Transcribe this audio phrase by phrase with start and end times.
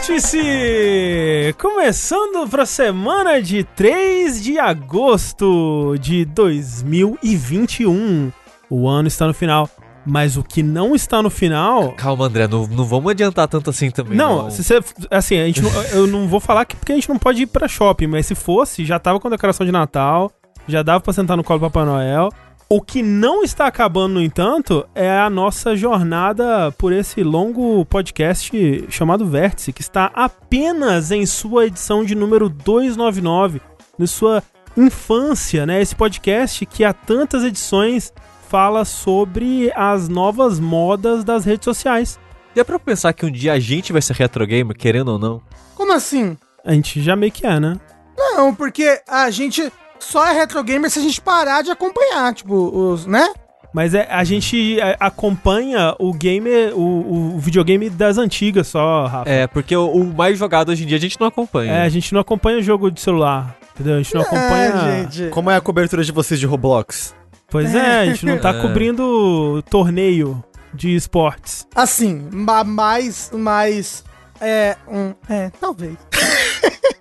[0.00, 1.54] Vértice!
[1.58, 8.32] Começando para a semana de 3 de agosto de 2021.
[8.70, 9.68] O ano está no final.
[10.06, 11.92] Mas o que não está no final.
[11.92, 14.16] Calma, André, não, não vamos adiantar tanto assim também.
[14.16, 14.80] Não, se você.
[15.10, 17.46] Assim, a gente não- eu não vou falar que porque a gente não pode ir
[17.46, 20.32] pra shopping, mas se fosse, já tava com a decoração de Natal,
[20.66, 22.30] já dava pra sentar no colo do Papai Noel.
[22.72, 28.86] O que não está acabando, no entanto, é a nossa jornada por esse longo podcast
[28.88, 33.60] chamado Vértice, que está apenas em sua edição de número 299,
[33.98, 34.40] na sua
[34.76, 35.82] infância, né?
[35.82, 38.12] Esse podcast que há tantas edições
[38.48, 42.20] fala sobre as novas modas das redes sociais.
[42.54, 45.42] Dá pra pensar que um dia a gente vai ser retro gamer, querendo ou não?
[45.74, 46.38] Como assim?
[46.64, 47.80] A gente já meio que é, né?
[48.16, 52.54] Não, porque a gente só é retro gamer se a gente parar de acompanhar, tipo,
[52.54, 53.28] os, né?
[53.72, 59.30] Mas é, a gente é, acompanha o game, o, o videogame das antigas só, Rafa.
[59.30, 61.72] É, porque o, o mais jogado hoje em dia a gente não acompanha.
[61.72, 63.94] É, a gente não acompanha jogo de celular, entendeu?
[63.94, 64.66] A gente não acompanha...
[64.74, 65.30] É, gente.
[65.30, 67.14] Como é a cobertura de vocês de Roblox?
[67.48, 68.60] Pois é, a gente não tá É.
[68.60, 70.42] cobrindo torneio
[70.74, 71.64] de esportes.
[71.74, 74.04] Assim, ma- mais, mais,
[74.40, 75.96] é, um, é, talvez.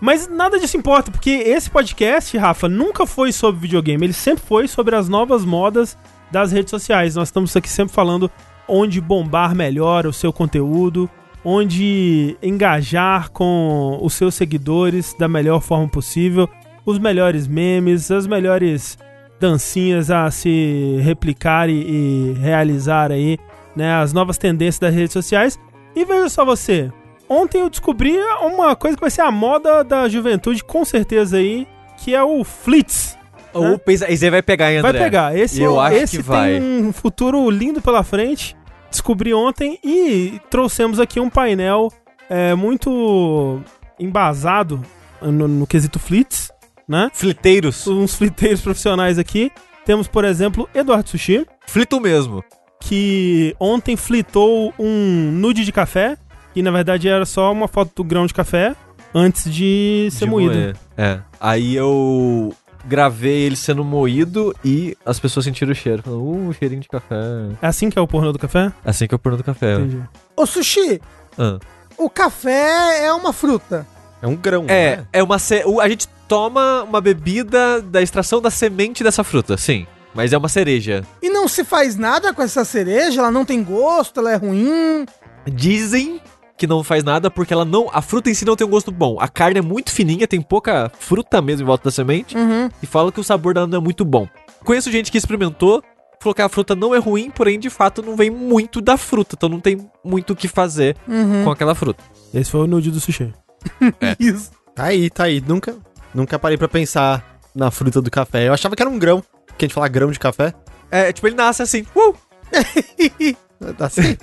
[0.00, 4.68] Mas nada disso importa, porque esse podcast, Rafa, nunca foi sobre videogame, ele sempre foi
[4.68, 5.96] sobre as novas modas
[6.30, 7.14] das redes sociais.
[7.14, 8.30] Nós estamos aqui sempre falando
[8.68, 11.08] onde bombar melhor o seu conteúdo,
[11.44, 16.48] onde engajar com os seus seguidores da melhor forma possível,
[16.84, 18.98] os melhores memes, as melhores
[19.40, 23.38] dancinhas a se replicar e, e realizar aí,
[23.74, 25.58] né, as novas tendências das redes sociais.
[25.94, 26.90] E veja só você,
[27.28, 31.66] Ontem eu descobri uma coisa que vai ser a moda da juventude, com certeza aí,
[31.98, 33.16] que é o Flits.
[33.52, 34.92] Ou pensa, aí você vai pegar, hein, André?
[34.92, 35.36] Vai pegar.
[35.36, 36.52] Esse, Eu acho esse que vai.
[36.52, 38.54] tem um futuro lindo pela frente.
[38.90, 41.90] Descobri ontem e trouxemos aqui um painel
[42.28, 43.60] é, muito
[43.98, 44.80] embasado
[45.20, 46.52] no, no quesito Flits,
[46.86, 47.10] né?
[47.12, 47.86] Fliteiros.
[47.86, 49.50] Uns fliteiros profissionais aqui.
[49.84, 52.44] Temos, por exemplo, Eduardo Sushi, Flito mesmo.
[52.80, 56.16] que ontem flitou um nude de café,
[56.56, 58.74] que na verdade era só uma foto do grão de café
[59.14, 60.54] antes de ser De moído.
[60.54, 60.76] moer.
[60.96, 61.18] É.
[61.38, 62.50] Aí eu
[62.86, 66.02] gravei ele sendo moído e as pessoas sentiram o cheiro.
[66.02, 67.14] Falaram, uh, cheirinho de café.
[67.60, 68.72] É assim que é o pornô do café?
[68.82, 69.74] Assim que eu porno do café.
[69.74, 70.00] Entendi.
[70.34, 70.98] Ô, Sushi,
[71.38, 71.58] Ah.
[71.98, 73.86] o café é uma fruta.
[74.22, 75.06] É um grão, É, né?
[75.12, 75.38] é uma.
[75.38, 79.86] ce- o- A gente toma uma bebida da extração da semente dessa fruta, sim.
[80.14, 81.04] Mas é uma cereja.
[81.22, 85.04] E não se faz nada com essa cereja, ela não tem gosto, ela é ruim.
[85.46, 86.20] Dizem
[86.56, 87.88] que não faz nada porque ela não.
[87.92, 89.16] A fruta em si não tem um gosto bom.
[89.20, 92.36] A carne é muito fininha, tem pouca fruta mesmo em volta da semente.
[92.36, 92.68] Uhum.
[92.82, 94.26] E falam que o sabor dela não é muito bom.
[94.64, 95.82] Conheço gente que experimentou,
[96.20, 99.34] falou que a fruta não é ruim, porém de fato não vem muito da fruta.
[99.36, 101.44] Então não tem muito o que fazer Uhum.
[101.44, 102.02] com aquela fruta.
[102.34, 103.32] Esse foi o nude do sushi.
[104.18, 104.50] Isso.
[104.74, 105.42] Tá aí, tá aí.
[105.46, 105.76] Nunca,
[106.14, 108.48] nunca parei pra pensar na fruta do café.
[108.48, 109.22] Eu achava que era um grão.
[109.56, 110.52] Que a gente fala grão de café.
[110.90, 111.86] É, tipo, ele nasce assim.
[111.94, 112.14] Uh!
[113.78, 114.16] Assim.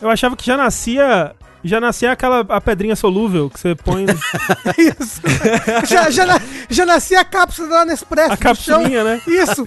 [0.00, 1.34] Eu achava que já nascia.
[1.66, 4.04] Já nascia aquela a pedrinha solúvel que você põe
[4.76, 5.22] Isso.
[5.88, 6.38] já, já,
[6.68, 8.38] já nascia a cápsula da Nespresso a chão.
[8.38, 9.20] capsulinha, né?
[9.26, 9.66] Isso.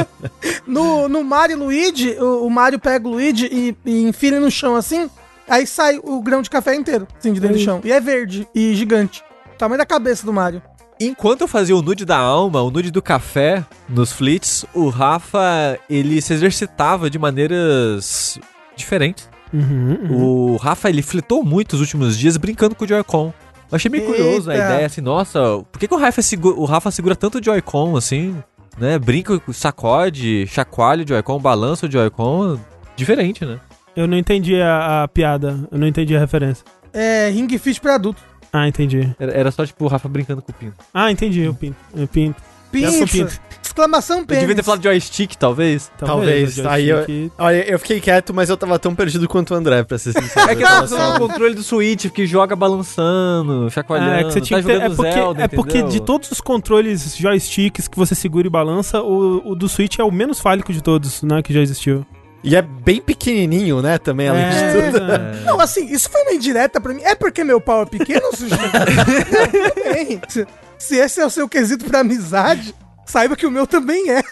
[0.66, 4.40] no, no Mario e Luigi, o, o Mario pega o Luigi e, e enfia ele
[4.40, 5.10] no chão assim,
[5.46, 7.64] aí sai o grão de café inteiro, assim, de dentro do Aí.
[7.64, 7.80] chão.
[7.84, 9.22] E é verde e gigante.
[9.58, 10.62] Tamanho da cabeça do Mario.
[11.00, 15.78] Enquanto eu fazia o nude da alma, o nude do café nos flits, o Rafa,
[15.88, 18.38] ele se exercitava de maneiras
[18.76, 19.28] diferentes.
[19.52, 20.52] Uhum, uhum.
[20.52, 23.32] O Rafa, ele flitou muito os últimos dias brincando com o Joy-Con.
[23.70, 24.66] Eu achei meio curioso a Eita.
[24.66, 27.96] ideia, assim, nossa, por que, que o, Rafa segura, o Rafa segura tanto o Joy-Con,
[27.96, 28.36] assim,
[28.78, 28.98] né?
[28.98, 32.58] Brinca, sacode, chacoalha o Joy-Con, balança o Joy-Con,
[32.96, 33.60] diferente, né?
[33.94, 35.58] Eu não entendi a, a piada.
[35.70, 36.64] Eu não entendi a referência.
[36.92, 38.22] É Ring Fit pra adulto.
[38.52, 39.14] Ah, entendi.
[39.18, 40.76] Era, era só, tipo, o Rafa brincando com o pinto.
[40.92, 41.46] Ah, entendi.
[41.48, 41.76] O pinto.
[41.94, 42.42] O pinto.
[42.70, 43.06] Pinça.
[43.06, 43.40] pinto.
[43.62, 44.40] Exclamação Eu pênis.
[44.40, 45.90] devia ter falado joystick, talvez.
[45.98, 46.58] Talvez.
[46.58, 47.04] o Aí eu-
[47.38, 50.28] Olha, eu fiquei quieto, mas eu tava tão perdido quanto o André, pra ser sincero.
[50.50, 54.24] É que Eu tá tava usando o controle do Switch, que joga balançando, chacoalhando, é
[54.24, 57.16] que você tinha tá que ter, é porque, Zelda, é porque de todos os controles
[57.16, 60.82] joysticks que você segura e balança, o, o do Switch é o menos fálico de
[60.82, 62.04] todos, né, que já existiu.
[62.42, 65.12] E é bem pequenininho, né, também, além de É, tudo.
[65.12, 65.40] é.
[65.44, 67.02] Não, assim, isso foi uma indireta pra mim.
[67.02, 68.62] É porque meu pau é pequeno, sujeito?
[68.62, 70.30] Tudo.
[70.32, 70.46] Se,
[70.78, 72.74] se esse é o seu quesito pra amizade,
[73.04, 74.22] saiba que o meu também é.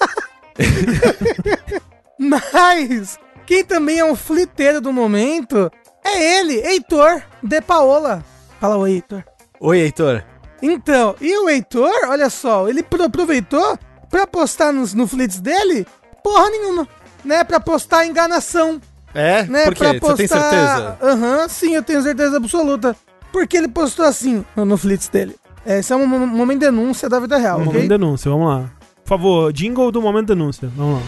[2.19, 5.71] Mas, quem também é um fliteiro do momento
[6.05, 8.25] é ele, Heitor de Paola.
[8.61, 9.25] Fala oi, Heitor.
[9.61, 10.25] Oi, Heitor.
[10.63, 15.87] Então, e o Heitor, olha só, ele pro- aproveitou pra postar nos, no Flits dele
[16.25, 16.89] porra nenhuma,
[17.27, 17.45] né?
[17.45, 18.81] Pra postar enganação.
[19.15, 19.45] É?
[19.45, 19.65] né?
[19.65, 19.85] Por quê?
[19.85, 20.17] pra Você postar...
[20.19, 20.99] tem certeza?
[21.03, 22.95] Aham, sim, eu tenho certeza absoluta.
[23.33, 25.37] Porque ele postou assim no, Flits dele.
[25.65, 27.83] É, Esse é um mo- momento de denúncia da vida real, Momento ok?
[27.83, 28.71] de denúncia, vamos lá.
[29.03, 30.71] Por favor, jingle do momento de denúncia.
[30.77, 31.07] Vamos lá.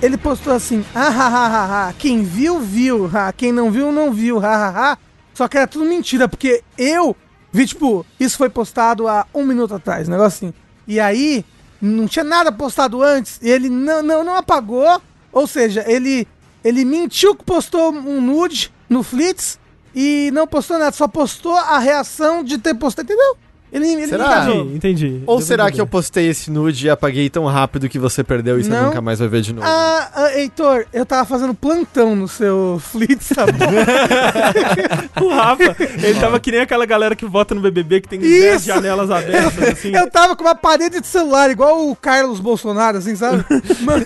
[0.00, 1.92] Ele postou assim, ah, ha, ha, ha.
[1.92, 3.32] quem viu, viu, ha.
[3.32, 4.98] quem não viu, não viu, ha, ha, ha.
[5.32, 7.16] Só que era tudo mentira, porque eu
[7.52, 10.54] vi, tipo, isso foi postado há um minuto atrás, um negócio assim.
[10.88, 11.44] E aí,
[11.82, 15.02] não tinha nada postado antes, ele não, não, não apagou,
[15.32, 16.28] ou seja, ele,
[16.62, 19.58] ele mentiu que postou um nude no Flits
[19.92, 23.36] e não postou nada, só postou a reação de ter postado, entendeu?
[23.72, 24.44] Ele, ele Será?
[24.50, 25.22] Entendi, entendi.
[25.26, 25.90] Ou será pra que eu entender.
[25.90, 28.86] postei esse nude e apaguei tão rápido que você perdeu e você Não.
[28.88, 29.66] nunca mais vai ver de novo?
[29.66, 35.24] Ah, ah, Heitor, eu tava fazendo plantão no seu Flits, tá bom?
[35.24, 38.40] O Rafa, ele tava que nem aquela galera que vota no BBB que tem Isso!
[38.42, 39.94] 10 janelas abertas, assim.
[39.96, 43.42] Eu tava com uma parede de celular, igual o Carlos Bolsonaro, assim, sabe?
[43.80, 44.04] Mano,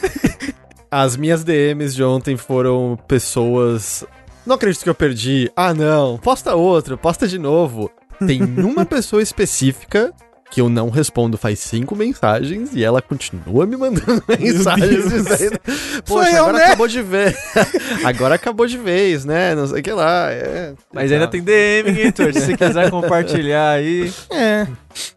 [0.91, 4.05] As minhas DMs de ontem foram pessoas.
[4.47, 5.51] Não acredito que eu perdi.
[5.57, 6.19] Ah, não.
[6.19, 7.91] Posta outro, posta de novo.
[8.25, 10.13] Tem uma pessoa específica
[10.49, 15.25] que eu não respondo faz cinco mensagens e ela continua me mandando mensagens Deus.
[15.25, 15.59] dizendo.
[16.05, 17.37] Sou Poxa, eu, agora né?" acabou de ver.
[18.05, 19.57] agora acabou de vez, né?
[19.57, 20.31] Não sei o que lá.
[20.31, 20.73] é.
[20.95, 22.33] Mas ainda tem DM, hein, Heitor?
[22.33, 24.13] Se você quiser compartilhar aí.
[24.31, 24.69] é.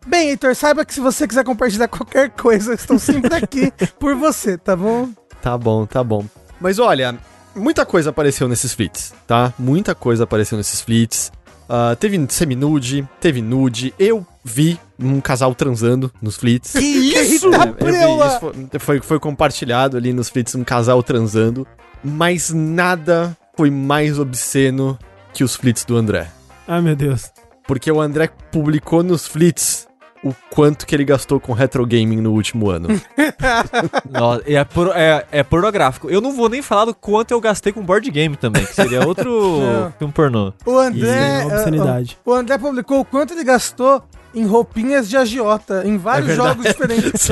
[0.08, 4.58] Bem, Heitor, saiba que se você quiser compartilhar qualquer coisa, estou sempre aqui por você,
[4.58, 5.10] tá bom?
[5.44, 6.26] Tá bom, tá bom.
[6.60, 7.16] Mas olha,
[7.56, 9.54] muita coisa apareceu nesses flits, tá?
[9.60, 11.32] Muita coisa apareceu nesses flits.
[11.70, 13.94] Ah, teve seminude, teve nude.
[14.00, 16.74] Eu vi um casal transando nos flits.
[16.74, 17.48] Que isso?
[17.54, 21.68] É, eu vi isso, foi, foi, foi compartilhado ali nos flits um casal transando.
[22.04, 24.98] Mas nada foi mais obsceno
[25.32, 26.28] que os flits do André.
[26.68, 27.32] Ai, meu Deus.
[27.68, 29.88] Porque o André publicou nos flits
[30.24, 32.88] o quanto que ele gastou com retro gaming no último ano.
[34.10, 36.10] Nossa, é, por- é, é pornográfico.
[36.10, 39.06] Eu não vou nem falar do quanto eu gastei com board game também, que seria
[39.08, 39.62] outro
[39.98, 40.54] filme pornô.
[40.66, 41.00] O André.
[41.00, 42.18] Isso é uma obscenidade.
[42.26, 44.04] ah, o André publicou o quanto ele gastou
[44.34, 47.30] em roupinhas de agiota, em vários É jogos diferentes.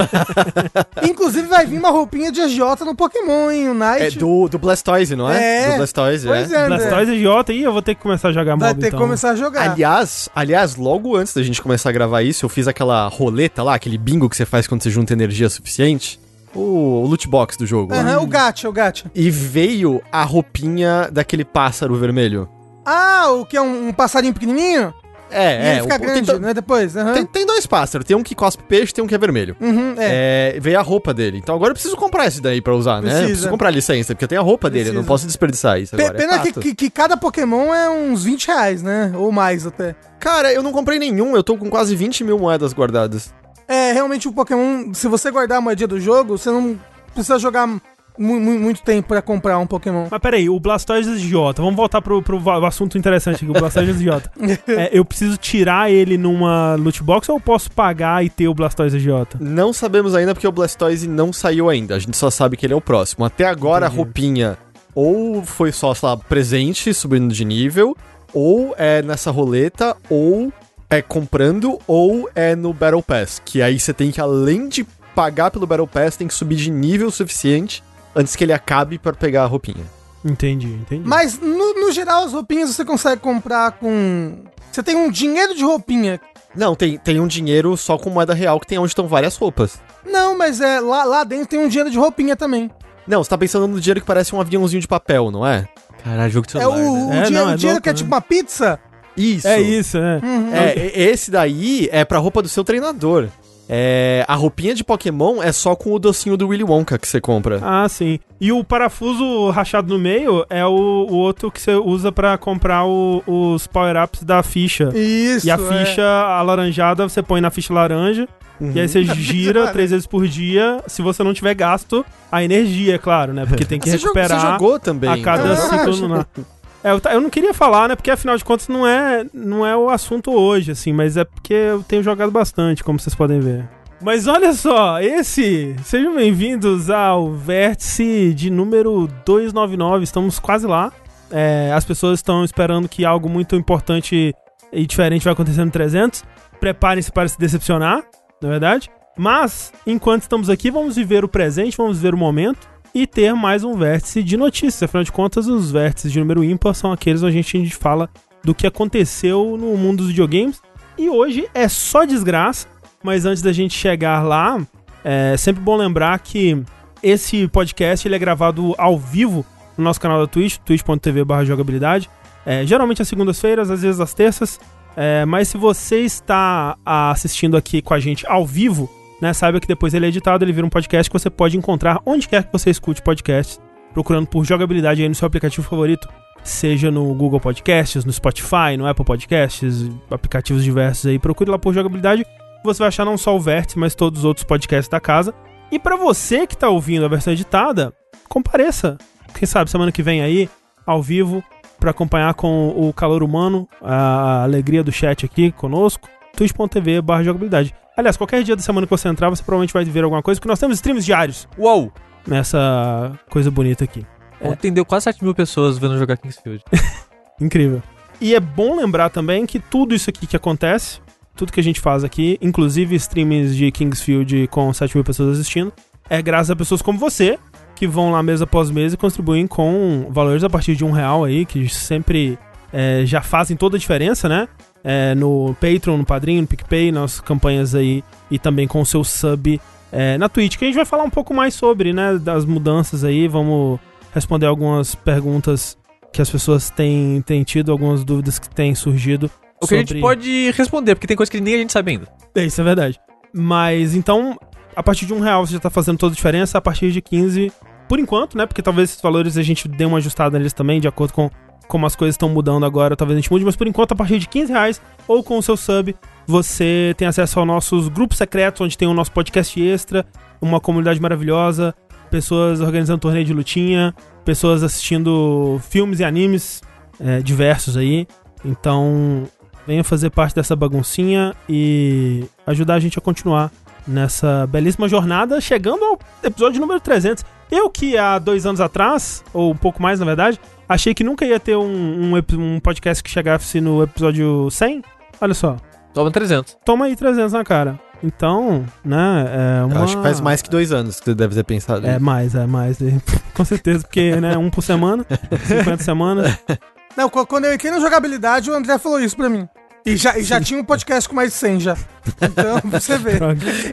[1.03, 3.69] Inclusive vai vir uma roupinha de agiota no Pokémon, hein?
[3.69, 4.17] O é Night.
[4.17, 5.63] do, do Blastoise, não é?
[5.63, 5.71] É.
[5.71, 6.65] Do Blastoise, Pois é.
[6.65, 6.67] é.
[6.67, 8.99] Blastoise idiota, ih, eu vou ter que começar a jogar Vai mob, ter então.
[8.99, 9.71] que começar a jogar.
[9.71, 13.75] Aliás, aliás, logo antes da gente começar a gravar isso, eu fiz aquela roleta lá,
[13.75, 16.19] aquele bingo que você faz quando você junta energia suficiente.
[16.55, 17.93] O, loot box do jogo.
[17.93, 19.11] Aham, o gacha, o gacha.
[19.13, 22.49] E veio a roupinha daquele pássaro vermelho.
[22.83, 24.93] Ah, o que é um, um passarinho pequenininho?
[25.31, 25.81] E É, ele é.
[25.83, 26.53] fica o- grande, tem, né?
[26.53, 26.95] Depois.
[26.97, 27.13] aham.
[27.13, 28.05] tem- tem dois pássaros.
[28.07, 29.55] Tem um que cospe peixe tem um que é vermelho.
[29.59, 30.53] Uhum, é.
[30.55, 31.37] É, veio a roupa dele.
[31.37, 32.99] Então agora eu preciso comprar esse daí pra usar, né?
[32.99, 33.25] Eu Precisa.
[33.27, 34.89] preciso comprar a licença, porque eu tenho a roupa dele.
[34.89, 35.07] Eu não Precisa.
[35.07, 36.17] posso desperdiçar isso Pe- agora.
[36.17, 36.59] é Pena que, fato.
[36.61, 39.11] que, que cada Pokémon é uns 20 reais, né?
[39.15, 39.95] Ou mais até.
[40.19, 41.35] Cara, eu não comprei nenhum.
[41.35, 43.33] Eu tô com quase 20 mil moedas guardadas.
[43.67, 46.79] É, realmente o Pokémon, se você guardar a moedinha do jogo, você não
[47.13, 47.67] precisa jogar
[48.17, 50.07] mu- mu- muito tempo pra comprar um Pokémon.
[50.09, 51.61] Mas peraí, o Blastoise idiota.
[51.61, 54.31] Vamos voltar pro, pro assunto interessante aqui, o Blastoise idiota.
[54.67, 58.53] É, eu preciso tirar ele numa loot box ou eu posso pagar e ter o
[58.53, 59.37] Blastoise idiota?
[59.39, 61.95] Não sabemos ainda porque o Blastoise não saiu ainda.
[61.95, 63.23] A gente só sabe que ele é o próximo.
[63.25, 63.99] Até agora Entendi.
[63.99, 64.57] a roupinha
[64.93, 67.95] ou foi só, sei lá, presente, subindo de nível,
[68.33, 70.51] ou é nessa roleta, ou
[70.89, 73.41] é comprando, ou é no Battle Pass.
[73.45, 76.71] Que aí você tem que, além de pagar pelo Battle Pass, tem que subir de
[76.71, 77.83] nível suficiente
[78.15, 79.83] antes que ele acabe pra pegar a roupinha.
[80.25, 81.03] Entendi, entendi.
[81.07, 84.43] Mas, no, no geral, as roupinhas você consegue comprar com...
[84.71, 86.19] Você tem um dinheiro de roupinha.
[86.55, 89.79] Não, tem, tem um dinheiro só com moeda real que tem onde estão várias roupas.
[90.05, 92.69] Não, mas é lá, lá dentro tem um dinheiro de roupinha também.
[93.07, 95.67] Não, você tá pensando no dinheiro que parece um aviãozinho de papel, não é?
[96.03, 96.89] Caralho, jogo de É celular, o, né?
[96.89, 97.97] o É, dinheiro, não, é o dinheiro louco, que é né?
[97.97, 98.79] tipo uma pizza.
[99.15, 99.47] Isso.
[99.47, 100.19] É isso, é.
[100.23, 100.53] Uhum.
[100.53, 103.29] É, e- esse daí é pra roupa do seu treinador.
[103.69, 107.19] É, a roupinha de Pokémon é só com o docinho do Willy Wonka que você
[107.19, 107.59] compra.
[107.61, 108.19] Ah, sim.
[108.39, 110.69] E o parafuso rachado no meio é o,
[111.09, 114.89] o outro que você usa pra comprar o- os power-ups da ficha.
[114.95, 115.57] Isso, e a é.
[115.57, 118.27] ficha alaranjada você põe na ficha laranja.
[118.73, 122.95] E aí você gira três vezes por dia, se você não tiver gasto a energia,
[122.95, 123.45] é claro, né?
[123.45, 125.09] Porque tem que você, jogou, recuperar você jogou também.
[125.09, 126.25] a cada Ah, ciclo.
[126.87, 127.95] É, eu, eu não queria falar, né?
[127.97, 131.53] Porque afinal de contas não é, não é o assunto hoje, assim, mas é porque
[131.53, 133.67] eu tenho jogado bastante, como vocês podem ver.
[134.01, 135.75] Mas olha só, esse.
[135.83, 140.05] Sejam bem-vindos ao vértice de número 299.
[140.05, 140.93] Estamos quase lá.
[141.29, 144.33] É, as pessoas estão esperando que algo muito importante
[144.71, 146.23] e diferente vai acontecer no 300.
[146.57, 148.05] Preparem-se para se decepcionar,
[148.41, 148.89] na verdade.
[149.17, 153.63] Mas, enquanto estamos aqui, vamos viver o presente, vamos viver o momento e ter mais
[153.63, 154.81] um vértice de notícias.
[154.81, 158.09] Afinal de contas, os vértices de número ímpar são aqueles onde a gente, fala
[158.43, 160.59] do que aconteceu no mundo dos videogames.
[160.97, 162.67] E hoje é só desgraça,
[163.03, 164.59] mas antes da gente chegar lá,
[165.03, 166.59] é sempre bom lembrar que
[167.03, 169.45] esse podcast ele é gravado ao vivo
[169.77, 172.09] no nosso canal da Twitch, twitch.tv jogabilidade.
[172.43, 174.59] É, geralmente às segundas-feiras, às vezes às terças.
[174.95, 178.89] É, mas se você está assistindo aqui com a gente ao vivo,
[179.21, 181.99] né, saiba que depois ele é editado, ele vira um podcast que você pode encontrar
[182.05, 183.59] onde quer que você escute podcasts,
[183.93, 186.07] procurando por jogabilidade aí no seu aplicativo favorito,
[186.43, 191.19] seja no Google Podcasts, no Spotify, no Apple Podcasts, aplicativos diversos aí.
[191.19, 192.25] Procure lá por jogabilidade,
[192.63, 195.33] você vai achar não só o Vértice, mas todos os outros podcasts da casa.
[195.71, 197.93] E para você que está ouvindo a versão editada,
[198.29, 198.97] compareça.
[199.33, 200.49] Quem sabe semana que vem aí,
[200.85, 201.43] ao vivo,
[201.79, 207.73] para acompanhar com o calor humano, a alegria do chat aqui conosco, twitch.tv barra jogabilidade.
[207.97, 210.47] Aliás, qualquer dia da semana que você entrar, você provavelmente vai ver alguma coisa, porque
[210.47, 211.91] nós temos streams diários Uou!
[212.27, 214.05] nessa coisa bonita aqui.
[214.39, 216.63] Ontem deu quase 7 mil pessoas vendo jogar Kingsfield.
[217.41, 217.81] Incrível.
[218.21, 220.99] E é bom lembrar também que tudo isso aqui que acontece,
[221.35, 225.73] tudo que a gente faz aqui, inclusive streams de Kingsfield com 7 mil pessoas assistindo,
[226.07, 227.39] é graças a pessoas como você,
[227.75, 231.23] que vão lá mês após mês e contribuem com valores a partir de um real
[231.23, 232.37] aí, que sempre
[232.71, 234.47] é, já fazem toda a diferença, né?
[234.89, 238.01] É, no Patreon, no Padrinho, no PicPay, nas campanhas aí
[238.31, 239.59] e também com o seu sub
[239.91, 242.17] é, na Twitch, que a gente vai falar um pouco mais sobre, né?
[242.17, 243.79] Das mudanças aí, vamos
[244.13, 245.77] responder algumas perguntas
[246.11, 249.29] que as pessoas têm, têm tido, algumas dúvidas que têm surgido.
[249.61, 252.07] O que a gente pode responder, porque tem coisa que nem a gente sabe ainda.
[252.35, 252.99] É, isso é verdade.
[253.33, 254.37] Mas então,
[254.75, 257.01] a partir de um real você já tá fazendo toda a diferença, a partir de
[257.01, 257.51] 15,
[257.87, 258.45] por enquanto, né?
[258.45, 261.29] Porque talvez esses valores a gente dê uma ajustada neles também, de acordo com
[261.67, 264.19] como as coisas estão mudando agora, talvez a gente mude, mas por enquanto, a partir
[264.19, 265.95] de 15 reais ou com o seu sub,
[266.25, 270.05] você tem acesso aos nossos grupos secretos, onde tem o nosso podcast extra,
[270.41, 271.73] uma comunidade maravilhosa,
[272.09, 273.93] pessoas organizando torneio de lutinha,
[274.23, 276.61] pessoas assistindo filmes e animes
[276.99, 278.07] é, diversos aí.
[278.43, 279.27] Então,
[279.65, 283.51] venha fazer parte dessa baguncinha e ajudar a gente a continuar
[283.87, 287.23] nessa belíssima jornada, chegando ao episódio número 300.
[287.49, 291.25] Eu que há dois anos atrás, ou um pouco mais na verdade, achei que nunca
[291.25, 294.81] ia ter um, um, um podcast que chegasse no episódio 100.
[295.19, 295.57] Olha só,
[295.93, 296.57] Toma 300.
[296.63, 297.79] toma aí 300 na cara.
[298.03, 299.75] Então, né, é uma...
[299.75, 301.87] Eu acho que faz mais que dois anos que você deve ter pensado.
[301.87, 302.01] É isso.
[302.03, 302.77] mais, é mais.
[303.33, 305.03] Com certeza, porque, né, um por semana,
[305.47, 306.37] 50 semanas.
[306.95, 309.47] Não, qu- quando eu entrei na jogabilidade, o André falou isso pra mim.
[309.87, 311.77] E já, e já tinha um podcast com mais de 100 já.
[312.21, 313.13] Então, você vê.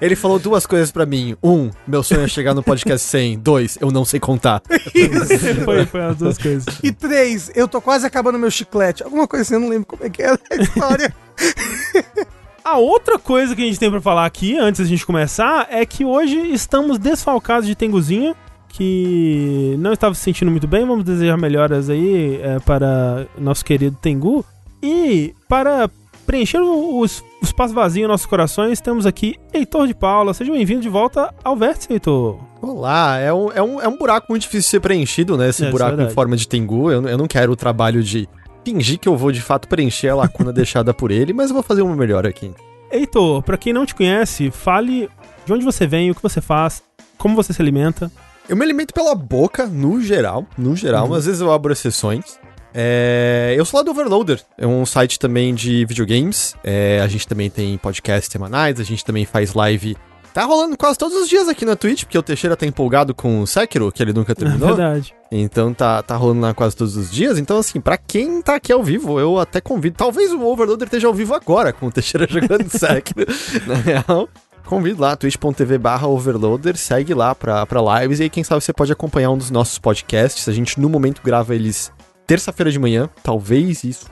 [0.00, 1.36] Ele falou duas coisas pra mim.
[1.42, 3.40] Um, meu sonho é chegar no podcast 100.
[3.40, 4.62] Dois, eu não sei contar.
[4.94, 5.64] Isso.
[5.64, 6.66] Foi, foi as duas coisas.
[6.84, 9.02] E três, eu tô quase acabando meu chiclete.
[9.02, 11.12] Alguma coisa assim, eu não lembro como é que era a história.
[12.64, 15.84] A outra coisa que a gente tem pra falar aqui, antes da gente começar, é
[15.84, 18.34] que hoje estamos desfalcados de Tenguzinho,
[18.68, 20.86] que não estava se sentindo muito bem.
[20.86, 24.42] Vamos desejar melhoras aí é, para nosso querido Tengu.
[24.82, 25.90] E para
[26.24, 30.32] preencher o, o es- o espaço vazio em nossos corações, temos aqui Heitor de Paula.
[30.34, 32.38] Seja bem-vindo de volta ao Vértice, Heitor.
[32.62, 35.48] Olá, é um, é, um, é um buraco muito difícil de ser preenchido, né?
[35.50, 36.14] Esse É, é buraco em verdade.
[36.14, 36.90] forma de Tengu.
[36.90, 38.28] Eu, eu não quero o trabalho de
[38.64, 41.62] fingir que eu vou de fato preencher a lacuna deixada por ele, mas eu vou
[41.62, 42.50] fazer uma melhor aqui.
[42.90, 45.08] Heitor, pra quem não te conhece, fale
[45.44, 46.82] de onde você vem, o que você faz,
[47.18, 48.10] como você se alimenta.
[48.48, 50.46] Eu me alimento pela boca, no geral.
[50.56, 51.14] No geral, Uhum.
[51.14, 52.38] às vezes eu abro exceções.
[52.76, 56.56] É, eu sou lá do Overloader, é um site também de videogames.
[56.64, 59.96] É, a gente também tem podcasts semanais, a gente também faz live.
[60.32, 63.42] Tá rolando quase todos os dias aqui na Twitch, porque o Teixeira tá empolgado com
[63.42, 64.74] o Sekiro, que ele nunca É terminou.
[64.74, 65.14] verdade.
[65.30, 67.38] Então tá, tá rolando lá quase todos os dias.
[67.38, 69.96] Então, assim, pra quem tá aqui ao vivo, eu até convido.
[69.96, 73.24] Talvez o Overloader esteja ao vivo agora, com o Teixeira jogando Sekiro,
[73.64, 74.28] na real.
[74.66, 78.72] Convido lá, twitch.tv barra overloader, segue lá pra, pra lives e aí quem sabe você
[78.72, 80.48] pode acompanhar um dos nossos podcasts.
[80.48, 81.92] A gente no momento grava eles
[82.26, 84.06] terça-feira de manhã, talvez isso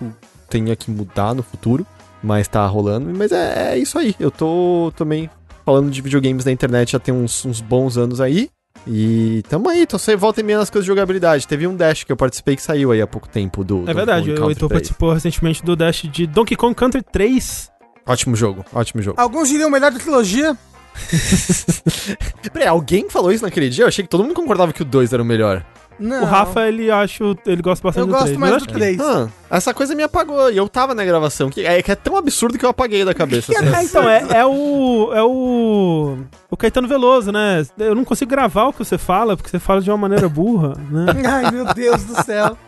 [0.49, 1.87] tenha que mudar no futuro,
[2.23, 3.11] mas tá rolando.
[3.17, 5.31] Mas é, é isso aí, eu tô também
[5.65, 8.51] falando de videogames na internet já tem uns, uns bons anos aí.
[8.87, 11.47] E tamo aí, tô sem volta e meia nas coisas de jogabilidade.
[11.47, 13.89] Teve um Dash que eu participei que saiu aí há pouco tempo do.
[13.89, 17.33] É verdade, o Heitor participou recentemente do Dash de Donkey Kong Country 3.
[17.33, 17.73] 3.
[18.07, 19.21] Ótimo jogo, ótimo jogo.
[19.21, 20.57] Alguns diriam melhor da trilogia.
[22.53, 23.85] Peraí, alguém falou isso naquele dia?
[23.85, 25.65] Eu achei que todo mundo concordava que o 2 era o melhor.
[25.99, 26.23] Não.
[26.23, 28.39] O Rafa, ele acha, ele gosta bastante Eu do gosto 3.
[28.39, 29.01] mais mas do acho que- 3.
[29.01, 31.51] Ah, essa coisa me apagou e eu tava na gravação.
[31.51, 33.53] Que é, que é tão absurdo que eu apaguei da cabeça.
[33.57, 33.67] assim.
[33.75, 35.11] É, então, é, é o.
[35.15, 36.19] É o.
[36.51, 37.65] O Caetano Veloso, né?
[37.79, 40.75] Eu não consigo gravar o que você fala, porque você fala de uma maneira burra,
[40.91, 41.07] né?
[41.27, 42.57] Ai, meu Deus do céu.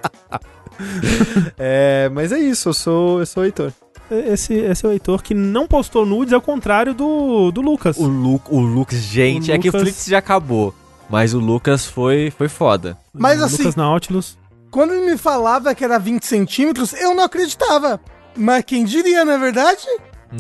[1.59, 3.73] É, mas é isso, eu sou, eu sou o Heitor.
[4.11, 7.97] Esse, esse é o Heitor que não postou nudes, ao contrário do, do Lucas.
[7.97, 10.75] O, Lu o Lucas, gente, O é que o Lucas- Flix já acabou.
[11.09, 12.97] Mas o Lucas foi, foi foda.
[13.13, 14.39] Mas O assim- Lucas Nautilus.
[14.71, 18.01] Quando ele me falava que era 20 centímetros, eu não acreditava.
[18.37, 19.87] Mas quem diria, não é verdade?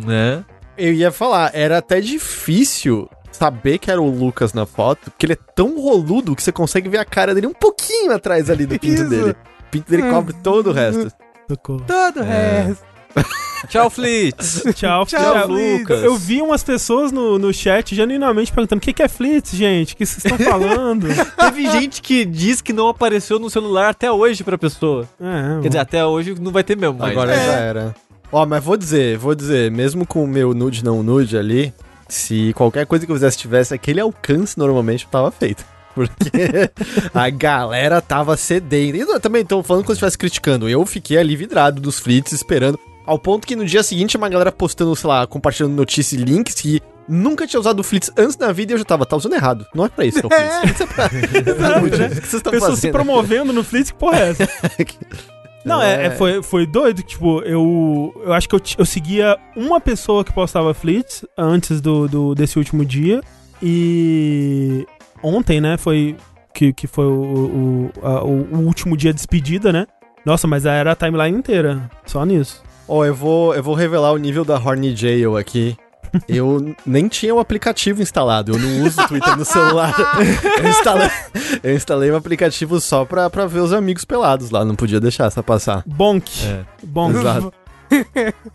[0.04, 0.44] Né?
[0.76, 5.34] Eu ia falar, era até difícil saber que era o Lucas na foto, porque ele
[5.34, 8.78] é tão roludo que você consegue ver a cara dele um pouquinho atrás ali do
[8.78, 9.08] pinto Isso.
[9.08, 9.30] dele.
[9.30, 11.12] O pinto dele cobre todo o resto.
[11.48, 11.84] Socorro.
[11.86, 12.62] Todo o É.
[12.66, 12.84] resto.
[13.68, 14.62] Tchau, Flitz.
[14.74, 15.48] Tchau, Tchau.
[15.48, 16.02] Lucas.
[16.02, 19.94] Eu vi umas pessoas no, no chat genuinamente perguntando o que, que é Flitz, gente?
[19.94, 21.06] O que vocês estão falando?
[21.38, 25.08] Teve gente que diz que não apareceu no celular até hoje pra pessoa.
[25.20, 27.10] é, Quer dizer, até hoje não vai ter mesmo, mas...
[27.10, 27.46] Agora É.
[27.46, 27.96] já era.
[28.30, 31.72] Ó, mas vou dizer, vou dizer, mesmo com o meu nude não nude ali,
[32.08, 35.64] se qualquer coisa que eu fizesse tivesse aquele alcance, normalmente eu tava feito.
[35.94, 36.10] Porque
[37.14, 38.96] a galera tava sedenta.
[38.96, 40.68] E eu também tô falando como se estivesse criticando.
[40.68, 42.78] Eu fiquei ali vidrado dos flits esperando.
[43.06, 46.54] Ao ponto que no dia seguinte uma galera postando, sei lá, compartilhando notícias e links
[46.54, 49.34] que nunca tinha usado o Flits antes na vida e eu já tava, tá usando
[49.34, 49.66] errado.
[49.74, 50.58] Não é pra isso que é o Flits.
[50.60, 51.04] Flits é pra...
[51.52, 52.08] Exato, O que né?
[52.08, 52.92] vocês Pessoas se fazendo?
[52.92, 54.48] promovendo no Flitz, que porra é essa?
[55.66, 56.06] Não, é, É.
[56.06, 60.30] é, foi, foi doido, tipo, eu, eu acho que eu, eu seguia uma pessoa que
[60.32, 63.20] postava Flits antes do, do, desse último dia,
[63.62, 64.86] e
[65.22, 66.16] ontem, né, foi
[66.54, 69.86] que, que foi o, o, a- o último dia de despedida, né?
[70.24, 72.62] Nossa, mas era a timeline inteira, só nisso.
[72.86, 75.76] Ó, eu vou, eu vou revelar o nível da Horny Jail aqui.
[76.28, 79.92] Eu nem tinha o aplicativo instalado, eu não uso o Twitter no celular.
[80.62, 81.10] Eu instalei,
[81.62, 85.24] eu instalei um aplicativo só pra, pra ver os amigos pelados lá, não podia deixar
[85.26, 85.82] essa passar.
[85.84, 86.64] Bonk, É.
[86.84, 87.16] bonk.
[87.18, 87.52] Exato.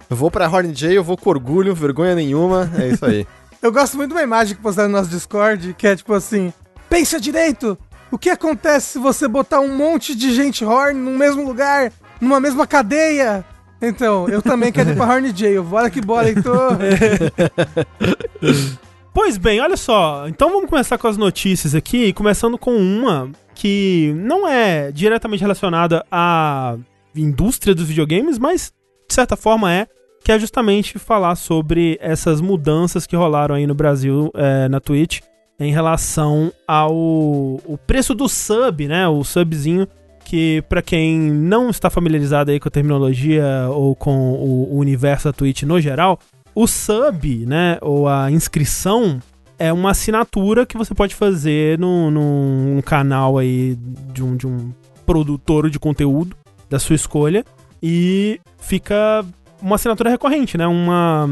[0.09, 3.27] Eu vou pra Horny Jail, eu vou com orgulho, vergonha nenhuma, é isso aí.
[3.61, 6.53] Eu gosto muito de uma imagem que postaram no nosso Discord, que é tipo assim:
[6.89, 7.77] pensa direito!
[8.09, 12.39] O que acontece se você botar um monte de gente horn no mesmo lugar, numa
[12.39, 13.43] mesma cadeia?
[13.81, 15.63] Então, eu também quero ir pra Horn Jail.
[15.63, 16.77] Bora que bora, Heitor.
[19.11, 20.27] Pois bem, olha só.
[20.27, 26.05] Então vamos começar com as notícias aqui, começando com uma que não é diretamente relacionada
[26.11, 26.77] à
[27.15, 28.71] indústria dos videogames, mas
[29.07, 29.87] de certa forma é,
[30.23, 35.21] que é justamente falar sobre essas mudanças que rolaram aí no Brasil é, na Twitch
[35.59, 39.07] em relação ao o preço do sub, né?
[39.07, 39.87] O subzinho
[40.29, 45.33] que pra quem não está familiarizado aí com a terminologia ou com o, universo da
[45.33, 46.19] Twitch no geral,
[46.53, 49.19] o sub, né, ou a inscrição
[49.57, 53.75] é uma assinatura que você pode fazer no, num canal aí
[54.13, 54.71] de um, de um
[55.03, 56.35] produtor de conteúdo
[56.69, 57.43] da sua escolha
[57.81, 59.25] e fica
[59.59, 60.67] uma assinatura recorrente, né?
[60.67, 61.27] Uma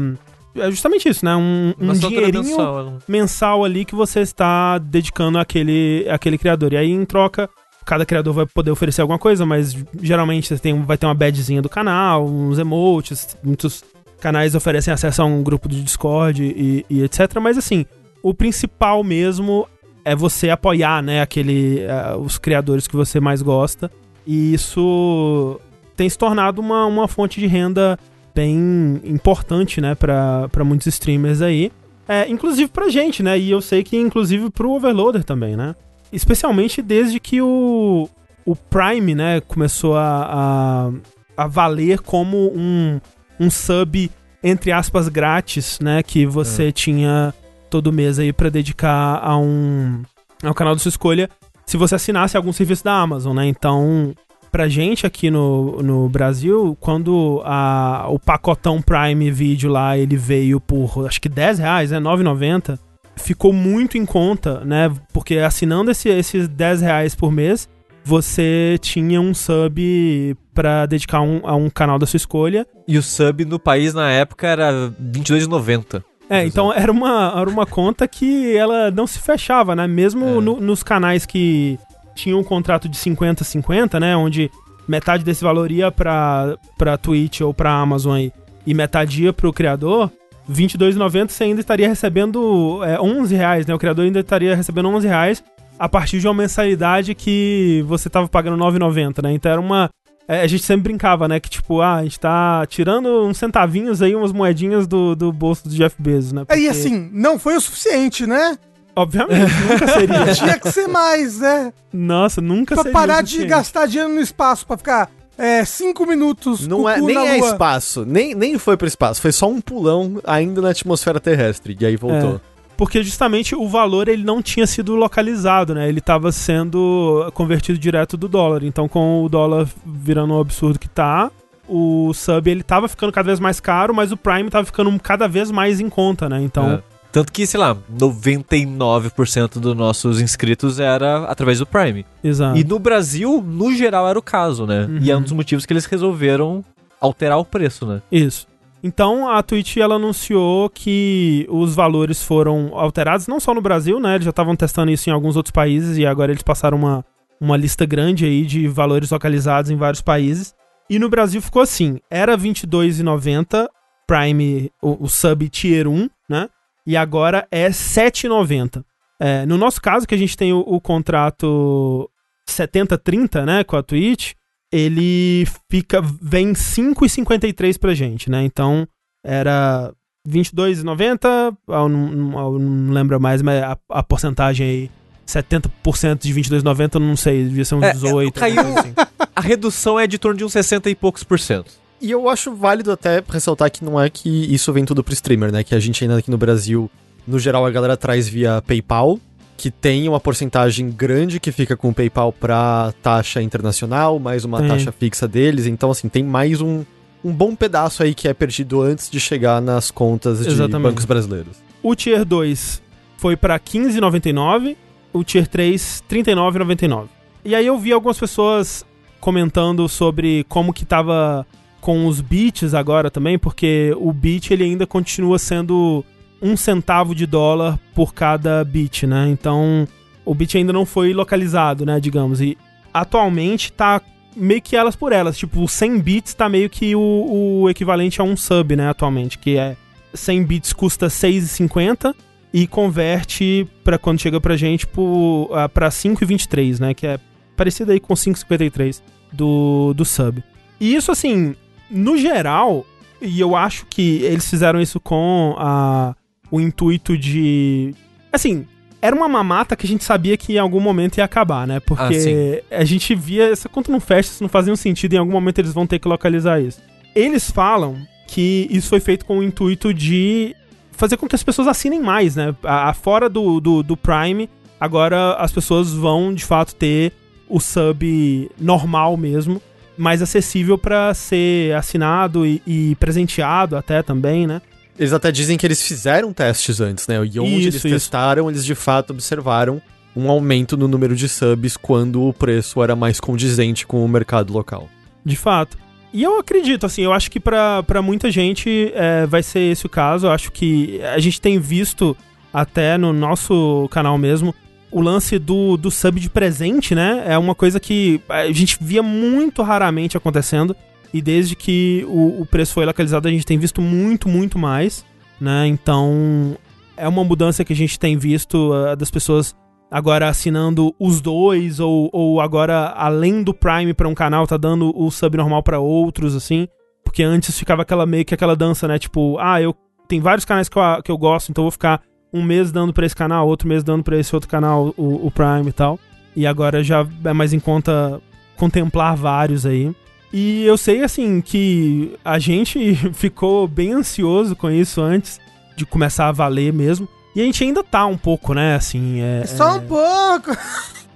[0.56, 1.36] é justamente isso, né?
[1.36, 6.72] Um, um dinheirinho mensal, mensal ali que você está dedicando àquele, àquele criador.
[6.72, 7.48] E aí, em troca,
[7.88, 11.62] cada criador vai poder oferecer alguma coisa, mas geralmente você tem, vai ter uma badgezinha
[11.62, 13.82] do canal, uns emotes, muitos
[14.20, 17.38] canais oferecem acesso a um grupo de Discord e, e etc.
[17.40, 17.86] Mas assim,
[18.22, 19.66] o principal mesmo
[20.04, 23.90] é você apoiar, né, aquele, eh, os criadores que você mais gosta.
[24.26, 25.58] E isso
[25.96, 27.98] tem se tornado uma, uma fonte de renda
[28.34, 31.72] bem importante, né, para muitos streamers aí.
[32.06, 33.38] É, inclusive pra gente, né?
[33.38, 35.74] E eu sei que inclusive pro Overloader também, né?
[36.12, 38.08] Especialmente desde que o,
[38.44, 40.90] o Prime, né, começou a,
[41.36, 43.00] a, a valer como um,
[43.38, 44.10] um sub,
[44.42, 46.02] entre aspas, grátis, né?
[46.02, 47.34] Que você tinha
[47.68, 50.02] todo mês aí pra dedicar a um
[50.42, 51.28] ao canal da sua escolha
[51.66, 53.46] se você assinasse algum serviço da Amazon, né?
[53.46, 54.14] Então,
[54.50, 60.58] pra gente aqui no, no Brasil, quando a, o pacotão Prime Video lá, ele veio
[60.60, 62.00] por, acho que 10 reais, né?
[62.00, 62.78] 9,90,
[63.18, 64.90] ficou muito em conta, né?
[65.12, 67.68] Porque assinando esse, esses 10 reais por mês,
[68.04, 72.66] você tinha um sub pra dedicar um- a um canal da sua escolha.
[72.86, 76.02] E o sub no país na época era R$22,90.
[76.30, 79.86] É, então era uma, era uma conta que ela não se fechava, né?
[79.86, 80.40] Mesmo É.
[80.40, 81.78] no- nos canais que
[82.14, 84.16] tinham um contrato de 50-50, né?
[84.16, 84.50] Onde
[84.86, 88.32] metade desse valor ia pra, pra Twitch ou pra Amazon aí,
[88.66, 90.10] e metade ia pro criador,
[90.50, 93.74] 22,90 você ainda estaria recebendo é, 11 reais, né?
[93.74, 95.44] O criador ainda estaria recebendo 11 reais
[95.78, 99.32] a partir de uma mensalidade que você tava pagando 9,90, né?
[99.32, 99.88] Então era uma...
[100.26, 101.38] é, a gente sempre brincava, né?
[101.38, 105.68] Que tipo, ah, a gente tá tirando uns centavinhos aí, umas moedinhas do, do bolso
[105.68, 106.42] do Jeff Bezos, né?
[106.42, 108.56] E Porque, assim, não foi o suficiente, né?
[108.96, 110.34] Obviamente, nunca seria.
[110.34, 111.72] Tinha que ser mais, né?
[111.92, 112.98] Nossa, nunca Pra seria.
[112.98, 115.08] parar o de gastar dinheiro no espaço, pra ficar
[115.38, 117.48] é, cinco minutos Não é, nem é lua.
[117.50, 121.86] espaço, nem, nem foi pro espaço, foi só um pulão ainda na atmosfera terrestre, e
[121.86, 122.40] aí voltou.
[122.76, 125.88] Porque justamente o valor ele não tinha sido localizado, né?
[125.88, 128.62] Ele estava sendo convertido direto do dólar.
[128.62, 131.28] Então, com o dólar virando o absurdo que tá,
[131.68, 135.26] o sub ele tava ficando cada vez mais caro, mas o Prime tava ficando cada
[135.26, 136.40] vez mais em conta, né?
[136.40, 136.82] Então, É.
[137.10, 142.04] Tanto que, sei lá, 99% dos nossos inscritos era através do Prime.
[142.22, 142.58] exato.
[142.58, 144.84] E no Brasil, no geral, era o caso, né?
[144.84, 144.98] Uhum.
[145.00, 146.64] E é um dos motivos que eles resolveram
[147.00, 148.02] alterar o preço, né?
[148.12, 148.46] Isso.
[148.82, 154.14] Então a Twitch ela anunciou que os valores foram alterados, não só no Brasil, né?
[154.14, 157.04] Eles já estavam testando isso em alguns outros países e agora eles passaram uma,
[157.40, 160.54] uma lista grande aí de valores localizados em vários países.
[160.88, 163.68] E no Brasil ficou assim: era R$ 22,90
[164.06, 166.48] Prime, o, o, sub Tier 1, né?
[166.88, 168.82] E agora é R$ 7,90.
[169.20, 172.10] É, no nosso caso, que a gente tem o, o contrato
[172.48, 174.32] 70-30, né, com a Twitch,
[174.72, 178.42] ele fica vem 5,53 pra gente, né?
[178.42, 178.88] Então
[179.22, 179.92] era
[180.26, 184.90] 22,90, eu não, eu não lembro mais, mas a, a porcentagem aí
[185.26, 188.28] 70% de 22,90, não sei, devia ser uns é, 18.
[188.34, 188.94] É, caiu, assim.
[189.36, 191.70] A redução é de torno de uns 60 e poucos por cento.
[192.00, 195.50] E eu acho válido até ressaltar que não é que isso vem tudo pro streamer,
[195.50, 195.64] né?
[195.64, 196.90] Que a gente ainda aqui no Brasil,
[197.26, 199.18] no geral, a galera traz via PayPal,
[199.56, 204.62] que tem uma porcentagem grande que fica com o PayPal para taxa internacional, mais uma
[204.62, 205.66] taxa fixa deles.
[205.66, 206.84] Então, assim, tem mais um,
[207.24, 210.76] um bom pedaço aí que é perdido antes de chegar nas contas Exatamente.
[210.76, 211.56] de bancos brasileiros.
[211.82, 212.80] O Tier 2
[213.16, 214.76] foi para 15,99,
[215.12, 217.06] o Tier 3 39,99.
[217.44, 218.86] E aí eu vi algumas pessoas
[219.20, 221.44] comentando sobre como que tava
[221.80, 226.04] com os bits agora também, porque o bit ele ainda continua sendo
[226.40, 229.28] um centavo de dólar por cada bit, né?
[229.28, 229.86] Então,
[230.24, 232.40] o bit ainda não foi localizado, né, digamos.
[232.40, 232.56] E
[232.92, 234.00] atualmente tá
[234.36, 235.36] meio que elas por elas.
[235.36, 239.38] Tipo, 100 bits tá meio que o, o equivalente a um sub, né, atualmente.
[239.38, 239.76] Que é
[240.14, 242.14] 100 bits custa 6,50
[242.52, 246.94] e converte para quando chega pra gente uh, pra 5,23, né?
[246.94, 247.20] Que é
[247.56, 250.42] parecido aí com 5,53 do, do sub.
[250.80, 251.56] E isso, assim,
[251.90, 252.86] no geral,
[253.20, 256.14] e eu acho que eles fizeram isso com a
[256.50, 257.94] o intuito de.
[258.32, 258.66] Assim,
[259.00, 261.80] era uma mamata que a gente sabia que em algum momento ia acabar, né?
[261.80, 265.18] Porque ah, a gente via essa conta não fecha, isso não fazia um sentido, em
[265.18, 266.80] algum momento eles vão ter que localizar isso.
[267.14, 267.96] Eles falam
[268.26, 270.54] que isso foi feito com o intuito de
[270.92, 272.54] fazer com que as pessoas assinem mais, né?
[272.62, 274.48] A, a fora do, do, do, Prime,
[274.80, 277.12] agora as pessoas vão de fato ter
[277.48, 279.62] o sub normal mesmo,
[279.98, 284.62] mais acessível para ser assinado e, e presenteado até também, né?
[284.98, 287.16] Eles até dizem que eles fizeram testes antes, né?
[287.16, 287.88] E onde isso, eles isso.
[287.88, 289.80] testaram, eles de fato observaram
[290.16, 294.52] um aumento no número de subs quando o preço era mais condizente com o mercado
[294.52, 294.88] local.
[295.24, 295.78] De fato.
[296.12, 299.88] E eu acredito, assim, eu acho que para muita gente é, vai ser esse o
[299.88, 300.26] caso.
[300.26, 302.16] Eu acho que a gente tem visto
[302.52, 304.54] até no nosso canal mesmo
[304.90, 307.24] o lance do, do sub de presente, né?
[307.26, 310.74] É uma coisa que a gente via muito raramente acontecendo.
[311.12, 315.04] E desde que o, o preço foi localizado, a gente tem visto muito, muito mais,
[315.40, 315.66] né?
[315.66, 316.56] Então,
[316.96, 319.56] é uma mudança que a gente tem visto uh, das pessoas
[319.90, 324.92] agora assinando os dois, ou, ou agora, além do Prime para um canal, tá dando
[324.94, 326.68] o sub normal para outros, assim.
[327.02, 328.98] Porque antes ficava aquela meio que aquela dança, né?
[328.98, 329.74] Tipo, ah, eu
[330.06, 332.92] tem vários canais que eu, que eu gosto, então eu vou ficar um mês dando
[332.92, 335.98] para esse canal, outro mês dando para esse outro canal, o, o Prime e tal.
[336.36, 338.20] E agora já é mais em conta
[338.56, 339.94] contemplar vários aí.
[340.32, 345.40] E eu sei, assim, que a gente ficou bem ansioso com isso antes
[345.76, 347.08] de começar a valer mesmo.
[347.34, 349.20] E a gente ainda tá um pouco, né, assim...
[349.20, 349.78] É, Só é...
[349.78, 350.56] um pouco!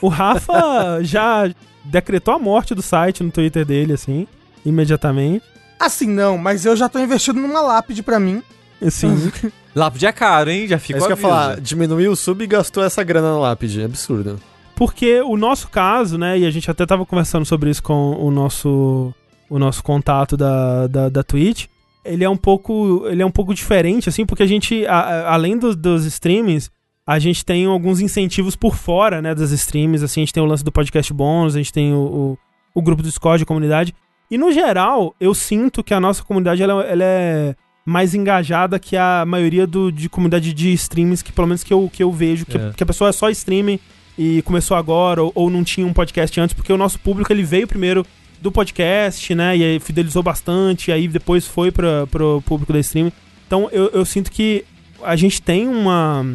[0.00, 1.48] O Rafa já
[1.84, 4.26] decretou a morte do site no Twitter dele, assim,
[4.64, 5.44] imediatamente.
[5.78, 8.42] Assim não, mas eu já tô investindo numa lápide pra mim.
[8.90, 9.30] Sim.
[9.74, 10.66] lápide é caro, hein?
[10.66, 13.32] Já ficou É isso que eu ia falar, diminuiu o sub e gastou essa grana
[13.32, 14.40] na lápide, é absurdo.
[14.74, 18.30] Porque o nosso caso, né, e a gente até tava conversando sobre isso com o
[18.30, 19.12] nosso,
[19.48, 21.66] o nosso contato da, da, da Twitch,
[22.04, 25.34] ele é um pouco ele é um pouco diferente, assim, porque a gente, a, a,
[25.34, 26.70] além do, dos streamings,
[27.06, 30.46] a gente tem alguns incentivos por fora, né, das streams, assim, a gente tem o
[30.46, 32.38] lance do podcast bônus, a gente tem o, o,
[32.74, 33.94] o grupo do Discord, a comunidade,
[34.30, 37.54] e no geral, eu sinto que a nossa comunidade, ela, ela é
[37.86, 41.88] mais engajada que a maioria do, de comunidade de streams, que pelo menos que eu,
[41.90, 42.72] que eu vejo, que, é.
[42.76, 43.78] que a pessoa é só streaming
[44.18, 47.44] e começou agora ou, ou, não tinha um podcast antes, porque o nosso público ele
[47.44, 48.04] veio primeiro
[48.42, 49.56] do podcast, né?
[49.56, 53.12] E aí fidelizou bastante, e aí depois foi para pro público da stream.
[53.46, 54.64] Então eu, eu sinto que
[55.04, 56.26] a gente tem uma,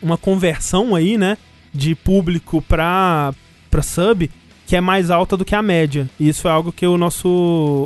[0.00, 1.36] uma conversão aí, né?
[1.74, 3.34] De público pra,
[3.68, 4.30] pra sub
[4.70, 6.08] que é mais alta do que a média.
[6.16, 7.28] E isso é algo que o nosso,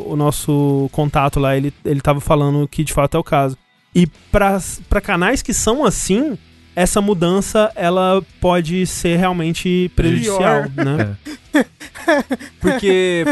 [0.07, 3.57] o nosso contato lá, ele, ele tava falando que de fato é o caso.
[3.95, 4.61] E para
[5.03, 6.37] canais que são assim,
[6.77, 11.17] essa mudança ela pode ser realmente prejudicial, né?
[11.55, 11.65] É.
[12.61, 13.25] Porque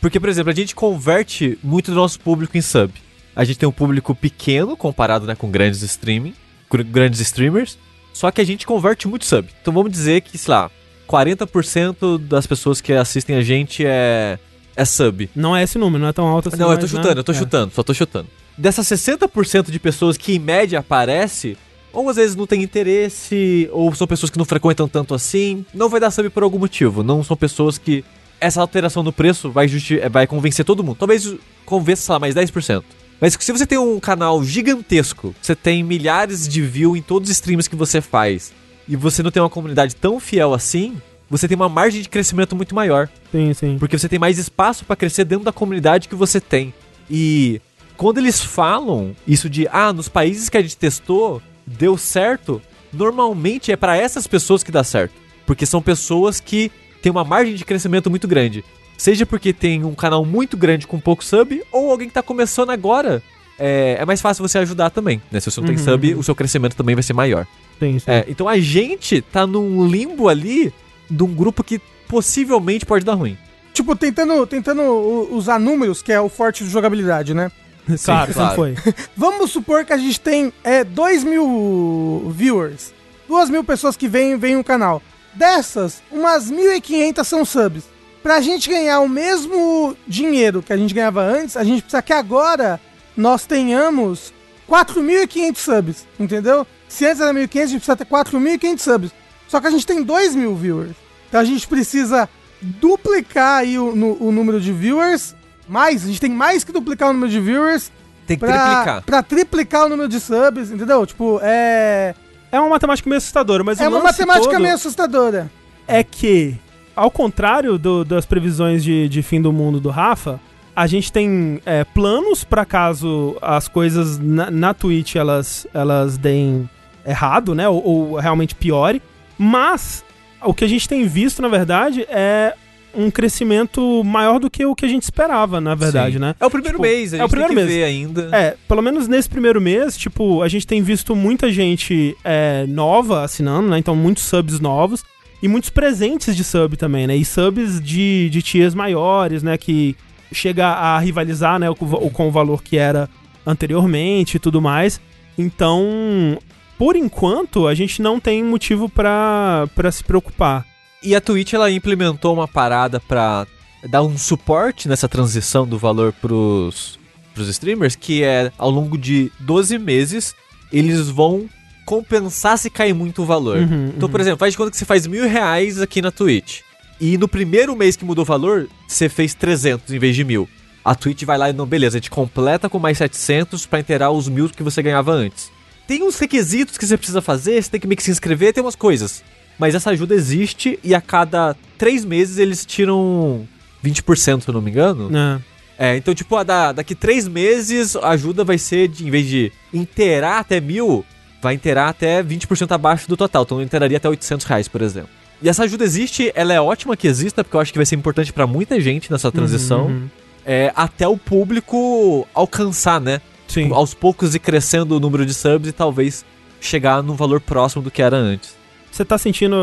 [0.00, 2.92] porque por exemplo, a gente converte muito do nosso público em sub.
[3.36, 6.34] A gente tem um público pequeno comparado né, com grandes streaming,
[6.68, 7.78] com grandes streamers,
[8.12, 9.48] só que a gente converte muito sub.
[9.62, 10.72] Então vamos dizer que, sei lá,
[11.08, 14.38] 40% das pessoas que assistem a gente é
[14.78, 15.30] é sub.
[15.34, 16.58] Não é esse número, não é tão alto assim.
[16.58, 16.88] não, eu tô né?
[16.88, 17.34] chutando, eu tô É.
[17.34, 18.26] chutando, só tô chutando.
[18.58, 21.56] Dessas 60% de pessoas que em média aparece,
[21.94, 25.88] ou às vezes não tem interesse, ou são pessoas que não frequentam tanto assim, não
[25.88, 27.02] vai dar sub por algum motivo.
[27.02, 28.04] Não são pessoas que
[28.38, 30.96] essa alteração no preço vai, justi eh, vai convencer todo mundo.
[30.98, 32.82] Talvez convença, sei lá, mais 10%.
[33.18, 37.36] Mas se você tem um canal gigantesco, você tem milhares de views em todos os
[37.36, 38.52] streams que você faz,
[38.88, 40.96] e você não tem uma comunidade tão fiel assim,
[41.28, 43.08] você tem uma margem de crescimento muito maior.
[43.32, 43.78] Sim, sim.
[43.78, 46.72] Porque você tem mais espaço pra crescer dentro da comunidade que você tem.
[47.10, 47.60] E
[47.96, 53.72] quando eles falam isso de, ah, nos países que a gente testou, deu certo, normalmente
[53.72, 55.14] é pra essas pessoas que dá certo.
[55.44, 56.70] Porque são pessoas que
[57.02, 58.64] têm uma margem de crescimento muito grande.
[58.96, 62.70] Seja porque tem um canal muito grande com pouco sub, ou alguém que tá começando
[62.70, 63.22] agora.
[63.58, 65.40] É, é mais fácil você ajudar também, né?
[65.40, 66.20] Se você não tem Uhum, sub, uhum.
[66.20, 67.46] o seu crescimento também vai ser maior.
[67.78, 68.10] Sim, sim.
[68.10, 70.72] É, então a gente tá num limbo ali
[71.10, 73.36] de um grupo que possivelmente pode dar ruim.
[73.72, 74.82] Tipo, tentando, tentando
[75.30, 77.50] usar números, que é o forte de jogabilidade, né?
[78.04, 78.56] claro, claro.
[78.56, 78.94] sempre foi.
[79.16, 82.92] Vamos supor que a gente tem é, 2 mil viewers.
[83.28, 85.02] 2 mil pessoas que veem, veem o canal.
[85.34, 87.84] Dessas, umas 1.500 são subs.
[88.22, 92.12] Pra gente ganhar o mesmo dinheiro que a gente ganhava antes, a gente precisa que
[92.12, 92.80] agora
[93.16, 94.32] nós tenhamos
[94.68, 96.66] 4.500 subs, entendeu?
[96.88, 99.10] Se antes era 1.500, a gente precisa ter 4.500 subs.
[99.48, 100.94] Só que a gente tem 2 mil viewers.
[101.28, 102.28] Então a gente precisa
[102.60, 105.34] duplicar aí o, no- o número de viewers.
[105.68, 107.90] Mais, a gente tem mais que duplicar o número de viewers
[108.26, 109.02] Tem que pra, triplicar.
[109.02, 111.04] pra triplicar o número de subs, entendeu?
[111.06, 112.14] Tipo, é.
[112.52, 115.50] É uma matemática meio assustadora, mas é o uma matemática todo meio assustadora.
[115.88, 116.56] é que,
[116.94, 120.40] ao contrário do- das previsões de, de fim do mundo do Rafa,
[120.76, 126.68] a gente tem é, planos pra caso as coisas na, na Twitch elas, elas deem
[127.06, 127.66] errado, né?
[127.66, 129.00] Ou, ou realmente piore.
[129.38, 130.04] Mas
[130.44, 132.54] o que a gente tem visto, na verdade, é
[132.94, 136.20] um crescimento maior do que o que a gente esperava, na verdade, Sim.
[136.20, 136.34] né?
[136.38, 137.78] É o primeiro Tipo, mês, a é gente o primeiro tem que mês.
[137.78, 138.30] ver ainda.
[138.36, 143.22] É, pelo menos nesse primeiro mês, tipo, a gente tem visto muita gente é, nova
[143.24, 143.78] assinando, né?
[143.78, 145.02] Então, muitos subs novos.
[145.42, 147.14] E muitos presentes de sub também, né?
[147.14, 149.58] E subs de, de tiers maiores, né?
[149.58, 149.94] Que
[150.32, 151.66] chega a rivalizar, né?
[151.74, 153.08] com o valor que era
[153.46, 155.00] anteriormente e tudo mais.
[155.38, 156.38] Então,
[156.78, 160.66] por enquanto, a gente não tem motivo pra se preocupar.
[161.02, 163.46] E a Twitch ela implementou uma parada pra
[163.88, 166.98] dar um suporte nessa transição do valor pros,
[167.34, 170.34] pros streamers, que é ao longo de 12 meses
[170.72, 171.48] eles vão
[171.84, 173.58] compensar se cair muito o valor.
[173.58, 174.12] Uhum, então, uhum.
[174.12, 176.62] por exemplo, faz de conta que você faz mil reais aqui na Twitch.
[177.00, 180.48] E no primeiro mês que mudou o valor, você fez 300 em vez de mil.
[180.84, 184.10] A Twitch vai lá e não, beleza, a gente completa com mais 700 pra inteirar
[184.10, 185.50] os mil que você ganhava antes.
[185.86, 188.62] Tem uns requisitos que você precisa fazer, você tem que meio que se inscrever, tem
[188.62, 189.22] umas coisas.
[189.58, 193.46] Mas essa ajuda existe e a cada três meses eles tiram
[193.84, 195.10] 20%, se eu não me engano.
[195.10, 195.40] né?
[195.78, 199.26] É, então, tipo, a da, daqui três meses a ajuda vai ser, de, em vez
[199.26, 201.04] de inteirar até mil,
[201.42, 203.42] vai inteirar até 20% abaixo do total.
[203.42, 205.10] Então, inteiraria até 800 reais, por exemplo.
[205.42, 207.94] E essa ajuda existe, ela é ótima que exista, porque eu acho que vai ser
[207.94, 209.86] importante pra muita gente nessa transição.
[209.86, 210.10] Uhum, uhum.
[210.44, 213.20] É, até o público alcançar, né?
[213.48, 213.70] Sim.
[213.72, 216.24] Aos poucos ir crescendo o número de subs e talvez
[216.60, 218.54] chegar num valor próximo do que era antes.
[218.90, 219.56] Você tá sentindo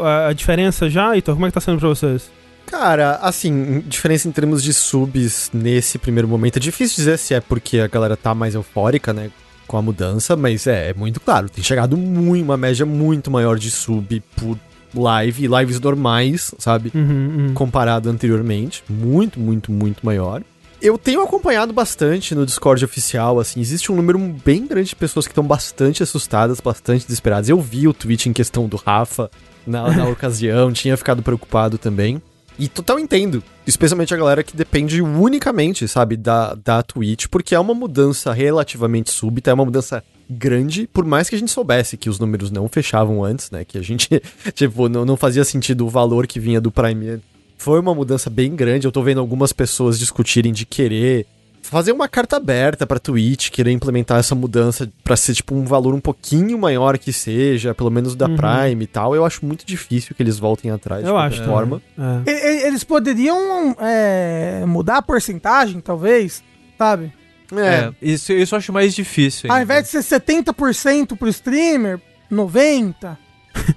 [0.00, 1.34] a a diferença já, Heitor?
[1.34, 2.30] Como é que tá sendo pra vocês?
[2.66, 6.56] Cara, assim, diferença em termos de subs nesse primeiro momento.
[6.56, 9.30] É difícil dizer se é porque a galera tá mais eufórica, né?
[9.66, 11.48] Com a mudança, mas é, é muito claro.
[11.48, 14.58] Tem chegado muito, uma média muito maior de sub por
[14.94, 16.90] live, lives normais, sabe?
[16.94, 17.54] Uhum, uhum.
[17.54, 18.82] Comparado anteriormente.
[18.88, 20.42] Muito, muito, muito maior.
[20.80, 25.26] Eu tenho acompanhado bastante no Discord oficial, assim, existe um número bem grande de pessoas
[25.28, 27.48] que estão bastante assustadas, bastante desesperadas.
[27.48, 29.30] Eu vi o tweet em questão do Rafa
[29.64, 32.20] na, na ocasião, tinha ficado preocupado também.
[32.58, 37.60] E total entendo, especialmente a galera que depende unicamente, sabe, da, da Twitch, porque é
[37.60, 42.08] uma mudança relativamente súbita, é uma mudança grande, por mais que a gente soubesse que
[42.10, 44.08] os números não fechavam antes, né, que a gente,
[44.54, 47.20] tipo, não, não fazia sentido o valor que vinha do Prime.
[47.58, 51.26] Foi uma mudança bem grande, eu tô vendo algumas pessoas discutirem de querer
[51.64, 55.94] fazer uma carta aberta pra Twitch, querer implementar essa mudança pra ser, tipo, um valor
[55.94, 58.36] um pouquinho maior que seja, pelo menos da Uhum.
[58.36, 59.14] Prime e tal.
[59.14, 61.44] Eu acho muito difícil que eles voltem atrás, Eu acho.
[61.44, 61.80] forma.
[62.26, 62.30] É.
[62.30, 66.42] E- Eles poderiam é, mudar a porcentagem, talvez,
[66.76, 67.12] sabe?
[67.58, 69.50] É, isso, isso eu acho mais difícil.
[69.50, 69.64] Ao ainda.
[69.64, 73.16] invés de ser 70% pro streamer, 90%,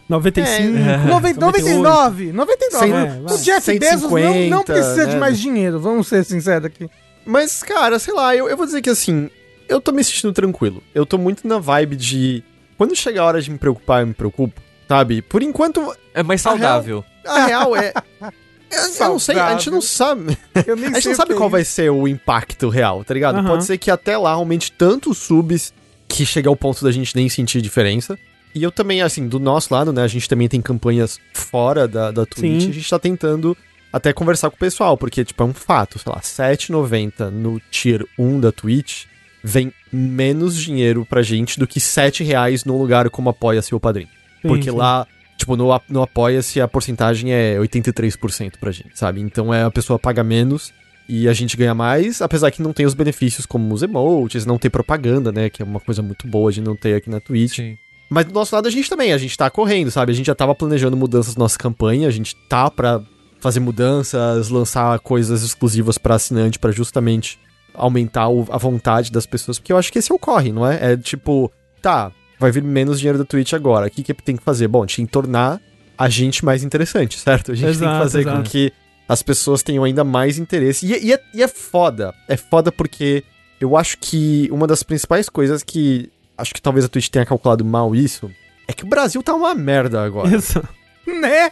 [0.07, 0.77] 95.
[0.77, 0.97] É.
[1.09, 2.91] 90, 99, 99.
[2.91, 3.33] É, vai.
[3.33, 5.19] o Jeff Bezos não, 150, não precisa de né?
[5.19, 6.89] mais dinheiro, vamos ser sinceros aqui.
[7.25, 9.29] Mas, cara, sei lá, eu, eu vou dizer que assim,
[9.67, 10.81] eu tô me sentindo tranquilo.
[10.93, 12.43] Eu tô muito na vibe de.
[12.77, 15.21] Quando chega a hora de me preocupar, eu me preocupo, sabe?
[15.21, 17.03] Por enquanto, É mais saudável.
[17.25, 17.93] a real é.
[18.75, 20.37] Eu não sei, a gente não sabe.
[20.65, 21.71] Eu nem A gente sei não sabe é qual vai isso.
[21.71, 23.37] ser o impacto real, tá ligado?
[23.37, 23.47] Aham.
[23.47, 25.73] Pode ser que até lá aumente tantos subs
[26.07, 28.17] que chega ao ponto da gente nem sentir diferença.
[28.53, 30.01] E eu também, assim, do nosso lado, né?
[30.03, 32.61] A gente também tem campanhas fora da, da Twitch.
[32.63, 32.69] Sim.
[32.69, 33.57] A gente tá tentando
[33.91, 38.05] até conversar com o pessoal, porque, tipo, é um fato, sei lá, R$7,90 no tier
[38.17, 39.05] 1 da Twitch
[39.43, 44.07] vem menos dinheiro pra gente do que R$7,00 num lugar como Apoia-se ou Padrim.
[44.41, 44.75] Sim, Porque sim.
[44.75, 45.05] lá,
[45.37, 49.21] tipo, no, no Apoia-se a porcentagem é 83% pra gente, sabe?
[49.21, 50.73] Então é a pessoa paga menos
[51.07, 54.57] e a gente ganha mais, apesar que não tem os benefícios como os emotes, não
[54.57, 55.49] ter propaganda, né?
[55.49, 57.57] Que é uma coisa muito boa de não ter aqui na Twitch.
[57.57, 57.77] Sim.
[58.09, 60.11] Mas do nosso lado a gente também, a gente tá correndo, sabe?
[60.11, 63.01] A gente já tava planejando mudanças na nossa campanha, a gente tá pra
[63.39, 67.37] fazer mudanças, lançar coisas exclusivas pra assinante pra justamente
[67.73, 70.65] aumentar o- a vontade das pessoas, porque eu acho que esse é o corre, não
[70.65, 70.93] é?
[70.93, 74.43] É tipo, tá, vai vir menos dinheiro da Twitch agora, o que que tem que
[74.43, 74.67] fazer?
[74.67, 75.61] Bom, tem que tornar
[75.97, 77.51] a gente mais interessante, certo?
[77.51, 78.49] A gente tem Exato, que fazer com exato.
[78.49, 78.73] que
[79.07, 80.85] as pessoas tenham ainda mais interesse.
[80.85, 83.23] E, e é, e é foda, é foda porque
[83.59, 87.63] eu acho que uma das principais coisas que acho que talvez a Twitch tenha calculado
[87.63, 88.29] mal isso
[88.67, 90.35] é que o Brasil tá uma merda agora.
[90.35, 90.61] Isso.
[91.21, 91.51] Né?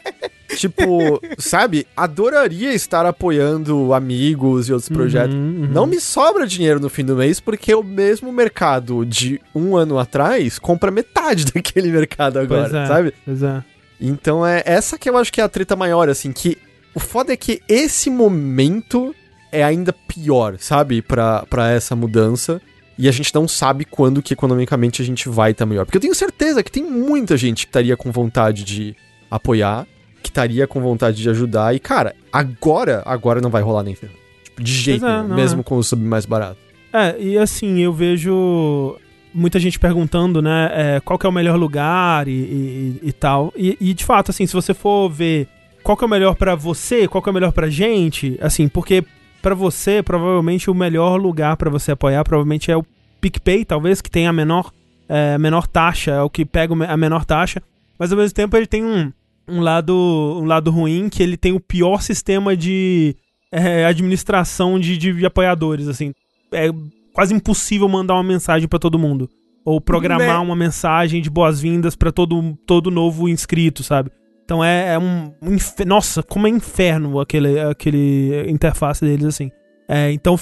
[0.55, 1.87] tipo, sabe?
[1.95, 5.35] Adoraria estar apoiando amigos e outros projetos.
[5.35, 5.67] Uhum, uhum.
[5.67, 9.97] Não me sobra dinheiro no fim do mês porque o mesmo mercado de um ano
[9.97, 12.87] atrás compra metade daquele mercado agora, é.
[12.87, 13.13] sabe?
[13.25, 13.63] Pois é.
[13.99, 16.57] Então é essa que eu acho que é a treta maior, assim, que
[16.93, 19.15] o foda é que esse momento
[19.51, 21.01] é ainda pior, sabe?
[21.01, 22.61] Pra, pra essa mudança.
[22.95, 25.85] E a gente não sabe quando que economicamente a gente vai estar melhor.
[25.85, 28.95] Porque eu tenho certeza que tem muita gente que estaria com vontade de
[29.35, 29.85] apoiar,
[30.21, 31.75] que estaria com vontade de ajudar.
[31.75, 34.13] E, cara, agora, agora não vai rolar nem ferro.
[34.43, 35.63] Tipo, de jeito é, não mesmo é.
[35.63, 36.57] com o sub mais barato.
[36.91, 38.95] É, e assim, eu vejo
[39.33, 43.51] muita gente perguntando, né, é, qual que é o melhor lugar e, e- e tal.
[43.55, 45.47] E, e, de fato, assim, se você for ver
[45.81, 48.67] qual que é o melhor pra você, qual que é o melhor pra gente, assim,
[48.67, 49.03] porque
[49.41, 52.85] pra você, provavelmente o melhor lugar pra você apoiar provavelmente é o
[53.19, 54.71] PicPay, talvez, que tem a menor,
[55.09, 57.61] é, menor taxa, é o que pega a menor taxa,
[57.97, 59.11] mas ao mesmo tempo ele tem um,
[59.47, 59.93] um, lado,
[60.41, 63.15] um lado ruim, que ele tem o pior sistema de
[63.51, 66.13] é, administração de, de apoiadores, assim.
[66.51, 66.69] É
[67.13, 69.29] quase impossível mandar uma mensagem pra todo mundo.
[69.65, 70.37] Ou programar Né?
[70.37, 74.11] uma mensagem de boas-vindas pra todo, todo novo inscrito, sabe?
[74.43, 79.49] Então é, é um, um infe- Nossa, como é inferno aquele, aquele interface deles, assim.
[79.87, 80.37] É, então,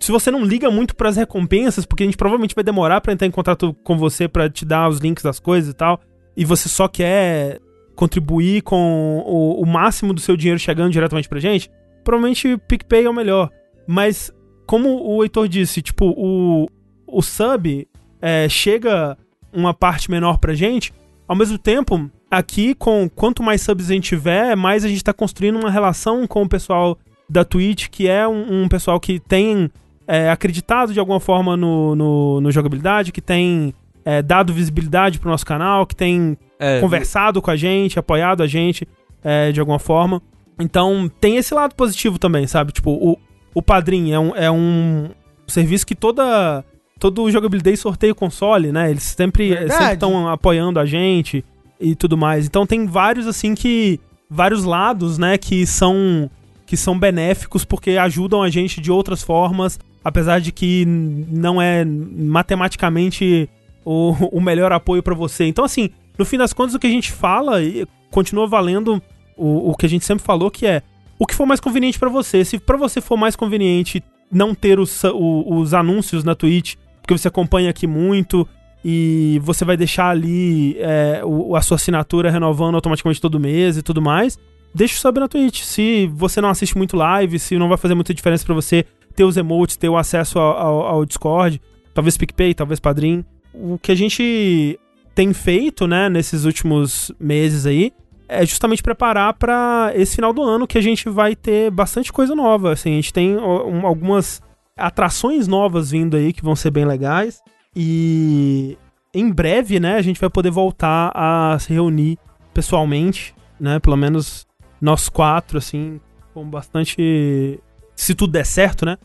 [0.00, 3.28] se você não liga muito pras recompensas, porque a gente provavelmente vai demorar pra entrar
[3.28, 6.00] em contato com você pra te dar os links das coisas e tal,
[6.36, 7.60] e você só quer
[7.94, 11.70] contribuir com o, o máximo do seu dinheiro chegando diretamente pra gente,
[12.02, 13.50] provavelmente PicPay é o melhor.
[13.86, 14.32] Mas,
[14.66, 16.68] como o Heitor disse, tipo, o,
[17.06, 17.86] o sub
[18.20, 19.16] é, chega
[19.52, 20.92] uma parte menor pra gente,
[21.28, 25.12] ao mesmo tempo, aqui, com quanto mais subs a gente tiver, mais a gente tá
[25.12, 29.70] construindo uma relação com o pessoal da Twitch, que é um, um pessoal que tem
[30.06, 33.72] é, acreditado de alguma forma no, no, no jogabilidade, que tem
[34.04, 38.46] é, dado visibilidade pro nosso canal, que tem É, conversado com a gente, apoiado a
[38.46, 38.86] gente
[39.22, 40.20] é, de alguma forma.
[40.58, 42.72] Então tem esse lado positivo também, sabe?
[42.72, 43.18] Tipo, o,
[43.54, 45.08] o Padrim é um, é um
[45.46, 46.64] serviço que toda.
[47.00, 48.90] Todo jogabilidade sorteia o console, né?
[48.90, 49.94] Eles sempre Verdade.
[49.94, 51.44] estão apoiando a gente
[51.80, 52.46] e tudo mais.
[52.46, 53.98] Então tem vários, assim, que.
[54.30, 55.36] Vários lados, né?
[55.36, 56.30] Que são.
[56.66, 59.78] Que são benéficos porque ajudam a gente de outras formas.
[60.04, 63.48] Apesar de que não é matematicamente
[63.84, 65.44] o, o melhor apoio pra você.
[65.44, 69.02] Então, assim, no fim das contas, o que a gente fala e continua valendo
[69.36, 70.82] o, o que a gente sempre falou, que é
[71.18, 72.44] o que for mais conveniente pra você.
[72.44, 77.16] Se pra você for mais conveniente não ter os, o- os anúncios na Twitch, porque
[77.16, 78.46] você acompanha aqui muito
[78.84, 83.82] e você vai deixar ali é, o- a sua assinatura renovando automaticamente todo mês e
[83.82, 84.38] tudo mais,
[84.74, 85.62] deixa o sub na Twitch.
[85.62, 89.24] Se você não assiste muito live, se não vai fazer muita diferença pra você ter
[89.24, 91.60] os emotes, ter o acesso ao, ao- ao Discord,
[91.92, 93.24] talvez PicPay, talvez Padrim.
[93.54, 94.78] O que a gente
[95.14, 97.92] tem feito, né, nesses últimos meses aí,
[98.28, 102.34] é justamente preparar pra esse final do ano que a gente vai ter bastante coisa
[102.34, 102.72] nova.
[102.72, 104.42] Assim, a gente tem um- algumas
[104.76, 107.40] atrações novas vindo aí que vão ser bem legais.
[107.76, 108.76] E
[109.14, 112.18] em breve, né, a gente vai poder voltar a se reunir
[112.52, 113.78] pessoalmente, né?
[113.78, 114.46] Pelo menos
[114.80, 116.00] nós quatro, assim,
[116.32, 117.60] com bastante.
[117.94, 118.96] Se tudo der certo, né?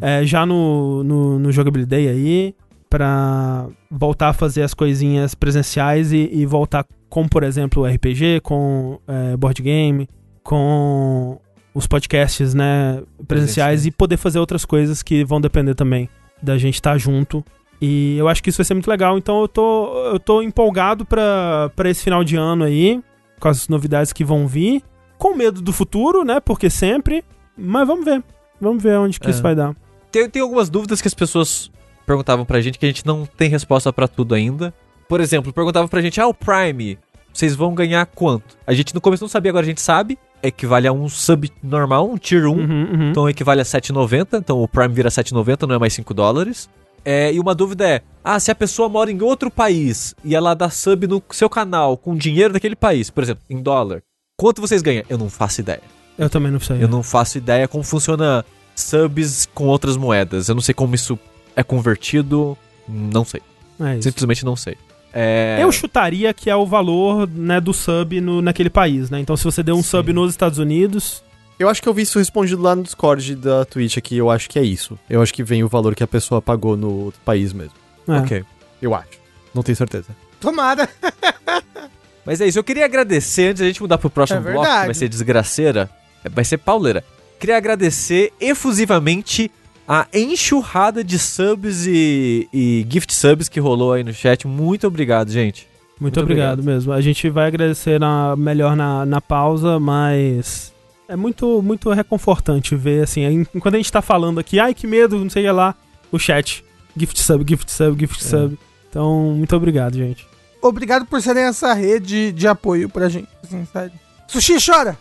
[0.00, 2.54] É, já no, no, no Jogabilidade aí,
[2.94, 8.38] pra voltar a fazer as coisinhas presenciais e, e voltar com, por exemplo, o RPG,
[8.40, 10.08] com é, board game,
[10.44, 11.40] com
[11.74, 16.08] os podcasts, né, presenciais e poder fazer outras coisas que vão depender também
[16.40, 17.44] da gente estar junto.
[17.82, 21.04] E eu acho que isso vai ser muito legal, então eu tô, eu tô empolgado
[21.04, 23.02] pra, pra esse final de ano aí,
[23.40, 24.84] com as novidades que vão vir.
[25.18, 26.38] Com medo do futuro, né?
[26.38, 27.24] Porque sempre.
[27.58, 28.22] Mas vamos ver.
[28.60, 29.30] Vamos ver onde que É.
[29.30, 29.74] isso vai dar.
[30.12, 31.72] Tem, tem algumas dúvidas que as pessoas
[32.04, 34.72] perguntavam pra gente que a gente não tem resposta pra tudo ainda.
[35.08, 36.98] Por exemplo, perguntavam pra gente, ah, o Prime,
[37.32, 38.56] vocês vão ganhar quanto?
[38.66, 40.18] A gente no começo não sabia, agora a gente sabe.
[40.42, 42.50] Equivale a um sub normal, um tier 1.
[42.50, 43.10] Uhum, uhum.
[43.10, 44.38] Então equivale a 7,90.
[44.38, 46.68] Então o Prime vira 7,90, não é mais 5 dólares.
[47.04, 50.54] É, e uma dúvida é: ah, se a pessoa mora em outro país e ela
[50.54, 54.02] dá sub no seu canal com dinheiro daquele país, por exemplo, em dólar,
[54.38, 55.04] quanto vocês ganham?
[55.08, 55.82] Eu não faço ideia.
[56.16, 56.82] Eu também não sei.
[56.82, 58.44] Eu não faço ideia como funciona
[58.74, 60.48] subs com outras moedas.
[60.48, 61.18] Eu não sei como isso
[61.56, 62.56] é convertido.
[62.88, 63.40] Não sei.
[63.80, 64.02] É isso.
[64.04, 64.76] Simplesmente não sei.
[65.12, 65.58] É...
[65.60, 69.20] Eu chutaria que é o valor né, do sub no, naquele país, né?
[69.20, 69.90] Então, se você deu um Sim.
[69.90, 71.22] sub nos Estados Unidos,
[71.58, 74.50] Eu acho que eu vi isso respondido lá no Discord da Twitch aqui, eu acho
[74.50, 74.98] que é isso.
[75.08, 77.74] Eu acho que vem o valor que a pessoa pagou no país mesmo.
[78.08, 78.12] é.
[78.18, 78.44] Ok.
[78.82, 79.20] Eu acho.
[79.54, 80.08] Não tenho certeza.
[80.40, 80.88] Tomara.
[82.26, 82.58] Mas é isso.
[82.58, 85.88] Eu queria agradecer, antes da gente mudar pro próximo É bloco, que vai ser desgraceira,
[86.30, 87.04] vai ser pauleira.
[87.38, 89.50] Queria agradecer efusivamente
[89.86, 94.46] a enxurrada de subs e, e gift subs que rolou aí no chat.
[94.46, 95.66] Muito obrigado, gente.
[96.00, 96.74] Muito, Muito obrigado, obrigado.
[96.74, 96.92] mesmo.
[96.92, 100.72] A gente vai agradecer na- melhor na, na pausa, mas
[101.08, 104.86] é muito, muito reconfortante ver, assim, en- enquanto a gente tá falando aqui, ai que
[104.86, 105.74] medo, não sei lá,
[106.10, 106.64] o chat.
[106.96, 108.28] Gift sub, gift sub, gift É.
[108.28, 108.58] sub.
[108.90, 110.26] Então, muito obrigado, gente.
[110.62, 113.28] Obrigado por serem essa rede de apoio pra gente.
[113.42, 113.92] Assim, sério.
[114.28, 114.96] Sushi chora!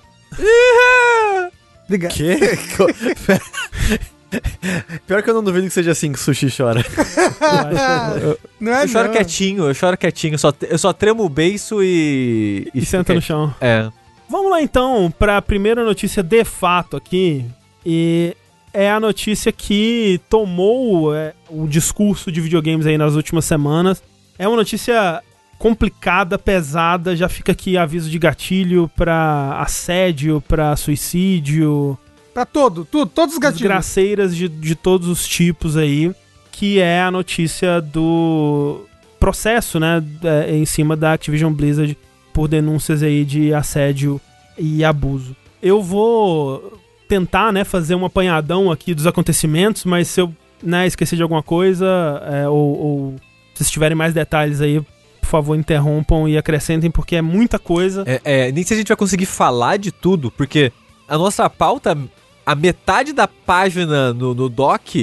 [1.86, 2.12] Obrigado.
[2.14, 2.38] Que?
[5.08, 6.84] Pior que eu não duvido que seja assim que o sushi chora.
[8.22, 9.14] Eu- Não é eu choro não.
[9.14, 10.38] quietinho, eu choro quietinho.
[10.40, 12.70] Só, eu só tremo o beiço e.
[12.74, 13.54] e senta no chão.
[13.60, 13.90] É.
[14.30, 17.46] Vamos lá então para a primeira notícia de fato aqui.
[17.86, 18.36] E
[18.74, 24.02] é a notícia que tomou é, o discurso de videogames aí nas últimas semanas.
[24.40, 25.22] É uma notícia
[25.60, 31.98] complicada, pesada, já fica aqui aviso de gatilho pra assédio, pra suicídio,
[32.34, 33.62] Pra todo, tudo, todos os gatilhos.
[33.62, 36.14] desgraceiras de, de todos os tipos aí,
[36.52, 38.86] que é a notícia do
[39.20, 41.98] processo, né, é, em cima da Activision Blizzard
[42.34, 44.20] por denúncias aí de assédio
[44.58, 45.36] e abuso.
[45.62, 51.16] Eu vou tentar, né, fazer um apanhadão aqui dos acontecimentos, mas se eu, né, esquecer
[51.16, 51.88] de alguma coisa,
[52.26, 53.16] é, ou, ou
[53.54, 54.82] se tiverem mais detalhes aí,
[55.22, 58.04] por favor, interrompam e acrescentem, porque é muita coisa.
[58.06, 60.72] É, é, nem se a gente vai conseguir falar de tudo, porque
[61.08, 61.98] a nossa pauta,
[62.46, 64.96] a metade da página no, no doc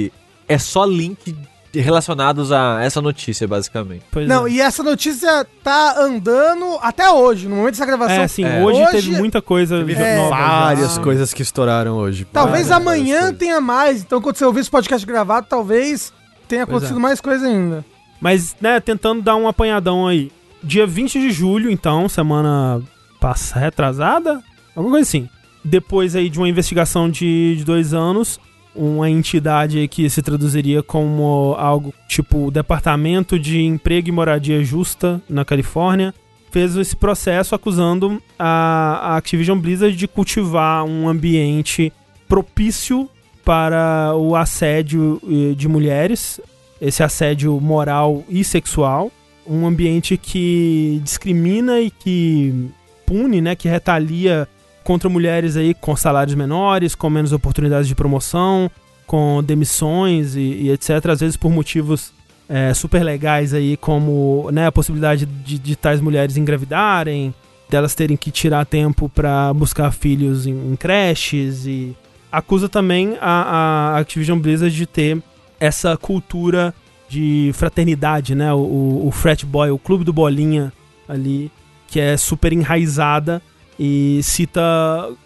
[0.47, 1.35] é só link
[1.73, 4.03] relacionados a essa notícia, basicamente.
[4.11, 4.51] Pois Não, é.
[4.51, 8.15] e essa notícia tá andando até hoje, no momento dessa gravação.
[8.17, 8.61] É, assim, É.
[8.61, 10.27] hoje, Hoje- teve muita coisa Teve É.
[10.29, 11.01] várias já.
[11.01, 12.25] coisas que estouraram hoje.
[12.25, 14.01] Talvez Várias, amanhã várias tenha mais.
[14.01, 16.11] Então, quando você ouvir esse podcast gravado, talvez
[16.47, 17.01] tenha Pois acontecido é.
[17.01, 17.85] mais coisa ainda.
[18.19, 20.29] Mas, né, tentando dar um apanhadão aí.
[20.61, 22.81] Dia 20 de julho, então, semana
[23.19, 24.43] passa retrasada?
[24.75, 25.29] Alguma coisa assim.
[25.63, 28.39] Depois aí de uma investigação de, de dois anos,
[28.75, 35.21] uma entidade que se traduziria como algo tipo o Departamento de Emprego e Moradia Justa
[35.29, 36.13] na Califórnia,
[36.49, 41.91] fez esse processo acusando a, a Activision Blizzard de cultivar um ambiente
[42.27, 43.09] propício
[43.43, 46.39] para o assédio eh, de mulheres,
[46.79, 49.11] esse assédio moral e sexual,
[49.47, 52.69] um ambiente que discrimina e que
[53.05, 54.47] pune, né, que retalia
[54.83, 58.69] contra mulheres aí com salários menores, com menos oportunidades de promoção,
[59.05, 62.13] com demissões e, e etc, às vezes por motivos
[62.47, 67.33] é, super legais aí, como né, a possibilidade de, de tais mulheres engravidarem,
[67.69, 71.95] delas terem que tirar tempo para buscar filhos em, em creches e
[72.31, 75.21] acusa também a, a Activision Blizzard de ter
[75.59, 76.73] essa cultura
[77.07, 78.53] de fraternidade, né?
[78.53, 80.71] O, o, o frat boy, o clube do bolinha
[81.07, 81.51] ali,
[81.87, 83.41] que é super enraizada
[83.83, 84.61] e cita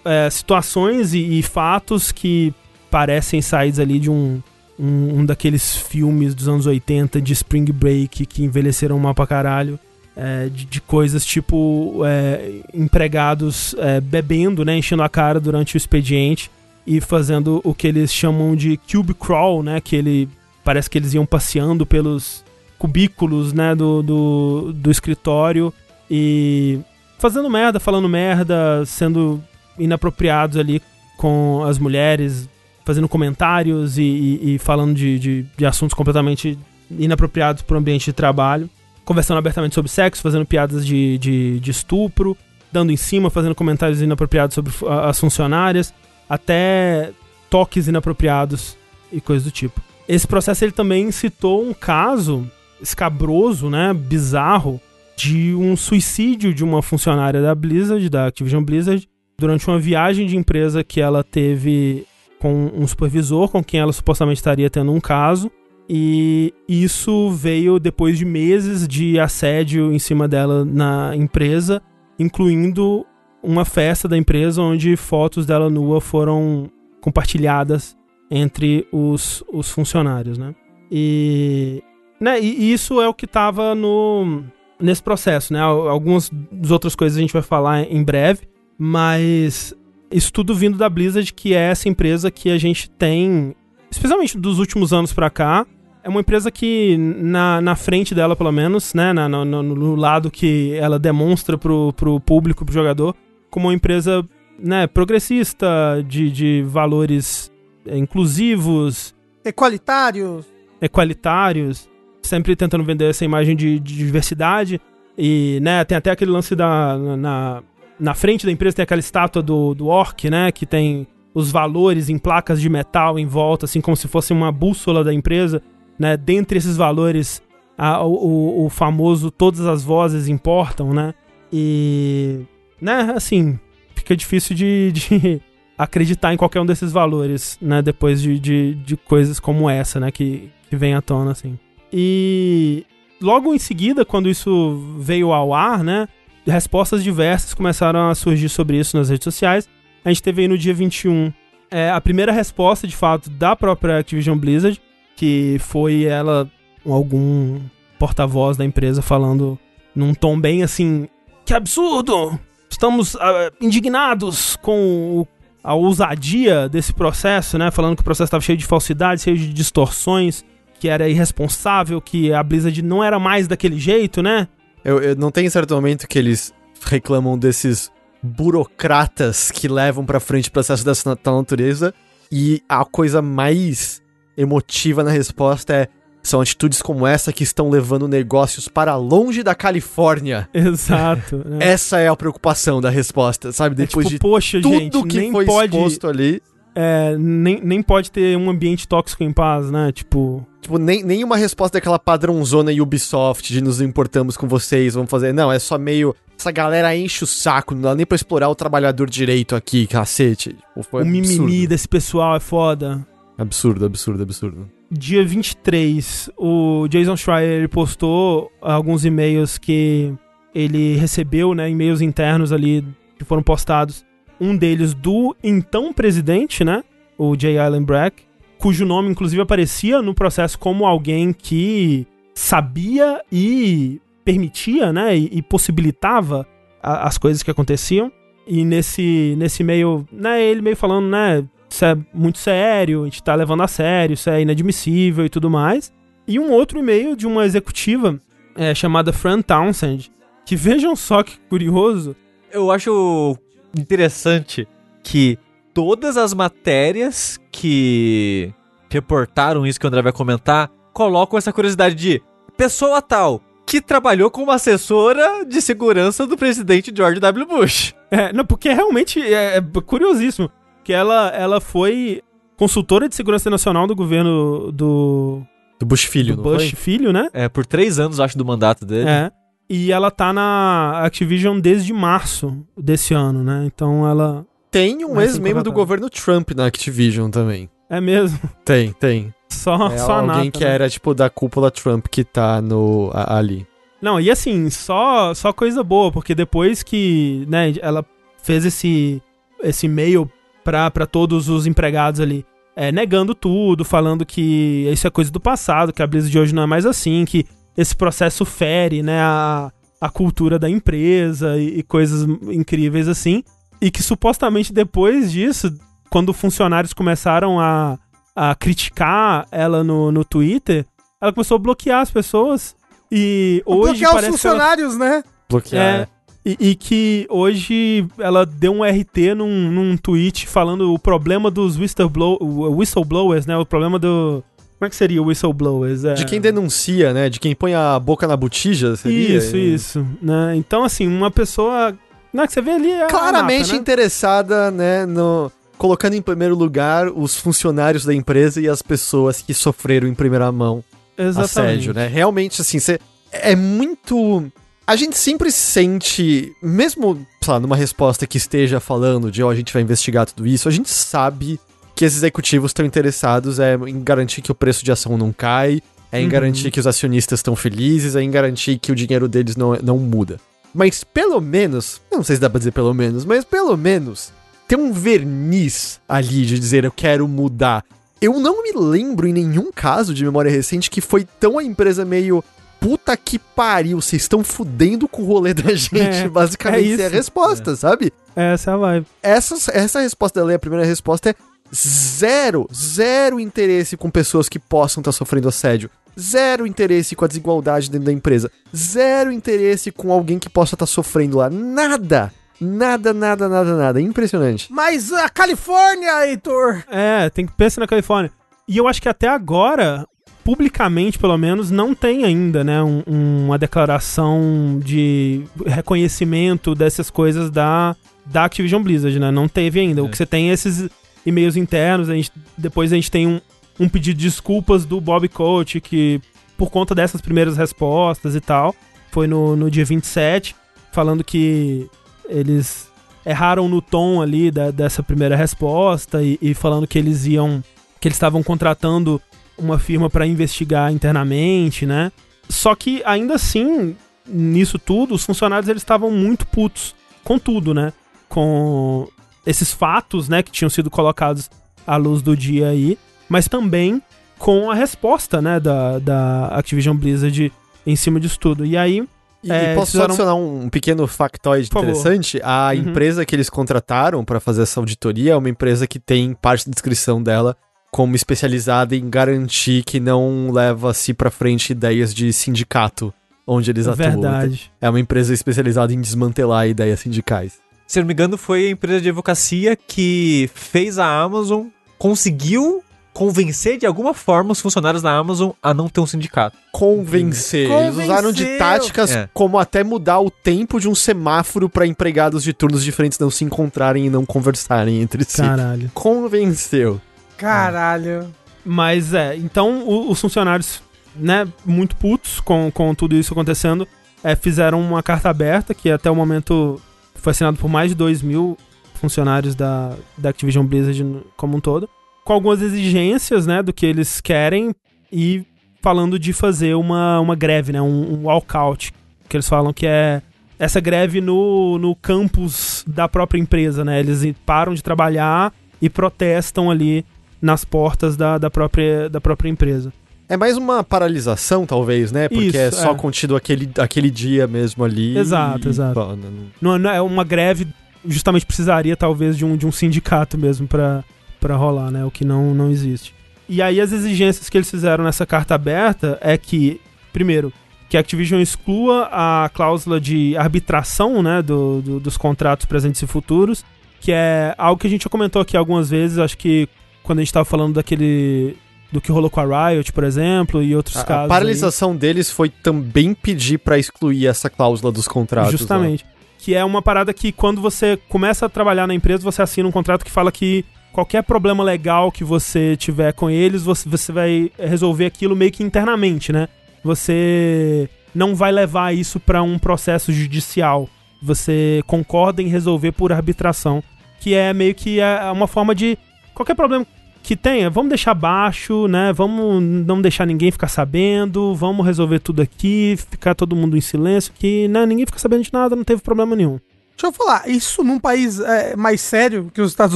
[0.05, 2.53] é, situações e, e fatos que
[2.89, 4.41] parecem saídos ali de um,
[4.79, 9.77] um, um daqueles filmes dos anos 80 de Spring Break que envelheceram mal pra caralho.
[10.15, 15.77] é, de, de coisas tipo é, empregados é, bebendo, né, enchendo a cara durante o
[15.77, 16.49] expediente
[16.87, 20.29] e fazendo o que eles chamam de cube crawl, né, que ele
[20.63, 22.41] parece que eles iam passeando pelos
[22.79, 25.73] cubículos, né, do, do, do escritório
[26.09, 26.79] e
[27.17, 29.43] fazendo merda, falando merda, sendo
[29.77, 30.81] inapropriados ali
[31.17, 32.47] com as mulheres,
[32.83, 36.57] fazendo comentários e, e- e falando de, de, de assuntos completamente
[36.91, 38.69] inapropriados para o ambiente de trabalho,
[39.03, 42.37] conversando abertamente sobre sexo, fazendo piadas de, de, de estupro,
[42.71, 44.71] dando em cima, fazendo comentários inapropriados sobre
[45.07, 45.93] as funcionárias,
[46.29, 47.11] até
[47.49, 48.75] toques inapropriados
[49.11, 49.81] e coisas do tipo.
[50.07, 52.45] Esse processo ele também citou um caso
[52.81, 54.79] escabroso, né, bizarro,
[55.15, 59.07] de um suicídio de uma funcionária da Blizzard, da Activision Blizzard,
[59.37, 62.05] durante uma viagem de empresa que ela teve
[62.39, 65.49] com um supervisor com quem ela supostamente estaria tendo um caso.
[65.87, 71.81] E isso veio depois de meses de assédio em cima dela na empresa,
[72.17, 73.05] incluindo
[73.43, 77.95] uma festa da empresa onde fotos dela nua foram compartilhadas
[78.31, 80.55] entre os, os funcionários, né?
[80.91, 81.83] E,
[82.19, 84.43] né, e isso é o que estava no
[84.79, 85.59] nesse processo, né?
[85.59, 88.41] Algumas das outras coisas a gente vai falar em breve,
[88.77, 89.73] mas
[90.11, 93.55] isso tudo vindo da Blizzard, que é essa empresa que a gente tem,
[93.89, 95.65] especialmente dos últimos anos para cá,
[96.03, 100.29] é uma empresa que, na, na frente dela, pelo menos, né, na, no, no, lado
[100.29, 103.15] que ela demonstra pro, pro público, pro jogador,
[103.49, 104.23] como uma empresa
[104.59, 105.67] né, progressista,
[106.07, 107.51] de, de valores
[107.87, 109.15] inclusivos.
[109.43, 110.45] Equalitários.
[110.79, 111.89] Equalitários.
[112.25, 114.79] Sempre tentando vender essa imagem de, de diversidade.
[115.17, 116.97] E, né, tem até aquele lance da...
[116.97, 117.63] Na,
[117.97, 122.09] na frente da empresa tem aquela estátua do, do orc, né, que tem os valores
[122.09, 125.61] em placas de metal em volta, assim como se fosse uma bússola da empresa
[125.97, 126.17] né?
[126.17, 127.41] Dentre esses valores,
[127.77, 131.13] a, o, o famoso todas as vozes importam, né?
[131.51, 132.41] E,
[132.81, 133.59] né, assim,
[133.95, 135.41] fica difícil de, de
[135.77, 137.81] acreditar em qualquer um desses valores, né?
[137.81, 140.11] Depois de, de, de coisas como essa, né?
[140.11, 141.57] Que, que vem à tona, assim.
[141.97, 142.85] E
[143.21, 146.09] logo em seguida, quando isso veio ao ar, né?
[146.45, 149.69] Respostas diversas começaram a surgir sobre isso nas redes sociais.
[150.03, 151.31] A gente teve aí no dia 21
[151.71, 154.79] é, a primeira resposta, de fato, da própria Activision Blizzard,
[155.15, 156.51] que foi ela,
[156.85, 157.61] algum
[157.97, 159.57] porta-voz da empresa, falando
[159.95, 161.07] num tom bem assim:
[161.45, 162.37] Que absurdo!
[162.69, 163.19] Estamos uh,
[163.61, 165.27] indignados com o,
[165.63, 167.71] a ousadia desse processo, né?
[167.71, 170.43] Falando que o processo estava cheio de falsidades, cheio de distorções,
[170.85, 174.47] que era irresponsável, que a Blizzard não era mais daquele jeito, né?
[174.83, 180.51] Eu, eu não tem certo momento que eles reclamam desses burocratas que levam para frente
[180.51, 181.91] processo dessa tal natureza
[182.31, 183.99] e a coisa mais
[184.37, 185.87] emotiva na resposta é
[186.21, 190.47] são atitudes como essa que estão levando negócios para longe da Califórnia.
[190.53, 191.41] Exato.
[191.45, 191.57] Né?
[191.61, 193.73] Essa é a preocupação da resposta, sabe?
[193.73, 196.41] É Depois é tipo, de poxa, tudo gente, que foi pode, exposto ali.
[196.75, 199.91] É, nem, nem pode ter um ambiente tóxico em paz, né?
[199.93, 200.45] Tipo.
[200.61, 205.33] Tipo, nem, nem uma resposta daquela padrãozona Ubisoft de nos importamos com vocês, vamos fazer.
[205.33, 206.13] Não, é só meio.
[206.37, 210.57] Essa galera enche o saco, não dá nem pra explorar o trabalhador direito aqui, cacete.
[210.89, 213.07] Foi o mimimi desse pessoal é foda.
[213.37, 214.69] Absurdo, absurdo, absurdo.
[214.91, 220.13] Dia 23, o Jason Schreier postou alguns e-mails que
[220.53, 222.83] ele recebeu, né, e-mails internos ali
[223.17, 224.05] que foram postados.
[224.39, 226.83] Um deles do então presidente, né,
[227.17, 228.23] o Jay Allen Brack,
[228.57, 235.41] cujo nome inclusive aparecia no processo como alguém que sabia e permitia, né, e, e
[235.41, 236.47] possibilitava
[236.81, 238.11] a, as coisas que aconteciam.
[238.47, 243.23] E nesse, nesse e-mail, né, ele meio falando, né, isso é muito sério, a gente
[243.23, 245.93] tá levando a sério, isso é inadmissível e tudo mais.
[246.27, 248.19] E um outro e-mail de uma executiva
[248.55, 250.11] é, chamada Fran Townsend,
[250.45, 252.15] que vejam só que curioso.
[252.51, 253.37] Eu acho
[253.79, 254.67] interessante
[255.03, 255.37] que
[255.73, 258.53] todas as matérias que
[258.89, 262.21] reportaram isso que o André vai comentar colocam essa curiosidade de
[262.55, 267.45] pessoa tal que trabalhou como assessora de segurança do presidente George W.
[267.45, 267.93] Bush.
[268.11, 270.49] É, não, porque realmente é, é curiosíssimo
[270.83, 272.21] que ela, ela foi
[272.55, 275.41] consultora de segurança nacional do governo do.
[275.79, 276.79] Do Bush Filho, do Bush foi?
[276.79, 277.27] Filho, né?
[277.33, 279.09] É, por três anos, acho, do mandato dele.
[279.09, 279.31] É.
[279.69, 283.63] E ela tá na Activision desde março desse ano, né?
[283.65, 284.45] Então ela.
[284.69, 287.69] Tem um ex-membro do governo Trump na Activision também.
[287.89, 288.39] É mesmo?
[288.63, 289.33] Tem, tem.
[289.49, 290.71] Só, é só alguém nata, que né?
[290.71, 293.65] era, tipo, da cúpula Trump que tá no, a, ali.
[294.01, 298.05] Não, e assim, só, só coisa boa, porque depois que, né, ela
[298.43, 299.21] fez esse,
[299.63, 300.29] esse e-mail
[300.63, 302.45] para todos os empregados ali.
[302.75, 306.53] É, negando tudo, falando que isso é coisa do passado, que a Blizzard de hoje
[306.53, 307.45] não é mais assim, que
[307.77, 313.43] esse processo fere né, a, a cultura da empresa e, e coisas incríveis assim.
[313.81, 315.77] E que supostamente depois disso,
[316.09, 317.99] quando funcionários começaram a,
[318.35, 320.85] a criticar ela no, no Twitter,
[321.21, 322.75] ela começou a bloquear as pessoas.
[323.11, 324.01] E hoje.
[324.01, 325.09] Bloquear os funcionários, ela...
[325.09, 325.23] né?
[325.49, 325.83] Bloquear.
[325.83, 326.07] É, é.
[326.45, 331.75] E, e, que hoje ela deu um RT num, num tweet falando o problema dos
[331.75, 332.37] whistleblow,
[332.77, 333.57] whistleblowers, né?
[333.57, 334.43] O problema do.
[334.85, 336.05] Como é que seria o whistleblowers?
[336.05, 336.13] É...
[336.13, 337.27] De quem denuncia, né?
[337.27, 339.37] De quem põe a boca na botija, seria?
[339.37, 340.07] Isso, isso.
[340.21, 340.55] Né?
[340.55, 341.97] Então, assim, uma pessoa.
[342.31, 342.91] Não, que você vê ali.
[342.91, 343.79] É Claramente nata, né?
[343.79, 345.05] interessada, né?
[345.07, 350.13] No, colocando em primeiro lugar os funcionários da empresa e as pessoas que sofreram em
[350.13, 350.83] primeira mão
[351.17, 351.49] Exatamente.
[351.49, 352.07] assédio, né?
[352.07, 352.99] Realmente, assim, você.
[353.31, 354.51] É muito
[354.87, 359.55] a gente sempre sente, mesmo sei lá, numa resposta que esteja falando de, ó, a
[359.55, 361.59] gente vai investigar tudo isso, a gente sabe
[361.95, 365.81] que esses executivos estão interessados é, em garantir que o preço de ação não cai,
[366.11, 366.29] é em Uhum.
[366.29, 369.97] garantir que os acionistas estão felizes, é em garantir que o dinheiro deles não, não
[369.97, 370.39] muda.
[370.73, 374.31] Mas pelo menos, não sei se dá pra dizer pelo menos, mas pelo menos
[374.67, 377.83] tem um verniz ali de dizer eu quero mudar.
[378.21, 382.03] Eu não me lembro em nenhum caso de memória recente que foi tão a empresa
[382.05, 382.43] meio
[382.79, 385.97] puta que pariu, vocês estão fudendo com o rolê da gente.
[385.97, 387.15] É, Basicamente, é é a isso.
[387.15, 388.11] resposta, sabe?
[388.35, 389.07] Essa é a vibe.
[389.23, 391.35] Essa, essa resposta dela, a primeira resposta é
[391.73, 395.89] zero, zero interesse com pessoas que possam estar sofrendo assédio.
[396.19, 398.49] Zero interesse com a desigualdade dentro da empresa.
[398.75, 401.49] Zero interesse com alguém que possa estar sofrendo lá.
[401.49, 402.31] Nada.
[402.61, 403.99] Nada, nada, nada, nada.
[404.01, 404.71] Impressionante.
[404.71, 406.83] Mas a Califórnia, Heitor!
[406.89, 408.31] É, tem que pensar na Califórnia.
[408.65, 410.07] E eu acho que até agora,
[410.41, 413.03] publicamente pelo menos, não tem ainda, né, um-
[413.45, 417.93] uma declaração de reconhecimento dessas coisas da,
[418.25, 419.31] da Activision Blizzard, né?
[419.31, 420.01] Não teve ainda.
[420.01, 420.09] O É.
[420.09, 420.89] que você tem é esses
[421.25, 423.39] e-mails internos, a gente, depois a gente tem um,
[423.79, 426.21] um pedido de desculpas do Bob Coach, que
[426.57, 428.73] por conta dessas primeiras respostas e tal,
[429.11, 430.55] foi no, no dia 27,
[430.91, 431.89] falando que
[432.29, 432.89] eles
[433.25, 437.63] erraram no tom ali da- dessa primeira resposta e, e falando que eles iam.
[437.99, 439.21] que eles estavam contratando
[439.57, 442.11] uma firma para investigar internamente, né?
[442.47, 443.95] Só que ainda assim,
[444.27, 447.91] nisso tudo, os funcionários eles estavam muito putos com tudo, né?
[448.29, 449.07] Com
[449.45, 451.49] esses fatos, né, que tinham sido colocados
[451.85, 452.97] à luz do dia aí,
[453.29, 454.01] mas também
[454.37, 457.51] com a resposta, né, da, da Activision Blizzard
[457.85, 458.65] em cima disso tudo.
[458.65, 459.07] E aí,
[459.43, 462.41] E, É, posso fizeram- só adicionar um pequeno factoide interessante?
[462.43, 462.73] A Uhum.
[462.89, 466.71] empresa que eles contrataram para fazer essa auditoria é uma empresa que tem parte da
[466.71, 467.55] descrição dela
[467.91, 473.13] como especializada em garantir que não leva-se pra frente ideias de sindicato
[473.45, 474.09] onde eles é atuam.
[474.19, 474.71] verdade.
[474.81, 477.59] É uma empresa especializada em desmantelar ideias sindicais.
[477.87, 481.67] Se não me engano, foi a empresa de advocacia que fez a Amazon,
[481.97, 482.83] conseguiu
[483.13, 486.57] convencer de alguma forma os funcionários da Amazon a não ter um sindicato.
[486.73, 487.71] Convencer.
[487.71, 488.57] Eles usaram de Convenceu.
[488.59, 489.29] táticas É.
[489.33, 493.45] como até mudar o tempo de um semáforo pra empregados de turnos diferentes não se
[493.45, 495.37] encontrarem e não conversarem entre si.
[495.41, 495.89] Caralho.
[495.93, 496.99] Convenceu.
[497.37, 498.33] Caralho.
[498.65, 500.81] Mas é, então o- os funcionários,
[501.15, 503.87] né, muito putos com, com tudo isso acontecendo,
[504.23, 506.81] é, fizeram uma carta aberta que até o momento
[507.25, 508.55] foi assinado por mais de 2 mil
[508.93, 511.89] funcionários da, da Activision Blizzard como um todo,
[512.23, 514.75] com algumas exigências, né, do que eles querem
[515.11, 515.43] e
[515.81, 518.93] falando de fazer uma, uma greve, né, um, um walkout,
[519.27, 520.21] que eles falam que é
[520.59, 525.51] essa greve no, no campus da própria empresa, né, eles param de trabalhar
[525.81, 527.03] e protestam ali
[527.41, 529.91] nas portas da, da, própria, da própria empresa.
[530.27, 532.27] É mais uma paralisação, talvez, né?
[532.27, 532.95] Porque Isso, é só é.
[532.95, 535.17] contido aquele, aquele dia mesmo ali.
[535.17, 535.99] Exato, e- exato.
[535.99, 536.17] Não-
[536.61, 537.67] Não, não é uma greve,
[538.03, 541.03] justamente precisaria talvez de um, de um sindicato mesmo pra,
[541.39, 542.03] pra rolar, né?
[542.03, 543.13] O que não, não existe.
[543.47, 546.81] E aí as exigências que eles fizeram nessa carta aberta é que,
[547.13, 547.53] primeiro,
[547.87, 553.05] que a Activision exclua a cláusula de arbitração, né, do, do- dos contratos presentes e
[553.05, 553.63] futuros,
[554.01, 556.67] que é algo que a gente já comentou aqui algumas vezes, acho que
[557.03, 558.57] quando a gente tava falando daquele
[558.91, 561.19] do que rolou com a Riot, por exemplo, e outros A, casos.
[561.21, 561.29] a aí.
[561.29, 565.51] paralisação deles foi também pedir pra excluir essa cláusula dos contratos.
[565.51, 565.57] né?
[565.57, 566.05] Justamente.
[566.39, 569.71] Que é uma parada que quando você começa a trabalhar na empresa, você assina um
[569.71, 570.63] contrato que fala que
[570.93, 575.63] qualquer problema legal que você tiver com eles, você, você vai resolver aquilo meio que
[575.63, 576.47] internamente, né?
[576.83, 580.87] Você não vai levar isso pra um processo judicial.
[581.21, 583.83] Você concorda em resolver por arbitração,
[584.19, 585.97] que é meio que é uma forma de
[586.33, 586.85] qualquer problema
[587.25, 589.11] que tenha, vamos deixar baixo, né?
[589.13, 594.31] Vamos não deixar ninguém ficar sabendo, vamos resolver tudo aqui, ficar todo mundo em silêncio,
[594.37, 596.59] que né, ninguém fica sabendo de nada, não teve problema nenhum.
[596.95, 599.95] Deixa eu falar, isso num país é, mais sério que os Estados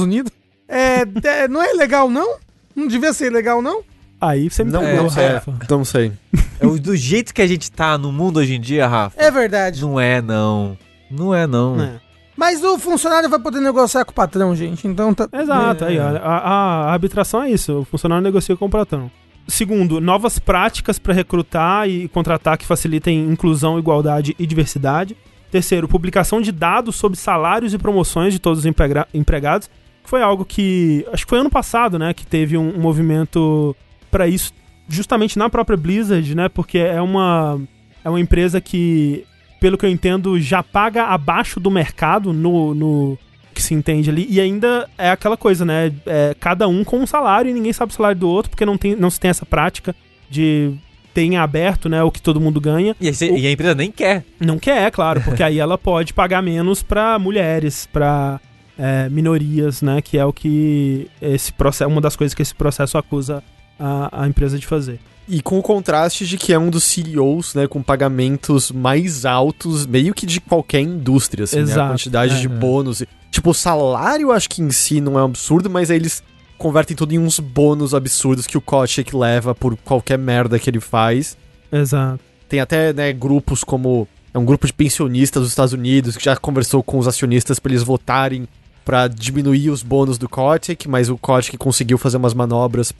[0.00, 0.30] Unidos,
[0.68, 2.36] é, é, não é legal, não?
[2.74, 3.82] Não devia ser legal, não?
[4.20, 5.26] Aí você me Não, pegou, não sei.
[5.28, 5.54] Rafa.
[5.70, 6.12] Não sei.
[6.60, 9.18] É o- do jeito que a gente tá no mundo hoje em dia, Rafa.
[9.18, 9.80] É verdade.
[9.80, 10.76] Não é, não.
[11.10, 11.80] Não é, não.
[11.82, 12.00] É.
[12.40, 14.88] Mas o funcionário vai poder negociar com o patrão, gente.
[14.88, 15.28] Então tá.
[15.30, 15.88] Exato, É.
[15.88, 19.10] aí, a, a- a arbitração é isso, o funcionário negocia com o patrão.
[19.46, 25.14] Segundo, novas práticas para recrutar e contratar que facilitem inclusão, igualdade e diversidade.
[25.50, 28.66] Terceiro, publicação de dados sobre salários e promoções de todos os
[29.12, 29.68] empregados.
[30.04, 33.76] Foi algo que, acho que foi ano passado, né, que teve um, um movimento
[34.10, 34.52] para isso,
[34.88, 37.60] justamente na própria Blizzard, né, porque é uma,
[38.04, 39.24] é uma empresa que,
[39.60, 43.18] pelo que eu entendo, já paga abaixo do mercado no, no
[43.54, 44.26] que se entende ali.
[44.28, 45.92] E ainda é aquela coisa, né?
[46.06, 48.78] É, cada um com um salário e ninguém sabe o salário do outro, porque não,
[48.78, 49.94] tem, não se tem essa prática
[50.30, 50.72] de
[51.12, 52.94] tem aberto, né, o que todo mundo ganha.
[53.00, 54.24] E, você- O- e a empresa nem quer.
[54.38, 58.40] Não quer, é claro, porque aí ela pode pagar menos pra mulheres, pra
[58.78, 62.96] é, minorias, né, que é o que esse processo, uma das coisas que esse processo
[62.96, 63.42] acusa
[63.78, 65.00] a, a empresa de fazer.
[65.32, 69.86] E com o contraste de que é um dos CEOs, né, com pagamentos mais altos,
[69.86, 71.62] meio que de qualquer indústria, assim, né?
[71.62, 72.40] Exato, A quantidade é.
[72.40, 73.04] de bônus.
[73.30, 76.20] Tipo, o salário acho que em si não é um absurdo, mas aí eles
[76.58, 80.80] convertem tudo em uns bônus absurdos que o Kotick leva por qualquer merda que ele
[80.80, 81.38] faz.
[81.70, 82.18] Exato.
[82.48, 84.08] Tem até, né, grupos como...
[84.34, 87.70] É um grupo de pensionistas dos Estados Unidos que já conversou com os acionistas pra
[87.70, 88.48] eles votarem
[88.84, 92.90] pra diminuir os bônus do Kotick, mas o Kotick conseguiu fazer umas manobras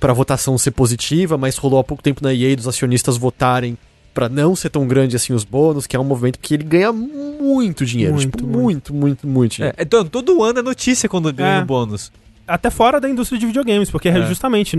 [0.00, 3.76] pra pra votação ser positiva, mas rolou há pouco tempo na EA dos acionistas votarem
[4.12, 6.90] pra não ser tão grande assim os bônus, que é um movimento que ele ganha
[6.92, 8.58] muito dinheiro, Muito, tipo, muito.
[8.58, 9.76] muito, muito, muito dinheiro.
[9.78, 11.62] É, então, todo ano é notícia quando ganha É.
[11.62, 12.10] um bônus.
[12.48, 14.26] Até fora da indústria de videogames, porque É.
[14.26, 14.76] justamente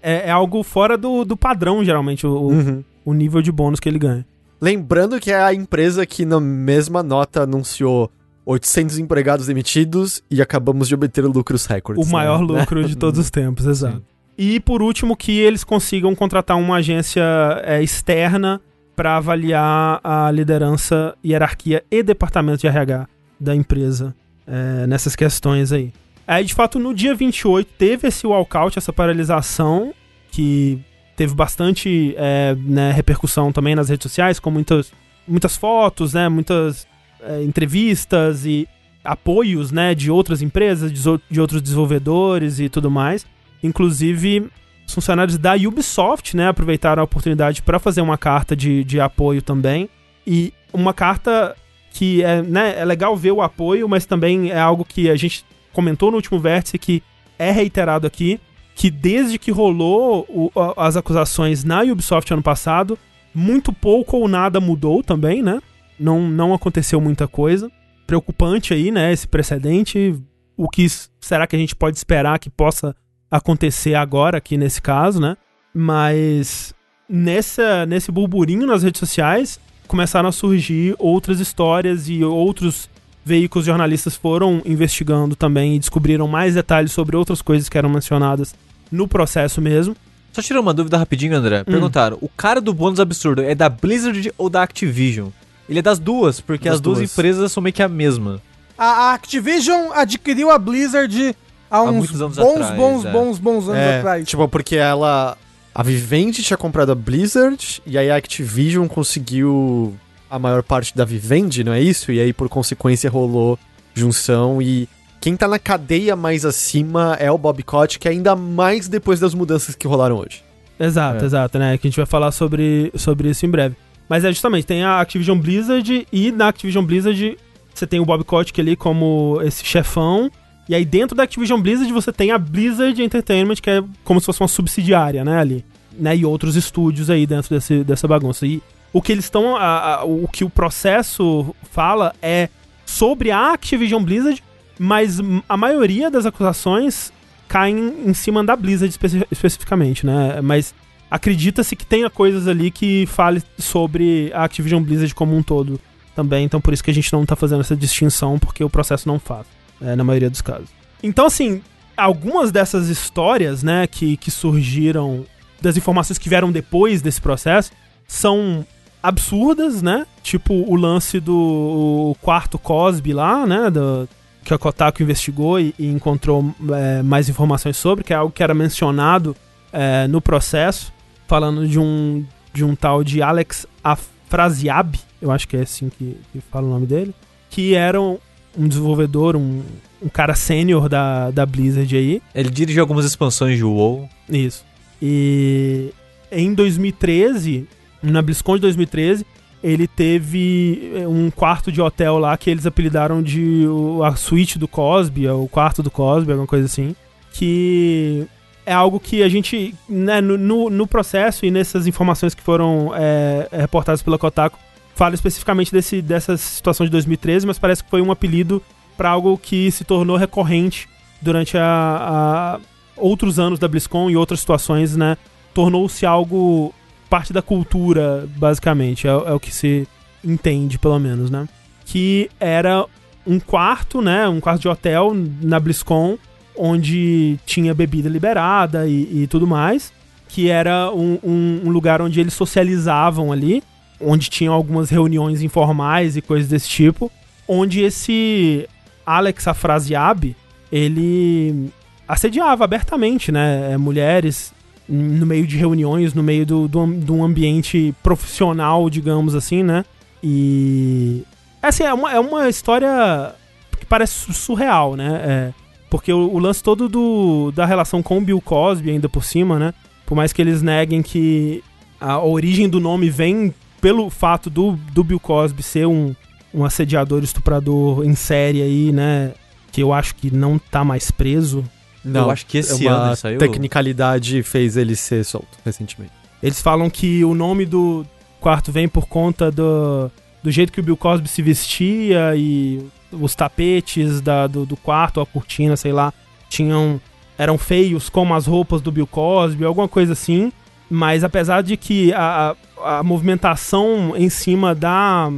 [0.00, 2.84] é, é algo fora do, do padrão, geralmente, o, o- Uhum.
[3.04, 4.24] o nível de bônus que ele ganha.
[4.60, 8.10] Lembrando que é a empresa que na mesma nota anunciou
[8.46, 12.06] 800 empregados demitidos e acabamos de obter lucros recordes.
[12.08, 12.46] O maior né?
[12.60, 13.96] lucro de todos os tempos, exato.
[13.96, 14.02] Sim.
[14.38, 17.24] E por último, que eles consigam contratar uma agência
[17.64, 18.60] é, externa
[18.94, 23.08] para avaliar a liderança, hierarquia e departamento de RH
[23.38, 24.14] da empresa
[24.46, 25.92] é, nessas questões aí.
[26.26, 29.92] Aí, de fato, no dia 28 teve esse walkout, essa paralisação,
[30.30, 30.78] que
[31.16, 34.92] teve bastante é, né, repercussão também nas redes sociais, com muitas,
[35.26, 36.86] muitas fotos, né, muitas
[37.20, 38.68] é, entrevistas e
[39.02, 43.26] apoios né, de outras empresas, de, de outros desenvolvedores e tudo mais.
[43.62, 44.48] Inclusive,
[44.86, 49.42] os funcionários da Ubisoft né, aproveitaram a oportunidade para fazer uma carta de, de apoio
[49.42, 49.88] também.
[50.26, 51.56] E uma carta
[51.92, 55.44] que é, né, é legal ver o apoio, mas também é algo que a gente
[55.72, 57.02] comentou no último vértice que
[57.38, 58.40] é reiterado aqui,
[58.74, 62.98] que desde que rolou o- as acusações na Ubisoft ano passado,
[63.34, 65.60] muito pouco ou nada mudou também, né?
[65.98, 67.70] Não, não aconteceu muita coisa.
[68.06, 70.14] Preocupante aí, né, esse precedente.
[70.56, 70.86] O que
[71.20, 72.94] será que a gente pode esperar que possa
[73.30, 75.36] acontecer agora aqui nesse caso, né?
[75.74, 76.74] Mas
[77.08, 82.88] nessa, nesse burburinho nas redes sociais começaram a surgir outras histórias e outros
[83.24, 88.54] veículos jornalistas foram investigando também e descobriram mais detalhes sobre outras coisas que eram mencionadas
[88.90, 89.94] no processo mesmo.
[90.32, 91.60] Só tirando uma dúvida rapidinho, André.
[91.60, 91.64] Hum.
[91.64, 95.28] Perguntaram, o cara do bônus absurdo é da Blizzard ou da Activision?
[95.68, 97.10] Ele é das duas, porque Das as duas, duas.
[97.12, 98.40] empresas são meio que a mesma.
[98.76, 101.34] A Activision adquiriu a Blizzard
[101.70, 103.12] há uns muitos anos bons, atrás, bons, é.
[103.12, 104.28] bons, bons anos É, atrás.
[104.28, 105.36] tipo, porque ela.
[105.74, 109.94] A Vivendi tinha comprado a Blizzard e aí a Activision conseguiu
[110.30, 112.10] a maior parte da Vivendi, não é isso?
[112.10, 113.58] E aí, por consequência, rolou
[113.94, 114.88] junção e.
[115.20, 119.74] Quem tá na cadeia mais acima é o Bob Kotick, ainda mais depois das mudanças
[119.74, 120.44] que rolaram hoje.
[120.78, 121.26] Exato, É.
[121.26, 121.76] exato, né?
[121.76, 123.74] Que a gente vai falar sobre, sobre isso em breve.
[124.08, 127.36] Mas é justamente, tem a Activision Blizzard e na Activision Blizzard
[127.74, 130.30] você tem o Bob Kotick ali como esse chefão.
[130.68, 134.26] E aí dentro da Activision Blizzard você tem a Blizzard Entertainment, que é como se
[134.26, 135.64] fosse uma subsidiária, né, ali.
[135.98, 138.46] Né, e outros estúdios aí dentro desse, dessa bagunça.
[138.46, 138.62] E
[138.92, 139.56] o que eles estão.
[140.04, 142.48] O que o processo fala é
[142.86, 144.42] sobre a Activision Blizzard,
[144.78, 147.12] mas a maioria das acusações
[147.48, 150.40] caem em cima da Blizzard especi- especificamente, né?
[150.40, 150.74] Mas
[151.10, 155.80] acredita-se que tenha coisas ali que fale sobre a Activision Blizzard como um todo
[156.14, 159.08] também, então por isso que a gente não tá fazendo essa distinção, porque o processo
[159.08, 159.46] não faz,
[159.80, 160.68] é, na maioria dos casos.
[161.02, 161.62] Então, assim,
[161.96, 165.24] algumas dessas histórias, né, que, que surgiram,
[165.60, 167.72] das informações que vieram depois desse processo,
[168.06, 168.64] são
[169.02, 170.06] absurdas, né?
[170.22, 173.70] Tipo o lance do quarto Cosby lá, né?
[173.70, 174.08] Do,
[174.44, 178.42] que a Kotaku investigou e, e encontrou é, mais informações sobre, que é algo que
[178.42, 179.36] era mencionado
[179.70, 180.90] é, no processo,
[181.26, 186.16] falando de um, de um tal de Alex Afrasiab, eu acho que é assim que,
[186.32, 187.14] que fala o nome dele,
[187.50, 188.18] que era um,
[188.58, 189.62] um desenvolvedor, um,
[190.02, 194.08] um cara sênior da, da Blizzard aí, Ele dirigiu algumas expansões de WoW.
[194.28, 194.64] isso.
[195.00, 195.92] E
[196.30, 197.66] em 2013,
[198.02, 199.24] na BlizzCon de 2013,
[199.62, 203.64] ele teve eh, um quarto de hotel lá que eles apelidaram de
[204.04, 206.94] a suíte do Cosby, é o quarto do Cosby, alguma coisa assim.
[207.32, 208.26] Que
[208.64, 212.92] é algo que a gente, né, no, no, no processo e nessas informações que foram
[212.94, 214.58] é, reportadas pela Kotaku,
[214.98, 218.60] fala especificamente desse, dessa situação de 2013, mas parece que foi um apelido
[218.96, 220.88] para algo que se tornou recorrente
[221.22, 222.60] durante a, a
[222.96, 225.16] outros anos da BlizzCon e outras situações, né?
[225.54, 226.74] Tornou-se algo
[227.08, 229.06] parte da cultura, basicamente.
[229.06, 229.86] É, é o que se
[230.24, 231.48] entende, pelo menos, né?
[231.86, 232.84] Que era
[233.24, 234.28] um quarto, né?
[234.28, 236.18] Um quarto de hotel na BlizzCon,
[236.56, 239.92] onde tinha bebida liberada e, e tudo mais.
[240.28, 243.62] que era um, um, um lugar onde eles socializavam ali,
[244.00, 247.10] onde tinham algumas reuniões informais e coisas desse tipo,
[247.46, 248.68] onde esse
[249.04, 250.36] Alex Afrasiabi,
[250.70, 251.70] ele
[252.06, 254.52] assediava abertamente, né, mulheres
[254.88, 259.84] no meio de reuniões, no meio do, do, de um ambiente profissional, digamos assim, né,
[260.22, 261.22] e...
[261.60, 263.34] Assim, é uma, é uma história
[263.78, 265.52] que parece surreal, né, é,
[265.90, 269.58] porque o, o, lance todo do, da relação com o Bill Cosby, ainda por cima,
[269.58, 269.74] né,
[270.06, 271.62] por mais que eles neguem que
[272.00, 276.14] a origem do nome vem pelo fato do, do Bill Cosby ser um,
[276.52, 279.32] um assediador, estuprador em série aí, né?
[279.72, 281.64] Que eu acho que não tá mais preso.
[282.04, 283.38] Não, eu acho que esse é ano saiu.
[283.38, 286.12] tecnicalidade fez ele ser solto recentemente.
[286.42, 288.06] Eles falam que o nome do
[288.40, 290.10] quarto vem por conta do,
[290.42, 295.20] do jeito que o Bill Cosby se vestia e os tapetes da, do, do quarto,
[295.20, 296.12] a cortina, sei lá,
[296.48, 297.00] tinham
[297.36, 300.52] eram feios como as roupas do Bill Cosby, alguma coisa assim.
[300.90, 305.30] Mas apesar de que a, a, a movimentação em cima da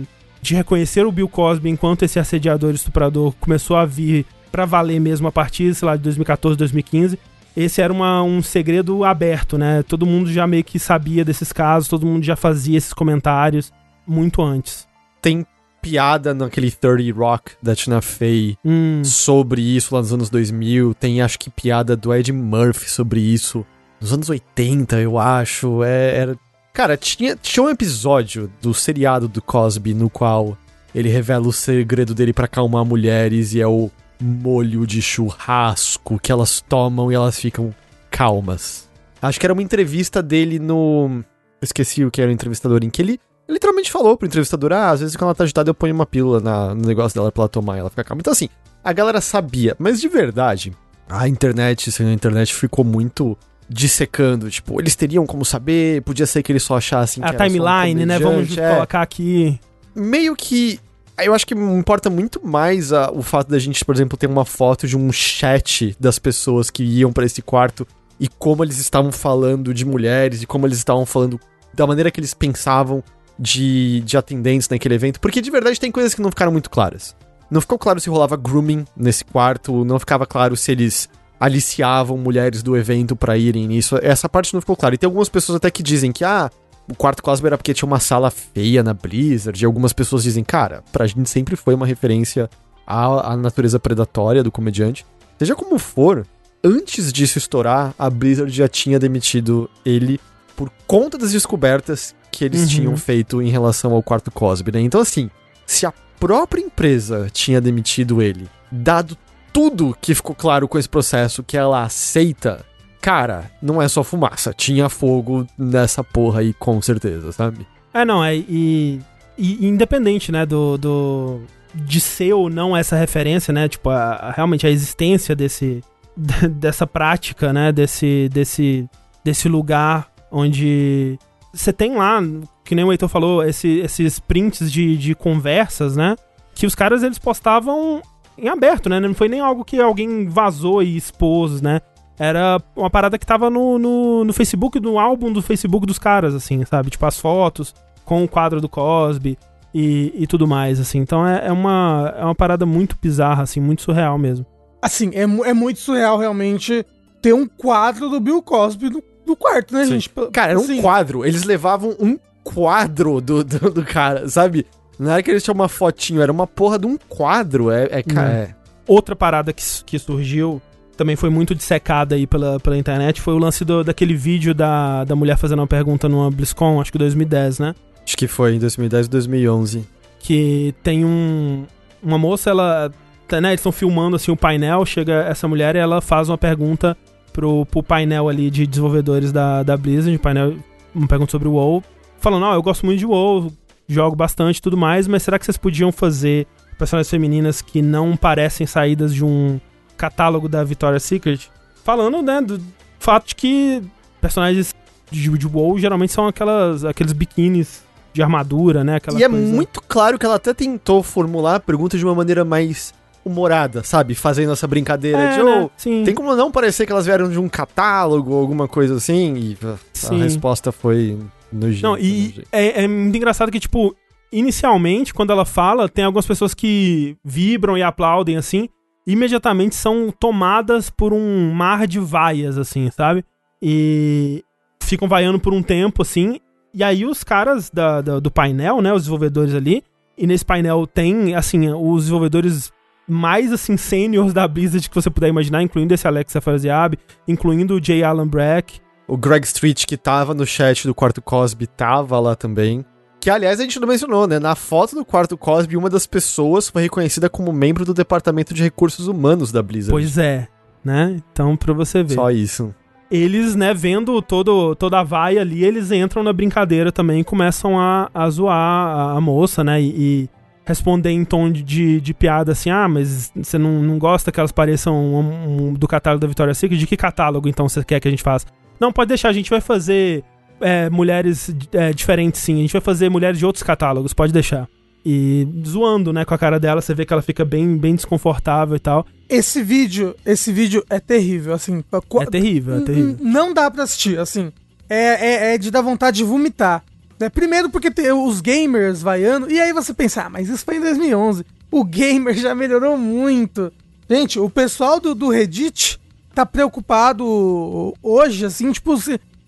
[0.43, 5.29] de reconhecer o Bill Cosby enquanto esse assediador estuprador começou a vir para valer mesmo
[5.29, 7.19] a partir, sei lá, de 2014, 2015,
[7.57, 9.83] esse era uma, um segredo aberto, né?
[9.83, 13.73] Todo mundo já meio que sabia desses casos, todo mundo já fazia esses comentários
[14.07, 14.89] muito antes.
[15.21, 15.47] Tem
[15.83, 19.03] piada naquele 30 Rock da Tina Fey hum.
[19.05, 20.95] sobre isso lá nos anos 2000.
[20.95, 23.65] Tem, acho que, piada do Ed Murphy sobre isso
[24.01, 25.83] nos anos 80, eu acho.
[25.83, 26.39] É, era...
[26.81, 30.57] Cara, tinha, tinha um episódio do seriado do Cosby no qual
[30.95, 36.33] ele revela o segredo dele para acalmar mulheres e é o molho de churrasco que
[36.33, 37.75] elas tomam e elas ficam
[38.11, 38.89] calmas.
[39.21, 41.23] Acho que era uma entrevista dele no.
[41.61, 44.89] Eu esqueci o que era o entrevistador, em que ele literalmente falou pro entrevistador: ah,
[44.89, 47.43] às vezes quando ela tá agitada eu ponho uma pílula na, no negócio dela pra
[47.43, 48.23] ela tomar e ela fica calma.
[48.23, 48.49] Então, assim,
[48.83, 50.73] a galera sabia, mas de verdade,
[51.07, 53.37] a internet, assim, a internet ficou muito
[53.71, 54.51] dissecando.
[54.51, 58.07] Tipo, eles teriam como saber, podia ser que eles só achassem a que timeline, um
[58.07, 58.19] né?
[58.19, 58.75] Vamos é.
[58.75, 59.59] colocar aqui.
[59.95, 60.81] Meio que.
[61.23, 64.45] Eu acho que importa muito mais a, o fato da gente, por exemplo, ter uma
[64.45, 67.87] foto de um chat das pessoas que iam para esse quarto
[68.19, 71.39] e como eles estavam falando de mulheres e como eles estavam falando
[71.75, 73.05] da maneira que eles pensavam
[73.39, 77.15] de, de atendentes naquele evento, porque de verdade tem coisas que não ficaram muito claras.
[77.51, 81.09] Não ficou claro se rolava grooming nesse quarto, não ficava claro se eles
[81.41, 83.99] aliciavam mulheres do evento para irem nisso.
[84.03, 84.95] Essa parte não ficou clara.
[84.95, 86.51] E tem algumas pessoas até que dizem que, ah,
[86.87, 89.61] o quarto Cosby era porque tinha uma sala feia na Blizzard.
[89.61, 92.51] E algumas pessoas dizem, cara, pra gente sempre foi uma referência
[92.87, 95.07] à, à natureza predatória do comediante.
[95.39, 96.27] Seja como for,
[96.63, 100.21] antes disso estourar, a Blizzard já tinha demitido ele
[100.55, 102.67] por conta das descobertas que eles Uhum.
[102.69, 104.81] tinham feito em relação ao quarto Cosby, né?
[104.81, 105.31] Então, assim,
[105.67, 109.17] se a própria empresa tinha demitido ele, dado
[109.53, 112.65] tudo que ficou claro com esse processo que ela aceita,
[113.01, 114.53] cara, não é só fumaça.
[114.55, 117.67] Tinha fogo nessa porra aí, com certeza, sabe?
[117.93, 118.37] É, não, é.
[118.37, 119.01] E,
[119.37, 121.41] e independente, né, do, do.
[121.75, 123.69] de ser ou não essa referência, né?
[123.69, 125.83] Tipo, a, a- realmente a existência desse.
[126.51, 127.73] dessa prática, né?
[127.73, 128.29] Desse.
[128.33, 128.89] desse.
[129.25, 131.19] desse lugar onde.
[131.53, 132.21] Você tem lá,
[132.65, 136.15] que nem o Heitor falou, esse- esses prints de, de conversas, né?
[136.55, 138.01] Que os caras eles postavam
[138.41, 138.99] em aberto, né?
[139.01, 141.81] Não foi nem algo que alguém vazou e expôs, né?
[142.19, 146.35] Era uma parada que tava no, no, no Facebook, no álbum do Facebook dos caras,
[146.35, 146.91] assim, sabe?
[146.91, 147.75] Tipo, as fotos
[148.05, 149.39] com o quadro do Cosby
[149.75, 150.99] e, e tudo mais, assim.
[150.99, 154.45] Então é, é, uma, é uma parada muito bizarra, assim, muito surreal mesmo.
[154.83, 156.85] Assim, é, é muito surreal realmente
[157.23, 159.93] ter um quadro do Bill Cosby no, no quarto, né, Sim.
[159.93, 160.11] gente?
[160.33, 161.25] Cara, era um Assim, quadro.
[161.25, 164.67] Eles levavam um quadro do, do, do cara, sabe?
[165.01, 167.71] Não era que eles tinham uma fotinho, era uma porra de um quadro.
[167.71, 168.19] É, é, Hum.
[168.21, 168.55] é.
[168.87, 170.61] Outra parada que, que surgiu,
[170.97, 175.05] também foi muito dissecada aí pela, pela internet, foi o lance do, daquele vídeo da,
[175.05, 177.75] da mulher fazendo uma pergunta numa BlizzCon, acho que 2010, né?
[178.05, 179.87] Acho que foi em 2010 e 2011.
[180.19, 181.65] que tem um
[182.03, 182.91] uma moça, ela,
[183.29, 186.39] tá, né, eles estão filmando assim o painel, chega essa mulher e ela faz uma
[186.39, 186.97] pergunta
[187.33, 190.57] pro, pro painel ali de desenvolvedores da, da Blizzard, painel,
[190.95, 191.83] uma pergunta sobre o WoW,
[192.19, 193.53] falando, ó, eu gosto muito de WoW,
[193.93, 196.47] jogo bastante e tudo mais, mas será que vocês podiam fazer
[196.79, 199.61] personagens femininas que não parecem saídas de um
[199.97, 201.51] catálogo da Victoria's Secret?
[201.85, 202.61] Falando, né, do
[202.99, 203.83] fato de que
[204.21, 204.75] personagens
[205.11, 207.83] de, de WoW geralmente são aquelas, aqueles biquínis
[208.13, 211.61] de armadura, né, aquela e é coisa- muito claro que ela até tentou formular a
[211.61, 212.93] pergunta de uma maneira mais
[213.25, 214.15] humorada, sabe?
[214.15, 215.63] Fazendo essa brincadeira É, de, né?
[215.65, 216.05] "Oh, Sim.
[216.05, 219.35] tem como não parecer que elas vieram de um catálogo ou alguma coisa assim?
[219.37, 220.19] E a- a Sim.
[220.23, 221.19] resposta foi
[221.53, 221.87] nojenta.
[221.89, 223.95] Não, e é, é muito engraçado que, tipo,
[224.33, 228.69] inicialmente, quando ela fala, tem algumas pessoas que vibram e aplaudem, assim,
[229.07, 233.25] imediatamente são tomadas por um mar de vaias, assim, sabe?
[233.63, 234.43] E
[234.83, 236.39] ficam vaiando por um tempo, assim.
[236.73, 238.93] E aí os caras da, da- do painel, né?
[238.93, 239.83] Os desenvolvedores ali.
[240.17, 242.73] E nesse painel tem, assim, os desenvolvedores
[243.09, 246.97] mais, assim, sêniores da Blizzard que você puder imaginar, incluindo esse Alex Afraziab,
[247.27, 248.03] incluindo o J.
[248.05, 248.81] Allen Brack.
[249.11, 252.85] O Greg Street, que tava no chat do Quarto Cosby, tava lá também.
[253.21, 254.39] Que, aliás, a gente não mencionou, né?
[254.39, 258.63] Na foto do Quarto Cosby, uma das pessoas foi reconhecida como membro do Departamento de
[258.63, 259.91] Recursos Humanos da Blizzard.
[259.93, 260.49] Pois é,
[260.85, 261.17] né?
[261.33, 262.15] Então, pra você ver.
[262.15, 262.75] Só isso.
[263.11, 267.79] Eles, né, vendo todo, toda a vaia ali, eles entram na brincadeira também e começam
[267.79, 269.83] a, a zoar a, a moça, né?
[269.83, 269.89] E,
[270.23, 270.29] e
[270.65, 274.39] responder em tom de- de, de piada assim: ah, mas você não, não gosta que
[274.39, 276.79] elas pareçam um- um- do catálogo da Victoria's Secret?
[276.79, 278.47] De que catálogo então você quer que a gente faça?
[278.81, 280.25] Não, pode deixar, a gente vai fazer
[280.61, 284.69] é, mulheres é, diferentes sim, a gente vai fazer mulheres de outros catálogos, pode deixar.
[285.05, 288.77] E zoando, né, com a cara dela, você vê que ela fica bem, bem desconfortável
[288.77, 289.07] e tal.
[289.29, 291.83] Esse vídeo, esse vídeo é terrível, assim.
[292.21, 293.17] É terrível, é terrível.
[293.21, 294.53] Não dá pra assistir, assim.
[294.89, 296.83] É, é, é de dar vontade de vomitar.
[297.19, 297.29] né?
[297.29, 300.81] Primeiro porque tem os gamers vaiando, e aí você pensa, ah, mas isso foi em
[300.81, 301.47] 2011.
[301.71, 303.73] O gamer já melhorou muito.
[304.09, 306.00] Gente, o pessoal do, do Reddit
[306.35, 308.95] tá preocupado hoje, assim, tipo,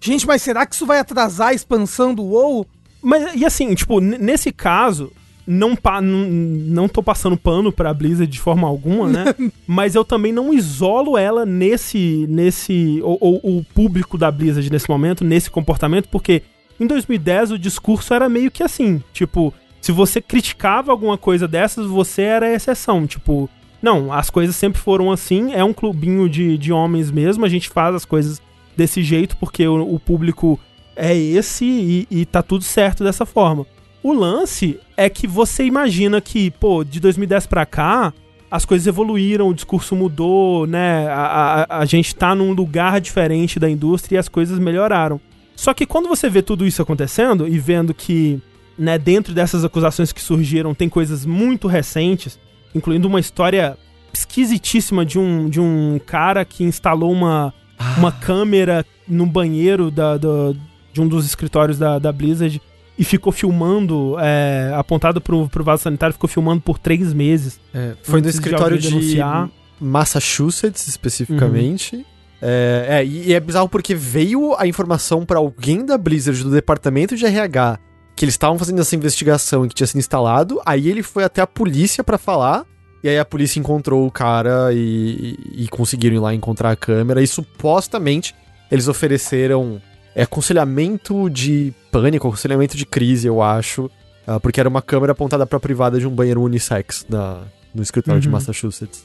[0.00, 2.66] gente, mas será que isso vai atrasar a expansão do WoW?
[3.02, 5.12] Mas, e assim, tipo, nesse caso,
[5.46, 9.24] não, pa, não, não tô passando pano pra Blizzard de forma alguma, né?
[9.66, 12.26] Mas eu também não isolo ela nesse.
[12.28, 16.42] nesse ou, ou o público da Blizzard nesse momento, nesse comportamento, porque
[16.78, 21.86] em 2010 o discurso era meio que assim: tipo, se você criticava alguma coisa dessas,
[21.86, 23.06] você era a exceção.
[23.06, 23.50] Tipo,
[23.82, 27.68] não, as coisas sempre foram assim, é um clubinho de, de homens mesmo, a gente
[27.68, 28.40] faz as coisas
[28.76, 30.58] desse jeito porque o, o público
[30.94, 33.66] é esse e, e tá tudo certo dessa forma.
[34.02, 38.12] O lance é que você imagina que, pô, de 2010 pra cá,
[38.50, 41.06] as coisas evoluíram, o discurso mudou, né?
[41.08, 45.20] A, a, a gente tá num lugar diferente da indústria e as coisas melhoraram.
[45.54, 48.40] Só que quando você vê tudo isso acontecendo e vendo que,
[48.76, 52.38] né, dentro dessas acusações que surgiram, tem coisas muito recentes,
[52.74, 53.76] incluindo uma história
[54.12, 57.52] esquisitíssima de um, de um cara que instalou uma,
[57.96, 60.52] uma câmera no banheiro da, da-
[60.92, 62.60] de um dos escritórios da, da Blizzard
[62.98, 67.58] e ficou filmando, é, apontado pro, pro vaso sanitário, ficou filmando por três meses.
[67.72, 69.48] É, foi no de escritório de, denunciar.
[69.80, 72.04] Massachusetts, especificamente.
[72.40, 76.50] É, é, e e é bizarro porque veio a informação pra alguém da Blizzard, do
[76.50, 77.78] departamento de RH,
[78.16, 80.60] que eles estavam fazendo essa investigação e que tinha sido instalado.
[80.66, 82.64] Aí ele foi até a polícia pra falar.
[83.02, 86.76] E aí a polícia encontrou o cara e, e- e conseguiram ir lá encontrar a
[86.76, 87.20] câmera.
[87.22, 88.34] E supostamente
[88.70, 89.80] eles ofereceram
[90.14, 93.90] é, aconselhamento de pânico, aconselhamento de crise, eu acho.
[94.26, 97.40] ah, porque era uma câmera apontada pra privada de um banheiro unissex na,
[97.74, 98.32] no escritório de Uhum.
[98.32, 99.04] Massachusetts.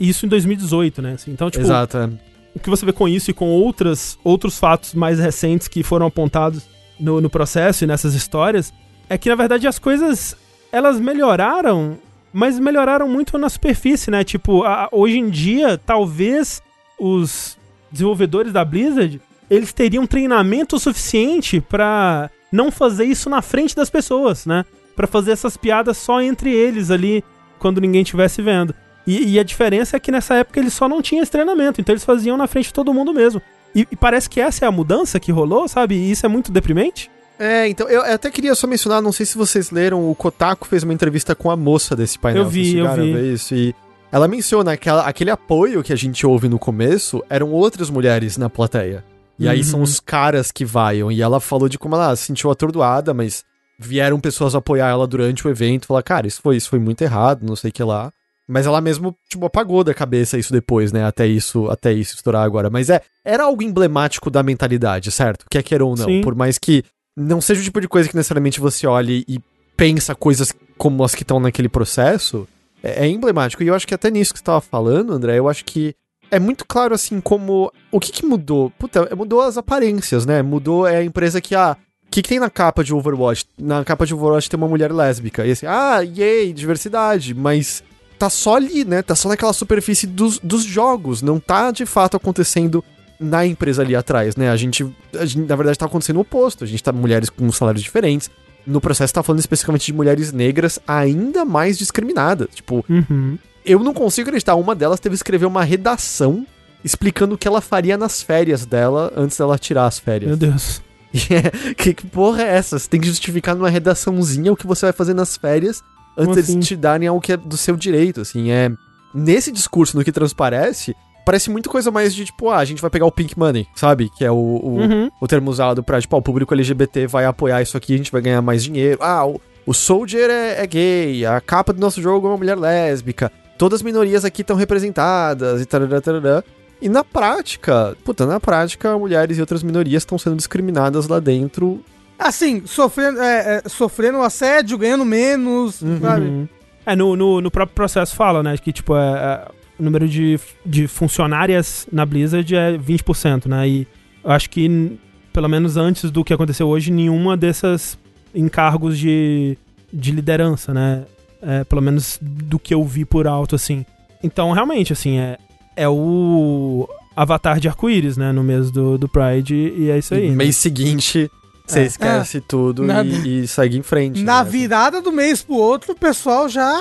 [0.00, 1.12] Isso em 2018, né?
[1.14, 1.30] assim.
[1.32, 1.98] Então, tipo, Exato.
[1.98, 2.08] é.
[2.54, 6.06] o que você vê com isso e com outras, outros fatos mais recentes que foram
[6.06, 6.62] apontados
[6.98, 8.72] no, no processo e nessas histórias,
[9.08, 10.36] é que na verdade as coisas
[10.70, 11.98] elas melhoraram,
[12.32, 14.22] mas melhoraram muito na superfície, né?
[14.24, 16.60] Tipo, a- hoje em dia, talvez
[16.98, 17.56] os
[17.90, 19.20] desenvolvedores da Blizzard
[19.50, 24.64] eles teriam treinamento suficiente pra não fazer isso na frente das pessoas, né?
[24.94, 27.24] Pra fazer essas piadas só entre eles ali
[27.58, 28.74] quando ninguém estivesse vendo.
[29.06, 31.94] E, e a diferença é que nessa época eles só não tinham esse treinamento, então
[31.94, 33.40] eles faziam na frente de todo mundo mesmo.
[33.74, 35.94] E, e parece que essa é a mudança que rolou, sabe?
[35.94, 37.10] E isso é muito deprimente.
[37.38, 40.82] É, então, eu até queria só mencionar, não sei se vocês leram, o Kotaku fez
[40.82, 42.42] uma entrevista com a moça desse painel.
[42.42, 42.90] Eu vi, eu vi.
[42.90, 43.54] a ver isso?
[43.54, 43.72] E
[44.10, 48.36] ela menciona que ela- aquele apoio que a gente ouve no começo eram outras mulheres
[48.36, 49.04] na plateia.
[49.38, 49.64] E aí Uhum.
[49.64, 51.12] são os caras que vaiam.
[51.12, 53.44] E ela falou de como ela se sentiu atordoada, mas
[53.78, 55.86] vieram pessoas apoiar ela durante o evento.
[55.86, 58.10] Falar, cara, isso foi, isso foi muito errado, não sei o que lá.
[58.48, 61.04] Mas ela mesmo, tipo, apagou da cabeça isso depois, né?
[61.04, 62.70] Até isso, até isso estourar agora.
[62.70, 65.44] Mas é, era algo emblemático da mentalidade, certo?
[65.50, 66.06] Quer queira ou não.
[66.06, 66.22] Sim.
[66.22, 66.82] Por mais que
[67.14, 69.38] não seja o tipo de coisa que necessariamente você olhe e
[69.76, 72.48] pensa coisas como as que estão naquele processo,
[72.82, 73.62] é, é emblemático.
[73.62, 75.94] E eu acho que até nisso que você tava falando, André, eu acho que
[76.30, 77.72] é muito claro, assim, como.
[77.90, 78.70] O que que mudou?
[78.78, 80.42] Puta, mudou as aparências, né?
[80.42, 81.76] Mudou é a empresa que, ah.
[82.06, 83.44] O que, que tem na capa de Overwatch?
[83.58, 85.46] Na capa de Overwatch tem uma mulher lésbica.
[85.46, 87.34] E assim, ah, yay, diversidade.
[87.34, 87.82] Mas
[88.18, 89.02] tá só ali, né?
[89.02, 91.22] Tá só naquela superfície dos, dos jogos.
[91.22, 92.84] Não tá de fato acontecendo
[93.20, 94.50] na empresa ali atrás, né?
[94.50, 94.86] A gente,
[95.18, 96.64] a gente, na verdade, tá acontecendo o oposto.
[96.64, 98.30] A gente tá mulheres com salários diferentes.
[98.66, 102.48] No processo, tá falando especificamente de mulheres negras ainda mais discriminadas.
[102.54, 103.38] Tipo, Uhum.
[103.64, 104.54] eu não consigo acreditar.
[104.56, 106.46] Uma delas teve que escrever uma redação
[106.84, 110.28] explicando o que ela faria nas férias dela antes dela tirar as férias.
[110.28, 110.80] Meu Deus.
[111.76, 112.78] Que, que porra é essa?
[112.78, 115.82] Você tem que justificar numa redaçãozinha o que você vai fazer nas férias
[116.18, 116.60] antes deles assim?
[116.60, 118.50] te darem algo que é do seu direito, assim.
[118.50, 118.70] É,
[119.14, 120.94] nesse discurso, no que transparece,
[121.24, 124.08] Parece muito coisa mais de, tipo, ah, a gente vai pegar o Pink Money, sabe?
[124.16, 125.10] Que é o, o, Uhum.
[125.20, 128.10] o termo usado pra, tipo, ah, o público LGBT vai apoiar isso aqui, a gente
[128.10, 128.98] vai ganhar mais dinheiro.
[129.02, 132.56] Ah, o, o Soldier é, é gay, a capa do nosso jogo é uma mulher
[132.56, 136.42] lésbica, todas as minorias aqui estão representadas e tarará, tarará.
[136.80, 141.84] E na prática, puta, na prática, mulheres e outras minorias estão sendo discriminadas lá dentro.
[142.18, 146.00] Assim, sofrendo, é, é, sofrendo assédio, ganhando menos, Uhum.
[146.00, 146.48] sabe?
[146.84, 148.56] É, no, no, no próprio processo fala, né?
[148.56, 149.48] Que, tipo, é, é,
[149.78, 153.68] o número de, de funcionárias na Blizzard é 20%, né?
[153.68, 153.86] E
[154.24, 154.98] eu acho que,
[155.32, 157.96] pelo menos antes do que aconteceu hoje, nenhuma dessas
[158.34, 159.56] encargos de,
[159.92, 161.04] de liderança, né?
[161.40, 163.84] É, pelo menos do que eu vi por alto, assim.
[164.24, 165.38] Então, realmente, assim, é,
[165.76, 168.32] é o avatar de arco-íris, né?
[168.32, 170.26] No mês do, do Pride, e é isso aí.
[170.26, 170.36] e né?
[170.36, 171.30] mês seguinte,
[171.72, 171.84] você É.
[171.86, 174.22] esquece tudo Na- e, e segue em frente.
[174.22, 174.50] Na né?
[174.50, 176.78] virada do mês pro outro, o pessoal já.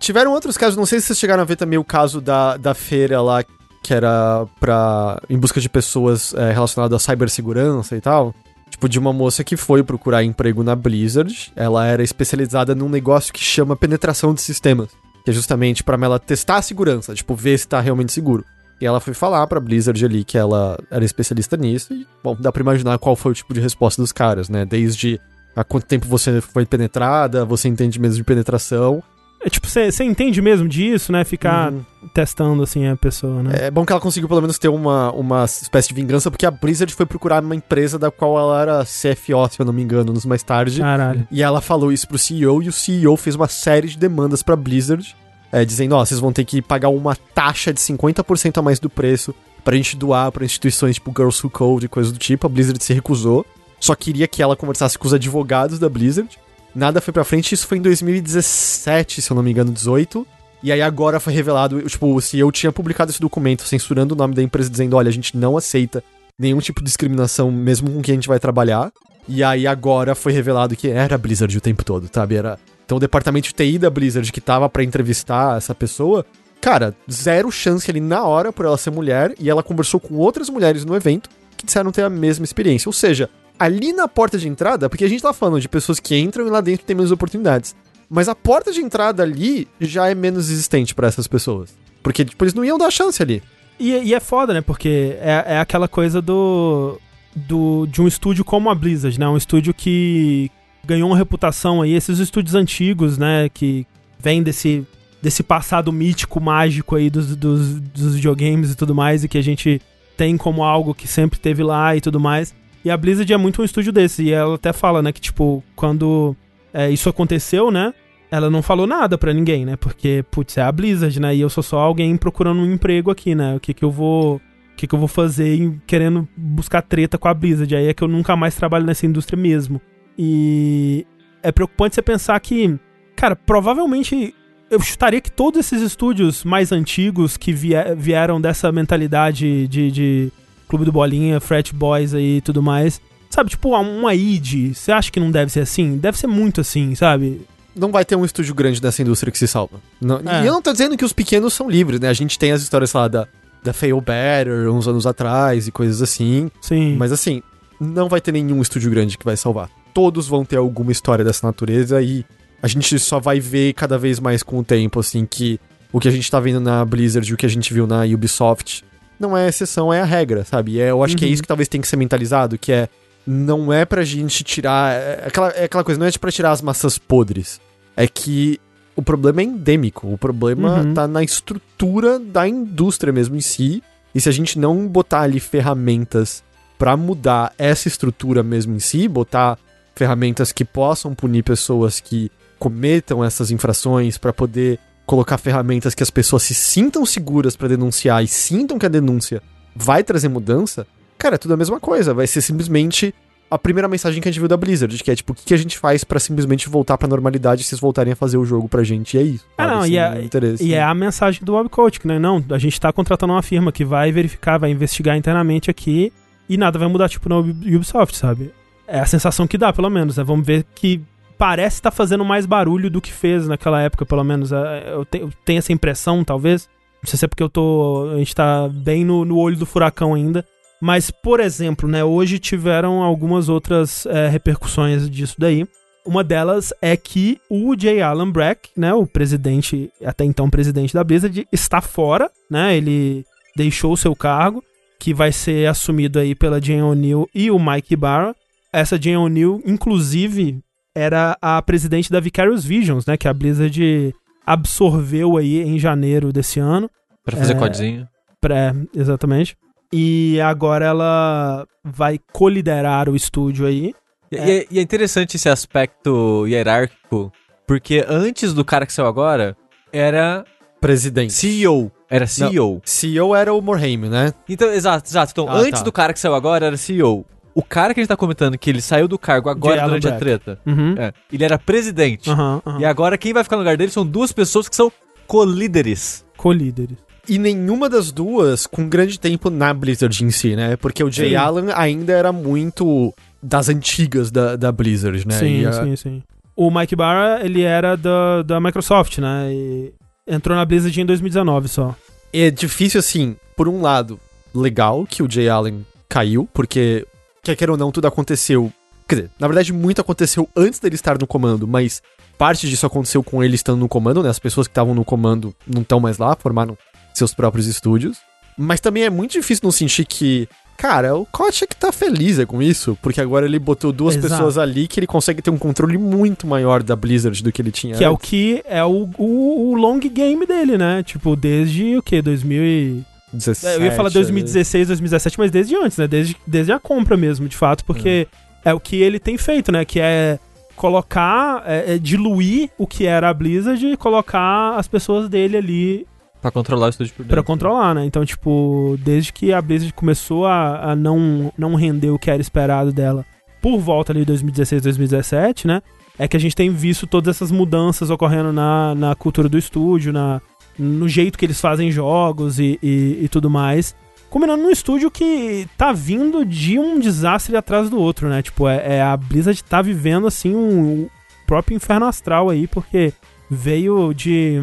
[0.00, 2.74] Tiveram outros casos, não sei se vocês chegaram a ver também o caso da, da
[2.74, 3.42] feira lá,
[3.82, 8.34] que era pra, em busca de pessoas é, relacionadas à cibersegurança e tal.
[8.70, 11.52] Tipo, de uma moça que foi procurar emprego na Blizzard.
[11.54, 14.88] Ela era especializada num negócio que chama penetração de sistemas.
[15.24, 18.44] Que é justamente pra ela testar a segurança, tipo, ver se tá realmente seguro.
[18.80, 21.94] E ela foi falar pra Blizzard ali que ela era especialista nisso.
[21.94, 24.64] E, bom, dá pra imaginar qual foi o tipo de resposta dos caras, né?
[24.64, 25.20] Desde
[25.56, 29.02] há quanto tempo você foi penetrada, você entende mesmo de penetração.
[29.46, 31.22] É tipo, você entende mesmo disso, né?
[31.22, 31.82] Ficar Uhum.
[32.14, 33.66] testando, assim, a pessoa, né?
[33.66, 36.50] É bom que ela conseguiu pelo menos ter uma, uma espécie de vingança, porque a
[36.50, 40.12] Blizzard foi procurar uma empresa da qual ela era CFO, se eu não me engano,
[40.12, 40.80] anos mais tarde.
[40.80, 41.28] Caralho.
[41.30, 44.56] E ela falou isso pro CEO, e o CEO fez uma série de demandas pra
[44.56, 45.14] Blizzard,
[45.54, 48.90] é, dizendo, ó, vocês vão ter que pagar uma taxa de 50% a mais do
[48.90, 49.32] preço
[49.62, 52.44] pra gente doar pra instituições tipo Girls Who Code e coisas do tipo.
[52.44, 53.46] A Blizzard se recusou,
[53.78, 56.28] só queria que ela conversasse com os advogados da Blizzard.
[56.74, 60.26] Nada foi pra frente, isso foi em 2017, se eu não me engano, 18.
[60.60, 64.34] E aí agora foi revelado, tipo, o CEO tinha publicado esse documento censurando o nome
[64.34, 66.02] da empresa, dizendo, olha, a gente não aceita
[66.36, 68.90] nenhum tipo de discriminação, mesmo com quem a gente vai trabalhar.
[69.28, 72.34] E aí agora foi revelado que era Blizzard o tempo todo, sabe?
[72.34, 72.58] Era...
[72.84, 76.24] Então o departamento de TI da Blizzard que tava pra entrevistar essa pessoa,
[76.60, 80.50] cara, zero chance ali na hora por ela ser mulher, e ela conversou com outras
[80.50, 82.88] mulheres no evento que disseram ter a mesma experiência.
[82.88, 86.16] Ou seja, ali na porta de entrada, porque a gente tá falando de pessoas que
[86.16, 87.74] entram e lá dentro tem menos oportunidades.
[88.08, 91.74] Mas a porta de entrada ali já é menos existente pra essas pessoas.
[92.02, 93.42] Porque, tipo, eles não iam dar chance ali.
[93.78, 94.60] E, e é foda, né?
[94.60, 97.00] Porque é, é aquela coisa do,
[97.34, 97.86] do.
[97.86, 99.26] de um estúdio como a Blizzard, né?
[99.26, 100.50] Um estúdio que
[100.86, 103.48] ganhou uma reputação aí, esses estúdios antigos, né?
[103.48, 103.86] Que
[104.18, 104.86] vêm desse,
[105.22, 109.42] desse passado mítico, mágico aí dos, dos, dos videogames e tudo mais, e que a
[109.42, 109.80] gente
[110.16, 112.54] tem como algo que sempre teve lá e tudo mais.
[112.84, 114.24] E a Blizzard é muito um estúdio desse.
[114.24, 116.36] E ela até fala, né, que, tipo, quando
[116.72, 117.94] é, isso aconteceu, né?
[118.30, 119.76] Ela não falou nada pra ninguém, né?
[119.76, 121.34] Porque, putz, é a Blizzard, né?
[121.34, 123.54] E eu sou só alguém procurando um emprego aqui, né?
[123.54, 124.36] O que que eu vou.
[124.36, 127.76] O que que eu vou fazer querendo buscar treta com a Blizzard?
[127.76, 129.80] Aí é que eu nunca mais trabalho nessa indústria mesmo.
[130.18, 131.06] E
[131.42, 132.78] é preocupante você pensar que,
[133.16, 134.34] cara, provavelmente
[134.70, 140.32] eu chutaria que todos esses estúdios mais antigos que vie- vieram dessa mentalidade de, de
[140.68, 143.00] Clube do Bolinha, Frat Boys aí e tudo mais.
[143.30, 145.96] Sabe, tipo, uma id, você acha que não deve ser assim?
[145.96, 147.42] Deve ser muito assim, sabe?
[147.74, 149.80] Não vai ter um estúdio grande nessa indústria que se salva.
[150.00, 150.44] Não- É.
[150.44, 152.08] E eu não tô dizendo que os pequenos são livres, né?
[152.08, 153.26] A gente tem as histórias lá da,
[153.64, 156.48] da Fail Better uns anos atrás e coisas assim.
[156.60, 156.94] Sim.
[156.96, 157.42] Mas assim,
[157.80, 159.68] não vai ter nenhum estúdio grande que vai salvar.
[159.94, 162.24] Todos vão ter alguma história dessa natureza e
[162.62, 165.58] a gente só vai ver cada vez mais com o tempo, assim, que
[165.92, 168.02] o que a gente tá vendo na Blizzard e o que a gente viu na
[168.04, 168.84] Ubisoft
[169.20, 170.72] não é exceção, é a regra, sabe?
[170.72, 171.32] E é, eu acho que é Uhum.
[171.34, 172.88] isso que talvez tenha que ser mentalizado, que é
[173.26, 174.92] não é pra gente tirar.
[174.92, 177.60] É aquela, é aquela coisa, não é pra tirar as maçãs podres.
[177.96, 178.60] É que
[178.96, 180.12] o problema é endêmico.
[180.12, 180.94] O problema Uhum.
[180.94, 183.82] tá na estrutura da indústria mesmo em si.
[184.14, 186.42] E se a gente não botar ali ferramentas
[186.78, 189.58] pra mudar essa estrutura mesmo em si, botar
[189.94, 196.10] ferramentas que possam punir pessoas que cometam essas infrações pra poder colocar ferramentas que as
[196.10, 199.42] pessoas se sintam seguras pra denunciar e sintam que a denúncia
[199.76, 200.86] vai trazer mudança,
[201.18, 202.14] cara, é tudo a mesma coisa.
[202.14, 203.14] Vai ser simplesmente
[203.50, 205.56] a primeira mensagem que a gente viu da Blizzard, que é tipo, o que, a
[205.56, 208.82] gente faz pra simplesmente voltar pra normalidade se vocês voltarem a fazer o jogo pra
[208.82, 209.16] gente?
[209.16, 209.44] E é isso.
[209.58, 210.64] Ah, não, e é- interesse.
[210.64, 212.18] E é a mensagem do Webcoach, né?
[212.18, 216.12] Não, a gente tá contratando uma firma que vai verificar, vai investigar internamente aqui
[216.48, 218.50] e nada vai mudar, tipo, na Ubi- Ubisoft, sabe?
[218.86, 220.24] É a sensação que dá, pelo menos, né?
[220.24, 221.00] Vamos ver que
[221.38, 224.52] parece estar fazendo mais barulho do que fez naquela época, pelo menos.
[224.52, 226.68] É, Eu te- eu tenho essa impressão, talvez.
[227.02, 228.10] Não sei se é porque eu tô.
[228.14, 230.44] A gente tá bem no, no olho do furacão ainda.
[230.80, 235.66] Mas, por exemplo, né, hoje tiveram algumas outras é, repercussões disso daí.
[236.04, 238.02] Uma delas é que o J.
[238.02, 242.76] Allen Brack, né, o presidente, até então presidente da Blizzard, está fora, né?
[242.76, 243.24] Ele
[243.56, 244.62] deixou o seu cargo,
[244.98, 248.34] que vai ser assumido aí pela Jane O'Neill e o Mike Barra.
[248.74, 250.58] Essa Jane O'Neill, inclusive,
[250.94, 253.16] era a presidente da Vicarious Visions, né?
[253.16, 254.14] Que a Blizzard
[254.44, 256.90] absorveu aí em janeiro desse ano.
[257.24, 257.56] Pra fazer É.
[257.58, 258.08] codzinho.
[258.40, 259.56] Pré, exatamente.
[259.92, 263.94] E agora ela vai coliderar o estúdio aí.
[264.30, 267.30] E, é, e é interessante esse aspecto hierárquico,
[267.66, 269.56] porque antes do cara que saiu agora,
[269.92, 270.44] era
[270.80, 271.32] Presidente.
[271.32, 271.90] CEO.
[272.10, 272.82] Era CEO.
[272.84, 274.34] CEO era o Morhaime, né?
[274.48, 275.32] Então, exato, exato.
[275.32, 275.84] Então, Ah, antes tá.
[275.84, 277.24] do cara que saiu agora, era CEO.
[277.54, 280.16] O cara que a gente tá comentando que ele saiu do cargo agora durante a
[280.18, 280.94] treta, Uhum.
[280.98, 282.28] é, ele era presidente.
[282.28, 282.80] Aham, aham.
[282.80, 284.90] E agora quem vai ficar no lugar dele são duas pessoas que são
[285.26, 286.24] colíderes.
[286.36, 286.96] Colíderes.
[287.28, 290.76] E nenhuma das duas com grande tempo na Blizzard em si, né?
[290.76, 291.36] Porque o Jay Sim.
[291.36, 293.12] Allen ainda era muito
[293.42, 295.34] das antigas da, da Blizzard, né?
[295.38, 296.22] Sim, a- sim, sim.
[296.56, 299.50] O Mike Barra, ele era da, da Microsoft, né?
[299.52, 299.92] E
[300.26, 301.94] entrou na Blizzard em 2019 só.
[302.32, 304.18] É difícil, assim, por um lado,
[304.54, 307.06] legal que o Jay Allen caiu, porque,
[307.44, 308.72] quer queira ou não, tudo aconteceu.
[309.06, 312.02] Quer dizer, na verdade, muito aconteceu antes dele estar no comando, mas
[312.38, 314.30] parte disso aconteceu com ele estando no comando, né?
[314.30, 316.76] As pessoas que estavam no comando não estão mais lá, formaram
[317.12, 318.18] seus próprios estúdios.
[318.56, 320.48] Mas também é muito difícil não sentir que.
[320.76, 324.34] Cara, o Kotick tá feliz é, com isso, porque agora ele botou duas Exato.
[324.34, 327.70] pessoas ali que ele consegue ter um controle muito maior da Blizzard do que ele
[327.70, 328.28] tinha Que é o antes.
[328.28, 331.04] que é o, o, o long game dele, né?
[331.04, 332.20] Tipo, desde o quê?
[332.20, 333.04] 2000 e...
[333.36, 334.14] 17, Eu ia falar ali.
[334.14, 336.06] 2016, 2017, mas desde antes, né?
[336.06, 338.26] Desde, desde a compra mesmo, de fato, porque
[338.64, 339.84] é o que ele tem feito, né?
[339.84, 340.38] Que é
[340.76, 346.06] colocar, é, é diluir o que era a Blizzard e colocar as pessoas dele ali
[346.44, 347.36] Pra controlar o estúdio por dentro.
[347.36, 348.04] Pra controlar, né?
[348.04, 352.42] Então, tipo, desde que a Blizzard começou a, a não, não render o que era
[352.42, 353.24] esperado dela
[353.62, 355.80] por volta ali de 2016, 2017, né?
[356.18, 360.12] É que a gente tem visto todas essas mudanças ocorrendo na, na cultura do estúdio,
[360.12, 360.42] na,
[360.78, 363.94] no jeito que eles fazem jogos e, e, e tudo mais.
[364.30, 368.42] Combinando num estúdio que tá vindo de um desastre atrás do outro, né?
[368.42, 371.08] Tipo, é, é a Blizzard tá vivendo, assim, um, um
[371.46, 373.12] próprio inferno astral aí, porque
[373.48, 374.60] veio de,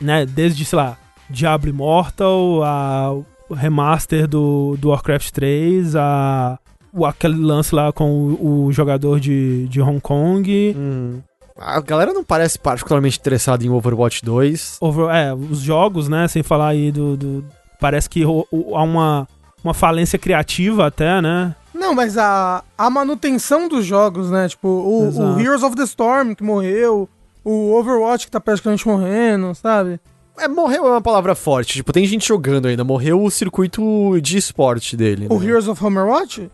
[0.00, 0.98] né, desde, sei lá,
[1.30, 3.16] Diablo Immortal, a
[3.48, 6.58] o remaster do, do Warcraft 3, a,
[6.92, 10.74] o, aquele lance lá com o, o jogador de, de Hong Kong.
[10.76, 11.20] Hum.
[11.58, 14.76] A galera não parece particularmente interessada em Overwatch 2.
[14.80, 16.28] Over, é, os jogos, né?
[16.28, 17.16] Sem falar aí do.
[17.16, 17.44] do-
[17.80, 19.28] parece que o- o- há uma,
[19.64, 21.54] uma falência criativa até, né?
[21.74, 24.48] Não, mas a, a manutenção dos jogos, né?
[24.48, 27.08] Tipo, o, o Heroes of the Storm que morreu,
[27.44, 30.00] o Overwatch que tá praticamente morrendo, sabe?
[30.38, 31.74] É, morreu é uma palavra forte.
[31.74, 32.84] Tipo, tem gente jogando ainda.
[32.84, 33.82] Morreu o circuito
[34.20, 35.26] de esporte dele.
[35.30, 35.46] O né?
[35.46, 36.50] Heroes of Homerwatch?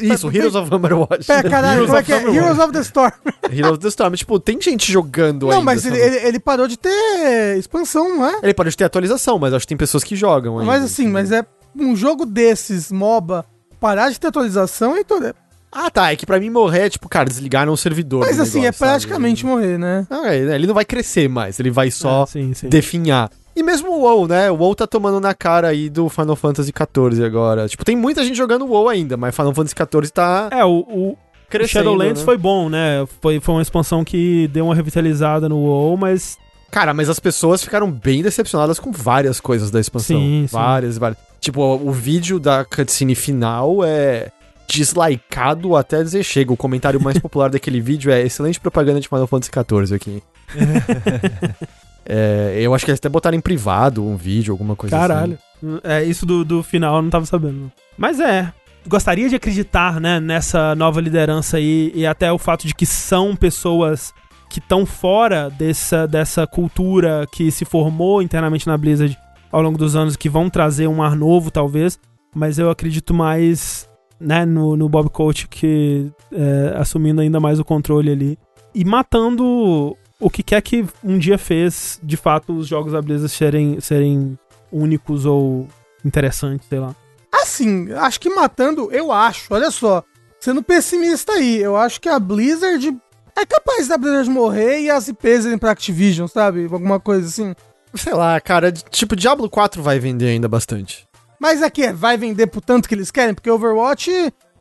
[0.00, 1.30] Isso, Heroes of Overwatch.
[1.30, 2.22] É, caralho, como é of que é?
[2.34, 3.12] Heroes of the Storm.
[3.50, 4.14] Heroes of the Storm.
[4.14, 5.56] Tipo, tem gente jogando ainda.
[5.56, 6.16] Não, mas ele, sabe?
[6.16, 8.38] ele, ele parou de ter expansão, não é?
[8.42, 10.70] Ele pode ter atualização, mas acho que tem pessoas que jogam ainda.
[10.70, 11.44] Mas assim, mas é
[11.76, 13.44] um jogo desses, MOBA,
[13.80, 15.22] parar de ter atualização, Heitor.
[15.24, 15.34] é-
[15.74, 16.12] Ah, tá.
[16.12, 18.20] É que pra mim morrer é tipo, cara, desligaram o servidor.
[18.26, 18.90] Mas assim, é negócio, sabe?
[18.90, 20.06] praticamente morrer, né?
[20.10, 21.58] Ah, é, ele não vai crescer mais.
[21.58, 22.68] Ele vai só É, sim, sim.
[22.68, 23.30] definhar.
[23.54, 24.50] E mesmo o WoW, né?
[24.50, 27.68] O WoW tá tomando na cara aí do Final Fantasy XIV agora.
[27.68, 31.18] Tipo, tem muita gente jogando WoW ainda, mas Final Fantasy XIV tá É, o, o
[31.50, 32.24] crescendo, Shadowlands né?
[32.24, 33.06] foi bom, né?
[33.20, 36.38] Foi, foi uma expansão que deu uma revitalizada no WoW, mas
[36.72, 40.18] Cara, mas as pessoas ficaram bem decepcionadas com várias coisas da expansão.
[40.18, 40.56] Sim, sim.
[40.56, 41.18] várias, várias.
[41.38, 44.32] Tipo, o, o vídeo da cutscene final é
[44.66, 46.50] dislikeado até dizer chega.
[46.50, 50.22] O comentário mais popular daquele vídeo é excelente propaganda de Final Fantasy XIV aqui.
[52.04, 55.38] É, eu acho que eles até botaram em privado um vídeo, alguma coisa Caralho.
[55.84, 57.70] É, isso do, do final eu não tava sabendo.
[57.96, 58.52] Mas é.
[58.86, 63.36] Gostaria de acreditar, né, nessa nova liderança aí e até o fato de que são
[63.36, 64.12] pessoas
[64.50, 69.16] que estão fora dessa, dessa cultura que se formou internamente na Blizzard
[69.52, 71.98] ao longo dos anos, que vão trazer um ar novo, talvez.
[72.34, 73.88] Mas eu acredito mais,
[74.18, 78.38] né, no, no Bob Coach que é, assumindo ainda mais o controle ali
[78.74, 83.28] e matando o que quer que um dia fez, de fato, os jogos da Blizzard
[83.32, 84.38] serem, serem
[84.70, 85.68] únicos ou
[86.04, 86.94] interessantes, sei lá.
[87.32, 90.02] Assim, acho que matando, eu acho, olha só,
[90.40, 92.96] sendo pessimista aí, eu acho que a Blizzard
[93.36, 96.64] é capaz da Blizzard morrer e as IPs irem pra Activision, sabe?
[96.70, 97.54] Alguma coisa assim.
[97.94, 101.06] Sei lá, cara, tipo, Diablo 4 vai vender ainda bastante.
[101.40, 104.10] Mas é que é, vai vender por tanto que eles querem, porque Overwatch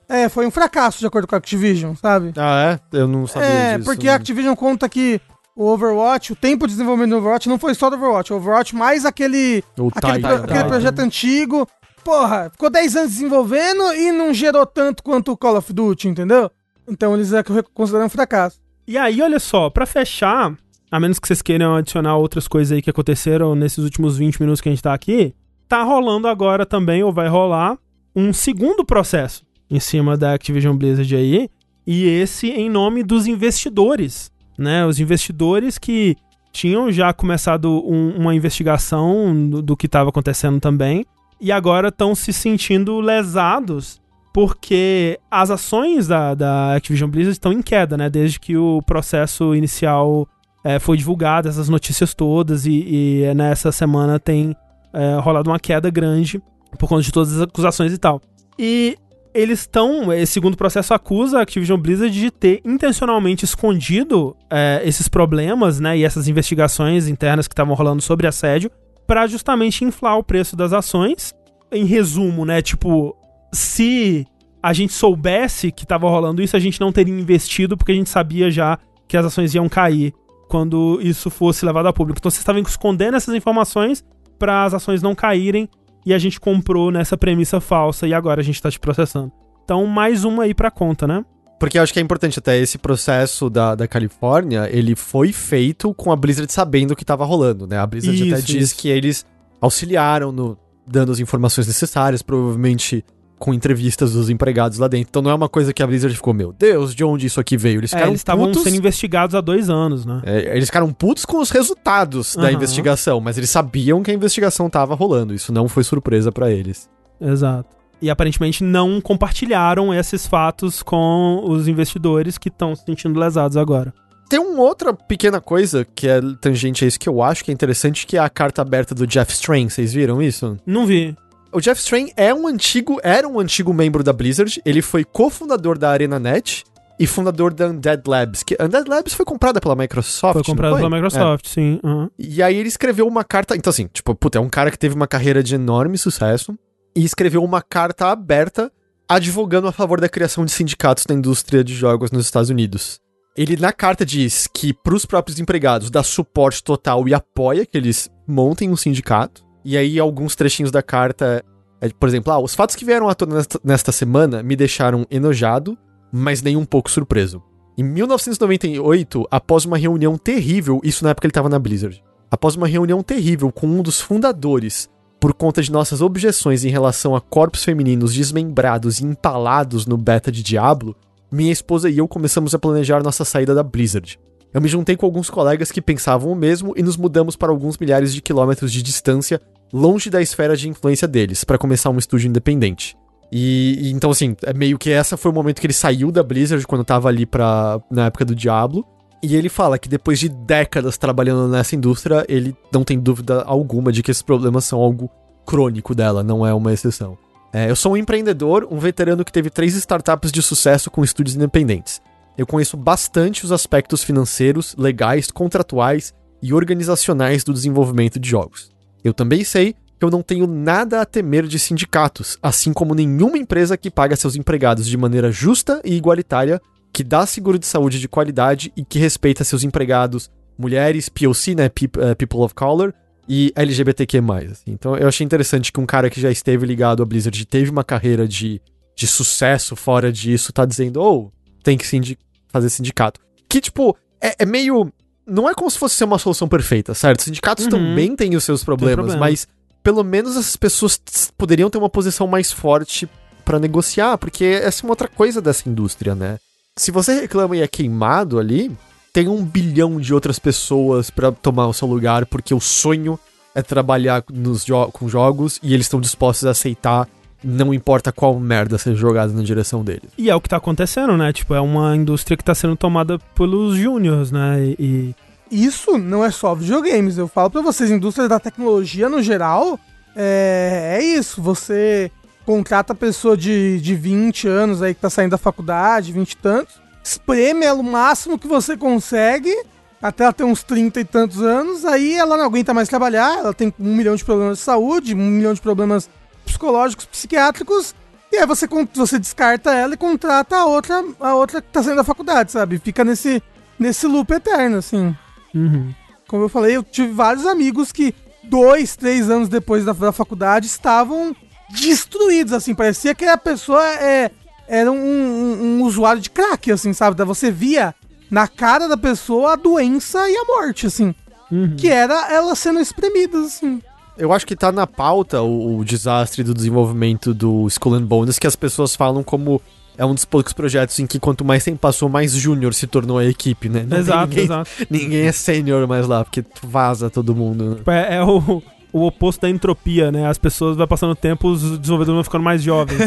[0.10, 2.34] é, foi um fracasso, de acordo com a Activision, sabe?
[2.36, 2.98] Ah, é?
[2.98, 3.86] Eu não sabia É, disso.
[3.90, 5.22] porque a Activision conta que
[5.62, 8.76] o Overwatch, o tempo de desenvolvimento do Overwatch não foi só do Overwatch, o Overwatch
[8.76, 10.28] mais aquele, O aquele, Titan.
[10.28, 10.68] pro- aquele Titan.
[10.70, 11.68] projeto antigo.
[12.04, 16.50] Porra, ficou 10 anos desenvolvendo e não gerou tanto quanto o Call of Duty, entendeu?
[16.88, 17.44] Então eles é
[17.74, 18.60] consideram um fracasso.
[18.88, 20.58] E aí, olha só, pra fechar,
[20.90, 24.60] a menos que vocês queiram adicionar outras coisas aí que aconteceram nesses últimos 20 minutos
[24.60, 25.36] que a gente tá aqui,
[25.70, 27.78] tá rolando agora também, ou vai rolar,
[28.16, 31.50] um segundo processo em cima da Activision Blizzard aí,
[31.86, 34.86] e esse em nome dos investidores, né?
[34.86, 36.16] Os investidores que
[36.52, 41.06] tinham já começado um- uma investigação do, do que estava acontecendo também,
[41.40, 44.00] e agora estão se sentindo lesados
[44.34, 48.10] porque as ações da, da Activision Blizzard estão em queda, né?
[48.10, 50.28] Desde que o processo inicial
[50.64, 52.86] eh, foi divulgado, essas notícias todas, e,
[53.26, 54.56] e nessa semana tem
[54.94, 56.42] eh, rolado uma queda grande
[56.80, 58.22] por conta de todas as acusações e tal.
[58.58, 58.96] E
[59.34, 65.08] eles estão, esse segundo processo acusa a Activision Blizzard de ter intencionalmente escondido eh, esses
[65.08, 68.70] problemas, né, e essas investigações internas que estavam rolando sobre assédio,
[69.08, 71.34] para justamente inflar o preço das ações.
[71.72, 73.16] Em resumo, né, tipo,
[73.54, 74.26] se
[74.62, 78.10] a gente soubesse que tava rolando isso, a gente não teria investido, porque a gente
[78.10, 78.78] sabia já
[79.08, 80.14] que as ações iam cair
[80.48, 82.20] quando isso fosse levado a público.
[82.20, 84.04] Então vocês estavam escondendo essas informações
[84.38, 85.70] para as ações não caírem
[86.06, 89.32] e a gente comprou nessa premissa falsa e agora a gente tá te processando.
[89.64, 91.24] Então, mais uma aí pra conta, né?
[91.60, 95.94] Porque eu acho que é importante até esse processo da, da Califórnia, ele foi feito
[95.94, 97.78] com a Blizzard sabendo o que tava rolando, né?
[97.78, 98.76] A Blizzard até Isso, diz isso.
[98.76, 99.26] que eles
[99.62, 100.58] auxiliaram no
[100.88, 103.06] dando as informações necessárias, provavelmente
[103.42, 105.08] com entrevistas dos empregados lá dentro.
[105.10, 107.58] Então não é uma coisa que a Blizzard ficou, meu Deus, de onde isso aqui
[107.58, 107.80] veio?
[107.80, 110.22] Eles É, eles estavam sendo investigados há dois anos, né?
[110.24, 112.52] É, eles ficaram putos com os resultados da Aham.
[112.52, 115.34] investigação, mas eles sabiam que a investigação tava rolando.
[115.34, 116.88] Isso não foi surpresa pra eles.
[117.20, 117.76] Exato.
[118.00, 123.92] E aparentemente não compartilharam esses fatos com os investidores que estão se sentindo lesados agora.
[124.30, 127.54] Tem uma outra pequena coisa que é tangente a isso que eu acho que é
[127.54, 129.68] interessante, que é a carta aberta do Jeff Strain.
[129.68, 130.58] Vocês viram isso?
[130.66, 131.16] Não vi.
[131.54, 134.62] O Jeff Strain é um antigo, era um antigo membro da Blizzard.
[134.66, 136.64] Ele foi cofundador da ArenaNet
[136.98, 138.44] e fundador da Undead Labs.
[138.44, 140.34] Que Undead Labs foi comprada pela Microsoft.
[140.34, 141.80] Foi não comprado pela Microsoft, sim.
[141.84, 142.10] aham.
[142.18, 142.24] É.
[142.24, 143.56] E aí ele escreveu uma carta.
[143.56, 146.58] Então, assim, tipo, puta, é um cara que teve uma carreira de enorme sucesso
[146.96, 148.72] e escreveu uma carta aberta
[149.10, 153.02] advogando a favor da criação de sindicatos na indústria de jogos nos Estados Unidos.
[153.36, 158.10] Ele na carta diz que pros próprios empregados dá suporte total e apoia que eles
[158.28, 159.44] montem um sindicato.
[159.64, 161.44] E aí alguns trechinhos da carta,
[161.80, 165.06] é, por exemplo, ah, os fatos que vieram à tona nesta, nesta semana me deixaram
[165.10, 165.78] enojado,
[166.12, 167.42] mas nem um pouco surpreso.
[167.78, 172.68] Em 1998, após uma reunião terrível, isso na época ele estava na Blizzard, após uma
[172.68, 174.90] reunião terrível com um dos fundadores,
[175.20, 180.32] por conta de nossas objeções em relação a corpos femininos desmembrados e empalados no beta
[180.32, 180.96] de Diablo,
[181.32, 184.20] minha esposa e eu começamos a planejar nossa saída da Blizzard.
[184.54, 187.78] Eu me juntei com alguns colegas que pensavam o mesmo e nos mudamos para alguns
[187.78, 189.40] milhares de quilômetros de distância,
[189.72, 192.98] longe da esfera de influência deles, para começar um estúdio independente.
[193.32, 196.22] E, e então, assim, é meio que essa foi o momento que ele saiu da
[196.22, 198.86] Blizzard quando tava ali pra, na época do Diablo.
[199.24, 203.92] E ele fala que depois de décadas trabalhando nessa indústria, ele não tem dúvida alguma
[203.92, 205.10] de que esses problemas são algo
[205.46, 207.18] crônico dela, não é uma exceção.
[207.54, 211.36] É, eu sou um empreendedor, um veterano que teve três startups de sucesso com estúdios
[211.36, 212.02] independentes.
[212.38, 218.72] Eu conheço bastante os aspectos financeiros, legais, contratuais e organizacionais do desenvolvimento de jogos.
[219.04, 223.38] Eu também sei que eu não tenho nada a temer de sindicatos, assim como nenhuma
[223.38, 226.60] empresa que paga seus empregados de maneira justa e igualitária,
[226.92, 231.66] que dá seguro de saúde de qualidade e que respeita seus empregados, mulheres, POC, né,
[231.66, 232.94] eh, People of Color,
[233.30, 234.20] e LGBTQ+.
[234.52, 234.72] assim.
[234.72, 237.84] Então eu achei interessante que um cara que já esteve ligado à Blizzard, teve uma
[237.84, 238.62] carreira de,
[238.96, 241.32] de sucesso fora disso, tá dizendo, ou
[241.64, 242.18] tem que sindi
[242.50, 243.20] fazer sindicato.
[243.50, 244.92] Que, tipo, é, é meio...
[245.26, 247.22] Não é como se fosse ser uma solução perfeita, certo?
[247.24, 247.72] Sindicatos Uhum.
[247.72, 249.20] também têm os seus problemas, problema.
[249.20, 249.48] mas
[249.84, 251.00] pelo menos essas pessoas
[251.38, 253.08] poderiam ter uma posição mais forte
[253.46, 256.38] pra negociar, porque essa é uma outra coisa dessa indústria, né?
[256.78, 258.76] Se você reclama e é queimado ali,
[259.14, 263.20] tem um bilhão de outras pessoas pra tomar o seu lugar, porque o sonho
[263.54, 267.08] é trabalhar nos jo- com jogos e eles estão dispostos a aceitar,
[267.44, 270.12] não importa qual merda seja jogada na direção deles.
[270.18, 271.34] E é o que tá acontecendo, né?
[271.34, 274.76] Tipo, é uma indústria que tá sendo tomada pelos júniors, né?
[274.78, 275.16] E,
[275.52, 277.18] Isso não é só videogames.
[277.18, 279.80] Eu falo pra vocês, indústria da tecnologia no geral,
[280.16, 281.42] é, é isso.
[281.42, 282.12] Você
[282.46, 286.38] contrata a pessoa de, de 20 anos aí que tá saindo da faculdade, 20 e
[286.38, 289.54] tantos, espreme ela o máximo que você consegue,
[290.02, 293.54] até ela ter uns 30 e tantos anos, aí ela não aguenta mais trabalhar, ela
[293.54, 296.10] tem um milhão de problemas de saúde, um milhão de problemas
[296.52, 297.96] psicológicos, psiquiátricos,
[298.32, 301.98] e aí você, você descarta ela e contrata a outra, a outra que tá saindo
[301.98, 302.78] da faculdade, sabe?
[302.80, 303.42] Fica nesse,
[303.78, 305.16] nesse loop eterno, assim.
[305.54, 305.94] uhum.
[306.28, 310.66] Como eu falei, eu tive vários amigos que dois, três anos depois da, da faculdade
[310.66, 311.36] estavam
[311.70, 312.74] destruídos, assim.
[312.74, 314.32] Parecia que a pessoa é,
[314.68, 317.18] era um, um- um usuário de crack, assim, sabe?
[317.18, 317.94] Da- Você via
[318.30, 321.14] na cara da pessoa a doença e a morte, assim.
[321.52, 321.76] Uhum.
[321.76, 323.82] Que era ela sendo espremida, assim.
[324.22, 328.38] Eu acho que tá na pauta o, o desastre do desenvolvimento do Skull and Bones,
[328.38, 329.60] que as pessoas falam como
[329.98, 333.18] é um dos poucos projetos em que quanto mais tempo passou, mais júnior se tornou
[333.18, 333.84] a equipe, né?
[333.88, 334.70] Não Exato, ninguém, exato.
[334.90, 337.82] ninguém é sênior mais lá, porque vaza todo mundo.
[337.86, 338.08] né?
[338.10, 338.62] É, é o,
[338.94, 340.28] o oposto da entropia, né?
[340.28, 343.00] As pessoas vai passando o tempo, os desenvolvedores vão ficando mais jovens.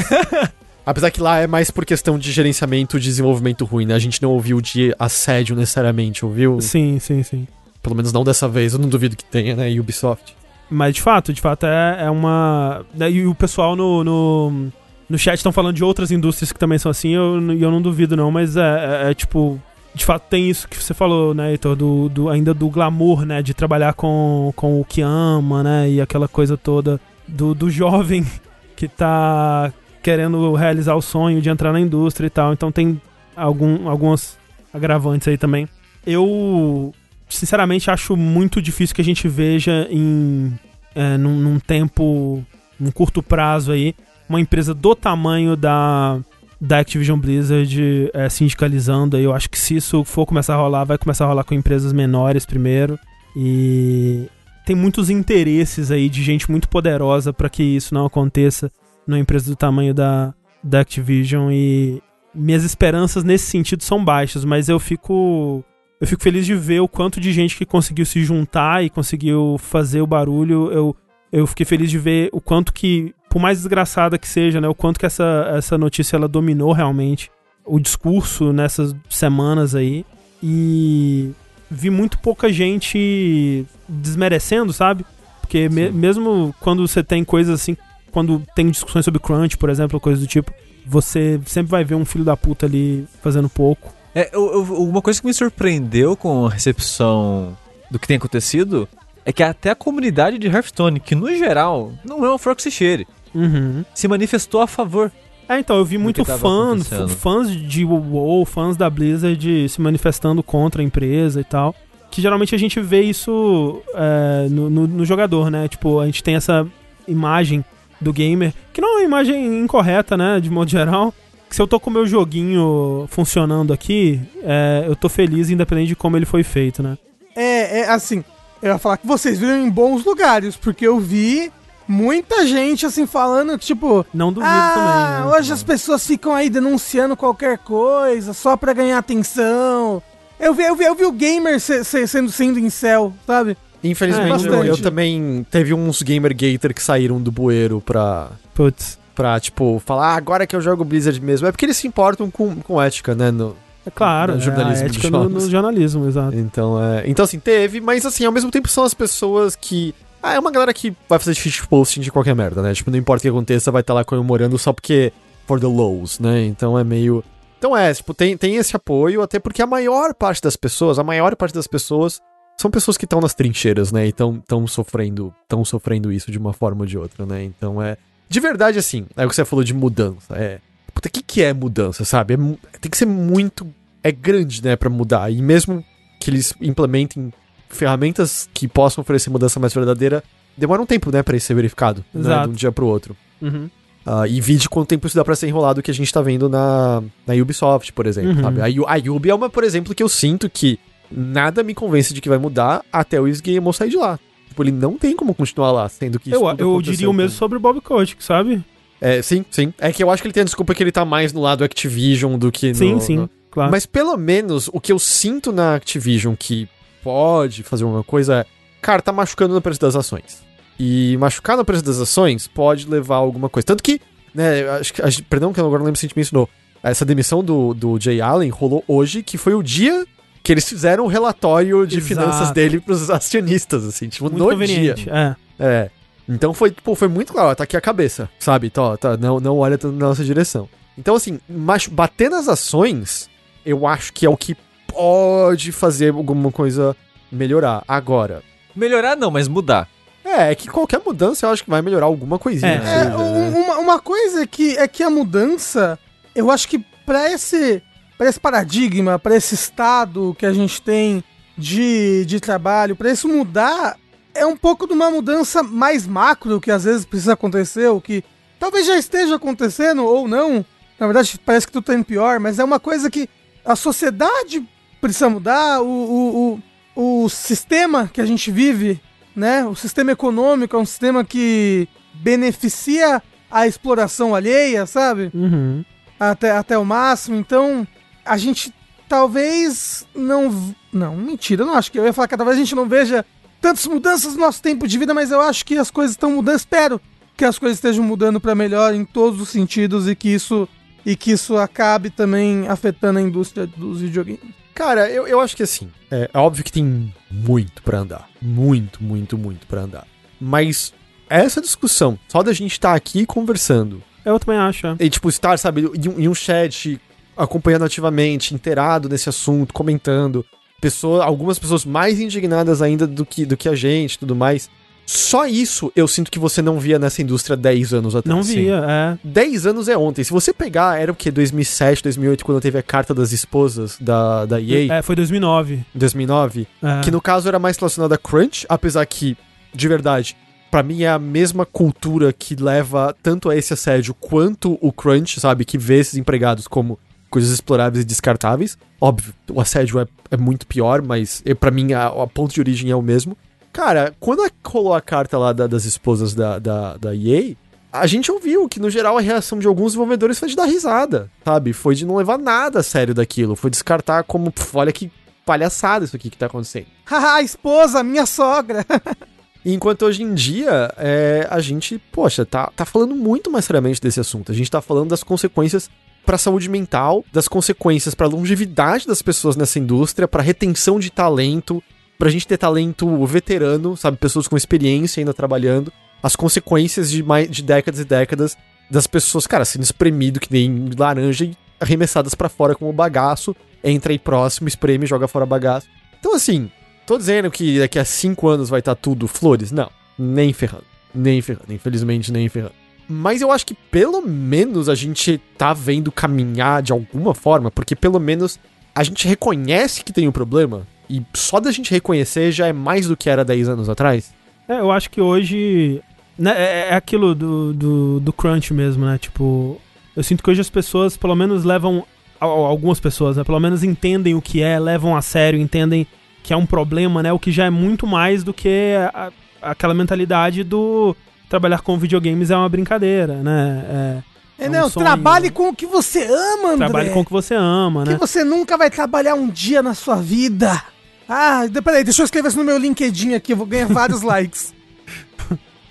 [0.84, 3.94] Apesar que lá é mais por questão de gerenciamento e desenvolvimento ruim, né?
[3.94, 6.60] A gente não ouviu de assédio necessariamente, ouviu?
[6.60, 7.46] sim, sim, sim.
[7.82, 9.70] Pelo menos não dessa vez, eu não duvido que tenha, né?
[9.78, 10.34] Ubisoft.
[10.70, 12.84] Mas de fato, de fato é, é uma.
[12.94, 14.66] né, E o pessoal no, no,
[15.08, 17.80] no chat estão falando de outras indústrias que também são assim, e eu, eu não
[17.82, 19.60] duvido, não, mas é, é- é tipo.
[19.94, 23.40] De fato, tem isso que você falou, né, Heitor, do, do, ainda do glamour, né,
[23.40, 28.26] de trabalhar com, com o que ama, né, e aquela coisa toda do, do jovem
[28.74, 29.72] que tá
[30.02, 32.52] querendo realizar o sonho de entrar na indústria e tal.
[32.52, 33.00] Então tem
[33.36, 34.36] algum, alguns
[34.72, 35.68] agravantes aí também.
[36.04, 36.92] Eu,
[37.28, 40.52] sinceramente, acho muito difícil que a gente veja em
[40.94, 42.44] é, num, num tempo,
[42.78, 43.94] num curto prazo aí,
[44.28, 46.20] uma empresa do tamanho da,
[46.60, 49.16] da Activision Blizzard é, sindicalizando.
[49.16, 49.24] aí.
[49.24, 51.92] Eu acho que se isso for começar a rolar, vai começar a rolar com empresas
[51.92, 52.98] menores primeiro.
[53.36, 54.28] E
[54.64, 58.70] tem muitos interesses aí de gente muito poderosa para que isso não aconteça
[59.06, 60.32] numa empresa do tamanho da,
[60.62, 61.51] da Activision.
[61.51, 62.01] E
[62.34, 65.64] minhas esperanças nesse sentido são baixas, mas eu fico
[66.00, 69.56] eu fico feliz de ver o quanto de gente que conseguiu se juntar e conseguiu
[69.58, 70.70] fazer o barulho.
[70.72, 70.96] Eu,
[71.32, 74.74] eu fiquei feliz de ver o quanto que, por mais desgraçada que seja, né, o
[74.74, 77.30] quanto que essa, essa notícia ela dominou realmente
[77.64, 80.04] o discurso nessas semanas aí.
[80.42, 81.30] E
[81.70, 85.06] vi muito pouca gente desmerecendo, sabe?
[85.40, 87.76] Porque me- mesmo quando você tem coisas assim,
[88.10, 90.52] quando tem discussões sobre crunch, por exemplo, coisas do tipo,
[90.86, 93.93] você sempre vai ver um filho da puta ali fazendo pouco.
[94.14, 97.56] É, eu- eu- uma coisa que me surpreendeu com a recepção
[97.90, 98.88] do que tem acontecido
[99.24, 102.62] é que até a comunidade de Hearthstone, que no geral não é um flor que
[102.62, 103.84] se cheire, Uhum.
[103.94, 105.10] se manifestou a favor.
[105.48, 106.70] É, então, eu vi muito fã,
[107.08, 111.74] fãs de WoW, fãs da Blizzard se manifestando contra a empresa e tal.
[112.10, 115.66] Que geralmente a gente vê isso é, no, no- no jogador, né?
[115.68, 116.66] Tipo, a gente tem essa
[117.08, 117.64] imagem
[118.00, 120.38] do gamer, que não é uma imagem incorreta, né?
[120.40, 121.12] De modo geral.
[121.55, 125.94] Se eu tô com o meu joguinho funcionando aqui, é, eu tô feliz independente de
[125.94, 126.98] como ele foi feito, né?
[127.36, 128.24] É, é assim,
[128.60, 131.52] eu ia falar que vocês viram em bons lugares, porque eu vi
[131.86, 135.31] muita gente assim falando, tipo, Não duvido ah, também.
[135.31, 135.39] né?
[135.39, 140.02] hoje as pessoas ficam aí denunciando qualquer coisa só pra ganhar atenção.
[140.40, 143.56] Eu vi, eu vi, eu vi o gamer se- se- sendo, sendo incel, sabe?
[143.85, 148.98] Infelizmente, É, eu, eu também teve uns Gamergater que saíram do bueiro pra, Putz.
[149.14, 151.46] Pra tipo, falar ah, agora que eu jogo Blizzard mesmo.
[151.46, 153.30] É porque eles se importam com, com ética, né?
[153.30, 156.36] no- É claro, No é jornalismo dos ética no, no jornalismo, exato.
[156.36, 159.94] Então, é, então, assim, teve, mas assim, ao mesmo tempo são as pessoas que.
[160.22, 162.72] Ah, é uma galera que vai fazer shitposting de qualquer merda, né?
[162.72, 165.12] Tipo, não importa o que aconteça, vai estar lá comemorando só porque.
[165.46, 166.42] For the lows, né?
[166.46, 167.22] Então é meio.
[167.58, 171.04] Então é, tipo, tem, tem esse apoio, até porque a maior parte das pessoas, a
[171.04, 172.20] maior parte das pessoas
[172.56, 174.06] são pessoas que estão nas trincheiras, né?
[174.06, 177.44] E estão sofrendo, tão sofrendo isso de uma forma ou de outra, né?
[177.44, 177.98] Então é.
[178.28, 180.34] De verdade, assim, é o que você falou de mudança.
[180.36, 180.59] É.
[180.92, 182.34] Puta, o que, que é mudança, sabe?
[182.34, 182.36] É
[182.78, 183.66] tem que ser muito.
[184.02, 185.30] É grande, né, pra mudar.
[185.30, 185.84] E mesmo
[186.20, 187.32] que eles implementem
[187.68, 190.22] ferramentas que possam oferecer mudança mais verdadeira,
[190.56, 192.05] demora um tempo, né, pra isso ser verificado.
[192.12, 193.16] Né, de um dia pro outro.
[193.40, 193.68] Uhum.
[194.06, 196.48] Ah, e vide quanto tempo isso dá pra ser enrolado que a gente tá vendo
[196.48, 198.42] na, na Ubisoft, por exemplo, Uhum.
[198.42, 198.60] sabe?
[198.60, 200.78] A, a Ubi é uma, por exemplo, que eu sinto que
[201.10, 204.18] nada me convence de que vai mudar até o Isgamo sair de lá.
[204.55, 207.36] Tipo, ele não tem como continuar lá, sendo que isso Eu, eu diria o mesmo
[207.36, 208.62] sobre o Bob Kotick, sabe?
[209.01, 209.74] É, sim, sim.
[209.78, 211.64] É que eu acho que ele tem a desculpa que ele tá mais no lado
[211.64, 212.74] Activision do que no...
[212.76, 213.72] sim, sim, no- claro.
[213.72, 216.68] Mas pelo menos o que eu sinto na Activision que
[217.02, 218.47] pode fazer uma coisa é,
[218.81, 220.40] cara, tá machucando no preço das ações.
[220.78, 223.66] E machucar no preço das ações pode levar a alguma coisa.
[223.66, 224.01] Tanto que,
[224.32, 226.48] né, acho que, perdão que eu agora não lembro se a gente mencionou,
[226.81, 230.06] essa demissão do, do Jay Allen rolou hoje, que foi o dia
[230.44, 232.06] que eles fizeram o relatório de Exato.
[232.08, 235.04] finanças dele pros acionistas, assim, tipo, Muito no conveniente.
[235.04, 235.36] dia.
[235.58, 235.64] É.
[235.66, 235.90] É.
[236.28, 238.70] Então foi, pô, foi muito claro, ó, tá aqui a cabeça, sabe?
[238.70, 240.68] Tá, tá, não, não olha tanto na nossa direção.
[240.96, 243.28] Então, assim, mas bater nas ações,
[243.66, 244.54] eu acho que é o que
[244.86, 246.96] pode fazer alguma coisa
[247.32, 247.82] melhorar.
[247.88, 248.42] Agora,
[248.76, 249.88] Melhorar não, mas mudar.
[250.24, 252.72] é, é que qualquer mudança eu acho que vai melhorar alguma coisinha.
[252.72, 253.58] É, que É, um- né?
[253.58, 255.98] uma, uma coisa é que, é que a mudança,
[256.34, 257.82] eu acho que pra esse,
[258.16, 261.22] pra esse paradigma, pra esse estado que a gente tem
[261.56, 263.96] de, de trabalho, pra isso mudar,
[264.34, 268.24] é um pouco de uma mudança mais macro que às vezes precisa acontecer, o que
[268.58, 270.64] talvez já esteja acontecendo ou não.
[270.98, 273.28] Na verdade, parece que tudo tá indo pior, mas é uma coisa que
[273.64, 274.66] a sociedade
[275.00, 276.60] precisa mudar, o, o,
[276.96, 279.00] o, o sistema que a gente vive
[279.34, 279.64] né?
[279.64, 285.30] O sistema econômico é um sistema que beneficia a exploração alheia, sabe?
[285.34, 285.84] Uhum.
[286.18, 287.36] Até, até o máximo.
[287.36, 287.86] Então,
[288.24, 288.72] a gente
[289.09, 290.74] talvez não.
[290.92, 291.98] Não, mentira, eu não acho que.
[291.98, 293.24] Eu ia falar que talvez a gente não veja
[293.60, 296.56] tantas mudanças no nosso tempo de vida, mas eu acho que as coisas estão mudando.
[296.56, 297.01] Espero
[297.36, 300.68] que as coisas estejam mudando para melhor em todos os sentidos e que isso.
[301.06, 304.40] E que isso acabe também afetando a indústria dos videogames.
[304.74, 308.26] Cara, eu, eu acho que assim, é, é óbvio que tem muito pra andar.
[308.40, 310.06] Muito, muito, muito pra andar.
[310.40, 310.94] Mas
[311.28, 314.86] essa discussão, só da gente estar aqui conversando, Eu também acho.
[314.86, 314.96] é.
[314.98, 316.98] e tipo, estar, sabe, em, um- em um chat,
[317.36, 320.44] acompanhando ativamente, inteirado nesse assunto, comentando,
[320.81, 324.69] pessoa, algumas pessoas mais indignadas ainda do que, do que a gente tudo mais.
[325.06, 328.35] Só isso eu sinto que você não via nessa indústria 10 anos atrás.
[328.35, 329.19] Não via, é.
[329.23, 330.24] 10 anos é ontem.
[330.24, 331.31] Se você pegar, era o que?
[331.31, 335.74] 2007, 2008, quando teve a carta das esposas da, da EA, É, foi 2009.
[335.74, 336.66] em 2009.
[336.82, 337.01] É.
[337.02, 339.36] Que no caso era mais relacionado a Crunch, apesar que,
[339.74, 340.35] de verdade,
[340.70, 345.39] pra mim é a mesma cultura que leva tanto a esse assédio quanto o Crunch,
[345.39, 345.66] sabe?
[345.66, 346.98] Que vê esses empregados como
[347.35, 348.78] coisas exploráveis e descartáveis.
[349.01, 352.90] Óbvio, o assédio é, é muito pior, mas pra mim a, a ponto de origem
[352.90, 353.36] é o mesmo.
[353.73, 357.56] Cara, quando rolou a carta lá da- das esposas da, da, da EA,
[357.93, 361.28] a gente ouviu que, no geral, a reação de alguns desenvolvedores foi de dar risada,
[361.44, 361.73] sabe?
[361.73, 365.11] Foi de não levar nada a sério daquilo, foi descartar como, "Pff, olha que
[365.44, 366.86] palhaçada isso aqui que tá acontecendo.
[367.05, 368.86] Haha, esposa, minha sogra.
[369.66, 374.20] Enquanto hoje em dia, é, a gente, poxa, tá, tá falando muito mais seriamente desse
[374.20, 374.52] assunto.
[374.52, 375.89] A gente tá falando das consequências
[376.24, 381.82] pra saúde mental, das consequências pra longevidade das pessoas nessa indústria, pra retenção de talento,
[382.18, 385.92] pra gente ter talento veterano, sabe, pessoas com experiência ainda trabalhando,
[386.22, 388.56] as consequências de mais de décadas e décadas
[388.90, 394.12] das pessoas, cara, sendo espremido que nem laranja e arremessadas pra fora como bagaço, entra
[394.12, 395.86] aí próximo, espreme joga fora bagaço.
[396.18, 396.70] Então assim,
[397.06, 399.70] Tô dizendo que daqui a cinco anos vai estar tudo flores?
[399.70, 400.84] Não, nem ferrando.
[401.14, 402.74] Nem ferrando, infelizmente nem ferrando.
[403.09, 407.94] Mas eu acho que pelo menos a gente tá vendo caminhar de alguma forma, porque
[407.94, 408.59] pelo menos
[408.94, 413.06] a gente reconhece que tem um problema, e só da gente reconhecer já é mais
[413.09, 414.32] do que era 10 anos atrás.
[414.68, 416.01] É, eu acho que hoje.
[416.39, 419.18] Né, é, é aquilo do, do, do crunch mesmo, né?
[419.18, 419.81] Tipo.
[420.16, 422.05] Eu sinto que hoje as pessoas, pelo menos, levam.
[422.40, 423.44] al- Algumas pessoas, né?
[423.44, 426.06] Pelo menos entendem o que é, levam a sério, entendem
[426.43, 427.32] que é um problema, né?
[427.32, 431.14] O que já é muito mais do que a- aquela mentalidade do
[431.48, 434.22] trabalhar com videogames é uma brincadeira, né?
[434.58, 435.04] É, É um não, sonho.
[435.06, 436.76] trabalhe com o que você ama, É, André.
[436.88, 438.16] trabalhe com o que você ama, que né?
[438.18, 440.82] você nunca vai trabalhar um dia na sua vida.
[441.28, 444.74] Ah, peraí, deixa eu escrever isso no meu LinkedIn aqui, eu vou ganhar vários likes.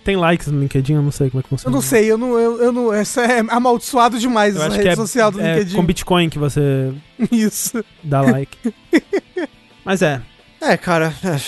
[0.04, 1.74] Tem likes no LinkedIn, eu não sei como é que Eu funciona.
[1.74, 4.90] não sei, eu não, eu, eu não, essa é amaldiçoado demais Eu essa rede que
[4.90, 5.76] é, social do é LinkedIn.
[5.78, 6.92] com Bitcoin que você
[7.32, 7.84] Isso.
[8.04, 8.58] dá like.
[9.86, 10.22] Mas é,
[10.60, 11.40] É, cara, é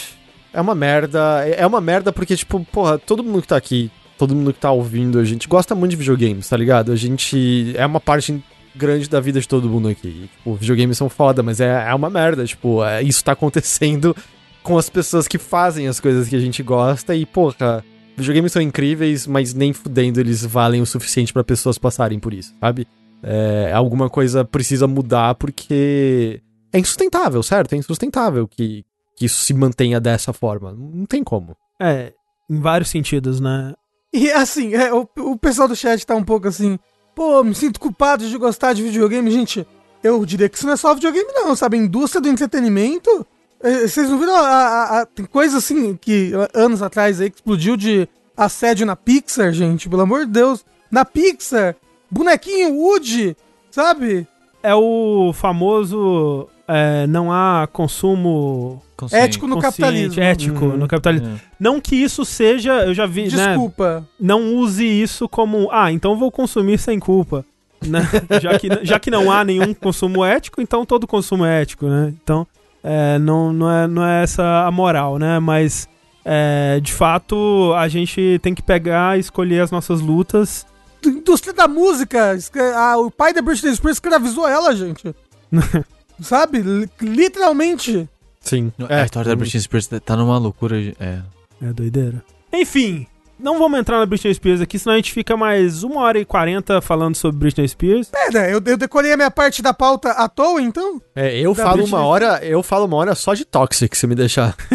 [0.62, 1.46] uma merda.
[1.48, 4.72] É uma merda porque, tipo, porra, todo mundo que tá aqui, todo mundo que tá
[4.72, 6.92] ouvindo, a gente gosta muito de videogames, tá ligado?
[6.92, 7.74] A gente.
[7.76, 8.44] É uma parte
[8.76, 10.30] grande da vida de todo mundo aqui.
[10.38, 12.46] Tipo, videogames são foda, mas é, é uma merda.
[12.46, 14.16] Tipo, é, isso tá acontecendo
[14.62, 17.84] com as pessoas que fazem as coisas que a gente gosta e, porra.
[18.18, 22.56] Videogames são incríveis, mas nem fudendo eles valem o suficiente pra pessoas passarem por isso,
[22.62, 22.88] sabe?
[23.22, 26.42] É, alguma coisa precisa mudar porque
[26.72, 27.74] é insustentável, certo?
[27.74, 28.86] É insustentável que,
[29.16, 30.72] que isso se mantenha dessa forma.
[30.74, 31.56] Não tem como.
[31.80, 32.14] é,
[32.50, 33.74] em vários sentidos, né?
[34.14, 36.78] E assim, é, o, o pessoal do chat tá um pouco assim,
[37.16, 39.32] pô, me sinto culpado de gostar de videogame.
[39.32, 39.66] Gente,
[40.04, 41.78] eu diria que isso não é só videogame, não, sabe?
[41.78, 43.26] A indústria do entretenimento.
[43.62, 44.36] é, Vocês não viram?
[44.36, 49.52] a- a- a- tem coisa assim que anos atrás aí explodiu de assédio na Pixar,
[49.52, 50.64] gente, pelo amor de Deus.
[50.92, 51.76] Na Pixar,
[52.12, 53.36] bonequinho Woody,
[53.72, 54.28] sabe?
[54.62, 58.82] É o famoso é, não há consumo
[59.12, 60.24] Ético no consciente, capitalismo.
[60.24, 60.78] ético Uhum.
[60.78, 61.28] no capitalismo.
[61.36, 61.40] É.
[61.60, 63.48] Não que isso seja, eu já vi, né?
[63.50, 64.08] Desculpa.
[64.20, 67.46] Não use isso como, ah, então vou consumir sem culpa.
[67.86, 68.00] Né?
[68.42, 72.14] já, que, já que não há nenhum consumo ético, então todo consumo é ético, né?
[72.24, 72.48] Então,
[72.84, 75.40] é, não, não, é, não é essa a moral, né?
[75.40, 75.88] Mas,
[76.24, 80.66] é, de fato, a gente tem que pegar e escolher as nossas lutas.
[81.06, 82.34] Indústria da música.
[82.34, 85.14] escra- ah, o pai da Britney Spears escravizou ela, gente.
[86.22, 86.60] sabe?
[86.60, 88.08] Li- Literalmente.
[88.42, 88.72] Sim.
[88.90, 90.78] A história da Britney Spears tá numa loucura.
[91.00, 91.20] É.
[91.62, 92.24] É doideira.
[92.54, 93.08] Enfim,
[93.40, 96.26] não vamos entrar na Britney Spears aqui, senão a gente fica mais uma hora e
[96.26, 98.10] quarenta falando sobre Britney Spears.
[98.10, 101.02] Pera, eu, eu decorei a minha parte da pauta à toa, então?
[101.16, 104.06] É, eu Da falo Britney uma hora, eu falo uma hora só de Toxic, se
[104.06, 104.56] me deixar.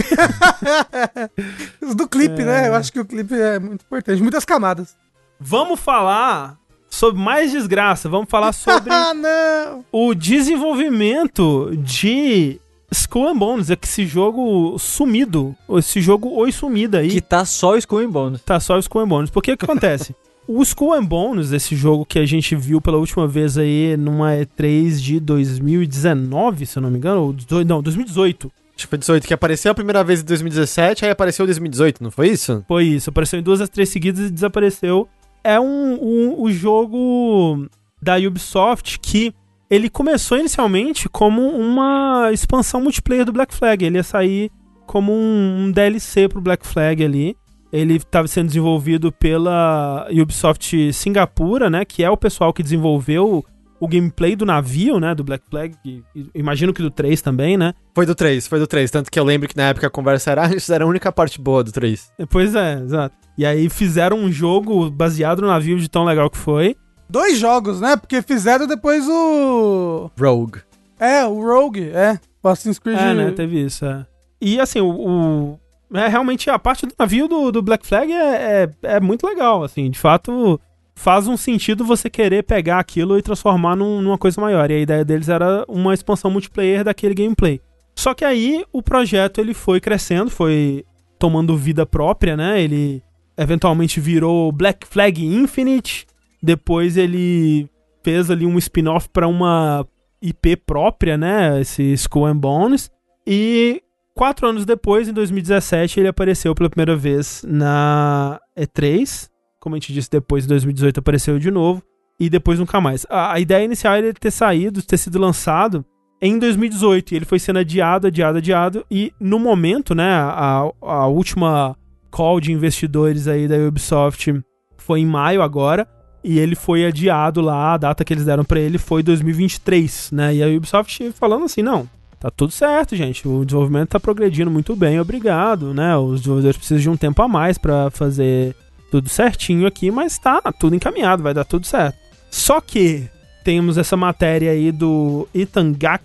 [1.97, 2.69] Do clipe, né?
[2.69, 4.23] Eu acho que o clipe é muito importante.
[4.23, 4.97] Muitas camadas.
[5.39, 6.57] Vamos falar
[6.91, 9.85] sobre mais desgraça, vamos falar sobre ah, não!
[9.93, 12.61] o desenvolvimento de
[12.91, 17.45] Skull and Bones, é que esse jogo sumido, esse jogo oi sumida aí, Que tá
[17.45, 18.41] só o Skull and Bones.
[18.43, 19.31] tá só o Skull and Bones.
[19.31, 20.15] Porque o que acontece?
[20.49, 24.33] o Skull and Bones, esse jogo que a gente viu pela última vez aí numa
[24.33, 28.51] E3 de 2019, se eu não me engano, ou do- não, 2018.
[28.77, 32.03] Acho que foi 18, que apareceu a primeira vez em 2017, aí apareceu em 2018,
[32.03, 32.65] não foi isso?
[32.67, 35.07] Foi isso, apareceu em duas das três seguidas e desapareceu.
[35.45, 37.67] É um, um, um jogo
[38.03, 39.33] da Ubisoft que
[39.71, 43.85] ele começou inicialmente como uma expansão multiplayer do Black Flag.
[43.85, 44.51] Ele ia sair
[44.87, 47.37] como um, um DLC pro Black Flag ali.
[47.73, 51.85] Ele estava sendo desenvolvido pela Ubisoft Singapura, né?
[51.85, 53.45] Que é o pessoal que desenvolveu
[53.79, 55.15] o gameplay do navio, né?
[55.15, 55.75] Do Black Flag.
[55.85, 57.73] e- e imagino que do 3 também, né?
[57.95, 58.91] Foi do 3, foi do 3.
[58.91, 61.13] Tanto que eu lembro que na época a conversa era, ah, isso era a única
[61.13, 62.11] parte boa do 3.
[62.29, 63.15] Pois é, exato.
[63.41, 66.77] E aí fizeram um jogo baseado no navio de tão legal que foi.
[67.09, 67.97] Dois jogos, né?
[67.97, 70.11] Porque fizeram depois o.
[70.21, 70.61] Rogue.
[70.99, 72.21] É, o Rogue, é.
[72.43, 72.99] O Assassin's Creed.
[72.99, 73.31] É, né?
[73.31, 74.05] Teve isso, é.
[74.43, 74.91] E assim, o.
[74.91, 75.61] o-
[75.95, 79.65] é, realmente a parte do navio do, do Black Flag é, é, é muito legal,
[79.65, 79.91] assim.
[79.91, 80.61] De fato,
[80.95, 84.71] faz um sentido você querer pegar aquilo e transformar num- numa coisa maior.
[84.71, 87.59] E a ideia deles era uma expansão multiplayer daquele gameplay.
[87.97, 90.85] Só que aí o projeto ele foi crescendo, foi
[91.19, 92.61] tomando vida própria, né?
[92.63, 93.03] Ele
[93.37, 96.07] eventualmente virou Black Flag Infinite.
[96.43, 97.69] Depois ele
[98.03, 99.87] fez ali um spin-off para uma
[100.23, 101.61] IP própria, né?
[101.61, 102.91] Esse Skull and Bones.
[103.27, 103.83] E
[104.15, 109.29] quatro anos depois, em 2017, ele apareceu pela primeira vez na E3.
[109.59, 111.83] Como a gente disse, depois, em 2018, apareceu de novo.
[112.19, 113.07] E depois nunca mais.
[113.09, 115.85] A, a ideia inicial era ele ter saído, ter sido lançado
[116.21, 117.13] em 2018.
[117.13, 118.87] E ele foi sendo adiado, adiado, adiado.
[118.91, 120.11] E no momento, né?
[120.11, 121.77] A, a última
[122.11, 124.43] call de investidores aí da Ubisoft
[124.77, 125.87] foi em maio agora.
[126.23, 130.35] E ele foi adiado lá, a data que eles deram pra ele foi 2023, né?
[130.35, 131.89] E a Ubisoft falando assim, não,
[132.19, 133.27] tá tudo certo, gente.
[133.27, 135.97] O desenvolvimento tá progredindo muito bem, obrigado, né?
[135.97, 138.55] Os desenvolvedores precisam de um tempo a mais pra fazer
[138.91, 141.97] tudo certinho aqui, mas tá tudo encaminhado, vai dar tudo certo.
[142.31, 143.09] Só que
[143.43, 146.05] temos essa matéria aí do Ethan Gak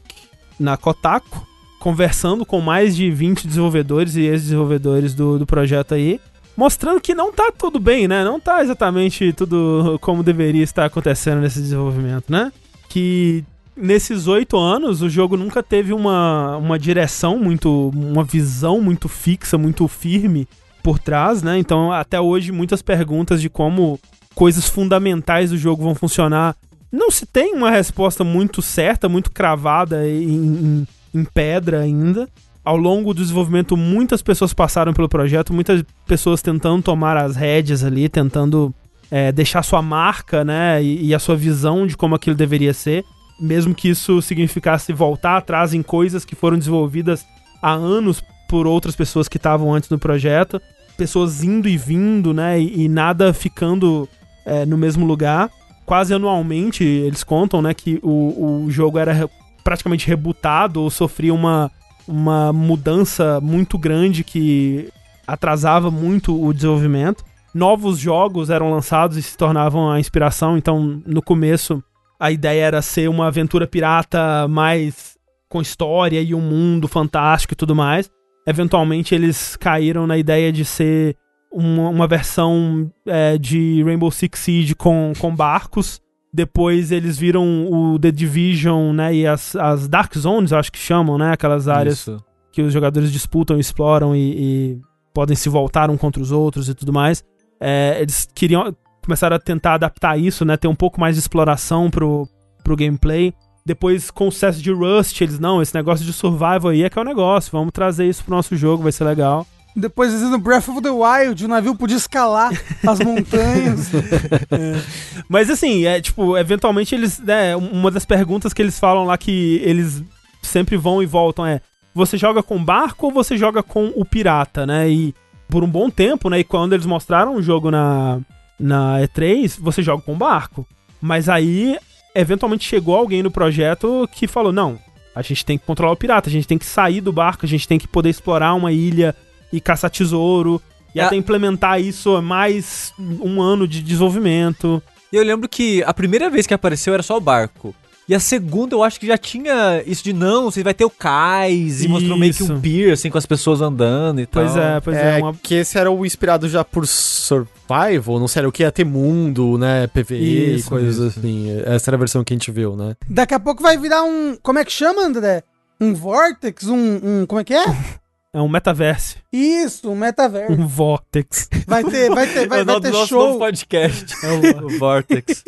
[0.58, 1.46] na Kotaku,
[1.86, 6.20] conversando com mais de 20 desenvolvedores e ex-desenvolvedores do, do projeto aí,
[6.58, 8.24] mostrando que não tá tudo bem, né?
[8.24, 12.52] Não tá exatamente tudo como deveria estar acontecendo nesse desenvolvimento, né?
[12.90, 13.44] Que
[13.78, 17.92] nesses oito anos o jogo nunca teve uma, uma direção muito.
[17.94, 20.48] uma visão muito fixa, muito firme
[20.82, 21.56] por trás, né?
[21.60, 24.00] Então até hoje muitas perguntas de como
[24.34, 26.56] coisas fundamentais do jogo vão funcionar.
[26.92, 32.28] Não se tem uma resposta muito certa, muito cravada em, em, em pedra ainda.
[32.64, 37.84] Ao longo do desenvolvimento, muitas pessoas passaram pelo projeto, muitas pessoas tentando tomar as rédeas
[37.84, 38.74] ali, tentando
[39.12, 43.04] é, deixar sua marca, né, e, e, a sua visão de como aquilo deveria ser,
[43.40, 47.24] mesmo que isso significasse voltar atrás em coisas que foram desenvolvidas
[47.62, 50.60] há anos por outras pessoas que estavam antes do projeto,
[50.98, 54.10] pessoas indo e vindo, né, e, e nada ficando
[54.44, 55.52] é, no mesmo lugar.
[55.86, 59.30] Quase anualmente eles contam, né, que o, o jogo era
[59.66, 61.70] praticamente rebutado ou sofria uma
[62.08, 64.90] uma mudança muito grande que
[65.26, 67.24] atrasava muito o desenvolvimento.
[67.54, 71.84] Novos jogos eram lançados e se tornavam a inspiração, então no começo
[72.20, 75.18] a ideia era ser uma aventura pirata mais
[75.50, 78.10] com história e um mundo fantástico e tudo mais.
[78.48, 81.16] Eventualmente eles caíram na ideia de ser
[81.52, 86.02] uma, uma versão é, de Rainbow Six Siege com, com barcos.
[86.36, 89.16] Depois eles viram o The Division, né?
[89.16, 91.32] E as, as Dark Zones, acho que chamam, né?
[91.32, 92.22] Aquelas áreas Isso.
[92.52, 94.82] que os jogadores disputam, exploram e, e
[95.14, 97.24] podem se voltar um contra os outros e tudo mais.
[97.58, 100.58] É, eles queriam começar a tentar adaptar isso, né?
[100.58, 102.28] Ter um pouco mais de exploração pro,
[102.66, 103.34] pro gameplay.
[103.66, 107.00] Depois, com o sucesso de Rust, eles, não, esse negócio de survival aí é que
[107.00, 109.48] é o negócio, vamos trazer isso pro nosso jogo, vai ser legal.
[109.76, 112.50] Depois, no Breath of the Wild, o navio podia escalar
[112.88, 113.94] as montanhas.
[114.50, 114.82] é.
[115.28, 117.20] Mas assim, é tipo, eventualmente eles.
[117.20, 120.02] Né, uma das perguntas que eles falam lá que eles
[120.42, 121.60] sempre vão e voltam é:
[121.94, 124.90] você joga com barco ou você joga com o pirata, né?
[124.90, 125.14] E
[125.50, 126.40] por um bom tempo, né?
[126.40, 128.20] E quando eles mostraram o jogo na,
[128.58, 130.66] na E3, você joga com barco.
[131.02, 131.78] Mas aí,
[132.16, 134.80] eventualmente chegou alguém no projeto que falou: não,
[135.14, 137.50] a gente tem que controlar o pirata, a gente tem que sair do barco, a
[137.50, 139.14] gente tem que poder explorar uma ilha
[139.52, 140.62] e caçar tesouro.
[140.94, 141.04] E É.
[141.04, 144.82] até implementar isso mais um ano de desenvolvimento.
[145.12, 147.76] E eu lembro que a primeira vez que apareceu era só o barco.
[148.08, 150.90] E a segunda eu acho que já tinha isso de não, você vai ter o
[150.92, 154.62] cais e mostrou meio que um pier, assim, com as pessoas andando e Pois tal.
[154.64, 155.18] é, pois é.
[155.20, 158.62] é, uma- que esse era o inspirado já por Survival, não sei, era o que
[158.64, 161.20] ia ter mundo, né, PVE Isso, e coisas isso.
[161.20, 161.48] assim.
[161.66, 162.96] Essa era a versão que a gente viu, né?
[163.10, 164.38] Daqui a pouco vai virar um.
[164.42, 165.44] Como é que chama, André?
[165.82, 167.26] um Vortex, um, um.
[167.26, 167.66] Como é que é?
[168.36, 169.16] É um metaverse.
[169.32, 170.52] Isso, um metaverso.
[170.52, 171.48] Um vortex.
[171.66, 173.28] Vai ter, vai ter, vai, é o vai ter nosso show.
[173.28, 174.14] novo podcast.
[174.26, 174.32] É
[174.62, 175.42] o Vortex.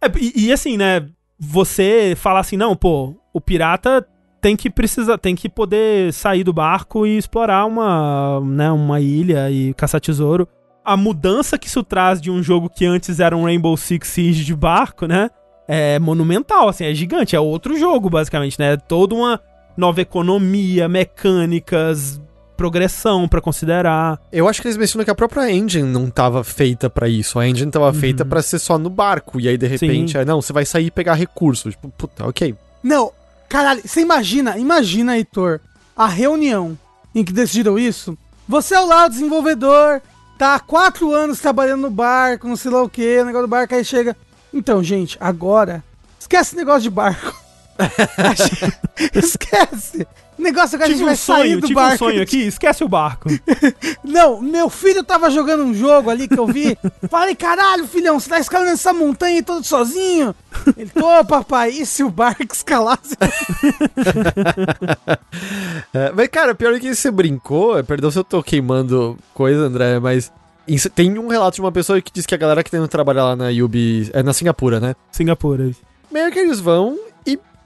[0.00, 1.06] É, e, e assim, né?
[1.38, 4.06] Você falar assim, não, pô, o pirata
[4.40, 9.50] tem que precisar, tem que poder sair do barco e explorar uma, né, uma ilha
[9.50, 10.48] e caçar tesouro.
[10.82, 14.44] A mudança que isso traz de um jogo que antes era um Rainbow Six Siege
[14.46, 15.28] de barco, né?
[15.68, 18.78] É monumental, assim, é gigante, é outro jogo, basicamente, né?
[18.78, 19.38] Toda uma
[19.76, 22.20] nova economia, mecânicas,
[22.56, 24.20] progressão pra considerar.
[24.32, 27.38] Eu acho que eles mencionam que a própria engine não tava feita pra isso.
[27.38, 29.40] A engine tava feita pra ser só no barco.
[29.40, 31.74] E aí, de repente, é, não, você vai sair e pegar recursos.
[31.74, 32.54] Tipo, puta, ok.
[32.82, 33.12] Não,
[33.48, 35.60] caralho, você imagina, imagina, Heitor,
[35.96, 36.78] a reunião
[37.14, 38.16] em que decidiram isso.
[38.48, 40.02] Você é o lá o desenvolvedor,
[40.38, 43.50] tá há quatro anos trabalhando no barco, não sei lá o que, o negócio do
[43.50, 44.16] barco, aí chega.
[44.52, 45.82] Então, gente, agora,
[46.18, 47.43] esquece esse negócio de barco.
[49.14, 50.06] Esquece.
[50.36, 51.98] O negócio agora a gente um vai sair sonho, do tive um barco.
[51.98, 53.28] sonho aqui, esquece o barco.
[54.02, 56.76] Não, meu filho tava jogando um jogo ali que eu vi.
[57.08, 60.34] Falei, caralho, filhão, você tá escalando essa montanha todo sozinho?
[60.76, 63.16] Ele, ô papai, e se o barco escalasse?
[65.92, 69.60] É, mas, cara, pior é que você brincou, é, perdão se eu tô queimando coisa,
[69.62, 70.32] André, mas
[70.66, 73.24] isso- tem um relato de uma pessoa que diz que a galera que tem trabalhar
[73.24, 74.96] lá na Yubi, é na Singapura, né?
[75.12, 75.70] Singapura.
[76.10, 76.98] Meio que eles vão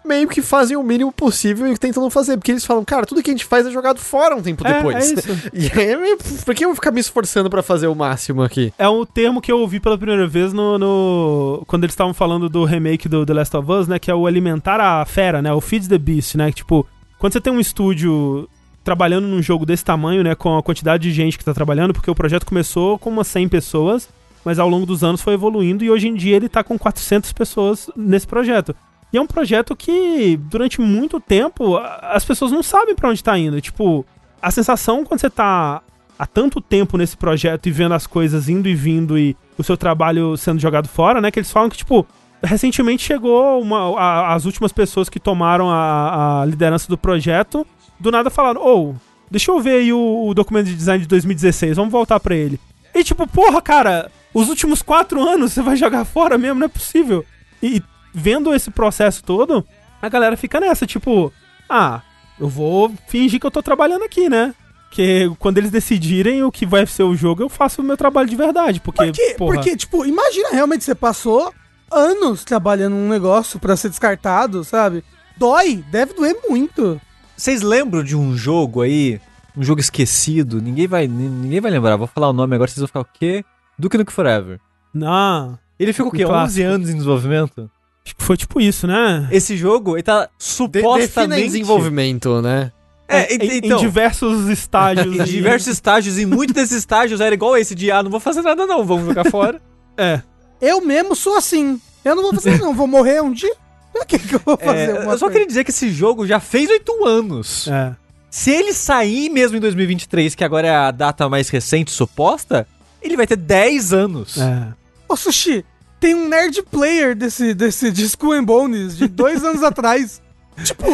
[0.08, 3.22] meio que fazem o mínimo possível e tentam não fazer, porque eles falam, cara, tudo
[3.22, 4.96] que a gente faz é jogado fora um tempo É, depois.
[4.96, 5.28] é isso.
[5.52, 8.72] E aí, é por que eu vou ficar me esforçando pra fazer o máximo aqui?
[8.78, 12.48] É um termo que eu ouvi pela primeira vez no, no- quando eles estavam falando
[12.48, 13.98] do remake do The Last of Us, né?
[13.98, 15.52] Que é o alimentar a fera, né?
[15.52, 16.48] O Feed the Beast, né?
[16.50, 16.86] Que, tipo,
[17.18, 18.48] quando você tem um estúdio
[18.82, 20.34] trabalhando num jogo desse tamanho, né?
[20.34, 23.48] Com a quantidade de gente que tá trabalhando, porque o projeto começou com umas 100
[23.48, 24.08] pessoas,
[24.44, 27.32] mas ao longo dos anos foi evoluindo e hoje em dia ele tá com 400
[27.32, 28.74] pessoas nesse projeto.
[29.12, 33.38] E é um projeto que, durante muito tempo, as pessoas não sabem pra onde tá
[33.38, 33.60] indo.
[33.60, 34.04] Tipo,
[34.40, 35.80] a sensação quando você tá
[36.18, 39.76] há tanto tempo nesse projeto e vendo as coisas indo e vindo e o seu
[39.76, 41.30] trabalho sendo jogado fora, né?
[41.30, 42.06] Que eles falam que, tipo,
[42.42, 47.66] recentemente chegou uma, a- as últimas pessoas que tomaram a, a liderança do projeto,
[47.98, 48.94] do nada falaram, ô,
[49.30, 52.60] deixa eu ver aí o, o documento de design de 2016, vamos voltar pra ele.
[52.94, 56.68] E tipo, porra, cara, os últimos quatro anos você vai jogar fora mesmo, não é
[56.68, 57.24] possível.
[57.62, 57.82] E
[58.18, 59.64] vendo esse processo todo,
[60.02, 61.32] a galera fica nessa, tipo,
[61.68, 62.02] ah,
[62.38, 64.54] eu vou fingir que eu tô trabalhando aqui, né?
[64.88, 68.28] Porque quando eles decidirem o que vai ser o jogo, eu faço o meu trabalho
[68.28, 68.80] de verdade.
[68.80, 69.34] Porque, Por quê?
[69.36, 71.52] porra, Porque, tipo, imagina realmente você passou
[71.90, 75.04] anos trabalhando num negócio pra ser descartado, sabe?
[75.36, 77.00] Dói, deve doer muito.
[77.36, 79.20] Vocês lembram de um jogo aí?
[79.56, 80.60] Um jogo esquecido?
[80.60, 81.96] Ninguém vai, nin- ninguém vai lembrar.
[81.96, 83.44] Vou falar o nome agora, vocês vão ficar o quê?
[83.78, 84.58] Duke Nukem Forever.
[84.94, 86.24] Não, Ele ficou o quê?
[86.24, 86.66] Um 11 clássico.
[86.68, 87.70] anos em desenvolvimento?
[88.08, 89.28] Acho que foi tipo isso, né?
[89.30, 91.42] Esse jogo, ele tá De, supostamente...
[91.42, 92.72] em desenvolvimento, né?
[93.06, 93.78] É, em, em então...
[93.78, 95.06] diversos estágios.
[95.16, 98.20] Em e- diversos estágios, em muitos desses estágios era igual esse de, ah, não vou
[98.20, 99.60] fazer nada não, vamos jogar fora.
[99.96, 100.20] É.
[100.60, 101.80] Eu mesmo sou assim.
[102.04, 102.74] Eu não vou fazer, não.
[102.74, 103.54] Vou morrer um dia.
[103.92, 105.30] Pra que, que eu vou fazer É, eu só coisa?
[105.30, 107.68] queria dizer que esse jogo já fez 8 anos.
[107.68, 107.94] É.
[108.30, 112.66] Se ele sair mesmo em 2023, que agora é a data mais recente suposta,
[113.00, 114.36] ele vai ter 10 anos.
[114.38, 114.68] É.
[115.08, 115.64] Ô, Sushi,
[116.00, 120.22] tem um nerd player desse, desse de Skull and Bones de dois anos atrás.
[120.64, 120.86] Tipo,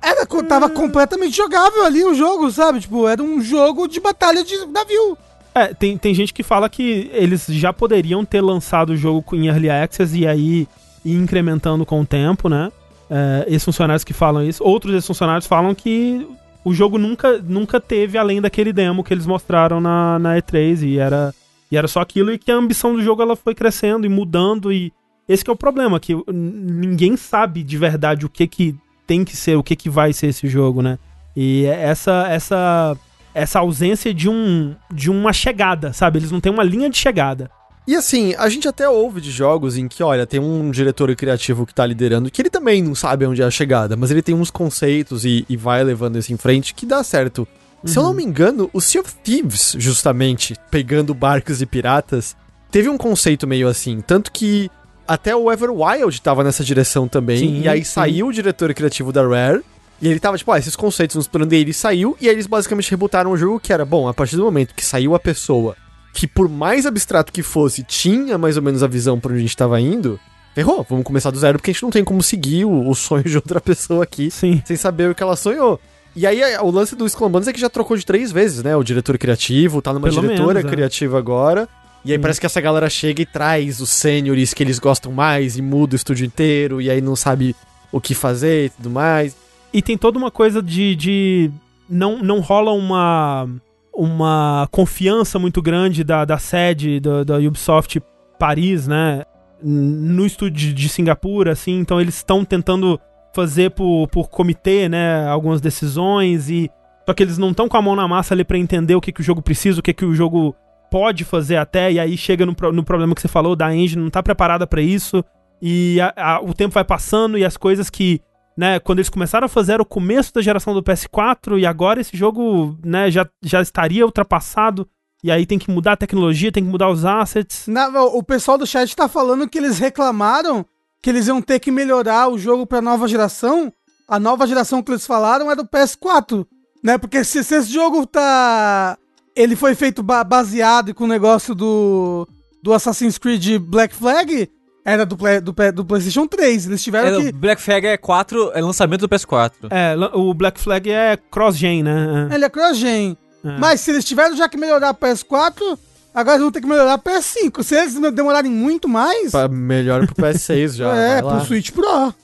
[0.00, 2.80] era, tava completamente jogável ali o jogo, sabe?
[2.80, 5.16] Tipo, era um jogo de batalha de navio.
[5.54, 9.46] É, tem, tem gente que fala que eles já poderiam ter lançado o jogo em
[9.46, 10.66] Early Access e aí
[11.04, 12.72] ir incrementando com o tempo, né?
[13.10, 14.64] É, esses funcionários que falam isso.
[14.64, 16.26] Outros desses funcionários falam que
[16.64, 20.98] o jogo nunca, nunca teve além daquele demo que eles mostraram na, na E3 e
[20.98, 21.34] era,
[21.72, 24.70] e era só aquilo e que a ambição do jogo ela foi crescendo e mudando
[24.70, 24.92] e
[25.26, 28.76] esse é o problema, que ninguém sabe de verdade o que que
[29.06, 30.98] tem que ser, o que que vai ser esse jogo, né?
[31.34, 32.96] E essa essa
[33.34, 36.18] essa ausência de um de uma chegada, sabe?
[36.18, 37.50] Eles não têm uma linha de chegada.
[37.86, 41.66] E assim, a gente até ouve de jogos em que, olha, tem um diretor criativo
[41.66, 44.34] que tá liderando, que ele também não sabe onde é a chegada, mas ele tem
[44.34, 47.48] uns conceitos e, e vai levando isso em frente que dá certo.
[47.84, 52.36] Se eu não me engano, o Sea of Thieves, justamente, pegando barcos e piratas,
[52.70, 54.00] teve um conceito meio assim.
[54.00, 54.70] Tanto que
[55.06, 57.38] até o Everwild tava nessa direção também.
[57.38, 57.92] Sim, e aí sim.
[57.92, 59.62] saiu o diretor criativo da Rare.
[60.00, 62.16] E ele tava tipo, ah, esses conceitos nos planos dele, ele saiu.
[62.20, 64.84] E aí eles basicamente rebutaram o jogo que era, bom, a partir do momento que
[64.84, 65.76] saiu a pessoa
[66.12, 69.42] que por mais abstrato que fosse, tinha mais ou menos a visão pra onde a
[69.42, 70.20] gente tava indo,
[70.54, 73.24] ferrou, vamos começar do zero porque a gente não tem como seguir o, o sonho
[73.24, 74.62] de outra pessoa aqui Sim.
[74.64, 75.80] sem saber o que ela sonhou.
[76.14, 78.76] E aí o lance do Bones é que já trocou de três vezes, né?
[78.76, 80.74] O diretor criativo, tá numa Pelo diretora menos, é.
[80.74, 81.68] criativa agora.
[82.04, 85.56] E aí parece que essa galera chega e traz os sêniores que eles gostam mais
[85.56, 87.54] e muda o estúdio inteiro e aí não sabe
[87.92, 89.36] o que fazer e tudo mais.
[89.72, 90.94] E tem toda uma coisa de.
[90.96, 91.50] de
[91.88, 93.48] não, não rola uma.
[93.94, 98.02] Uma confiança muito grande da, da sede da, da Ubisoft
[98.38, 99.22] Paris, né?
[99.62, 101.78] No estúdio de Singapura, assim.
[101.78, 102.98] Então eles estão tentando
[103.34, 105.26] fazer por, por comitê, né?
[105.28, 106.70] Algumas decisões e.
[107.06, 109.10] Só que eles não estão com a mão na massa ali pra entender o que,
[109.12, 110.54] que o jogo precisa, o que, que o jogo
[110.90, 111.90] pode fazer até.
[111.92, 114.80] E aí chega no, no problema que você falou, da engine não tá preparada pra
[114.80, 115.24] isso.
[115.60, 118.20] E a- a- o tempo vai passando e as coisas que,
[118.56, 122.00] né, quando eles começaram a fazer era o começo da geração do PS4 e agora
[122.00, 124.86] esse jogo, né, já, já estaria ultrapassado.
[125.24, 127.66] E aí tem que mudar a tecnologia, tem que mudar os assets.
[128.12, 130.64] O pessoal do chat tá falando que eles reclamaram
[131.02, 133.72] que eles iam ter que melhorar o jogo pra nova geração.
[134.08, 136.46] A nova geração que eles falaram é do PS4,
[136.82, 136.96] né?
[136.98, 138.96] Porque se, se esse jogo tá.
[139.34, 142.28] Ele foi feito ba- baseado com o negócio do.
[142.62, 144.50] do Assassin's Creed Black Flag,
[144.84, 146.66] era do, Play- do, do PlayStation 3.
[146.66, 147.28] Eles tiveram É, que.
[147.30, 149.52] o Black Flag é 4, é lançamento do PS4.
[149.70, 152.28] É, o Black Flag é cross-gen, né?
[152.32, 153.16] Ele é cross-gen.
[153.44, 153.58] É.
[153.58, 155.78] Mas se eles tiveram já que melhorar pro PS4,
[156.14, 157.62] agora eles vão ter que melhorar pro PS5.
[157.62, 159.30] Se eles demorarem muito mais.
[159.30, 160.94] Pra- Melhor pro PS6 já.
[160.94, 161.36] é, vai lá.
[161.38, 162.14] pro Switch Pro.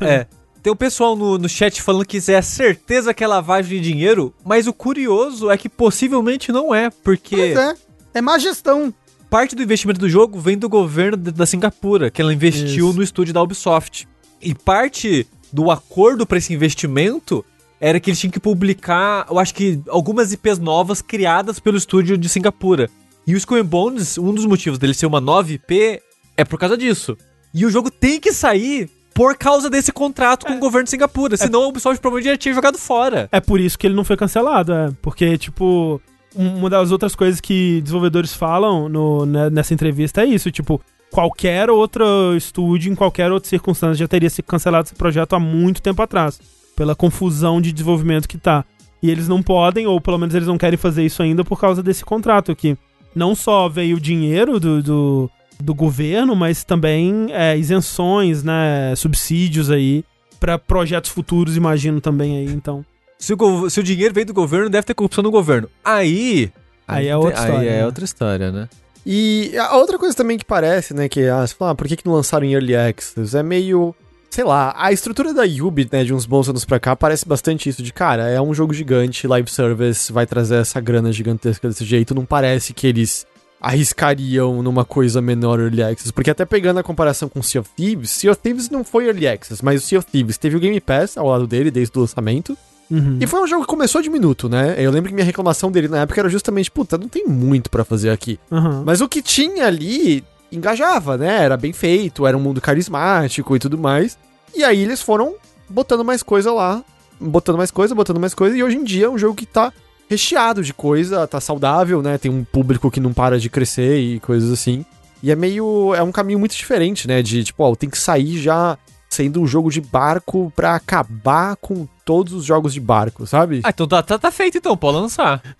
[0.00, 0.26] É.
[0.62, 3.90] Tem o pessoal no, no chat falando que isso é certeza que é lavagem de
[3.92, 7.74] dinheiro, mas o curioso é que possivelmente não é, porque Pois é.
[8.14, 8.92] É má gestão.
[9.30, 12.96] parte do investimento do jogo vem do governo da Singapura, que ela investiu Isso.
[12.96, 14.08] no estúdio da Ubisoft.
[14.42, 17.44] E parte do acordo para esse investimento
[17.80, 22.18] era que eles tinham que publicar, eu acho que algumas IPs novas criadas pelo estúdio
[22.18, 22.90] de Singapura.
[23.28, 26.00] E o Skull Bones, um dos motivos dele ser uma nova IP
[26.34, 27.14] é por causa disso.
[27.52, 31.36] E o jogo tem que sair por causa desse contrato com o governo de Singapura,
[31.36, 33.28] senão a Ubisoft provavelmente já tinha jogado fora.
[33.30, 34.90] É por isso que ele não foi cancelado, é.
[35.02, 36.00] Porque, tipo,
[36.34, 40.80] um- uma das outras coisas que desenvolvedores falam no- né, nessa entrevista é isso, tipo,
[41.10, 45.82] qualquer outro estúdio, em qualquer outra circunstância, já teria se cancelado esse projeto há muito
[45.82, 46.40] tempo atrás.
[46.74, 48.64] Pela confusão de desenvolvimento que tá.
[49.02, 51.82] E eles não podem, ou pelo menos eles não querem fazer isso ainda por causa
[51.82, 52.76] desse contrato aqui.
[53.14, 55.30] Não só veio dinheiro do, do,
[55.60, 58.94] do governo, mas também é, isenções, né?
[58.96, 60.04] Subsídios aí.
[60.38, 62.84] Pra projetos futuros, imagino também aí, então.
[63.18, 65.68] Se o, se o dinheiro veio do governo, deve ter corrupção no governo.
[65.84, 66.52] Aí.
[66.86, 67.86] Aí é outra história, Aí é né?
[67.86, 68.68] outra história, né?
[69.04, 71.96] E a outra coisa também que parece, né, que ah, você fala, ah, por que,
[71.96, 73.36] que não lançaram em Early Access?
[73.36, 73.94] É meio.
[74.30, 77.68] Sei lá, a estrutura da Yubi, né, de uns bons anos pra cá, parece bastante
[77.68, 81.84] isso de, cara, é um jogo gigante, live service, vai trazer essa grana gigantesca desse
[81.84, 83.26] jeito, não parece que eles
[83.60, 88.10] arriscariam numa coisa menor Early Access, porque até pegando a comparação com Sea of Thieves,
[88.10, 90.80] Sea of Thieves não foi Early Access, mas o Sea of Thieves teve o Game
[90.80, 92.56] Pass ao lado dele desde o lançamento,
[92.90, 93.18] Uhum.
[93.20, 94.74] e foi um jogo que começou de minuto, né?
[94.78, 97.84] Eu lembro que minha reclamação dele na época era justamente, puta, não tem muito pra
[97.84, 98.40] fazer aqui.
[98.50, 98.82] Aham.
[98.86, 101.44] Mas o que tinha ali engajava, né?
[101.44, 104.18] Era bem feito, era um mundo carismático e tudo mais.
[104.54, 105.34] E aí eles foram
[105.68, 106.82] botando mais coisa lá,
[107.20, 109.72] botando mais coisa, botando mais coisa, e hoje em dia é um jogo que tá
[110.08, 112.16] recheado de coisa, tá saudável, né?
[112.16, 114.84] Tem um público que não para de crescer e coisas assim.
[115.22, 115.94] E é meio.
[115.94, 117.22] É um caminho muito diferente, né?
[117.22, 118.78] De tipo, ó, tem que sair já
[119.10, 123.60] sendo um jogo de barco pra acabar com todos os jogos de barco, sabe?
[123.64, 125.42] Ah, então tá, tá, tá feito então, pode lançar.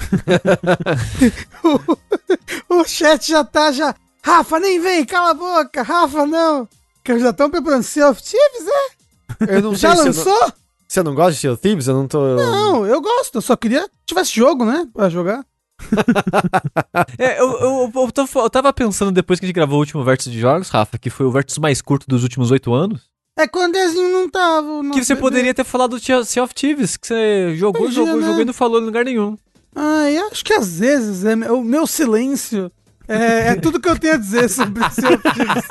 [2.71, 3.95] O chat já tá já.
[4.23, 5.83] Rafa, nem vem, cala a boca.
[5.83, 6.69] Rafa, não.
[7.05, 9.57] Que já estão preparando Sea of Thieves, é?
[9.57, 10.41] Eu não Já se eu lançou?
[10.41, 10.53] não-
[10.87, 11.87] Você não gosta de Sea of Thieves?
[11.87, 12.21] Eu não tô.
[12.37, 13.37] Não, eu gosto.
[13.37, 14.87] Eu só queria que tivesse jogo, né?
[14.93, 15.45] Pra jogar.
[17.19, 20.05] É, eu, eu, eu, tô- eu tava pensando depois que a gente gravou o último
[20.05, 23.03] Vértice de Jogos, Rafa, que foi o vértice mais curto dos últimos oito anos,
[23.37, 24.67] É que o Andrezinho não tava.
[24.81, 25.21] o que você bebê.
[25.21, 28.27] poderia ter falado do Sea of Thieves, que você jogou, Podia, jogou, né?
[28.27, 29.37] jogou e não falou em lugar nenhum.
[29.75, 32.71] Ai, acho que às vezes é, o meu silêncio
[33.09, 35.65] é, é tudo que eu tenho a dizer sobre Thieves.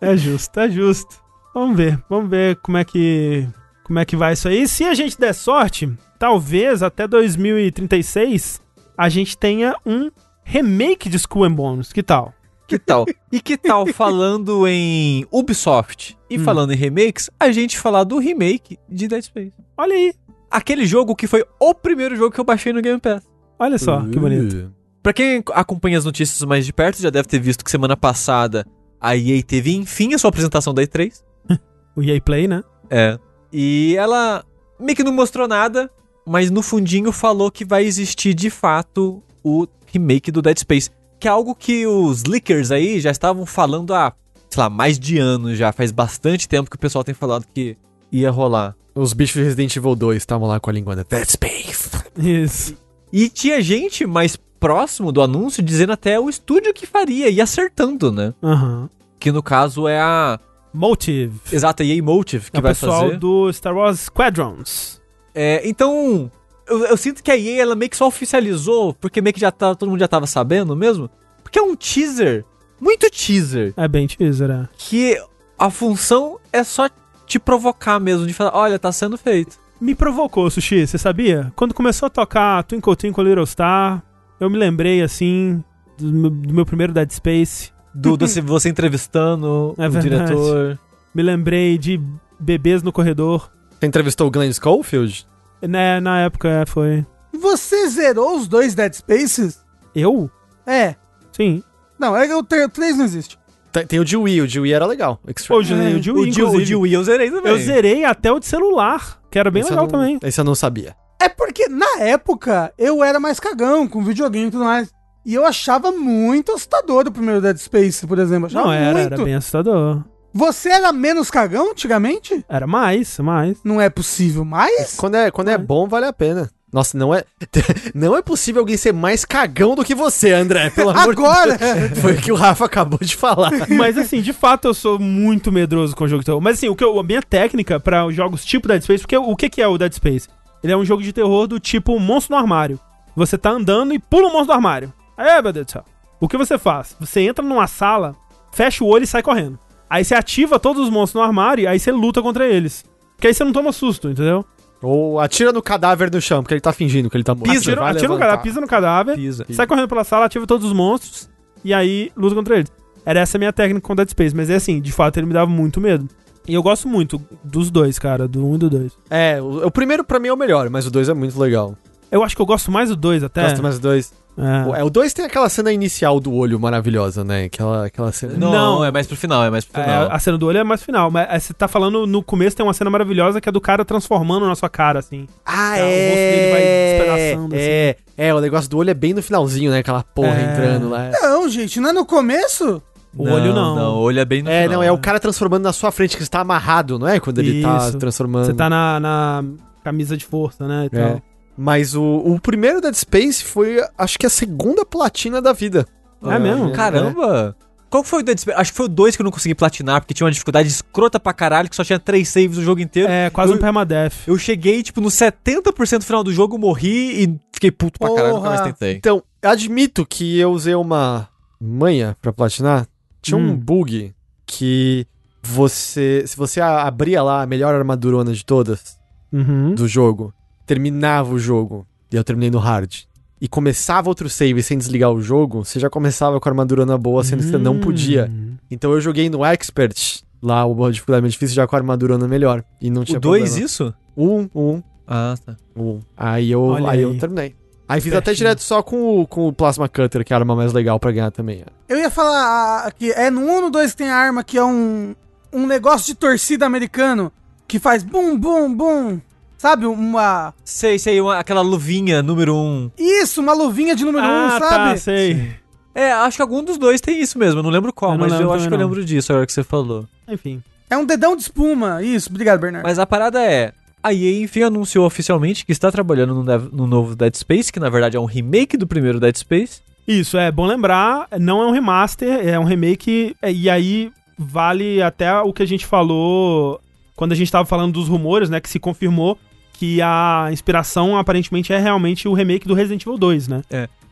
[0.00, 1.16] É justo, é justo.
[1.54, 3.46] Vamos ver, vamos ver como é que
[3.84, 4.68] como é que vai isso aí.
[4.68, 8.60] Se a gente der sorte, talvez até 2036
[8.96, 10.10] a gente tenha um
[10.44, 11.92] remake de Skull and Bones.
[11.92, 12.34] Que tal?
[12.66, 13.06] Que tal?
[13.32, 16.44] e que tal falando em Ubisoft e Hum.
[16.44, 19.52] falando em remakes, a gente falar do remake de Dead Space.
[19.76, 20.12] Olha aí,
[20.50, 23.22] Aquele jogo que foi o primeiro jogo que eu baixei no Game Pass.
[23.58, 24.72] olha só, que bonito.
[25.02, 28.66] Pra quem acompanha as notícias mais de perto, já deve ter visto que semana passada
[29.00, 31.12] a EA teve enfim a sua apresentação da E3.
[31.96, 32.62] O EA Play, né?
[32.88, 33.18] É.
[33.52, 34.44] E ela
[34.78, 35.90] meio que não mostrou nada,
[36.24, 40.90] mas no fundinho falou que vai existir de fato o remake do Dead Space.
[41.18, 44.12] Que é algo que os leakers aí já estavam falando há,
[44.48, 45.72] sei lá, mais de anos já.
[45.72, 47.76] Faz bastante tempo que o pessoal tem falado que
[48.12, 48.76] ia rolar.
[48.94, 51.90] Os bichos de Resident Evil 2 estavam lá com a língua da Dead Space.
[52.16, 52.76] Isso.
[53.12, 58.10] E tinha gente mais próximo do anúncio dizendo até o estúdio que faria e acertando,
[58.12, 58.34] né?
[58.42, 58.88] Aham.
[59.18, 60.38] Que no caso é a
[60.72, 61.40] Motive.
[61.52, 63.18] Exato, a EA Motive que é o vai pessoal fazer.
[63.18, 65.00] do Star Wars Squadrons.
[65.34, 66.30] É, então,
[66.66, 69.50] eu, eu sinto que a EA ela meio que só oficializou, porque meio que já
[69.50, 71.10] tá, todo mundo já tava sabendo mesmo.
[71.42, 72.44] Porque é um teaser,
[72.80, 74.68] muito teaser, É bem teaser, é.
[74.76, 75.16] que
[75.58, 76.88] a função é só
[77.26, 79.58] te provocar mesmo, de falar, olha, tá sendo feito.
[79.80, 81.52] Me provocou, Sushi, você sabia?
[81.54, 84.02] Quando começou a tocar Twinkle Twinkle Little Star,
[84.40, 85.62] eu me lembrei, assim,
[85.98, 87.70] do meu, do meu primeiro Dead Space.
[87.94, 90.26] Do, do se- você entrevistando É o verdade.
[90.26, 90.78] diretor.
[91.14, 92.00] Me lembrei de
[92.38, 93.50] bebês no corredor.
[93.78, 95.26] Você entrevistou o Glenn Schofield?
[95.62, 97.04] Né, na época, é, foi...
[97.32, 99.60] Você zerou os dois Dead Spaces?
[99.94, 100.30] Eu?
[100.66, 100.94] É.
[101.32, 101.62] Sim.
[101.98, 103.38] Não, é que o 3 não existe.
[103.72, 105.20] Tem, tem o de Wii, o de Wii era legal.
[105.26, 105.52] Extract.
[105.52, 105.96] Hoje, É.
[105.96, 107.52] o de O Wii, de, o de Wii eu zerei também.
[107.52, 110.18] Eu zerei até o de celular, que era bem Esse legal não- também.
[110.22, 110.94] Esse eu não sabia.
[111.20, 114.88] É porque, na época, eu era mais cagão com videogame e tudo mais.
[115.26, 118.46] E eu achava muito assustador o primeiro Dead Space, por exemplo.
[118.46, 119.14] Achava Não, era, muito.
[119.14, 120.02] era bem assustador.
[120.32, 122.44] Você era menos cagão antigamente?
[122.48, 123.58] Era mais, mais.
[123.64, 124.94] Não é possível mais?
[124.96, 126.48] Quando é, quando é bom, vale a pena.
[126.70, 127.24] Nossa, não é.
[127.94, 130.68] Não é possível alguém ser mais cagão do que você, André.
[130.68, 131.56] Pelo amor Agora!
[131.56, 131.58] de
[131.88, 131.98] Deus.
[131.98, 133.50] Foi o que o Rafa acabou de falar.
[133.74, 136.42] Mas assim, de fato eu sou muito medroso com o jogo de terror.
[136.42, 139.16] Mas assim, o que eu- a minha técnica pra os jogos tipo Dead Space, porque
[139.16, 140.28] o que, que é o Dead Space?
[140.62, 142.78] Ele é um jogo de terror do tipo monstro no armário.
[143.14, 144.92] Você tá andando e pula um monstro do armário.
[145.16, 145.84] Aí, meu Deus do céu.
[146.20, 146.96] O que você faz?
[147.00, 148.16] Você entra numa sala,
[148.52, 149.58] fecha o olho e sai correndo.
[149.88, 152.84] Aí você ativa todos os monstros no armário e aí você luta contra eles.
[153.14, 154.44] Porque aí você não toma susto, entendeu?
[154.82, 157.50] Ou atira no cadáver no chão, porque ele tá fingindo que ele tá morto.
[157.50, 159.46] Atira, Vai atira no cadáver, pisa no cadáver, Pisa.
[159.50, 161.28] sai correndo pela sala, ativa todos os monstros
[161.64, 162.70] e aí luta contra eles.
[163.04, 165.32] Era essa a minha técnica com Dead Space, mas é assim, de fato ele me
[165.32, 166.08] dava muito medo.
[166.48, 168.92] E eu gosto muito dos dois, cara, do 1 um e do 2.
[169.10, 171.76] É, o, o primeiro pra mim é o melhor, mas o dois é muito legal.
[172.10, 173.42] Eu acho que eu gosto mais do 2 até.
[173.42, 174.12] Gosto mais do dois.
[174.40, 174.80] É.
[174.80, 177.46] É, o dois tem aquela cena inicial do olho maravilhosa, né?
[177.46, 178.34] Aquela, aquela cena.
[178.38, 178.84] Não, Não.
[178.84, 180.08] é mais pro final, é mais pro É, final.
[180.12, 182.64] a cena do olho é mais final, mas é, você tá falando no começo tem
[182.64, 185.26] uma cena maravilhosa que é do cara transformando na sua cara, assim.
[185.44, 187.64] Ah, Tá, o rosto dele vai despedaçando, assim.
[187.64, 189.78] É, é, o negócio do olho é bem no finalzinho, né?
[189.78, 190.52] Aquela porra É.
[190.52, 191.10] entrando lá.
[191.20, 192.80] Não, gente, não é no começo?
[193.16, 193.74] O olho não.
[193.76, 194.76] Não, o olho é bem no É, final.
[194.76, 197.18] não, é o cara transformando na sua frente, que está amarrado, não é?
[197.18, 197.98] Quando ele tá Isso.
[197.98, 198.46] transformando.
[198.46, 199.44] Você tá na, na
[199.82, 200.88] camisa de força, né?
[200.92, 201.08] E É.
[201.08, 201.22] tal.
[201.56, 205.86] Mas o, o primeiro Dead Space foi, acho que a segunda platina da vida.
[206.22, 206.70] É mesmo?
[206.72, 207.56] Caramba!
[207.90, 208.60] Qual que foi o Dead Space?
[208.60, 211.18] Acho que foi o 2 que eu não consegui platinar, porque tinha uma dificuldade escrota
[211.18, 213.10] pra caralho, que só tinha 3 saves o jogo inteiro.
[213.10, 214.12] É, quase Eu- um permadeath.
[214.26, 218.48] Eu cheguei, tipo, no 70% final do jogo, morri e fiquei puto pra caralho, nunca
[218.50, 218.72] mais Porra.
[218.74, 218.96] tentei.
[218.96, 221.28] Então, admito que eu usei uma
[221.60, 222.86] manha pra platinar.
[223.28, 223.56] Tinha um Hum.
[223.56, 224.12] bug
[224.46, 225.06] que
[225.42, 226.24] você.
[226.26, 228.98] Se você abria lá a melhor armadurona de todas
[229.32, 229.74] Uhum.
[229.74, 230.32] do jogo,
[230.66, 231.86] terminava o jogo.
[232.12, 232.92] E eu terminei no hard.
[233.40, 237.22] E começava outro save sem desligar o jogo, você já começava com a armadurona boa,
[237.22, 238.28] sendo que você não podia.
[238.30, 238.54] Hum.
[238.70, 242.64] Então eu joguei no Expert, lá o dificuldade mais difícil, já com a armadurona melhor.
[242.80, 243.64] E não tinha O 2 problema.
[243.66, 243.94] isso?
[244.16, 245.56] Um, um, Ah, tá.
[245.76, 246.00] um.
[246.16, 247.02] Aí eu, aí aí.
[247.02, 247.54] eu terminei.
[247.88, 250.54] Aí fiz até direto só com o, com o Plasma Cutter, que é a arma
[250.54, 251.64] mais legal pra ganhar também.
[251.88, 254.58] Eu ia falar que é no 1 ou no 2 que tem a arma que
[254.58, 255.14] é um,
[255.52, 257.32] um negócio de torcida americano
[257.66, 259.20] que faz bum, bum, bum.
[259.56, 259.86] Sabe?
[259.86, 260.54] Uma.
[260.64, 262.58] Sei, sei, uma- aquela luvinha número 1.
[262.58, 262.90] Um.
[262.96, 264.98] Isso, uma luvinha de número 1, Ah, um, tá, sabe?
[265.00, 265.50] sei.
[265.94, 268.24] É, acho que algum dos dois tem isso mesmo, eu não lembro qual, Eu não
[268.24, 270.06] mas lembro eu acho que eu lembro disso agora que você falou.
[270.28, 270.62] Enfim.
[270.88, 272.02] É um dedão de espuma.
[272.04, 272.84] Isso, obrigado, Bernardo.
[272.86, 273.72] Mas a parada é,
[274.02, 277.88] a EA enfim anunciou oficialmente que está trabalhando no, no novo Dead Space, que na
[277.88, 279.80] verdade é um remake do primeiro Dead Space.
[280.06, 285.02] Isso, é bom lembrar, não é um remaster, é um remake, é, e aí vale
[285.02, 286.80] até o que a gente falou
[287.14, 289.36] quando a gente tava falando dos rumores, né, que se confirmou
[289.72, 293.62] que a inspiração aparentemente é realmente o remake do Resident Evil 2, né?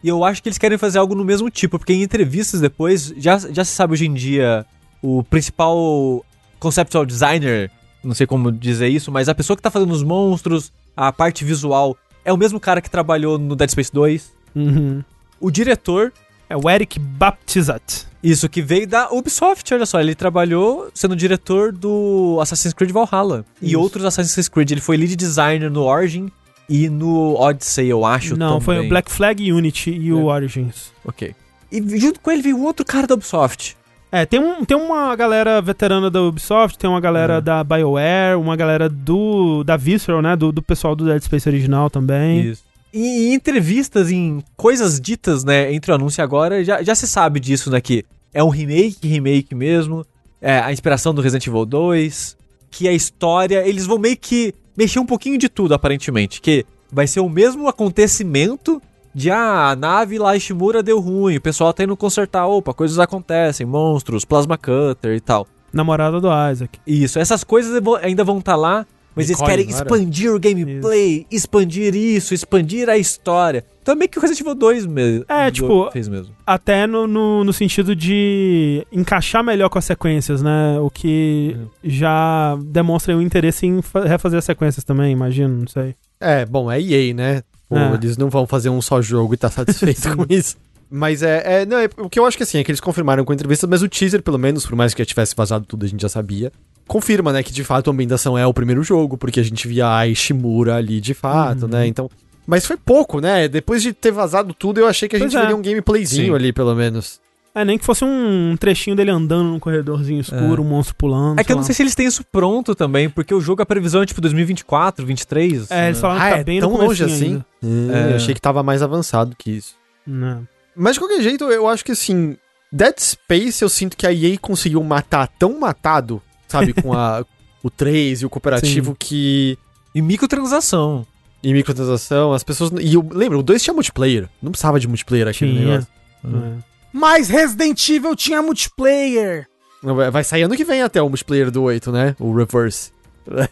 [0.03, 3.13] E eu acho que eles querem fazer algo no mesmo tipo, porque em entrevistas depois,
[3.17, 4.65] já, já se sabe hoje em dia,
[5.03, 6.25] o principal
[6.61, 7.71] conceptual designer,
[8.07, 11.45] não sei como dizer isso, mas a pessoa que tá fazendo os monstros, a parte
[11.45, 14.33] visual, é o mesmo cara que trabalhou no Dead Space 2.
[14.55, 15.03] Uhum.
[15.41, 16.13] O diretor,
[16.49, 18.07] É o Eric Baptizat.
[18.23, 23.45] isso que veio da Ubisoft, olha só, ele trabalhou sendo diretor do Assassin's Creed Valhalla
[23.61, 23.81] e Isso.
[23.81, 24.71] outros Assassin's Creed.
[24.71, 26.31] Ele foi lead designer no Origin
[26.69, 28.37] e no Odyssey, eu acho.
[28.37, 28.89] Não, foi o também.
[28.91, 30.93] Black Flag Unity e o Origins.
[31.05, 31.35] Ok.
[31.71, 33.77] E junto com ele veio outro cara da Ubisoft.
[34.11, 37.41] É, tem, um, tem uma galera veterana da Ubisoft, tem uma galera É.
[37.41, 41.91] da BioWare, uma galera do da Visceral, né, do, do pessoal do Dead Space original
[41.91, 42.51] também.
[42.51, 42.63] Isso.
[42.95, 47.07] E em entrevistas, em coisas ditas, né, entre o anúncio e agora, já, já se
[47.07, 50.07] sabe disso, né, que é um remake, remake mesmo,
[50.41, 52.37] é a inspiração do Resident Evil 2,
[52.71, 57.07] que a história, eles vão meio que mexer um pouquinho de tudo, aparentemente, que vai
[57.07, 58.81] ser o mesmo acontecimento
[59.17, 62.75] de, ah, a nave lá em Shimura deu ruim, o pessoal tá indo consertar, opa,
[62.75, 65.47] coisas acontecem, monstros, plasma cutter e tal.
[65.73, 66.79] Namorada do Isaac.
[66.87, 68.85] Isso, essas coisas ainda vão estar lá,
[69.15, 73.65] mas Nicole, eles querem expandir o gameplay, expandir isso, expandir a história.
[73.81, 75.25] Então é meio que o Resident Evil 2 mesmo.
[75.29, 76.35] É, tipo- fez mesmo.
[76.47, 80.79] Até no, no, no sentido de encaixar melhor com as sequências, né?
[80.81, 85.95] O que já demonstra um interesse em fa- refazer as sequências também, imagino, não sei.
[86.21, 87.43] É, bom, é EA, né?
[87.69, 87.95] Pô, É.
[87.95, 90.57] Eles não vão fazer um só jogo e tá satisfeito com isso.
[90.89, 91.89] Mas é, é, não, é.
[91.99, 93.89] O que eu acho que assim, é que eles confirmaram com a entrevista, mas o
[93.89, 96.53] teaser, pelo menos, por mais que já tivesse vazado tudo, a gente já sabia.
[96.87, 99.97] Confirma, né, que de fato a ambientação é o primeiro jogo, porque a gente via
[99.97, 101.69] a Ishimura ali de fato, Uhum.
[101.69, 101.87] né?
[101.89, 102.09] Então.
[102.47, 103.49] Mas foi pouco, né?
[103.49, 105.43] Depois de ter vazado tudo, eu achei que a Pois gente é.
[105.43, 106.35] veria um gameplayzinho Sim.
[106.35, 107.21] ali, pelo menos.
[107.57, 110.65] É, nem que fosse um trechinho dele andando num corredorzinho escuro, É.
[110.65, 111.41] um monstro pulando.
[111.41, 113.67] É que eu não sei se eles têm isso pronto também, porque o jogo, a
[113.67, 115.71] previsão é tipo 2024, 2023.
[115.71, 116.01] É, eles né?
[116.03, 117.25] falaram Ah, que tá é bem tão no longe assim?
[117.25, 117.47] ainda.
[117.95, 118.13] É, É.
[118.13, 119.75] Eu achei que tava mais avançado que isso.
[120.07, 120.47] Não.
[120.77, 122.37] Mas de qualquer jeito, eu acho que assim,
[122.71, 127.25] Dead Space eu sinto que a EA conseguiu matar tão matado, sabe, com a,
[127.65, 129.59] o 3 e o cooperativo que.
[129.95, 131.07] E microtransação.
[131.43, 132.71] E microtransação, as pessoas.
[132.81, 134.29] E eu, lembra, o 2 tinha multiplayer.
[134.43, 135.67] Não precisava de multiplayer aquele Tinha.
[135.67, 135.89] negócio.
[136.25, 136.76] É.
[136.97, 139.47] Mas Resident Evil tinha multiplayer.
[139.83, 142.17] Vai- sair ano que vem até o multiplayer do 8, né?
[142.19, 142.91] O Reverse.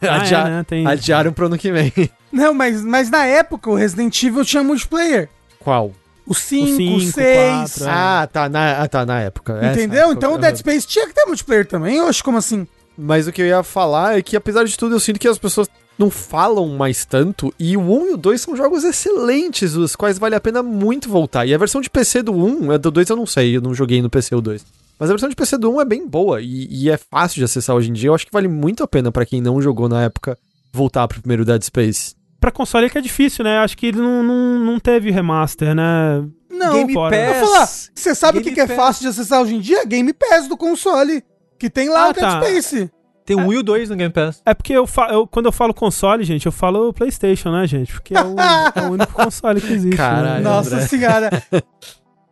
[0.00, 0.64] Ah, Adia- é, né?
[0.66, 0.86] Tem...
[0.86, 1.92] Adiaram pro ano que vem.
[2.32, 5.28] Não, mas, mas na época o Resident Evil tinha multiplayer.
[5.60, 5.92] Qual?
[6.26, 7.36] O 5, o cinco, 6.
[7.36, 7.90] quatro, é.
[7.90, 9.60] Ah, tá, na, ah, tá, na época.
[9.72, 10.04] Entendeu?
[10.04, 10.38] época, Então o.
[10.38, 12.00] Dead Space tinha que ter multiplayer também.
[12.00, 12.66] Acho como assim.
[12.96, 15.36] Mas o que eu ia falar é que, apesar de tudo, eu sinto que as
[15.36, 15.68] pessoas
[15.98, 17.52] não falam mais tanto.
[17.58, 21.08] E o 1 e o 2 são jogos excelentes, os quais vale a pena muito
[21.08, 21.46] voltar.
[21.46, 23.74] E a versão de PC do 1, a do 2 eu não sei, eu não
[23.74, 24.64] joguei no PC o 2.
[24.98, 27.44] Mas a versão de PC do 1 é bem boa e, e é fácil de
[27.44, 28.08] acessar hoje em dia.
[28.10, 30.38] Eu acho que vale muito a pena pra quem não jogou na época
[30.72, 32.14] voltar pro primeiro Dead Space.
[32.40, 33.58] Pra console é que é difícil, né?
[33.58, 36.24] Acho que ele não, não, não teve remaster, né?
[36.50, 37.16] Não, Game fora.
[37.16, 37.40] eu Pass.
[37.40, 37.66] vou falar.
[37.94, 39.84] Você sabe o que, que é fácil de acessar hoje em dia?
[39.84, 41.22] Game Pass do console.
[41.58, 42.42] Que tem lá Ah, o Dead tá.
[42.42, 42.90] Space.
[43.26, 44.42] Tem o 1 e o 2 no Game Pass.
[44.44, 47.92] É porque eu, fa- eu- quando eu falo console, gente, eu falo PlayStation, né, gente?
[47.92, 48.34] Porque é o,
[48.74, 49.96] é o único console que existe.
[49.96, 50.34] Caralho.
[50.34, 50.40] né?
[50.40, 50.86] Nossa André.
[50.86, 51.30] senhora.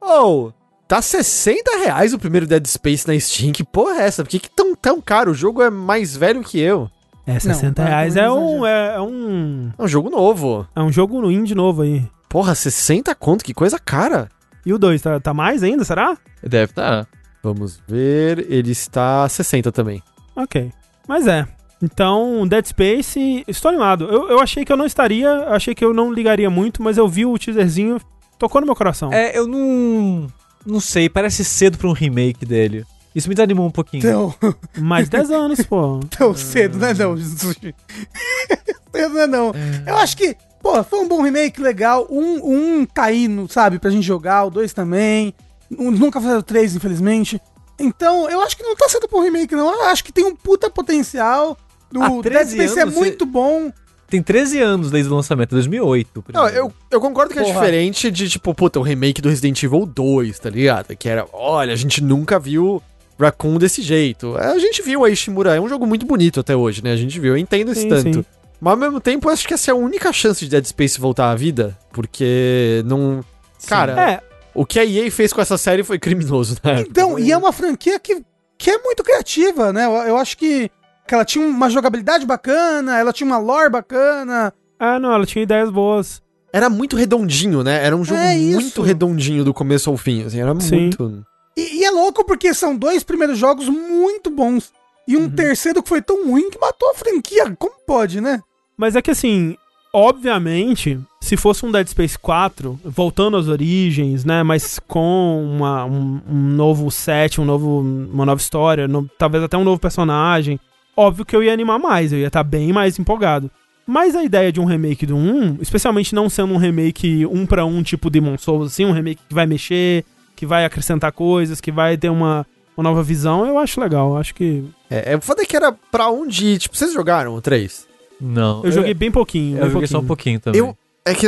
[0.04, 0.50] Oh,
[0.88, 3.52] tá 60 reais o primeiro Dead Space na Steam.
[3.52, 4.24] Que porra é essa?
[4.24, 5.30] Por que, que tão, tão caro?
[5.30, 6.90] O jogo é mais velho que eu.
[7.24, 9.70] É, 60 Não, tá, reais é um, é, é um.
[9.78, 10.66] É um jogo novo.
[10.74, 12.04] É um jogo indie novo aí.
[12.28, 14.28] Porra, 60 conto, que coisa cara.
[14.66, 16.16] E o 2, tá, tá mais ainda, será?
[16.42, 17.06] Deve estar.
[17.42, 20.02] Vamos ver, ele está 60 também.
[20.34, 20.72] Ok.
[21.06, 21.46] Mas é.
[21.82, 24.04] Então, Dead Space, estou animado.
[24.04, 27.08] Eu, eu achei que eu não estaria, achei que eu não ligaria muito, mas eu
[27.08, 28.00] vi o teaserzinho,
[28.38, 29.12] tocou no meu coração.
[29.12, 30.28] É, eu não.
[30.64, 32.84] Não sei, parece cedo pra um remake dele.
[33.14, 34.02] Isso me desanimou um pouquinho.
[34.02, 34.34] Tão,
[34.78, 36.00] Mais 10 anos, pô.
[36.16, 36.94] tão cedo, né?
[36.94, 37.56] Não, Jesus.
[38.92, 39.26] cedo, né?
[39.26, 39.52] Não.
[39.84, 42.06] Eu acho que, pô, foi um bom remake legal.
[42.08, 43.06] Um, um tá
[43.48, 44.44] sabe, pra gente jogar.
[44.44, 45.34] O dois também.
[45.76, 47.40] Um, nunca fizeram o três, infelizmente.
[47.78, 49.72] Então, eu acho que não tá cedo pra um remake, não.
[49.72, 51.56] Eu acho que tem um puta potencial.
[51.94, 53.72] O Dead 13 Space é muito bom.
[54.08, 56.18] Tem 13 anos desde o lançamento, 2008.
[56.20, 57.54] o Não, eu, eu concordo que é Porra.
[57.54, 60.94] diferente de, tipo, puta, o remake do Resident Evil 2, tá ligado?
[60.94, 62.82] Que era, olha, a gente nunca viu
[63.18, 64.36] Raccoon desse jeito.
[64.38, 66.92] É, A gente viu a Ishimura, é um jogo muito bonito até hoje, né?
[66.92, 68.18] A gente viu, eu entendo esse Sim, tanto.
[68.18, 68.24] sim.
[68.60, 71.00] Mas ao mesmo tempo, eu acho que essa é a única chance de Dead Space
[71.00, 73.24] voltar à vida, porque não...
[73.66, 74.20] Cara, É,
[74.54, 76.80] o que a EA fez com essa série foi criminoso, né?
[76.80, 78.22] Então, e é uma franquia que,
[78.58, 79.86] que é muito criativa, né?
[79.86, 80.70] Eu, eu acho que,
[81.06, 84.52] que ela tinha uma jogabilidade bacana, ela tinha uma lore bacana.
[84.78, 86.22] ah, não, ela tinha ideias boas.
[86.52, 87.82] Era muito redondinho, né?
[87.84, 90.80] Era um jogo É muito redondinho do começo ao fim, assim, era Sim.
[90.80, 91.24] muito...
[91.56, 94.72] E, e é louco porque são dois primeiros jogos muito bons.
[95.06, 97.54] E um terceiro que foi tão ruim que matou a franquia.
[97.58, 98.40] Como pode, né?
[98.76, 99.56] Mas é que assim,
[99.92, 100.98] obviamente,
[101.32, 106.34] se fosse um Dead Space 4, voltando às origens, né, mas com uma- um, um
[106.54, 110.60] novo set, um novo, uma nova história, no- talvez até um novo personagem,
[110.94, 113.50] óbvio que eu ia animar mais, eu ia estar bem mais empolgado.
[113.86, 117.64] Mas a ideia de um remake do 1, especialmente não sendo um remake um pra
[117.64, 120.04] um tipo Demon Souls, assim, um remake que vai mexer,
[120.36, 122.46] que vai acrescentar coisas, que vai ter uma,
[122.76, 124.10] uma nova visão, eu acho legal.
[124.10, 124.62] Eu acho que.
[124.90, 126.58] É, é foda que era pra onde ir.
[126.58, 127.86] Tipo, vocês jogaram o 3?
[128.20, 128.62] Não.
[128.64, 129.56] Eu joguei bem pouquinho.
[129.56, 130.58] Eu bem joguei só um pouquinho também.
[130.60, 130.76] Eu.
[131.04, 131.26] É que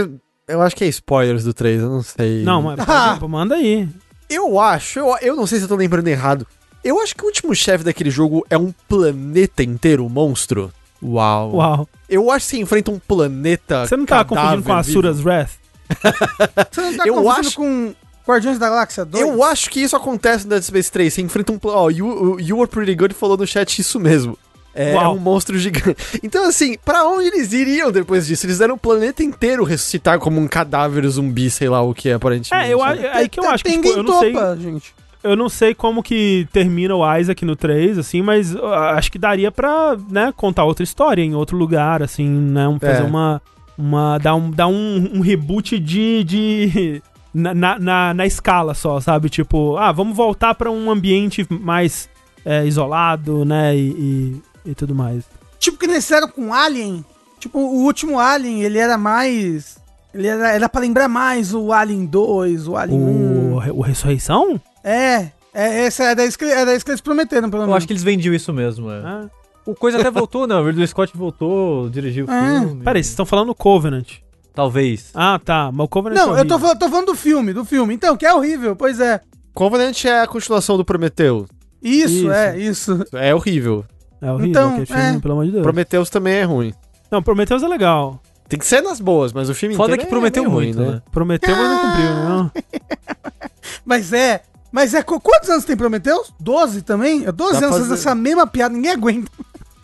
[0.49, 2.43] eu, acho que é spoilers do 3, eu não sei.
[2.43, 3.17] Não, mas Ah.
[3.19, 3.89] pô, manda aí.
[4.29, 6.47] Eu acho, eu, eu não sei se eu tô lembrando errado.
[6.83, 10.73] Eu acho que o último chefe daquele jogo é um planeta inteiro monstro.
[11.03, 11.55] Uau.
[11.57, 11.89] Uau.
[12.09, 13.87] Eu acho que você enfrenta um planeta.
[13.87, 14.27] Você não tá cadáver
[14.63, 14.99] confundindo com a vivo.
[14.99, 15.51] Asura's Wrath?
[16.73, 17.95] Você não tá Eu confundindo acho- com
[18.27, 19.23] Guardiões da Galáxia 2?
[19.23, 21.13] Eu acho que isso acontece no Dead Space 3.
[21.13, 21.59] Você enfrenta um.
[21.59, 24.39] pla- Ó, you, you Were Pretty Good falou no chat isso mesmo.
[24.75, 25.15] É, é Uau.
[25.15, 25.97] um monstro gigante.
[26.23, 28.45] Então, assim, pra onde eles iriam depois disso?
[28.47, 32.67] Eles deram o planeta inteiro ressuscitar como um cadáver zumbi, sei lá o que, aparentemente.
[32.69, 34.33] É, eu, a- aí que eu acho que, tipo, eu não sei...
[34.33, 34.95] topa, gente.
[35.23, 39.51] Eu não sei como que termina o Isaac no 3, assim, mas acho que daria
[39.51, 42.69] pra, né, contar outra história em outro lugar, assim, né?
[42.69, 43.07] um- Fazer É.
[43.07, 43.41] uma.
[43.79, 46.25] uma dar um, dar um, um reboot de.
[46.25, 47.03] de
[47.33, 49.29] na, na, na, na escala só, sabe?
[49.31, 52.09] Tipo, ah, vamos voltar pra um ambiente mais
[52.45, 53.75] é, isolado, né?
[53.75, 55.24] E, e, e tudo mais.
[55.59, 57.05] Tipo que eles fizeram com Alien.
[57.39, 59.78] Tipo, o último Alien, ele era mais.
[60.12, 63.73] Ele era, era pra lembrar mais o Alien 2, o Alien O, 1.
[63.74, 64.61] o Ressurreição?
[64.82, 67.78] É, é, essa era isso que, era isso que eles prometeram, pelo Eu menos.
[67.78, 68.99] acho que eles vendiam isso mesmo, é.
[69.05, 69.27] Ah,
[69.66, 70.55] O Coisa até voltou, né?
[70.55, 72.85] O Ridley Scott voltou, dirigiu o Ah, filme.
[72.85, 74.19] peraí, vocês estão falando Covenant.
[74.55, 75.11] Talvez.
[75.15, 75.70] Ah, tá.
[75.73, 77.93] Mas o Covenant Não, é eu tô, tô falando do filme, do filme.
[77.95, 79.20] Então, que é horrível, pois é.
[79.53, 81.49] Covenant é a continuação do Prometheus.
[81.82, 82.31] Isso, Isso.
[82.31, 83.05] é, isso.
[83.15, 83.85] É horrível.
[84.25, 85.21] É horrível Então, aquele filme, é.
[85.21, 85.63] pelo amor de Deus.
[85.63, 86.73] Prometheus também é ruim.
[87.11, 88.21] Não, Prometheus é legal.
[88.49, 90.87] Tem que ser nas boas, mas o filme Foda inteiro que prometeu é muito, ruim,
[90.93, 91.03] né?
[91.11, 92.25] Prometeu, mas não cumpriu, né?
[92.29, 92.51] Não.
[93.85, 94.43] Mas é.
[94.73, 95.03] Mas é.
[95.03, 96.33] qu- Quantos anos tem Prometheus?
[96.41, 97.25] 12 também?
[97.27, 99.31] É 12 Dá anos fazer- essa mesma piada, ninguém aguenta.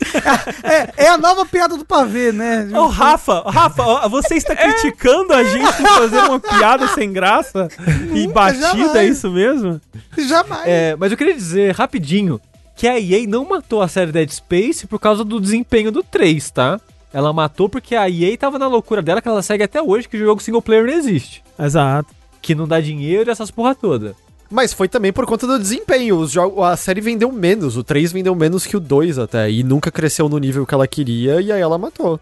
[0.63, 2.67] é, é a nova piada do pavê, né?
[2.73, 7.67] Ô, Rafa, Rafa, ó, você está criticando a gente por fazer uma piada sem graça
[8.13, 9.17] e Nunca, batida, é jamais.
[9.17, 9.79] isso mesmo?
[10.17, 10.63] Jamais.
[10.65, 12.41] É, mas eu queria dizer rapidinho
[12.75, 16.51] que a EA não matou a série Dead Space por causa do desempenho do 3,
[16.51, 16.79] tá?
[17.13, 20.17] Ela matou porque a EA tava na loucura dela que ela segue até hoje que
[20.17, 21.43] o jogo single player não existe.
[21.59, 22.13] Exato.
[22.41, 24.15] Que não dá dinheiro e essas porra toda.
[24.49, 26.17] Mas foi também por conta do desempenho.
[26.17, 29.63] Os jogos, a série vendeu menos, o 3 vendeu menos que o 2 até, e
[29.63, 32.19] nunca cresceu no nível que ela queria, e aí ela matou.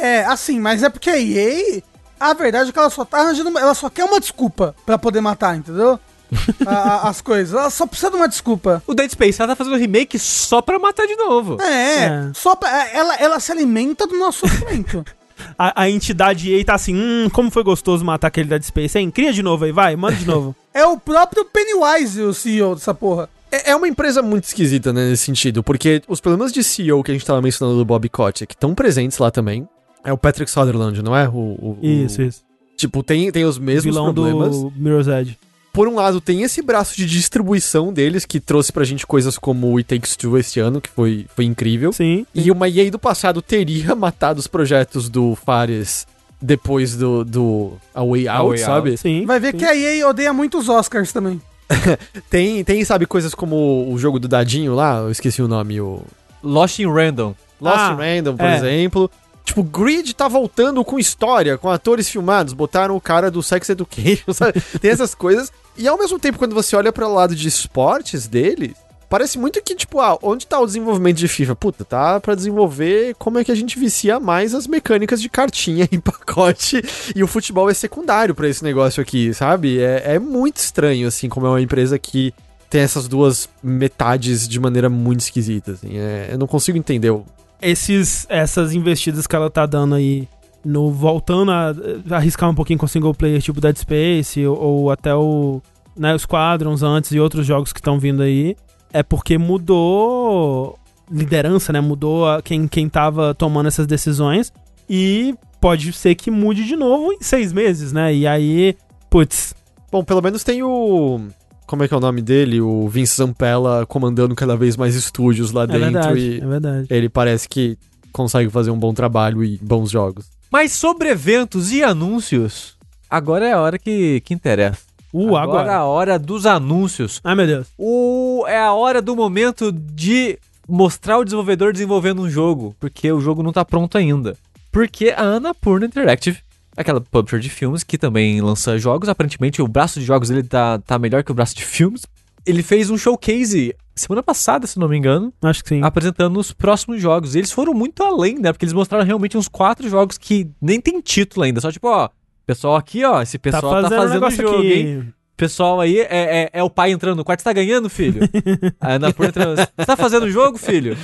[0.00, 1.82] É, assim, mas é porque a EA,
[2.18, 3.58] a verdade é que ela só tá arranjando.
[3.58, 5.98] Ela só quer uma desculpa pra poder matar, entendeu?
[6.66, 7.54] A- a- as coisas.
[7.58, 8.82] Ela só precisa de uma desculpa.
[8.86, 11.60] O Dead Space ela tá fazendo remake só pra matar de novo.
[11.60, 12.30] É, É.
[12.34, 15.04] só pra, ela, ela se alimenta do nosso sofrimento.
[15.58, 19.10] A, a entidade EA tá assim, hum, como foi gostoso matar aquele Dead Space, hein?
[19.10, 20.54] Cria de novo aí, vai, manda de novo.
[20.72, 23.28] é o próprio Pennywise o CEO dessa porra.
[23.50, 27.10] É é uma empresa muito esquisita né, nesse sentido, porque os problemas de CEO que
[27.10, 29.68] a gente tava mencionando do Bob Kotick estão presentes lá também.
[30.04, 31.28] É o Patrick Sutherland, não é?
[31.28, 32.42] O, o- o- Isso, isso.
[32.76, 34.56] Tipo, tem, tem os mesmos Vilão problemas.
[34.56, 35.36] do Mirror's Edge.
[35.74, 39.72] Por um lado, tem esse braço de distribuição deles, que trouxe pra gente coisas como
[39.72, 41.92] o It Takes Two esse ano, que foi, foi incrível.
[41.92, 42.24] Sim.
[42.32, 46.06] E uma EA do passado teria matado os projetos do Fares
[46.40, 48.96] depois do, do A Way A Out, Way sabe?
[48.96, 49.26] Sim.
[49.26, 49.58] Vai ver sim.
[49.58, 51.42] que a EA odeia muito os Oscars também.
[52.30, 56.02] Tem, tem, sabe, coisas como o jogo do dadinho lá, eu esqueci o nome, o
[56.40, 57.34] Lost in Random.
[57.60, 58.56] Lost Ah, in Random, por é.
[58.56, 59.10] exemplo.
[59.44, 64.32] Tipo, Grid tá voltando com história, com atores filmados, botaram o cara do Sex Education,
[64.32, 64.60] sabe?
[64.80, 65.50] Tem essas coisas.
[65.76, 68.76] E ao mesmo tempo, quando você olha para o lado de esportes dele,
[69.08, 71.54] parece muito que, tipo, ah, onde tá o desenvolvimento de FIFA?
[71.56, 75.88] Puta, tá pra desenvolver como é que a gente vicia mais as mecânicas de cartinha
[75.92, 76.82] em pacote.
[77.14, 79.80] E o futebol é secundário pra esse negócio aqui, sabe?
[79.80, 82.34] É, é muito estranho, assim, como é uma empresa que
[82.68, 85.96] tem essas duas metades de maneira muito esquisita, assim.
[85.96, 87.16] É, eu não consigo entender
[87.62, 90.28] Esses, essas investidas que ela tá dando aí,
[90.64, 91.74] no voltando a,
[92.10, 95.60] a arriscar um pouquinho com single player, tipo Dead Space, ou, ou até o
[95.96, 98.56] né, os Squadrons antes e outros jogos que estão vindo aí,
[98.92, 100.78] é porque mudou
[101.10, 101.80] liderança, né?
[101.80, 104.52] Mudou a- quem, quem tava tomando essas decisões.
[104.88, 108.14] E pode ser que mude de novo em seis meses, né?
[108.14, 108.76] E aí,
[109.10, 109.54] putz,
[109.92, 111.20] Bom, pelo menos tem o.
[111.68, 112.60] Como é que é o nome dele?
[112.60, 116.86] O Vince Zampella comandando cada vez mais estúdios lá é dentro verdade, e é verdade.
[116.90, 117.78] ele parece que
[118.12, 120.26] consegue fazer um bom trabalho e bons jogos.
[120.54, 122.76] Mas sobre eventos e anúncios,
[123.10, 124.82] agora é a hora que, que interessa.
[125.12, 125.76] Uh, agora é agora.
[125.78, 127.20] a hora dos anúncios.
[127.24, 127.66] Ai, meu Deus.
[127.76, 133.20] O, é a hora do momento de mostrar o desenvolvedor desenvolvendo um jogo, porque o
[133.20, 134.36] jogo não tá pronto ainda.
[134.70, 136.38] Porque a Annapurna Interactive,
[136.76, 140.78] aquela publisher de filmes que também lança jogos, aparentemente o braço de jogos dele tá,
[140.78, 142.06] tá melhor que o braço de filmes.
[142.46, 145.80] Ele fez um showcase semana passada, se não me engano, Acho que sim.
[145.82, 147.34] apresentando os próximos jogos.
[147.34, 148.52] E eles foram muito além, né?
[148.52, 151.60] Porque eles mostraram realmente uns quatro jogos que nem tem título ainda.
[151.60, 152.08] Só tipo, ó,
[152.46, 154.72] pessoal aqui, ó, esse pessoal tá fazendo, um negócio jogo, aqui.
[154.72, 155.14] hein?
[155.36, 157.40] Pessoal aí é, é, é o pai entrando no quarto.
[157.40, 158.20] Você tá ganhando, filho?
[158.80, 159.56] a Ana Purna entrando.
[159.56, 160.96] Você tá fazendo jogo, filho?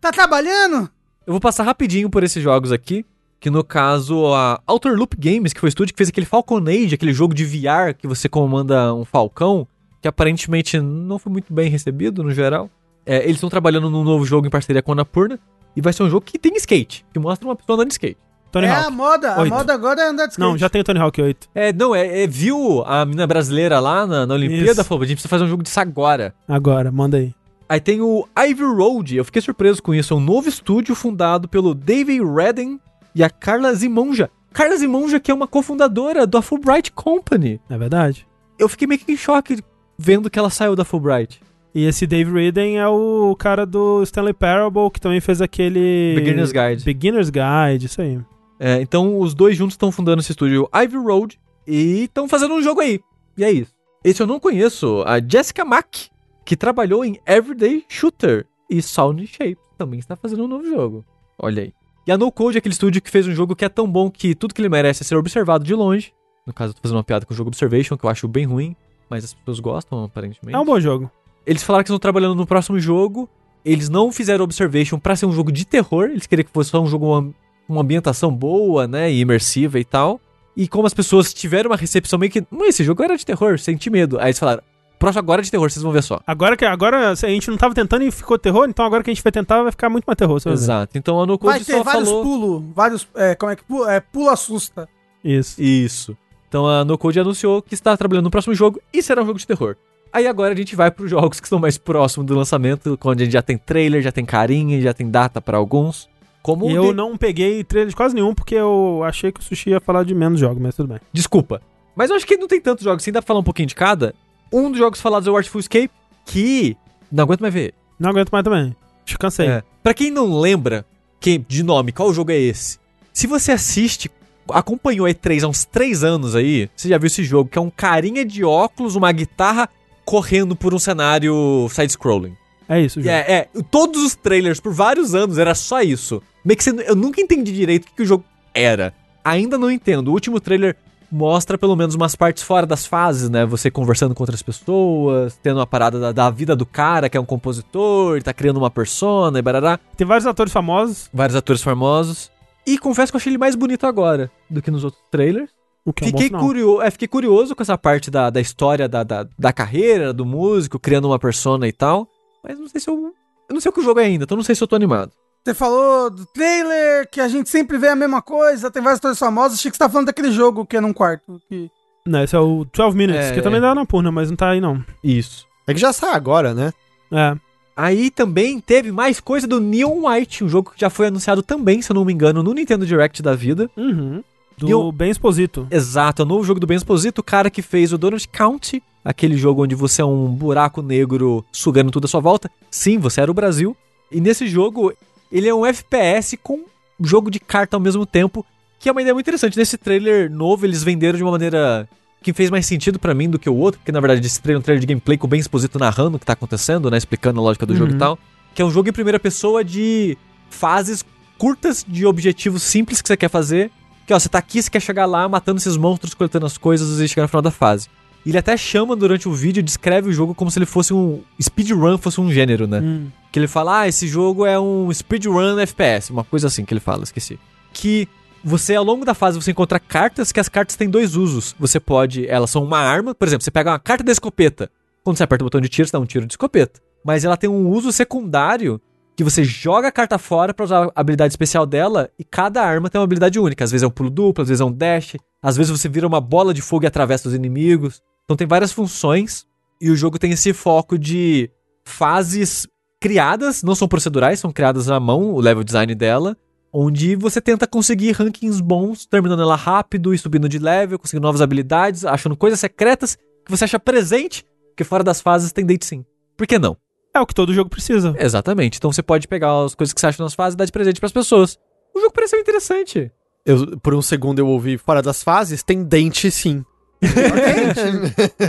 [0.00, 0.88] Tá trabalhando?
[1.26, 3.04] Eu vou passar rapidinho por esses jogos aqui.
[3.40, 6.62] Que no caso, a Outer Loop Games, que foi o estúdio que fez aquele Falcon
[6.66, 9.68] Age, aquele jogo de VR que você comanda um falcão,
[10.04, 12.68] que aparentemente não foi muito bem recebido no geral.
[13.06, 15.38] É, eles estão trabalhando num novo jogo em parceria com a Annapurna.
[15.74, 18.18] E vai ser um jogo que tem skate, que mostra uma pessoa andando de skate.
[18.52, 18.86] Tony é Hawk.
[18.86, 19.34] a moda.
[19.34, 19.54] A Oito.
[19.54, 20.46] moda agora é andar de skate.
[20.46, 21.48] Não, já tem o Tony Hawk 8.
[21.54, 24.84] É, não, é, é, viu a menina brasileira lá na, na Olimpíada, Isso.
[24.84, 26.34] falou, a gente precisa fazer um jogo disso agora.
[26.46, 27.34] Agora, manda aí.
[27.66, 31.48] Aí tem o Ivy Road, eu fiquei surpreso com isso, é um novo estúdio fundado
[31.48, 32.78] pelo David Redden
[33.14, 34.28] e a Carla Zimonja.
[34.52, 37.58] Carla Zimonja que é uma cofundadora da Fulbright Company.
[37.70, 38.26] É verdade?
[38.58, 39.64] Eu fiquei meio que em choque
[39.98, 41.40] vendo que ela saiu da Fulbright.
[41.74, 46.14] E esse Dave Ridden é o cara do Stanley Parable, que também fez aquele...
[46.16, 46.84] Beginner's Guide.
[46.84, 48.20] Beginner's Guide, isso aí.
[48.60, 52.62] É, então os dois juntos estão fundando esse estúdio Ivy Road e estão fazendo um
[52.62, 53.00] jogo aí.
[53.36, 53.72] E é isso.
[54.04, 56.10] Esse eu não conheço, a Jessica Mack,
[56.44, 61.04] que trabalhou em Everyday Shooter e Sound Shape, também está fazendo um novo jogo.
[61.38, 61.72] Olha aí.
[62.06, 64.10] E a No Code é aquele estúdio que fez um jogo que é tão bom
[64.10, 66.12] que tudo que ele merece é ser observado de longe.
[66.46, 68.44] No caso, eu tô fazendo uma piada com o jogo Observation, que eu acho bem
[68.44, 68.76] ruim,
[69.08, 70.54] mas as pessoas gostam, aparentemente.
[70.56, 71.10] É um bom jogo.
[71.46, 73.28] Eles falaram que estão trabalhando no próximo jogo.
[73.64, 76.04] Eles não fizeram Observation pra ser um jogo de terror.
[76.10, 77.32] Eles queriam que fosse só um jogo, uma,
[77.68, 79.10] uma ambientação boa, né?
[79.10, 80.20] E imersiva e tal.
[80.56, 82.44] E como as pessoas tiveram uma recepção meio que.
[82.50, 84.18] Não, esse jogo era de terror, senti medo.
[84.18, 84.62] Aí eles falaram:
[84.98, 86.20] próximo agora é de terror, vocês vão ver só.
[86.26, 89.14] Agora que agora a gente não tava tentando e ficou terror, então agora que a
[89.14, 90.38] gente vai tentar vai ficar muito mais terror.
[90.38, 90.62] você vai ver.
[90.62, 90.96] Exato.
[90.98, 92.22] Então a No Vai Code ter só vários falou.
[92.22, 93.08] pulos, vários.
[93.14, 93.92] É, como é que pula?
[93.92, 94.88] É, pula assusta.
[95.24, 95.60] Isso.
[95.60, 96.16] Isso.
[96.54, 99.40] Então a No Code anunciou que está trabalhando no próximo jogo e será um jogo
[99.40, 99.74] de terror.
[100.12, 103.26] Aí agora a gente vai pros jogos que estão mais próximos do lançamento, onde a
[103.26, 106.08] gente já tem trailer, já tem carinha, já tem data pra alguns.
[106.44, 109.70] Como eu The- não peguei trailer de quase nenhum, porque eu achei que o Sushi
[109.70, 111.00] ia falar de menos jogos, mas tudo bem.
[111.12, 111.60] Desculpa.
[111.96, 113.74] Mas eu acho que não tem tantos jogos assim, dá pra falar um pouquinho de
[113.74, 114.14] cada.
[114.52, 115.90] Um dos jogos falados é o Artful Escape,
[116.24, 116.76] que
[117.10, 117.74] não aguento mais ver.
[117.98, 118.76] Não aguento mais também.
[119.18, 119.48] Cansei.
[119.48, 119.64] É.
[119.82, 120.86] Pra quem não lembra
[121.18, 122.78] que, de nome, qual jogo é esse?
[123.12, 124.08] Se você assiste,
[124.50, 127.60] acompanhou a E3 há uns 3 anos aí, você já viu esse jogo, que é
[127.60, 129.68] um carinha de óculos, uma guitarra,
[130.04, 132.36] correndo por um cenário side-scrolling.
[132.68, 133.14] É isso, o jogo.
[133.14, 136.22] É, é, todos os trailers por vários anos era só isso.
[136.44, 138.94] Meio que você, eu nunca entendi direito o que, que o jogo era.
[139.24, 140.08] Ainda não entendo.
[140.08, 140.76] O último trailer
[141.10, 143.46] mostra pelo menos umas partes fora das fases, né?
[143.46, 147.20] Você conversando com outras pessoas, tendo uma parada da, da vida do cara, que é
[147.20, 149.78] um compositor, ele tá criando uma persona e barará.
[149.96, 152.30] Tem vários atores famosos, Vários atores famosos.
[152.66, 155.50] E confesso que eu achei ele mais bonito agora do que nos outros trailers.
[155.84, 156.42] o que é um bom Fiquei, sinal.
[156.42, 160.24] curio é, fiquei curioso com essa parte da, da história da, da, da carreira do
[160.24, 162.08] músico, criando uma persona e tal.
[162.42, 163.12] Mas não sei se eu.
[163.48, 164.74] Eu não sei o que o jogo é ainda, então não sei se eu tô
[164.74, 165.12] animado.
[165.44, 169.18] Você falou do trailer, que a gente sempre vê a mesma coisa, tem vários atores
[169.18, 169.58] famosos.
[169.58, 171.38] Achei que você tá falando daquele jogo que é num quarto.
[171.50, 171.70] Que...
[172.06, 174.48] Não, esse é o 12 Minutes, É, que também dá na purna, mas não tá
[174.50, 174.82] aí não.
[175.02, 175.46] Isso.
[175.66, 176.72] É que já sai agora, né?
[177.12, 177.36] É.
[177.76, 181.82] Aí também teve mais coisa do Neon White, um jogo que já foi anunciado também,
[181.82, 183.68] se eu não me engano, no Nintendo Direct da vida.
[183.76, 184.22] Uhum.
[184.56, 185.66] Do eu- Ben Exposito.
[185.70, 188.80] Exato, é o novo jogo do Ben Exposito, o cara que fez o Donut County,
[189.04, 192.48] aquele jogo onde você é um buraco negro sugando tudo à sua volta.
[192.70, 193.76] Sim, você era o Brasil.
[194.12, 194.92] E nesse jogo,
[195.32, 196.60] ele é um FPS com
[197.00, 198.46] jogo de carta ao mesmo tempo,
[198.78, 199.56] que é uma ideia muito interessante.
[199.58, 201.88] Nesse trailer novo, eles venderam de uma maneira
[202.24, 204.58] que fez mais sentido pra mim do que o outro, porque na verdade esse trailer
[204.58, 206.96] é um trailer de gameplay com o Ben Exposito narrando o que tá acontecendo, né,
[206.96, 207.96] explicando a lógica do jogo Uhum.
[207.96, 208.18] e tal,
[208.54, 210.16] que é um jogo em primeira pessoa de
[210.50, 211.04] fases
[211.38, 213.70] curtas de objetivos simples que você quer fazer
[214.06, 217.00] que ó, você tá aqui, você quer chegar lá, matando esses monstros, coletando as coisas
[217.00, 217.88] e chegar no final da fase.
[218.24, 221.22] E ele até chama durante o vídeo, descreve o jogo como se ele fosse um
[221.40, 222.80] speedrun, fosse um gênero, né?
[222.80, 223.06] Hum.
[223.32, 226.80] Que ele fala, ah, esse jogo é um speedrun FPS, uma coisa assim que ele
[226.80, 227.38] fala, esqueci.
[227.72, 228.08] Que
[228.44, 231.54] você, ao longo da fase, você encontra cartas, que as cartas têm dois usos.
[231.58, 234.70] Você pode, elas são uma arma, por exemplo, você pega uma carta da escopeta.
[235.02, 236.80] Quando você aperta o botão de tiro, você dá um tiro de escopeta.
[237.04, 238.80] Mas ela tem um uso secundário
[239.16, 242.90] que você joga a carta fora pra usar a habilidade especial dela e cada arma
[242.90, 243.64] tem uma habilidade única.
[243.64, 246.06] Às vezes é um pulo duplo, às vezes é um dash, às vezes você vira
[246.06, 248.02] uma bola de fogo e atravessa os inimigos.
[248.24, 249.46] Então tem várias funções
[249.80, 251.50] e o jogo tem esse foco de
[251.84, 252.66] fases
[253.00, 256.36] criadas, não são procedurais, são criadas à mão, o level design dela,
[256.76, 261.40] onde você tenta conseguir rankings bons, terminando ela rápido e subindo de level, conseguindo novas
[261.40, 266.04] habilidades, achando coisas secretas que você acha presente, porque fora das fases tem date sim.
[266.36, 266.76] Por que não?
[267.14, 268.12] É o que todo jogo precisa.
[268.18, 268.78] Exatamente.
[268.78, 270.98] Então você pode pegar as coisas que você acha nas fases e dar de presente
[270.98, 271.56] pras pessoas.
[271.94, 273.12] O jogo pareceu interessante.
[273.46, 276.64] Eu, por um segundo eu ouvi fora das fases, tem dente sim.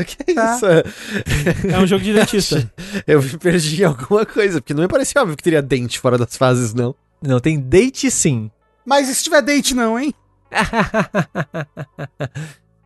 [0.07, 0.55] que Tá.
[0.55, 0.65] isso?
[1.67, 2.71] É um jogo de dentista.
[3.05, 6.17] Eu me perdi em alguma coisa, porque não me parecia óbvio que teria dente fora
[6.17, 6.95] das fases, não.
[7.21, 8.49] Não, tem date sim.
[8.85, 10.13] Mas e se tiver date, não, hein?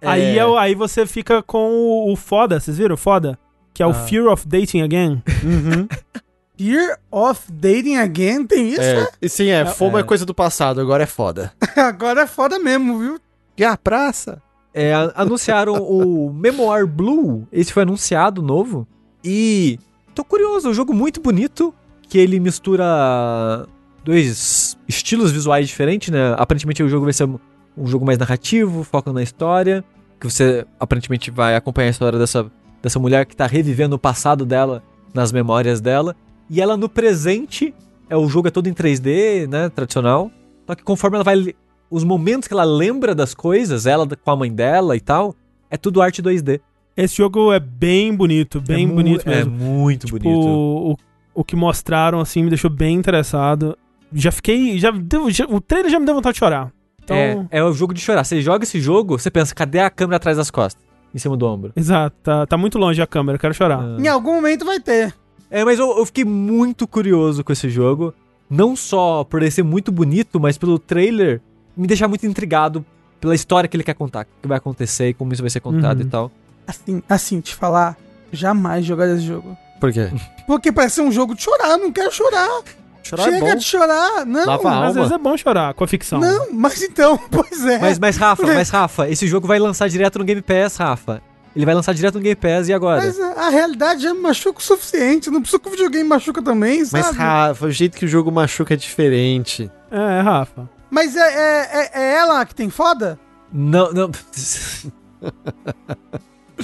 [0.02, 2.96] Aí, é o- aí você fica com o, o foda, vocês viram?
[2.96, 3.38] O foda?
[3.74, 3.94] Que é o Ah.
[3.94, 5.22] Fear of Dating Again.
[6.58, 8.82] Fear of Dating Again, tem isso?
[8.82, 10.02] É, e sim, é, fomo é.
[10.02, 10.04] é.
[10.04, 11.54] coisa do passado, agora é foda.
[11.76, 13.20] Agora é foda mesmo, viu?
[13.58, 14.42] E a praça?
[14.74, 17.48] É, anunciaram o Memoir Blue.
[17.52, 18.88] Esse foi anunciado novo.
[19.24, 19.80] E
[20.16, 21.74] tô curioso, é um jogo muito bonito.
[22.10, 23.68] Que ele mistura
[24.04, 26.34] dois estilos visuais diferentes, né?
[26.38, 27.40] Aparentemente o jogo vai ser um-
[27.86, 29.84] jogo mais narrativo, foca na história.
[30.20, 32.52] Que você aparentemente vai acompanhar a história dessa,
[32.82, 36.16] dessa mulher que tá revivendo o passado dela nas memórias dela.
[36.50, 37.74] E ela no presente,
[38.10, 39.70] é o jogo é todo em 3D, né?
[39.70, 40.30] Tradicional.
[40.68, 41.56] Só que conforme ela vai
[41.90, 45.34] os momentos que ela lembra das coisas, ela com a mãe dela e tal,
[45.72, 46.60] é tudo arte 2D.
[46.98, 49.56] Esse jogo é bem bonito, bem É bonito mesmo.
[49.56, 50.48] É muito Tipo, bonito.
[50.48, 50.98] O,
[51.34, 53.78] o que mostraram, assim, me deixou bem interessado.
[54.14, 54.78] Já fiquei.
[54.80, 56.72] Já, deu- já- o trailer já me deu vontade de chorar.
[57.04, 57.16] Então.
[57.18, 58.24] É, é o jogo de chorar.
[58.24, 60.84] Você joga esse jogo, você pensa, cadê a câmera atrás das costas?
[61.14, 61.72] Em cima do ombro.
[61.76, 63.80] Exato, tá, tá muito longe a câmera, eu quero chorar.
[63.80, 63.98] Ah.
[64.00, 65.14] Em algum momento vai ter.
[65.50, 68.14] É, mas eu, eu fiquei muito curioso com esse jogo.
[68.48, 71.42] Não só por ele ser muito bonito, mas pelo trailer
[71.76, 72.86] me deixar muito intrigado
[73.20, 75.60] pela história que ele quer contar, o que vai acontecer e como isso vai ser
[75.60, 76.06] contado Uhum.
[76.06, 76.32] e tal.
[76.68, 77.98] Assim, assim, te falar,
[78.32, 79.58] jamais jogar esse jogo.
[79.80, 80.10] Por quê?
[80.46, 82.62] Porque parece ser um jogo de chorar, não quero chorar.
[83.04, 83.56] Chorar Chega é bom.
[83.56, 84.46] de chorar, não.
[84.46, 84.94] Lava a Às alma.
[84.94, 86.20] vezes é bom chorar com a ficção.
[86.20, 87.80] Não, mas então, pois é.
[87.80, 91.22] Mas, mas Rafa, mas Rafa, esse jogo vai lançar direto no Game Pass, Rafa.
[91.56, 93.02] Ele vai lançar direto no Game Pass e agora?
[93.02, 95.32] Mas a, a realidade já me machuca o suficiente.
[95.32, 97.04] Não precisa que o videogame machuca também, sabe?
[97.04, 99.70] Mas, Rafa, o jeito que o jogo machuca é diferente.
[99.90, 100.70] É, Rafa.
[100.92, 103.20] Mas é, é, é- é ela que tem foda?
[103.52, 104.12] Não, não.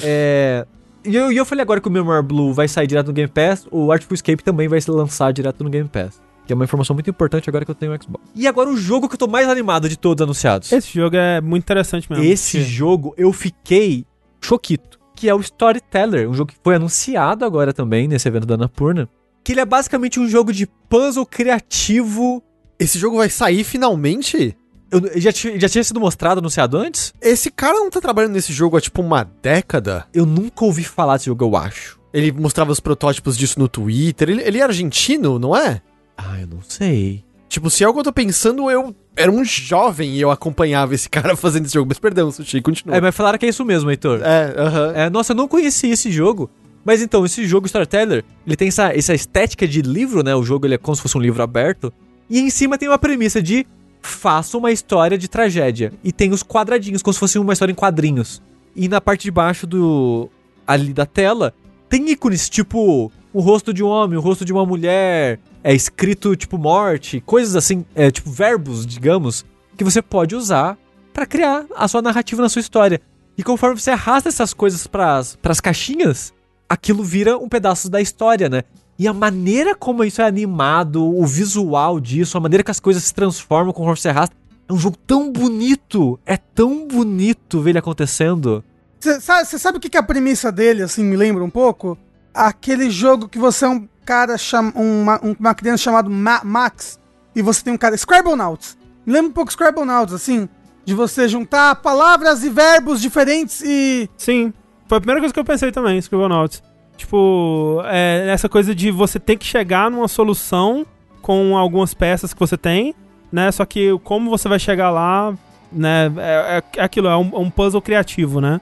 [0.02, 0.66] é.
[1.06, 3.30] E eu, e eu falei agora que o Memoir Blue vai sair direto no Game
[3.32, 6.22] Pass, o Artful Escape também vai se lançar direto no Game Pass.
[6.46, 8.24] Que é uma informação muito importante agora que eu tenho o Xbox.
[8.36, 10.72] E agora o jogo que eu tô mais animado de todos anunciados.
[10.72, 12.24] Esse jogo é muito interessante mesmo.
[12.24, 14.06] Esse porque- jogo eu fiquei
[14.42, 15.00] choquito.
[15.16, 19.08] Que é o Storyteller, um jogo que foi anunciado agora também nesse evento da Anapurna.
[19.44, 22.44] Que ele é basicamente um jogo de puzzle criativo.
[22.78, 24.56] Esse jogo vai sair finalmente?
[24.96, 27.14] Eu, já, já tinha sido mostrado, anunciado antes?
[27.22, 30.06] Esse cara não tá trabalhando nesse jogo há tipo uma década?
[30.14, 32.00] Eu nunca ouvi falar desse jogo, eu acho.
[32.14, 34.30] Ele mostrava os protótipos disso no Twitter.
[34.30, 35.82] Ele, ele é argentino, não é?
[36.18, 37.24] Ah, eu não sei.
[37.50, 40.96] Tipo, se é algo que eu tô pensando, eu era um jovem e eu acompanhava
[40.96, 41.88] esse cara fazendo esse jogo.
[41.90, 42.96] Mas perdão, Sushi, continua.
[42.96, 44.22] É, mas falaram que é isso mesmo, Heitor.
[44.24, 44.94] É, aham.
[44.96, 46.50] É, nossa, eu não conhecia esse jogo.
[46.86, 50.36] Mas então, esse jogo Storyteller, ele tem essa, essa estética de livro, né?
[50.36, 51.92] O jogo ele é como se fosse um livro aberto.
[52.30, 53.66] E em cima tem uma premissa de
[54.06, 55.92] faça uma história de tragédia.
[56.04, 58.42] E tem os quadradinhos, como se fosse uma história em quadrinhos.
[58.76, 60.30] E na parte de baixo do.
[60.66, 61.54] ali da tela,
[61.90, 65.40] tem ícones, tipo o rosto de um homem, o rosto de uma mulher.
[65.64, 69.46] É escrito tipo morte, coisas assim, é, tipo verbos, digamos,
[69.76, 70.78] que você pode usar
[71.12, 73.02] pra criar a sua narrativa na sua história.
[73.38, 76.34] E conforme você arrasta essas coisas pras, pras caixinhas,
[76.70, 78.64] aquilo vira um pedaço da história, né?
[78.98, 83.04] E a maneira como isso é animado, o visual disso, a maneira que as coisas
[83.04, 84.36] se transformam conforme você arrasta,
[84.68, 86.20] é um jogo tão bonito.
[86.26, 88.64] É tão bonito ver ele acontecendo.
[89.00, 91.98] Você sabe, sabe o que, que é a premissa dele, assim, me lembra um pouco?
[92.34, 97.00] Aquele jogo que você é um cara, cham, uma, um- uma criança chamado Ma- Max,
[97.36, 97.96] e você tem um cara.
[97.96, 98.78] Scribblenauts.
[99.06, 100.48] Me lembra um pouco Scribblenauts, assim,
[100.86, 104.10] de você juntar palavras e verbos diferentes e.
[104.18, 104.54] Sim.
[104.88, 106.64] Foi a primeira coisa que eu pensei também, Scribblenauts.
[106.98, 110.86] Tipo, é essa coisa de você ter que chegar numa solução
[111.22, 112.96] com algumas peças que você tem,
[113.32, 113.52] né?
[113.52, 115.34] Só que como você vai chegar lá,
[115.72, 116.12] né?
[116.18, 118.62] É, é- é aquilo, é um, é um puzzle criativo, né?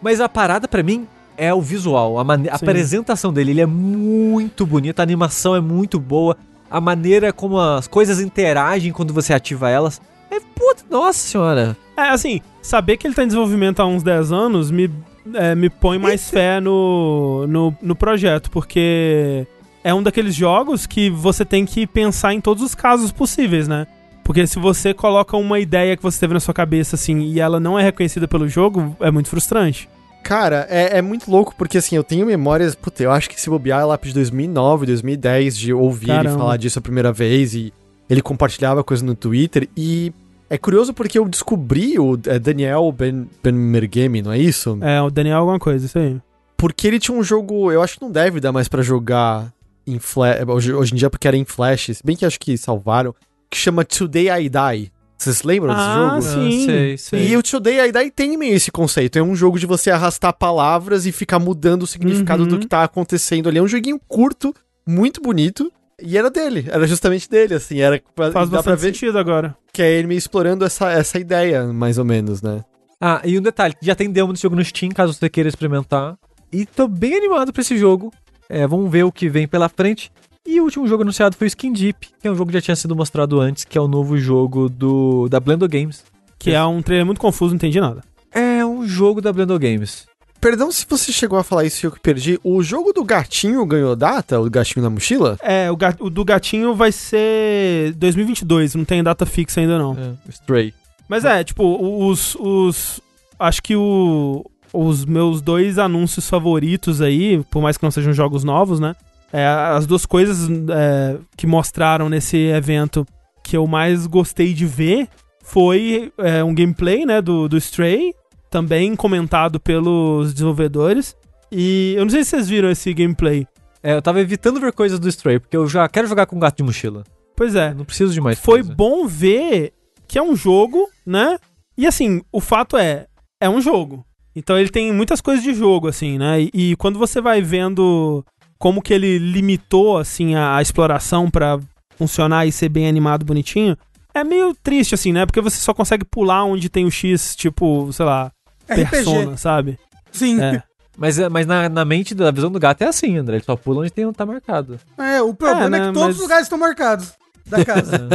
[0.00, 1.06] Mas a parada pra mim
[1.36, 3.50] é o visual, a, a apresentação dele.
[3.52, 6.36] Ele é muito bonito, a animação é muito boa,
[6.70, 10.00] a maneira como as coisas interagem quando você ativa elas.
[10.30, 11.76] É puta, nossa senhora.
[11.96, 14.90] É, assim, saber que ele tá em desenvolvimento há uns 10 anos me,
[15.34, 19.46] é, me põe mais fé no, no, no projeto, porque
[19.84, 23.86] é um daqueles jogos que você tem que pensar em todos os casos possíveis, né?
[24.24, 27.58] Porque se você coloca uma ideia que você teve na sua cabeça, assim, e ela
[27.58, 29.88] não é reconhecida pelo jogo, é muito frustrante.
[30.22, 32.76] Cara, é, é muito louco porque assim, eu tenho memórias.
[32.76, 36.38] Puta, eu acho que se bobear é lá de 2009, 2010, de ouvir ele Caramba.
[36.38, 37.72] falar disso a primeira vez e
[38.08, 39.68] ele compartilhava coisa no Twitter.
[39.76, 40.12] E
[40.54, 44.78] é curioso porque eu descobri o é, Daniel Ben, ben Mergemi, não é isso?
[44.80, 46.20] É, o Daniel alguma coisa, isso aí.
[46.56, 49.52] Porque ele tinha um jogo, eu acho que não deve dar mais pra jogar
[49.86, 52.56] em flash, hoje, hoje em dia porque era em flash, se bem que acho que
[52.56, 53.14] salvaram,
[53.50, 54.92] que chama Today I Die.
[55.18, 56.22] Vocês lembram desse Ah, jogo?
[56.22, 56.66] sim.
[56.66, 57.28] sei, sei.
[57.28, 59.16] E o Today I Die tem meio esse conceito.
[59.18, 62.48] É um jogo de você arrastar palavras e ficar mudando o significado Uhum.
[62.48, 63.58] do que tá acontecendo ali.
[63.58, 64.52] É um joguinho curto,
[64.86, 65.72] muito bonito.
[66.04, 67.80] E era dele, era justamente dele, assim.
[67.80, 69.56] Era pra, Faz dá pra ver sentido agora.
[69.72, 72.64] que é ele meio explorando essa, essa ideia, mais ou menos, né?
[73.00, 76.16] Ah, e um detalhe, já tem demo desse jogo no Steam, caso você queira experimentar.
[76.52, 78.12] E tô bem animado pra esse jogo.
[78.48, 80.10] É, vamos ver o que vem pela frente.
[80.46, 82.60] E o último jogo anunciado foi o Skin Deep, que é um jogo que já
[82.60, 86.04] tinha sido mostrado antes, que é o novo jogo do da Blendo Games.
[86.38, 88.02] Que é um trailer muito confuso, não entendi nada.
[88.32, 90.06] É um jogo da Blendo Games.
[90.42, 92.36] Perdão se você chegou a falar isso e eu que perdi.
[92.42, 94.40] O jogo do gatinho ganhou data?
[94.40, 95.38] O gatinho na mochila?
[95.40, 99.92] É, o, ga- o do gatinho vai ser 2022, não tem data fixa ainda não.
[99.96, 100.74] É, Stray.
[101.08, 101.64] Mas é, tipo,
[102.08, 102.34] os.
[102.40, 103.00] os
[103.38, 108.42] acho que o, os meus dois anúncios favoritos aí, por mais que não sejam jogos
[108.42, 108.96] novos, né?
[109.32, 113.06] É, as duas coisas é, que mostraram nesse evento
[113.44, 115.06] que eu mais gostei de ver
[115.44, 118.12] foi é, um gameplay, né, do, do Stray
[118.52, 121.16] também comentado pelos desenvolvedores.
[121.50, 123.46] E eu não sei se vocês viram esse gameplay.
[123.82, 126.58] É, eu tava evitando ver coisas do Stray, porque eu já quero jogar com gato
[126.58, 127.02] de mochila.
[127.34, 128.74] Pois é, Eu não preciso de mais foi coisa.
[128.74, 129.72] bom ver
[130.06, 131.38] que é um jogo, né?
[131.76, 133.06] E assim, o fato é,
[133.40, 134.04] é um jogo.
[134.36, 136.42] Então ele tem muitas coisas de jogo, assim, né?
[136.42, 138.24] E, e quando você vai vendo
[138.58, 141.58] como que ele limitou, assim, a, a exploração pra
[141.96, 143.76] funcionar e ser bem animado, bonitinho,
[144.14, 145.24] é meio triste, assim, né?
[145.26, 148.30] Porque você só consegue pular onde tem o X, tipo, sei lá,
[148.66, 149.78] persona, sabe?
[150.10, 150.40] Sim.
[150.40, 150.62] É.
[150.96, 153.36] Mas, é- mas na, na mente da visão do gato é assim, André.
[153.36, 154.78] Ele só pula onde tem, tá marcado.
[154.98, 157.12] É, o problema É, é, né, que todos mas- os lugares estão marcados
[157.46, 158.08] da casa.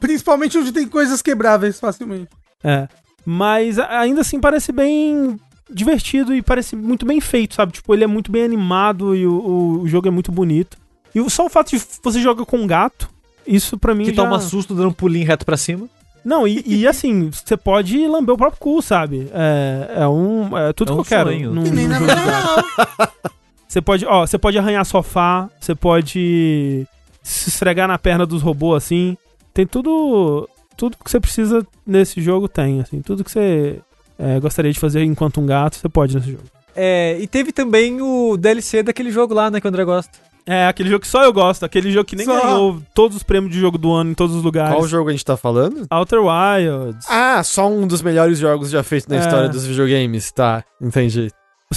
[0.00, 2.28] Principalmente onde tem coisas quebráveis facilmente.
[2.62, 2.88] É.
[3.24, 5.38] Mas ainda assim parece bem
[5.70, 7.72] divertido e parece muito bem feito, sabe?
[7.72, 10.76] Tipo, ele é muito bem animado e o, o- o jogo é muito bonito.
[11.14, 13.08] E só o fato de você joga com um gato,
[13.46, 14.22] isso pra mim Que já...
[14.24, 15.88] toma susto dando um pulinho reto pra cima.
[16.24, 19.28] Não, e, e assim, você pode lamber o próprio cu, sabe?
[19.32, 20.56] É, é um...
[20.56, 21.30] É tudo É que um eu quero.
[21.30, 21.52] sonho.
[21.54, 23.12] num- Que nem num na vida.
[23.68, 26.84] Você pode, ó, você pode arranhar sofá, você pode
[27.22, 29.16] se esfregar na perna dos robôs assim.
[29.54, 33.78] Tem tudo, tudo que você precisa nesse jogo tem, assim, tudo que você
[34.18, 36.42] é, gostaria de fazer enquanto um gato, você pode nesse jogo.
[36.74, 40.18] É, e teve também o DLC daquele jogo lá, né, que o André gosta.
[40.46, 42.40] É, aquele jogo que só eu gosto, aquele jogo que nem Só.
[42.40, 44.74] ganhou todos os prêmios de jogo do ano em todos os lugares.
[44.74, 45.86] Qual jogo a gente tá falando?
[45.90, 47.06] Outer Wilds.
[47.08, 49.20] Ah, só um dos melhores jogos já feitos na É.
[49.20, 50.30] história dos videogames.
[50.32, 51.30] Tá, entendi.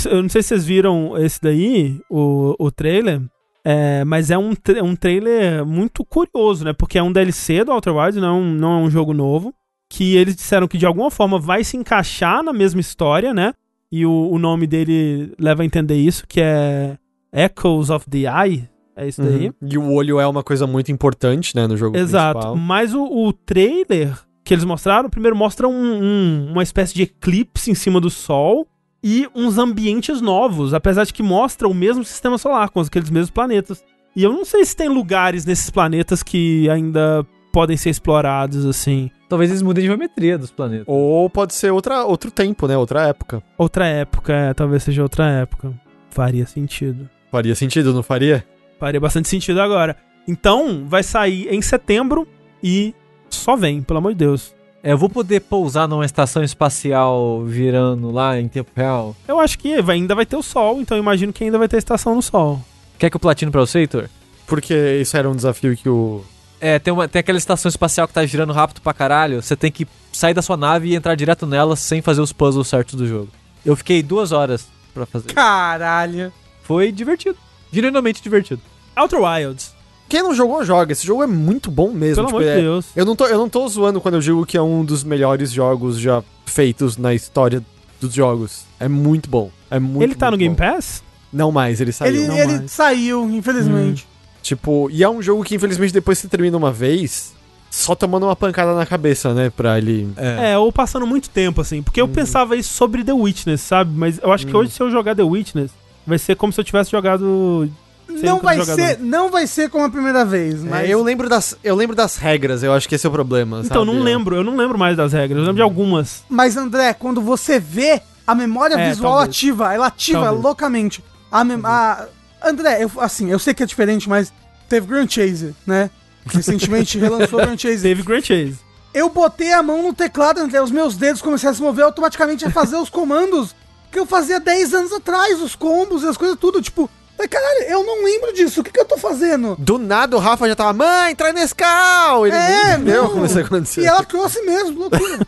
[0.09, 3.21] Eu não sei se vocês viram esse daí, o, o trailer,
[3.63, 6.73] é, mas é um, tra- um trailer muito curioso, né?
[6.73, 9.53] Porque é um DLC do Outer Wilds, não, é um- não é um jogo novo.
[9.89, 13.53] Que eles disseram que de alguma forma vai se encaixar na mesma história, né?
[13.91, 16.97] E o, o nome dele leva a entender isso, que é
[17.33, 18.69] Echoes of the Eye.
[18.95, 19.47] É isso daí.
[19.47, 19.53] Uhum.
[19.69, 22.39] E o olho é uma coisa muito importante, né, no jogo Exato.
[22.39, 22.55] principal.
[22.55, 25.71] Mas o, o trailer que eles mostraram, primeiro mostra um-
[26.03, 28.67] um- uma espécie de eclipse em cima do Sol
[29.03, 33.31] e uns ambientes novos, apesar de que mostra o mesmo sistema solar, com aqueles mesmos
[33.31, 33.83] planetas.
[34.15, 39.09] E eu não sei se tem lugares nesses planetas que ainda podem ser explorados, assim.
[39.27, 40.85] Talvez eles mudem a geometria dos planetas.
[40.87, 43.41] Ou pode ser outra, outro tempo, né, outra época.
[43.57, 45.73] Outra época, é, talvez seja outra época.
[46.11, 47.09] Faria sentido.
[47.33, 48.45] Faria sentido, não faria?
[48.79, 49.97] Faria bastante sentido agora.
[50.27, 52.27] Então, vai sair em setembro
[52.63, 52.93] e
[53.27, 54.53] só vem, pelo amor de Deus.
[54.83, 59.15] É, eu vou poder pousar numa estação espacial virando lá em tempo real.
[59.27, 61.67] Eu acho que vai- ainda vai ter o Sol, então eu imagino que ainda vai
[61.67, 62.61] ter estação no Sol.
[62.99, 64.07] Quer que eu platine pra você, Heitor?
[64.45, 66.23] Porque isso era um desafio que o...
[66.61, 69.41] É, tem, uma, tem aquela estação espacial que tá girando rápido pra caralho.
[69.41, 72.67] Você tem que sair da sua nave e entrar direto nela sem fazer os puzzles
[72.67, 73.29] certos do jogo.
[73.65, 75.33] Eu fiquei duas horas pra fazer.
[75.33, 76.31] Caralho.
[76.63, 77.37] Foi divertido.
[77.71, 78.61] Genuinamente divertido.
[78.95, 79.73] Outer Wilds,
[80.09, 80.91] Quem não jogou, joga.
[80.91, 82.15] Esse jogo é muito bom mesmo.
[82.15, 82.85] pelo tipo, amor de é- Deus.
[82.95, 85.51] Eu não, tô, eu não tô zoando quando eu digo que é um dos melhores
[85.51, 87.63] jogos já feitos na história
[87.99, 88.65] dos jogos.
[88.79, 89.49] É muito bom.
[89.71, 90.75] É muito Ele tá no muito Game bom.
[90.75, 91.01] Pass?
[91.31, 92.13] Não mais, ele saiu.
[92.15, 92.71] Ele, não ele mais.
[92.71, 94.05] saiu, infelizmente.
[94.43, 97.33] Tipo, e é um jogo que infelizmente depois que você termina uma vez,
[97.71, 99.49] só tomando uma pancada na cabeça, né?
[99.49, 100.07] Pra ele.
[100.17, 101.81] É, ou passando muito tempo, assim.
[101.81, 103.91] Porque eu pensava isso sobre The Witness, sabe?
[103.95, 104.59] Mas eu acho que Hum.
[104.59, 105.71] hoje, se eu jogar The Witness,
[106.05, 107.69] vai ser como se eu tivesse jogado.
[108.09, 108.75] Não vai, jogador.
[108.81, 111.95] ser, não vai ser como a primeira vez, Mas mas eu lembro das, eu lembro
[111.95, 113.61] das regras, eu acho que esse é o problema.
[113.63, 113.97] Então, sabe?
[113.97, 114.35] não lembro.
[114.35, 115.37] Eu não lembro mais das regras.
[115.37, 116.23] Eu lembro de algumas.
[116.29, 119.29] Mas, André, quando você vê a memória É, visual talvez.
[119.29, 120.43] ativa, ela ativa Talvez.
[120.43, 121.03] loucamente.
[121.31, 122.05] A mem- a-
[122.43, 124.31] André, eu, assim, eu sei que é diferente, mas
[124.69, 125.89] teve Grand Chase, né?
[126.25, 127.81] Recentemente relançou Grand Chase.
[127.81, 128.57] Teve Grand Chase.
[128.93, 132.45] Eu botei a mão no teclado, André, os meus dedos começaram a se mover automaticamente
[132.45, 133.55] a fazer os comandos
[133.93, 136.89] que eu fazia 10 anos atrás, os combos e as coisas tudo, tipo...
[137.15, 139.55] Falei, caralho, eu não lembro disso, o que, que eu tô fazendo?
[139.59, 142.25] Do nada o Rafa já tava, mãe, traz Nescau!
[142.25, 143.83] Ele É, entendeu como isso aconteceu.
[143.83, 145.19] E ela trouxe mesmo, loucura.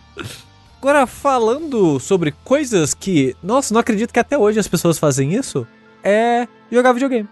[0.84, 3.34] Agora, falando sobre coisas que.
[3.42, 5.66] Nossa, não acredito que até hoje as pessoas fazem isso.
[6.02, 7.26] É jogar videogame.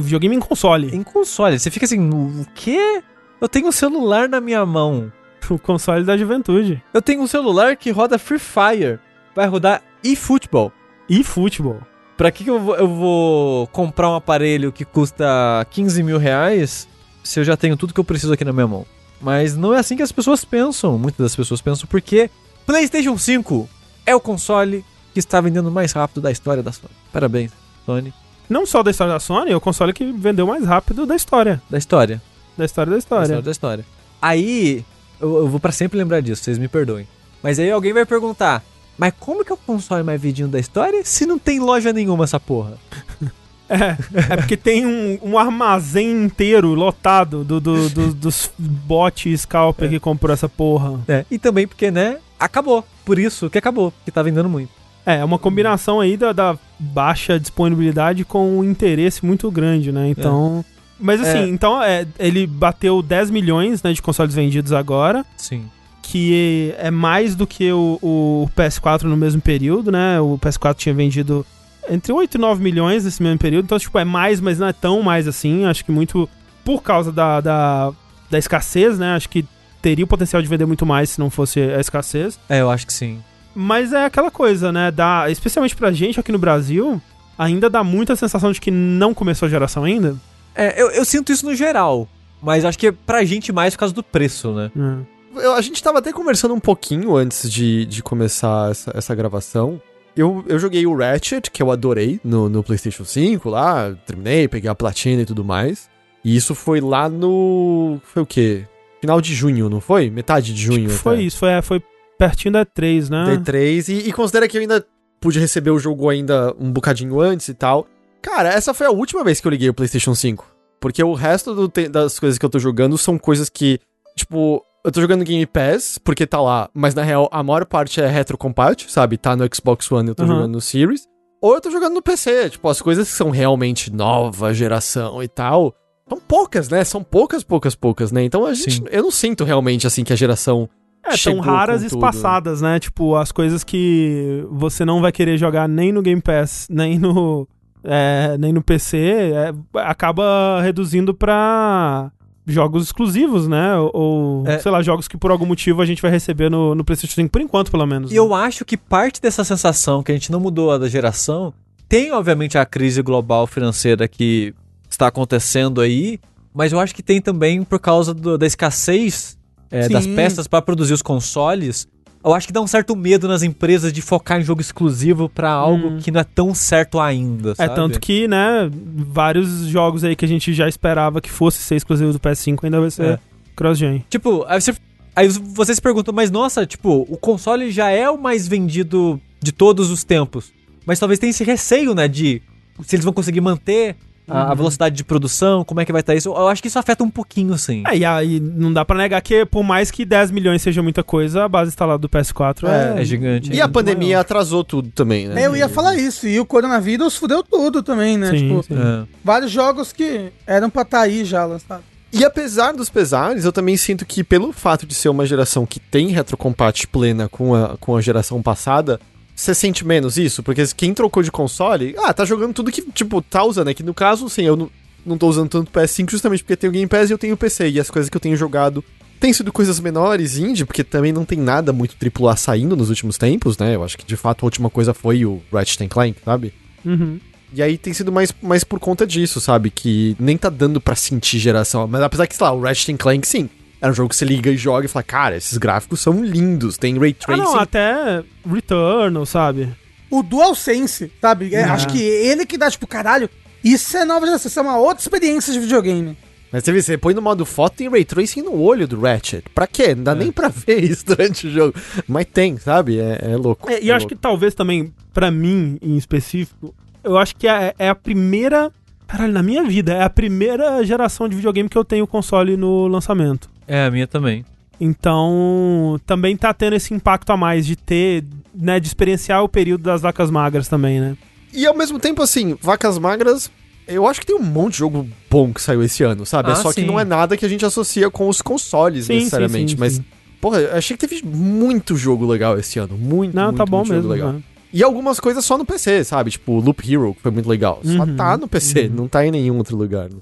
[0.00, 0.92] Videogame em console.
[0.92, 1.56] Em console.
[1.56, 3.00] Você fica assim, o quê?
[3.40, 5.12] Eu tenho um celular na minha mão.
[5.48, 6.82] O console da juventude.
[6.92, 8.98] Eu tenho um celular que roda Free Fire.
[9.32, 9.80] Vai rodar
[10.12, 10.72] eFootball.
[11.08, 11.78] E futebol.
[12.16, 15.24] Pra que, que eu, vou, eu vou comprar um aparelho que custa
[15.70, 16.88] 15 mil reais
[17.22, 18.86] se eu já tenho tudo que eu preciso aqui na minha mão?
[19.20, 20.98] Mas não é assim que as pessoas pensam.
[20.98, 22.30] Muitas das pessoas pensam porque
[22.66, 23.68] PlayStation 5
[24.04, 26.92] é o console que está vendendo mais rápido da história da Sony.
[27.12, 27.52] Parabéns,
[27.84, 28.12] Sony.
[28.48, 31.60] Não só da história da Sony, é o console que vendeu mais rápido da história.
[31.70, 32.20] Da história.
[32.56, 33.22] Da história da Da história.
[33.24, 33.84] história da história.
[34.20, 34.84] Aí,
[35.20, 37.06] eu, eu vou pra sempre lembrar disso, vocês me perdoem.
[37.42, 38.62] Mas aí alguém vai perguntar:
[38.98, 42.24] Mas como que é o console mais vendidinho da história se não tem loja nenhuma
[42.24, 42.78] essa porra?
[43.68, 43.96] É,
[44.32, 49.90] é porque tem um, um armazém inteiro lotado do, do- do- dos bot e scalper
[49.90, 51.00] que comprou essa porra.
[51.08, 52.18] É, e também porque, né?
[52.38, 52.84] acabou.
[53.04, 54.70] Por isso que acabou, que tá vendendo muito.
[55.04, 60.10] É, é uma combinação aí da, da baixa disponibilidade com um interesse muito grande, né?
[60.10, 60.64] Então.
[61.00, 61.48] Mas assim, É.
[61.48, 65.64] então é, ele bateu 10 milhões né, de consoles vendidos agora, Sim.
[66.06, 70.20] Que é mais do que o, o PS4 no mesmo período, né?
[70.20, 71.44] O PS4 tinha vendido
[71.90, 74.72] entre 8 e 9 milhões nesse mesmo período, então, tipo, é mais, mas não é
[74.72, 75.64] tão mais assim.
[75.64, 76.28] Acho que muito
[76.64, 77.92] por causa da, da,
[78.30, 79.16] da escassez, né?
[79.16, 79.44] Acho que
[79.82, 82.38] teria o potencial de vender muito mais se não fosse a escassez.
[82.48, 83.20] É, eu acho que sim.
[83.52, 84.92] Mas é aquela coisa, né?
[84.92, 87.02] Dá, especialmente pra gente aqui no Brasil,
[87.36, 90.16] ainda dá muita sensação de que não começou a geração ainda.
[90.54, 92.08] É, eu, eu sinto isso no geral.
[92.40, 94.70] Mas acho que é pra gente mais por causa do preço, né?
[94.76, 95.15] É.
[95.40, 99.80] Eu- a gente tava até conversando um pouquinho antes de, de começar essa, essa gravação.
[100.16, 104.70] Eu, eu joguei o Ratchet, que eu adorei, no, no PlayStation 5 lá, terminei, peguei
[104.70, 105.88] a platina e tudo mais.
[106.24, 108.00] E isso foi lá no.
[108.02, 108.64] Foi o quê?
[109.00, 110.08] Final de junho, não foi?
[110.10, 110.88] Metade de junho.
[110.88, 111.82] Tipo, foi isso, foi, foi
[112.18, 113.36] pertinho da E3, né?
[113.36, 113.88] D3.
[113.90, 114.84] E, e considera que eu ainda
[115.20, 117.86] pude receber o jogo ainda um bocadinho antes e tal.
[118.22, 120.46] Cara, essa foi a última vez que eu liguei o PlayStation 5.
[120.80, 123.78] Porque o resto do das coisas que eu tô jogando são coisas que,
[124.16, 128.00] tipo, eu tô jogando Game Pass, porque tá lá, mas na real a maior parte
[128.00, 129.18] é retrocompat, sabe?
[129.18, 130.28] Tá no Xbox One, eu tô Uhum.
[130.28, 131.02] jogando no Series.
[131.42, 135.28] Ou eu tô jogando no PC, tipo, as coisas que são realmente nova geração e
[135.28, 135.74] tal.
[136.08, 136.82] São poucas, né?
[136.84, 138.22] São poucas, poucas, poucas, né?
[138.24, 138.76] Então a gente.
[138.76, 138.84] Sim.
[138.90, 140.68] Eu não sinto realmente assim que a geração.
[141.04, 142.80] É, chegou raras e espaçadas, né?
[142.80, 147.46] Tipo, as coisas que você não vai querer jogar nem no Game Pass, nem no,
[147.84, 152.10] é, nem no PC, é, acaba reduzindo pra
[152.46, 153.74] jogos exclusivos, né?
[153.92, 154.58] Ou, É.
[154.58, 157.30] sei lá, jogos que por algum motivo a gente vai receber no, no PlayStation 5,
[157.30, 158.10] por enquanto, pelo menos.
[158.10, 158.20] E né?
[158.20, 161.52] eu acho que parte dessa sensação que a gente não mudou a da geração
[161.88, 164.54] tem, obviamente, a crise global financeira que
[164.88, 166.18] está acontecendo aí,
[166.54, 169.36] mas eu acho que tem também por causa do- da escassez
[169.70, 171.88] é, das peças para produzir os consoles.
[172.26, 175.48] Eu acho que dá um certo medo nas empresas de focar em jogo exclusivo para
[175.48, 175.98] algo Hum.
[175.98, 177.74] que não é tão certo ainda, É, sabe?
[177.76, 182.12] tanto que, né, vários jogos aí que a gente já esperava que fosse ser exclusivo
[182.12, 183.18] do PS5 ainda vai ser É.
[183.54, 184.04] cross-gen.
[184.10, 184.74] Tipo, aí você,
[185.14, 189.52] aí você se pergunta, mas nossa, tipo, o console já é o mais vendido de
[189.52, 190.52] todos os tempos.
[190.84, 192.42] Mas talvez tenha esse receio, né, de
[192.84, 193.94] se eles vão conseguir manter
[194.28, 196.28] a, a velocidade de produção, como é que vai estar isso.
[196.28, 197.82] Eu acho que isso afeta um pouquinho, assim.
[197.86, 201.02] É, e aí não dá pra negar que por mais que 10 milhões seja muita
[201.02, 203.50] coisa, a base instalada do PS4 é, É gigante.
[203.52, 204.20] E a muito pandemia maior.
[204.20, 205.42] atrasou tudo também, né?
[205.42, 208.30] É, Eu ia falar isso, e o coronavírus fudeu tudo também, né?
[208.30, 208.74] Sim, tipo, sim.
[208.74, 209.06] É.
[209.24, 211.84] vários jogos que eram pra estar aí já lançados.
[212.12, 215.78] E apesar dos pesares, eu também sinto que pelo fato de ser uma geração que
[215.78, 218.98] tem retrocompat plena com a, com a geração passada,
[219.36, 220.42] você sente menos isso?
[220.42, 223.68] Porque quem trocou de console, ah, tá jogando tudo que, tipo, tá usando.
[223.68, 224.70] É que no caso, sim, eu não,
[225.04, 227.68] não tô usando tanto PS5 justamente porque tenho Game Pass e eu tenho PC.
[227.68, 228.82] E as coisas que eu tenho jogado
[229.20, 233.18] têm sido coisas menores, indie, porque também não tem nada muito AAA saindo nos últimos
[233.18, 233.74] tempos, né?
[233.74, 236.54] Eu acho que de fato a última coisa foi o Ratchet Clank, sabe?
[236.82, 237.20] Uhum.
[237.52, 239.70] E aí tem sido mais, mais por conta disso, sabe?
[239.70, 241.86] Que nem tá dando pra sentir geração.
[241.86, 243.50] Mas apesar que, sei lá, o Ratchet Clank, sim.
[243.80, 246.78] É um jogo que você liga e joga e fala, cara, esses gráficos são lindos.
[246.78, 247.42] Tem Ray Ah, Tracing.
[247.42, 249.68] não, até Returnal, sabe?
[250.10, 251.54] O DualSense, sabe?
[251.54, 251.74] É, Ah.
[251.74, 253.28] Acho que ele que dá, tipo, caralho,
[253.62, 256.16] isso é nova geração, isso é uma outra experiência de videogame.
[256.52, 259.44] Mas você vê, você põe no modo foto, tem Ray Tracing no olho do Ratchet.
[259.54, 259.94] Pra quê?
[259.94, 261.74] Não dá nem pra ver isso durante o jogo.
[262.08, 262.98] Mas tem, sabe?
[263.00, 263.68] É, é louco.
[263.70, 266.72] É, e eu acho que talvez também, pra mim em específico,
[267.04, 268.72] eu acho que é, é a primeira.
[269.08, 272.86] Caralho, na minha vida, é a primeira geração de videogame que eu tenho console no
[272.86, 273.50] lançamento.
[273.68, 274.44] É, a minha também.
[274.78, 279.82] Então, também tá tendo esse impacto a mais de ter, né, de experienciar o período
[279.82, 281.16] das vacas magras também, né?
[281.52, 283.50] E ao mesmo tempo, assim, vacas magras.
[283.88, 286.48] Eu acho que tem um monte de jogo bom que saiu esse ano, sabe?
[286.50, 286.86] é Ah, só que sim.
[286.86, 289.70] não é nada que a gente associa com os consoles, Sim, sim, necessariamente.
[289.72, 290.04] sim, mas, sim.
[290.40, 292.98] porra, eu achei que teve muito jogo legal esse ano.
[292.98, 294.12] Muito, Não, muito, tá bom muito jogo mesmo.
[294.12, 294.32] legal.
[294.32, 294.42] né?
[294.72, 296.32] E algumas coisas só no PC, sabe?
[296.32, 297.80] Tipo, Loop Hero, que foi muito legal.
[297.84, 298.94] Só Uhum, tá no PC, uhum.
[298.94, 300.10] não tá em nenhum outro lugar.
[300.10, 300.16] né?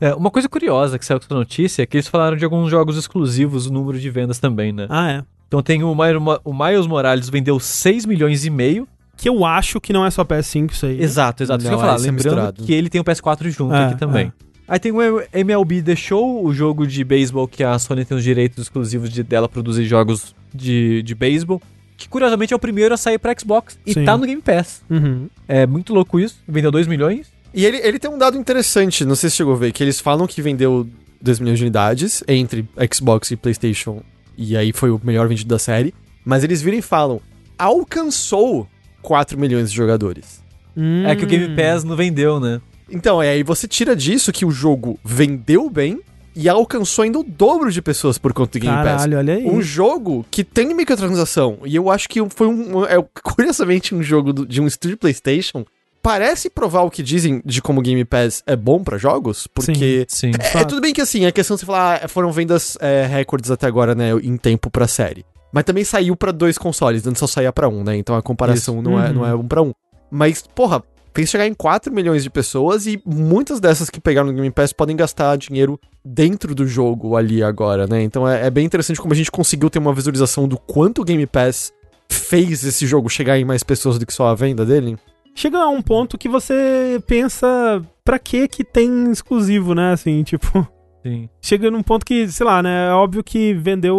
[0.00, 2.70] É, uma coisa curiosa que saiu com essa notícia é que eles falaram de alguns
[2.70, 4.86] jogos exclusivos, o número de vendas também, né?
[4.88, 5.22] Ah, é.
[5.48, 8.86] Então tem o, Mi- o Miles Morales vendeu 6 milhões e meio.
[9.16, 11.00] Que eu acho que não é só PS5 isso aí.
[11.00, 11.60] Exato, exato.
[11.60, 11.98] Isso que eu Não, falar.
[11.98, 12.62] é Lembrando misturado.
[12.64, 14.26] que ele tem o PS4 junto É, aqui também.
[14.26, 14.32] é.
[14.66, 14.98] Aí tem o
[15.32, 19.22] MLB The Show, o jogo de beisebol que a Sony tem os direitos exclusivos de
[19.22, 21.62] dela produzir jogos de, de beisebol.
[21.96, 24.04] Que curiosamente é o primeiro a sair pra Xbox e Sim.
[24.04, 24.82] tá no Game Pass.
[24.90, 25.28] Uhum.
[25.46, 26.38] É muito louco isso.
[26.48, 27.30] Vendeu 2 milhões.
[27.54, 30.00] E ele, ele tem um dado interessante, não sei se chegou a ver, que eles
[30.00, 30.86] falam que vendeu
[31.22, 34.02] 2 milhões de unidades entre Xbox e PlayStation,
[34.36, 35.94] e aí foi o melhor vendido da série.
[36.24, 37.20] Mas eles viram e falam,
[37.56, 38.66] alcançou
[39.02, 40.42] 4 milhões de jogadores.
[40.76, 41.06] Hum.
[41.06, 42.60] É que o Game Pass não vendeu, né?
[42.90, 46.00] Então, é aí você tira disso que o jogo vendeu bem,
[46.36, 49.02] e alcançou ainda o dobro de pessoas por conta do Game Pass.
[49.02, 49.44] Caralho, olha aí.
[49.46, 52.84] Um jogo que tem microtransação, e eu acho que foi um.
[52.84, 55.64] É, curiosamente, um jogo do- de um estúdio PlayStation.
[56.04, 60.04] Parece provar o que dizem de como o Game Pass é bom pra jogos, porque.
[60.06, 60.32] Sim.
[60.38, 60.68] É, fato.
[60.68, 63.66] tudo bem que assim, a questão de você falar, ah, foram vendas é, recordes até
[63.66, 65.24] agora, né, em tempo pra série.
[65.50, 67.96] Mas também saiu pra dois consoles, antes só saía pra um, né?
[67.96, 69.14] Então a comparação não, é, Uhum.
[69.14, 69.72] não é um pra um.
[70.10, 70.82] Mas, porra,
[71.14, 74.74] fez chegar em 4 milhões de pessoas e muitas dessas que pegaram no Game Pass
[74.74, 78.02] podem gastar dinheiro dentro do jogo ali agora, né?
[78.02, 81.04] Então é, é bem interessante como a gente conseguiu ter uma visualização do quanto o
[81.04, 81.72] Game Pass
[82.10, 84.98] fez esse jogo chegar em mais pessoas do que só a venda dele.
[85.34, 89.92] Chega a um ponto que você pensa, pra que que tem exclusivo, né?
[89.92, 90.66] Assim, tipo,
[91.02, 91.28] Sim.
[91.42, 92.88] chega num ponto que, sei lá, né?
[92.88, 93.96] É óbvio que vender o,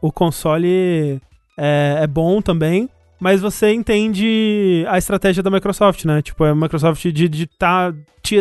[0.00, 1.20] o, o console
[1.58, 2.88] é, é bom também,
[3.20, 6.22] mas você entende a estratégia da Microsoft, né?
[6.22, 7.92] Tipo, a Microsoft de, de tá,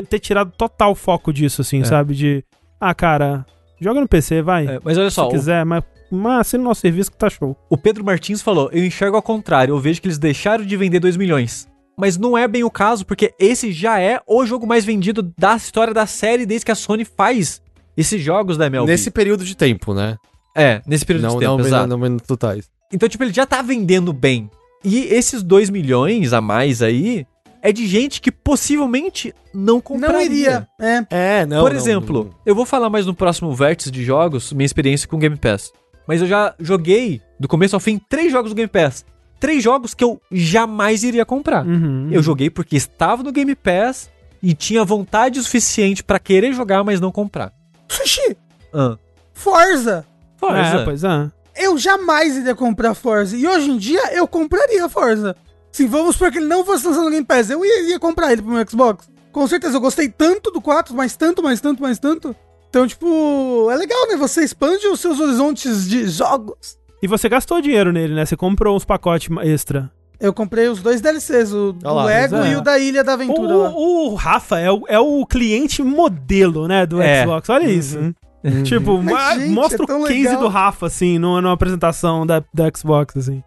[0.09, 1.85] ter tirado total foco disso, assim, É.
[1.85, 2.13] sabe?
[2.15, 2.43] De,
[2.79, 3.45] ah, cara,
[3.79, 4.65] joga no PC, vai.
[4.67, 5.83] É, mas olha se só, o, quiser, mas,
[6.15, 7.55] mas assina o nosso serviço que tá show.
[7.69, 10.99] o Pedro Martins falou: Eu enxergo ao contrário, eu vejo que eles deixaram de vender
[10.99, 11.67] 2 milhões.
[11.97, 15.55] Mas não é bem o caso, porque esse já é o jogo mais vendido da
[15.55, 17.61] história da série desde que a Sony faz
[17.95, 18.91] esses jogos da MLB.
[18.91, 20.17] Nesse período de tempo, né?
[20.55, 21.87] É, nesse período Não, de tempo, não, exato.
[21.87, 22.69] não, não totais.
[22.91, 24.49] Então, tipo, ele já tá vendendo bem.
[24.83, 27.25] E esses 2 milhões a mais aí
[27.61, 30.13] é de gente que possivelmente não compraria.
[30.13, 30.67] Não iria.
[30.79, 31.05] É.
[31.09, 31.63] É, não.
[31.63, 32.29] Por não, exemplo, não.
[32.45, 35.73] eu vou falar mais no próximo vértice de jogos, minha experiência com o Game Pass.
[36.07, 39.05] Mas eu já joguei, do começo ao fim, três jogos do Game Pass.
[39.39, 41.65] Três jogos que eu jamais iria comprar.
[41.65, 42.09] Uhum.
[42.11, 44.09] Eu joguei porque estava no Game Pass
[44.41, 47.51] e tinha vontade o suficiente pra querer jogar, mas não comprar.
[47.87, 48.37] Sushi,
[48.73, 48.97] Ah,
[49.33, 50.05] Forza.
[50.37, 50.57] Forza.
[50.81, 51.31] É, pois é.
[51.57, 53.35] Eu jamais iria comprar Forza.
[53.35, 55.35] E hoje em dia eu compraria Forza.
[55.71, 58.51] Se vamos porque ele não fosse lançado no Game Pass, eu iria comprar ele pro
[58.51, 59.09] meu Xbox.
[59.31, 62.33] Com certeza, eu gostei tanto do 4, mais tanto, mais tanto, mais tanto.
[62.75, 64.17] Então, tipo, é legal, né?
[64.17, 66.77] Você expande os seus horizontes de jogos.
[67.01, 68.25] E você gastou dinheiro nele, né?
[68.25, 69.89] Você comprou uns pacotes extra.
[70.19, 72.51] Eu comprei os dois DLCs, o do lá, Lego é.
[72.51, 73.69] e o da Ilha da Aventura.
[73.69, 77.23] o- o Rafa é o, é o cliente modelo, né, do É.
[77.23, 77.47] Xbox.
[77.47, 77.97] Olha isso.
[78.65, 80.41] Tipo, Mas, ma- gente, mostra é tão o case legal.
[80.41, 83.41] do Rafa, assim, numa, numa apresentação da, da Xbox, assim.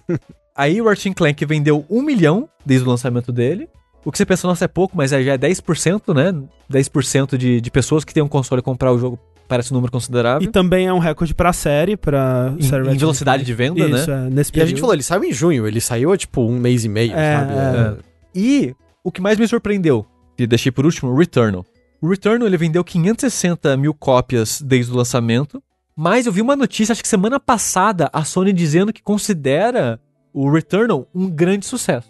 [0.54, 3.66] Aí o Ratchet Clank vendeu um milhão desde o lançamento dele.
[4.04, 6.32] O que você pensa, nossa, é pouco, mas é- já é 10%, né?
[6.70, 9.18] 10% de, de pessoas que têm um console comprar o jogo
[9.48, 10.50] parece um número E considerável.
[10.52, 14.26] também é um recorde pra série, pra Em, série em velocidade de venda, Isso, né?
[14.26, 14.68] é, nesse E a período.
[14.70, 17.52] gente falou, ele saiu em junho, ele saiu tipo um mês e meio, É, sabe?
[17.52, 17.96] é.
[18.34, 21.64] E o que mais me surpreendeu, que deixei por último, o Returnal.
[22.00, 25.62] O Returnal ele vendeu 560 mil cópias desde o lançamento,
[25.96, 30.00] mas eu vi uma notícia, acho que semana passada, a Sony dizendo que considera
[30.32, 32.08] o Returnal um grande sucesso.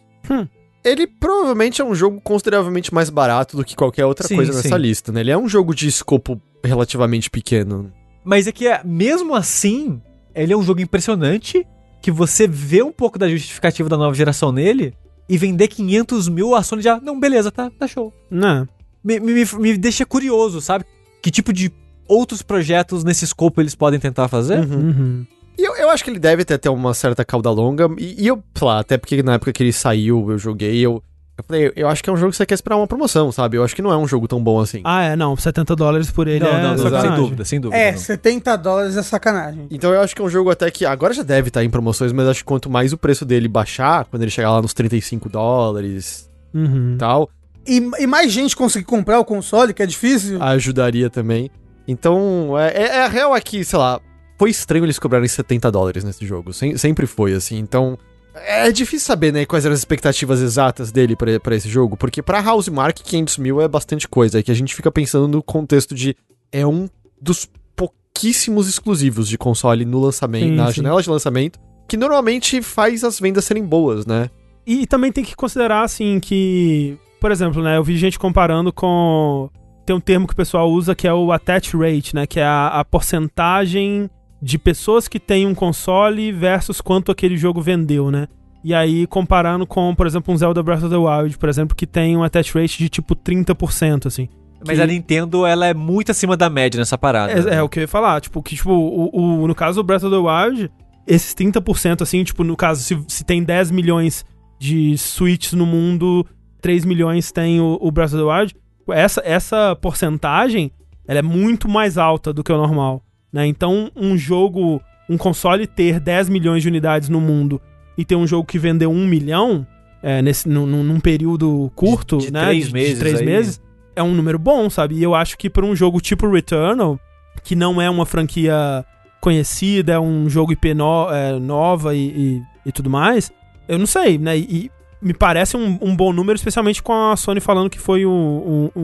[0.84, 4.58] Ele provavelmente é um jogo consideravelmente mais barato do que qualquer outra Sim, coisa sim.
[4.62, 5.20] nessa lista, né?
[5.20, 7.90] Ele é um jogo de escopo relativamente pequeno.
[8.22, 10.00] Mas é que, é, mesmo assim,
[10.34, 11.66] ele é um jogo impressionante,
[12.02, 14.92] que você vê um pouco da justificativa da nova geração nele,
[15.28, 18.12] e vender 500 mil, a Sony já, não, beleza, tá, tá show.
[18.30, 18.68] Não.
[19.02, 20.84] Me, me, me- me deixa curioso, sabe?
[21.22, 21.72] Que tipo de
[22.06, 24.58] outros projetos nesse escopo eles podem tentar fazer?
[24.60, 25.26] Uhum.
[25.58, 27.88] E eu, eu acho que ele deve até ter uma certa cauda longa.
[27.98, 31.02] E, e eu, sei lá, até porque na época que ele saiu, eu joguei, eu.
[31.36, 33.56] Eu falei, eu acho que é um jogo que você quer esperar uma promoção, sabe?
[33.56, 34.82] Eu acho que não é um jogo tão bom assim.
[34.84, 35.36] Ah, é, não.
[35.36, 37.82] 70 dólares por ele não, é não, não, sem dúvida, sem dúvida.
[37.82, 37.98] É, não.
[37.98, 39.66] 70 dólares é sacanagem.
[39.68, 42.12] Então eu acho que é um jogo até que agora já deve estar em promoções,
[42.12, 45.28] mas acho que quanto mais o preço dele baixar, quando ele chegar lá nos 35
[45.28, 46.92] dólares Uhum.
[46.94, 47.28] e tal,
[47.66, 50.40] E, e mais gente conseguir comprar o console, que é difícil.
[50.40, 51.50] ajudaria também.
[51.88, 54.00] Então, é, é, é a real aqui, sei lá,
[54.38, 56.52] foi estranho eles cobrarem 70 dólares nesse jogo.
[56.52, 57.58] Sem- sempre foi, assim.
[57.58, 57.96] Então,
[58.34, 62.20] é difícil saber, né, quais eram as expectativas exatas dele pra pra esse jogo, porque
[62.22, 64.38] pra House Mark 500 mil é bastante coisa.
[64.40, 66.16] É que a gente fica pensando no contexto de.
[66.52, 66.88] É um
[67.20, 70.74] dos pouquíssimos exclusivos de console no lançamento, Sim, na sim.
[70.74, 74.30] janela de lançamento, que normalmente faz as vendas serem boas, né?
[74.66, 76.96] E, também tem que considerar, assim, que...
[77.20, 77.76] Por exemplo, né?
[77.76, 79.50] Eu vi gente comparando com...
[79.84, 82.26] Tem um termo que o pessoal usa que é o attach rate, né?
[82.26, 84.08] Que é a, a porcentagem
[84.44, 88.28] de pessoas que têm um console versus quanto aquele jogo vendeu, né?
[88.62, 91.86] E aí, comparando com, por exemplo, um Zelda Breath of the Wild, por exemplo, que
[91.86, 94.28] tem um attach rate de tipo 30%, assim.
[94.66, 97.32] Mas que- a Nintendo, ela é muito acima da média nessa parada.
[97.32, 99.84] É, é o que eu ia falar, tipo, que, tipo, o, o- no caso do
[99.86, 100.70] Breath of the Wild,
[101.06, 104.24] esses 30%, assim, tipo, no caso, se, se tem 10 milhões
[104.58, 106.26] de Switches no mundo,
[106.60, 108.54] 3 milhões tem o, o Breath of the Wild,
[108.90, 110.70] essa, essa porcentagem,
[111.08, 113.02] ela é muito mais alta do que o normal,
[113.34, 113.44] né?
[113.48, 114.80] Então, um jogo,
[115.10, 117.60] um console ter 10 milhões de unidades no mundo
[117.98, 119.66] e ter um jogo que vendeu 1 milhão,
[120.00, 122.44] é, nesse, num, num- período curto, de né?
[122.44, 123.26] três meses três aí.
[123.26, 123.60] meses,
[123.96, 124.94] é um número bom, sabe?
[124.94, 127.00] E eu acho que pra um jogo tipo Returnal,
[127.42, 128.84] que não é uma franquia
[129.20, 133.32] conhecida, é um jogo IP no, é, nova e, e, e, tudo mais,
[133.66, 134.38] eu não sei, né?
[134.38, 134.70] E,
[135.02, 138.80] me parece um, um, bom número, especialmente com a Sony falando que foi um, um,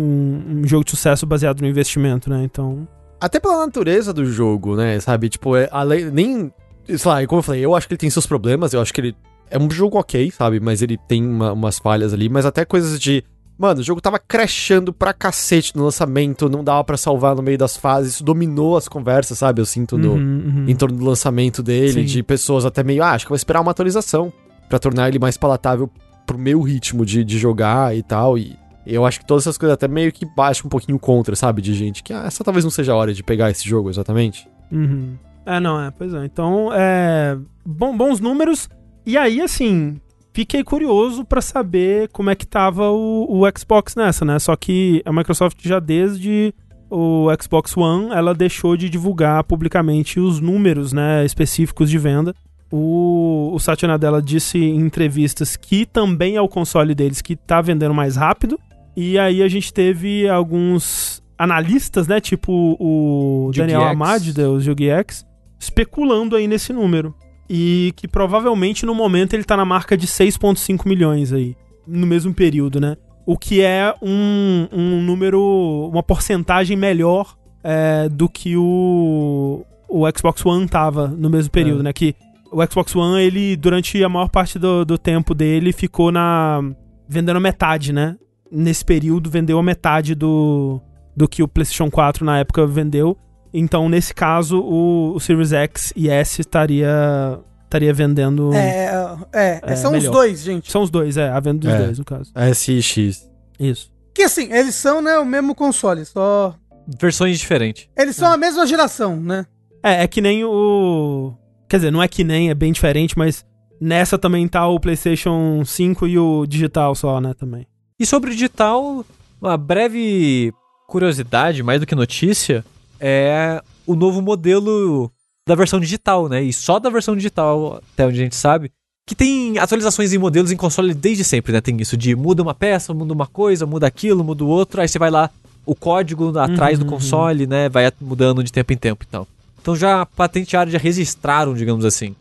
[0.60, 2.42] um, jogo de sucesso baseado no investimento, né?
[2.44, 2.86] Então.
[3.20, 4.98] Até pela natureza do jogo, né?
[5.00, 5.28] Sabe?
[5.28, 6.52] Tipo, é, além, nem.
[6.86, 9.00] Sei lá, como eu falei, eu acho que ele tem seus problemas, eu acho que
[9.00, 9.16] ele
[9.50, 10.58] é um jogo ok, sabe?
[10.60, 13.22] Mas ele tem uma, umas falhas ali, mas até coisas de.
[13.58, 17.58] Mano, o jogo tava crashando pra cacete no lançamento, não dava para salvar no meio
[17.58, 19.60] das fases, isso dominou as conversas, sabe?
[19.60, 20.64] Eu sinto no, uhum, uhum.
[20.66, 22.04] em torno do lançamento dele, Sim.
[22.06, 24.32] de pessoas até meio, ah, acho que vou esperar uma atualização
[24.66, 25.90] para tornar ele mais palatável
[26.24, 28.38] pro meu ritmo de, de jogar e tal.
[28.38, 28.56] E
[28.94, 31.62] eu acho que todas essas coisas até meio que baixam um pouquinho contra, sabe?
[31.62, 34.48] De gente que, ah, essa talvez não seja a hora de pegar esse jogo exatamente.
[34.70, 35.16] Uhum.
[35.46, 36.24] É, não, é, pois é.
[36.24, 37.36] Então, é.
[37.64, 38.68] Bom, bons números.
[39.04, 40.00] E aí, assim,
[40.32, 44.38] fiquei curioso para saber como é que tava o, o Xbox nessa, né?
[44.38, 46.54] Só que a Microsoft já desde
[46.90, 52.34] o Xbox One, ela deixou de divulgar publicamente os números, né, específicos de venda.
[52.72, 57.60] O, o Satya Nadella disse em entrevistas que também é o console deles que tá
[57.60, 58.58] vendendo mais rápido.
[58.96, 62.20] E aí a gente teve alguns analistas, né?
[62.20, 65.26] Tipo o Daniel Amad, do X,
[65.58, 67.14] especulando aí nesse número.
[67.48, 71.56] E que provavelmente no momento ele tá na marca de 6,5 milhões aí.
[71.86, 72.96] No mesmo período, né?
[73.26, 80.44] O que é um, um número, uma porcentagem melhor é, do que o, o Xbox
[80.44, 81.84] One tava no mesmo período, é.
[81.84, 81.92] né?
[81.92, 82.14] Que
[82.52, 86.60] o Xbox One, ele, durante a maior parte do, do tempo dele, ficou na.
[87.08, 88.16] vendendo metade, né?
[88.50, 90.80] Nesse período, vendeu a metade do,
[91.16, 93.16] do que o PlayStation 4 na época vendeu.
[93.52, 98.52] Então, nesse caso, o, o Series X e S estaria estaria vendendo.
[98.52, 98.90] É,
[99.32, 100.10] é, é são melhor.
[100.10, 100.70] os dois, gente.
[100.70, 102.32] São os dois, é, a venda dos é, dois, no caso.
[102.34, 103.30] S e X.
[103.58, 103.92] Isso.
[104.12, 106.54] Que assim, eles são, né, o mesmo console, só.
[107.00, 107.88] Versões diferentes.
[107.96, 108.34] Eles são é.
[108.34, 109.46] a mesma geração, né?
[109.82, 111.32] É, é que nem o.
[111.68, 113.46] Quer dizer, não é que nem, é bem diferente, mas
[113.80, 117.66] nessa também tá o PlayStation 5 e o digital só, né, também.
[118.00, 119.04] E sobre o digital,
[119.42, 120.54] uma breve
[120.88, 122.64] curiosidade, mais do que notícia,
[122.98, 125.12] é o novo modelo
[125.46, 126.42] da versão digital, né?
[126.42, 128.72] E só da versão digital, até onde a gente sabe,
[129.06, 131.60] que tem atualizações em modelos em console desde sempre, né?
[131.60, 134.88] Tem isso de muda uma peça, muda uma coisa, muda aquilo, muda o outro, aí
[134.88, 135.28] você vai lá,
[135.66, 137.50] o código atrás uhum, do console, uhum.
[137.50, 137.68] né?
[137.68, 139.28] Vai mudando de tempo em tempo e tal.
[139.60, 142.16] Então já patentearam, já registraram, digamos assim,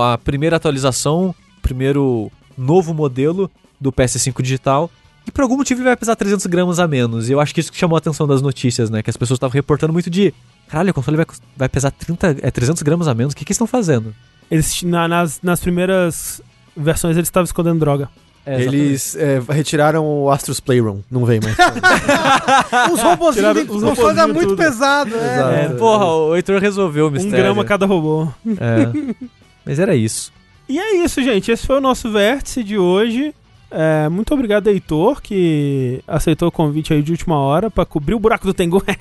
[0.00, 2.28] a primeira atualização, o primeiro
[2.58, 3.48] novo modelo
[3.80, 4.90] do PS5 digital.
[5.26, 7.28] E por algum motivo ele vai pesar 300 gramas a menos.
[7.28, 9.02] E eu acho que isso que chamou a atenção das notícias, né?
[9.02, 10.34] Que as pessoas estavam reportando muito de.
[10.68, 11.26] Caralho, o console vai,
[11.56, 13.32] vai pesar 30, é, 300 gramas a menos.
[13.32, 14.14] O que, que eles estão fazendo?
[14.50, 16.42] Eles, na, nas, nas primeiras
[16.76, 18.08] versões eles estavam escondendo droga.
[18.44, 21.56] É, Eles é, retiraram o Astros Playroom, não vem mais.
[22.92, 24.56] os robôzinhos os robôzinhos é muito tudo.
[24.56, 25.14] pesado.
[25.14, 25.66] É.
[25.66, 25.68] é.
[25.68, 27.38] porra, o Heitor resolveu o mistério.
[27.38, 28.26] Um grama cada robô.
[28.44, 29.14] É.
[29.64, 30.32] Mas era isso.
[30.68, 31.52] E é isso, gente.
[31.52, 33.32] Esse foi o nosso vértice de hoje.
[33.74, 38.20] É, muito obrigado, Heitor, que aceitou o convite aí de última hora para cobrir o
[38.20, 38.82] buraco do Tengu.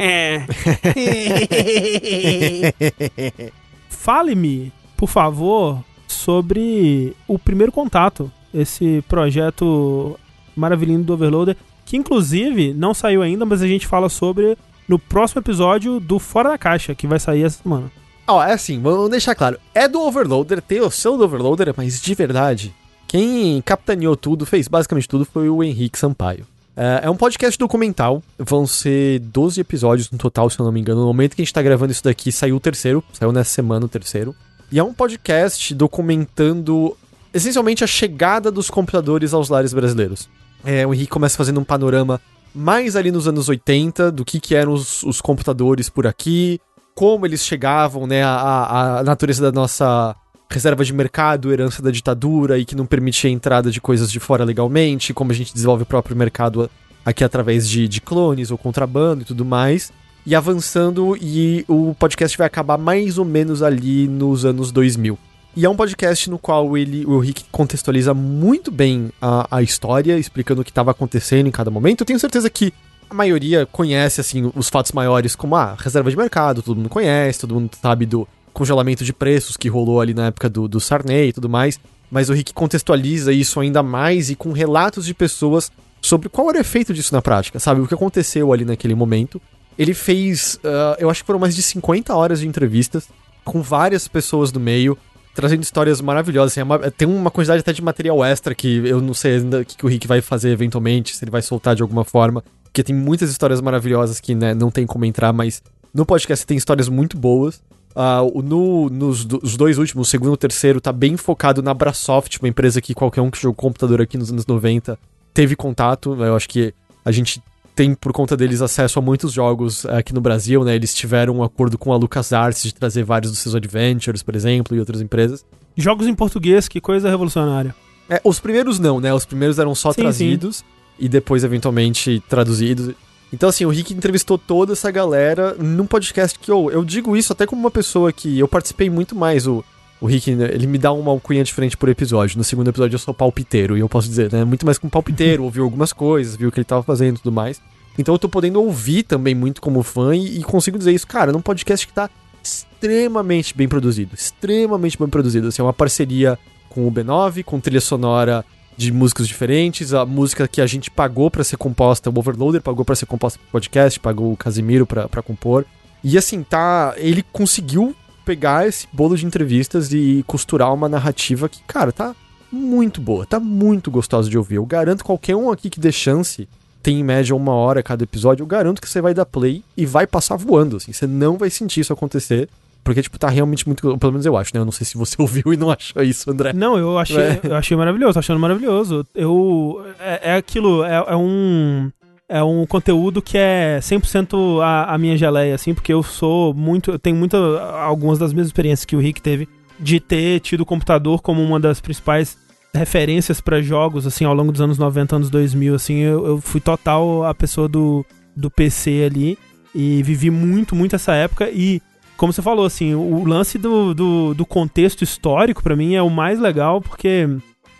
[3.89, 10.17] Fale-me, por favor, sobre o primeiro contato esse projeto
[10.55, 15.41] maravilhoso do Overloader, que inclusive não saiu ainda, mas a gente fala sobre no próximo
[15.41, 17.91] episódio do Fora da Caixa, que vai sair essa semana.
[18.27, 19.57] Ó, oh, é assim, vamos deixar claro.
[19.73, 22.73] É do Overloader, tem o seu do Overloader, mas de verdade,
[23.11, 26.47] quem capitaneou tudo, fez basicamente tudo, foi o Henrique Sampaio.
[26.77, 30.79] É, é um podcast documental, vão ser 12 episódios no total, se eu não me
[30.79, 31.01] engano.
[31.01, 33.85] No momento que a gente tá gravando isso daqui, saiu o terceiro, saiu nessa semana
[33.85, 34.33] o terceiro.
[34.71, 36.95] E é um podcast documentando
[37.33, 40.29] essencialmente a chegada dos computadores aos lares brasileiros.
[40.63, 42.21] É, o Henrique começa fazendo um panorama
[42.55, 46.61] mais ali nos anos 80 do que, que eram os, os computadores por aqui,
[46.95, 50.15] como eles chegavam, né, a, a natureza da nossa
[50.51, 54.19] reserva de mercado, herança da ditadura e que não permitia a entrada de coisas de
[54.19, 56.69] fora legalmente, como a gente desenvolve o próprio mercado
[57.05, 59.91] aqui através de, de clones ou contrabando e tudo mais.
[60.25, 65.17] E avançando, e o podcast vai acabar mais ou menos ali nos anos 2000.
[65.55, 70.17] E é um podcast no qual ele, o Rick contextualiza muito bem a, a história,
[70.17, 72.01] explicando o que estava acontecendo em cada momento.
[72.01, 72.71] Eu tenho certeza que
[73.09, 76.87] a maioria conhece, assim, os fatos maiores como a ah, reserva de mercado, todo mundo
[76.87, 80.79] conhece, todo mundo sabe do congelamento de preços que rolou ali na época do, do
[80.79, 81.79] Sarney e tudo mais.
[82.09, 85.71] Mas o Rick contextualiza isso ainda mais e com relatos de pessoas
[86.01, 87.79] sobre qual era o efeito disso na prática, sabe?
[87.79, 89.41] O que aconteceu ali naquele momento.
[89.77, 93.07] Ele fez, uh, eu acho que foram mais de 50 horas de entrevistas
[93.45, 94.97] com várias pessoas do meio,
[95.33, 96.51] trazendo histórias maravilhosas.
[96.51, 99.61] Assim, é uma, tem uma quantidade até de material extra que eu não sei ainda
[99.61, 102.43] o que, que o Rick vai fazer eventualmente, se ele vai soltar de alguma forma.
[102.63, 105.63] porque tem muitas histórias maravilhosas que né, não tem como entrar, mas
[105.93, 107.61] no podcast tem histórias muito boas.
[107.95, 111.73] Uh, no, nos os dois últimos, o segundo e o terceiro, tá bem focado na
[111.73, 114.97] Brasoft, uma empresa que qualquer um que jogou computador aqui nos anos 90
[115.33, 116.15] teve contato.
[116.23, 117.41] Eu acho que a gente
[117.75, 120.75] tem, por conta deles, acesso a muitos jogos aqui no Brasil, né?
[120.75, 124.75] Eles tiveram um acordo com a LucasArts de trazer vários dos seus adventures, por exemplo,
[124.75, 125.45] e outras empresas.
[125.75, 127.73] Jogos em português, que coisa revolucionária.
[128.09, 129.13] É, os primeiros não, né?
[129.13, 130.63] Os primeiros eram só Sim, trazidos
[130.99, 132.93] e depois, eventualmente, traduzidos.
[133.33, 137.31] Então, assim, o Rick entrevistou toda essa galera num podcast que eu, eu digo isso
[137.31, 139.47] até como uma pessoa que eu participei muito mais.
[139.47, 139.63] O,
[140.01, 142.37] o Rick, né, ele me dá uma alcunha diferente por episódio.
[142.37, 144.43] No segundo episódio eu sou palpiteiro, e eu posso dizer, né?
[144.43, 147.31] Muito mais como palpiteiro, ouviu algumas coisas, viu o que ele tava fazendo e tudo
[147.31, 147.61] mais.
[147.97, 151.31] Então eu tô podendo ouvir também muito como fã e, e consigo dizer isso, cara,
[151.31, 152.09] num podcast que tá
[152.43, 154.13] extremamente bem produzido.
[154.13, 155.47] Extremamente bem produzido.
[155.47, 156.37] Assim, é uma parceria
[156.69, 158.43] com o B9, com trilha sonora
[158.77, 162.83] de músicas diferentes, a música que a gente pagou para ser composta, o Overloader pagou
[162.83, 165.65] para ser composta pro podcast, pagou o Casimiro pra compor.
[166.03, 166.93] E assim, tá.
[166.97, 172.15] Ele conseguiu pegar esse bolo de entrevistas e costurar uma narrativa que, cara, tá
[172.51, 174.55] muito boa, tá muito gostosa de ouvir.
[174.55, 176.47] Eu garanto qualquer um aqui que dê chance,
[176.81, 179.85] tem em média uma hora cada episódio, eu garanto que você vai dar play e
[179.85, 180.91] vai passar voando, assim.
[180.91, 182.49] Você não vai sentir isso acontecer.
[182.83, 183.97] Porque, tipo, tá realmente muito.
[183.97, 184.59] Pelo menos eu acho, né?
[184.61, 186.51] Eu não sei se você ouviu e não achou isso, André.
[186.53, 187.39] Não, eu achei, É.
[187.43, 189.05] eu achei maravilhoso, tô achando maravilhoso.
[189.13, 189.85] Eu.
[189.99, 191.91] É, é aquilo, é, é um.
[192.27, 196.91] É um conteúdo que é 100% a, a minha geleia, assim, porque eu sou muito.
[196.91, 197.37] Eu tenho muita.
[197.83, 201.59] Algumas das mesmas experiências que o Rick teve de ter tido o computador como uma
[201.59, 202.37] das principais
[202.73, 205.97] referências pra jogos, assim, ao longo dos anos 90, anos 2000, assim.
[205.97, 209.37] Eu, eu fui total a pessoa do, do PC ali
[209.75, 211.81] e vivi muito, muito essa época e
[212.21, 216.09] como você falou, assim, o lance do, do, do contexto histórico, pra mim, é o
[216.11, 217.27] mais legal, porque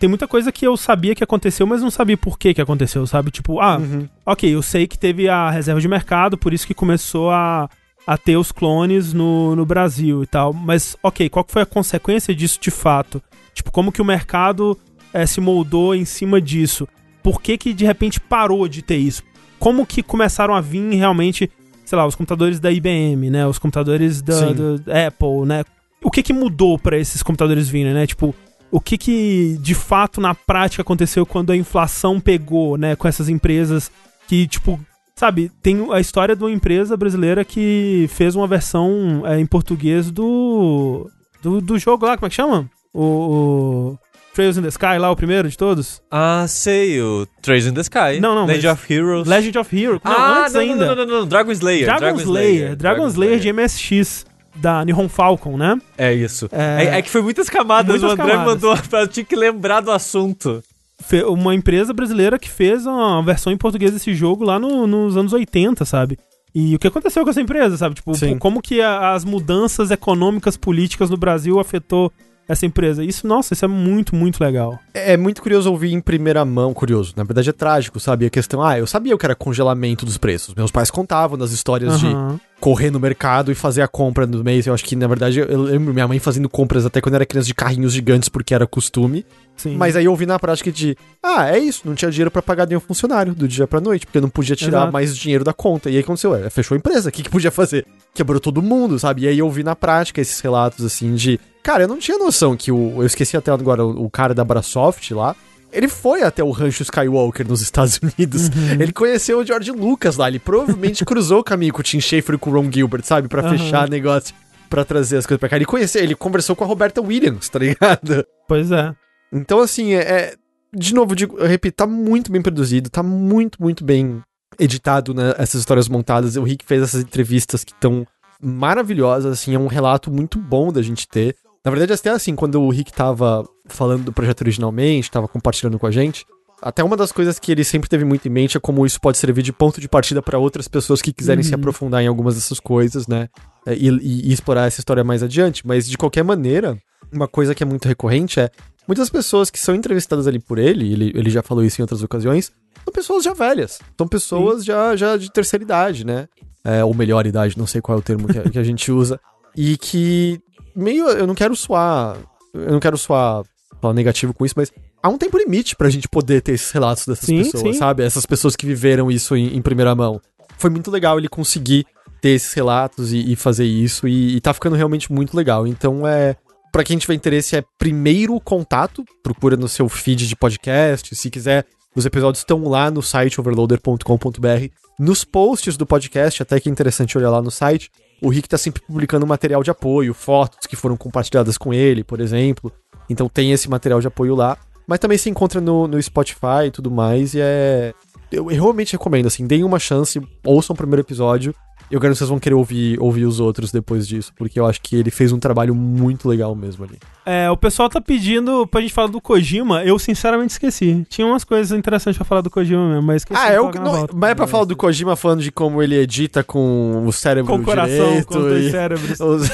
[0.00, 3.06] tem muita coisa que eu sabia que aconteceu, mas não sabia por que que aconteceu,
[3.06, 3.30] sabe?
[3.30, 4.08] Tipo, ah, Uhum.
[4.26, 7.70] ok, eu sei que teve a reserva de mercado, por isso que começou a,
[8.04, 10.52] a ter os clones no, no Brasil e tal.
[10.52, 13.22] Mas, ok, qual que foi a consequência disso de fato?
[13.54, 14.76] Tipo, como que o mercado
[15.14, 16.88] eh, se moldou em cima disso?
[17.22, 19.22] Por que que de repente parou de ter isso?
[19.60, 21.48] Como que começaram a vir realmente,
[21.92, 23.46] sei lá, os computadores da IBM, né?
[23.46, 25.62] Os computadores da, da Apple, né?
[26.02, 28.06] O que que mudou pra esses computadores virem, né?
[28.06, 28.34] Tipo,
[28.70, 33.28] o que que de fato na prática aconteceu quando a inflação pegou, né, com essas
[33.28, 33.92] empresas
[34.26, 34.80] que, tipo,
[35.14, 40.10] sabe, tem a história de uma empresa brasileira que fez uma versão é, em português
[40.10, 41.10] do,
[41.42, 42.70] do do jogo lá, como é que chama?
[42.94, 43.98] O, o
[44.34, 46.00] Trails in the Sky lá, o primeiro de todos?
[46.10, 48.18] Ah, sei, o Trails in the Sky.
[48.20, 49.28] Não, não, Legend of Heroes.
[49.28, 50.00] Legend of Heroes.
[50.02, 50.86] Não, ah, antes não, ainda.
[50.86, 51.84] Não, não, não, não, Dragon Slayer.
[51.86, 54.24] Dragon, Slayer, Dragon Slayer de MSX
[54.56, 55.78] da Nihon Falcon, né?
[55.98, 56.48] É isso.
[56.50, 58.54] É- É, é que foi muitas camadas, Muitas o André camadas.
[58.62, 60.62] mandou, eu tinha que lembrar do assunto.
[61.02, 65.16] Fe- uma empresa brasileira que fez uma versão em português desse jogo lá no- nos
[65.16, 66.18] anos 80, sabe?
[66.54, 67.94] E o que aconteceu com essa empresa, sabe?
[67.96, 68.38] Tipo, Sim.
[68.38, 72.12] como que a- as mudanças econômicas, políticas no Brasil afetou
[72.52, 73.04] essa empresa?
[73.04, 74.78] Isso, nossa, isso é muito, muito legal.
[74.94, 77.12] É muito curioso ouvir em primeira mão, curioso.
[77.16, 78.26] Na verdade é trágico, sabe?
[78.26, 80.54] A questão, ah, eu sabia o que era congelamento dos preços.
[80.54, 82.40] Meus pais contavam das histórias de Aham.
[82.62, 84.68] Correr no mercado e fazer a compra no mês.
[84.68, 87.26] Eu acho que, na verdade, eu lembro minha mãe fazendo compras até quando eu era
[87.26, 89.26] criança de carrinhos gigantes, porque era costume.
[89.56, 89.76] Sim.
[89.76, 92.68] Mas aí eu ouvi na prática de, ah, é isso, não tinha dinheiro pra pagar
[92.68, 94.92] nenhum funcionário do dia pra noite, porque não podia tirar Exato.
[94.92, 95.90] mais dinheiro da conta.
[95.90, 97.84] E aí aconteceu, é, fechou a empresa, o que, que podia fazer?
[98.14, 99.22] Quebrou todo mundo, sabe?
[99.22, 102.56] E aí eu ouvi na prática esses relatos, assim, de, cara, eu não tinha noção
[102.56, 105.34] que o, eu esqueci até agora, o, o cara da Brasoft lá,
[105.72, 108.50] ele foi até o rancho Skywalker nos Estados Unidos.
[108.78, 110.28] Ele conheceu o George Lucas lá.
[110.28, 113.28] Ele provavelmente cruzou o caminho com o Tim Schafer e com o Ron Gilbert, sabe?
[113.28, 113.58] Pra Aham.
[113.58, 114.34] fechar negócio,
[114.68, 115.56] pra trazer as coisas pra cá.
[115.56, 118.24] Ele conheceu, ele conversou com a Roberta Williams, tá ligado?
[118.46, 118.94] Pois é.
[119.32, 120.34] Então, assim, é, é-
[120.74, 124.20] de novo, eu digo, eu repito, tá muito bem produzido, tá muito, muito bem
[124.58, 125.34] editado, né?
[125.38, 126.36] Essas histórias montadas.
[126.36, 128.06] O Rick fez essas entrevistas que estão
[128.40, 131.36] maravilhosas, assim, é um relato muito bom da gente ter.
[131.64, 135.86] Na verdade, até assim, quando o Rick tava falando do projeto originalmente, tava compartilhando com
[135.86, 136.24] a gente,
[136.60, 139.18] até uma das coisas que ele sempre teve muito em mente é como isso pode
[139.18, 141.56] servir de ponto de partida para outras pessoas que quiserem se Uhum.
[141.60, 143.28] aprofundar em algumas dessas coisas, né?
[143.66, 145.66] É, E, e- e explorar essa história mais adiante.
[145.66, 146.76] Mas, de qualquer maneira,
[147.12, 148.50] uma coisa que é muito recorrente é
[148.86, 152.02] muitas pessoas que são entrevistadas ali por ele, ele, ele já falou isso em outras
[152.02, 152.50] ocasiões,
[152.84, 153.78] são pessoas já velhas.
[153.96, 156.26] São pessoas já, já de terceira idade, né?
[156.64, 159.18] É, ou melhor idade, não sei qual é o termo que, que a gente usa.
[159.56, 160.40] E que
[160.74, 161.08] meio.
[161.08, 162.16] Eu não quero soar.
[162.54, 163.42] Eu não quero soar,
[163.80, 164.70] soar negativo com isso, mas
[165.02, 167.72] há um tempo limite pra gente poder ter esses relatos dessas Sim, pessoas, sim.
[167.72, 168.02] sabe?
[168.02, 170.20] Essas pessoas que viveram isso em, em primeira mão.
[170.58, 171.86] Foi muito legal ele conseguir
[172.20, 175.66] ter esses relatos e, e fazer isso, e, e tá ficando realmente muito legal.
[175.66, 176.36] Então é.
[176.70, 181.14] Pra quem tiver interesse, é primeiro contato, procura no seu feed de podcast.
[181.14, 184.68] Se quiser Os episódios estão lá no site overloader.com.br.
[184.98, 187.90] Nos posts do podcast, até que é interessante olhar lá no site,
[188.22, 192.20] o Rick tá sempre publicando material de apoio, fotos que foram compartilhadas com ele, por
[192.20, 192.72] exemplo.
[193.10, 194.56] Então tem esse material de apoio lá.
[194.86, 197.92] Mas também se encontra no, no Spotify e tudo mais, e é.
[198.30, 201.54] Eu, eu realmente recomendo, assim, deem uma chance, ouçam o primeiro episódio.
[201.92, 204.80] Eu garanto que vocês vão querer ouvir, ouvir os outros depois disso, porque eu acho
[204.80, 206.98] que ele fez um trabalho muito legal mesmo ali.
[207.26, 211.06] É, o pessoal tá pedindo pra gente falar do Kojima, eu sinceramente esqueci.
[211.10, 213.38] Tinha umas coisas interessantes pra falar do Kojima mesmo, mas esqueci.
[213.38, 214.14] Ah, é na não, volta.
[214.16, 217.60] mas é pra falar do Kojima falando de como ele edita com o cérebro Com
[217.60, 219.20] o coração, direito com os dois e- cérebros.
[219.20, 219.50] os-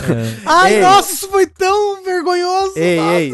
[0.47, 0.81] Ai, Ei.
[0.81, 2.73] nossa, isso foi tão vergonhoso.
[2.77, 3.15] Ei, nossa.
[3.15, 3.33] ei,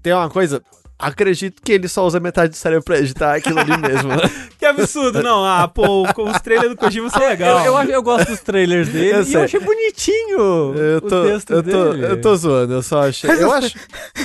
[0.00, 0.62] tem uma coisa.
[1.06, 4.10] Acredito que ele só usa metade do cérebro pra editar aquilo ali mesmo.
[4.58, 5.44] Que absurdo, não.
[5.44, 7.58] Ah, pô, os trailers do Kojima são legais.
[7.66, 9.36] Eu, eu, acho- eu gosto dos trailers dele Eu e sei.
[9.36, 12.06] eu achei bonitinho Eu tô, o texto eu, tô, dele.
[12.06, 13.28] eu tô zoando, eu só achei.
[13.30, 13.76] Eu acho.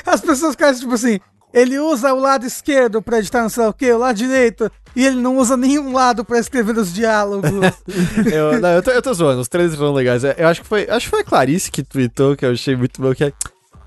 [0.05, 1.19] As pessoas ficam tipo assim,
[1.53, 5.05] ele usa o lado esquerdo pra editar não sei o quê, o lado direito, e
[5.05, 7.51] ele não usa nenhum lado pra escrever os diálogos.
[8.31, 10.23] Eu, não, eu, tô, eu tô zoando, os trailers foram legais.
[10.23, 10.87] Eu acho que foi.
[10.89, 13.33] Acho que foi a Clarice que tweetou, que eu achei muito bom, que é.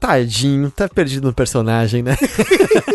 [0.03, 2.17] Tadinho, tá perdido no personagem, né?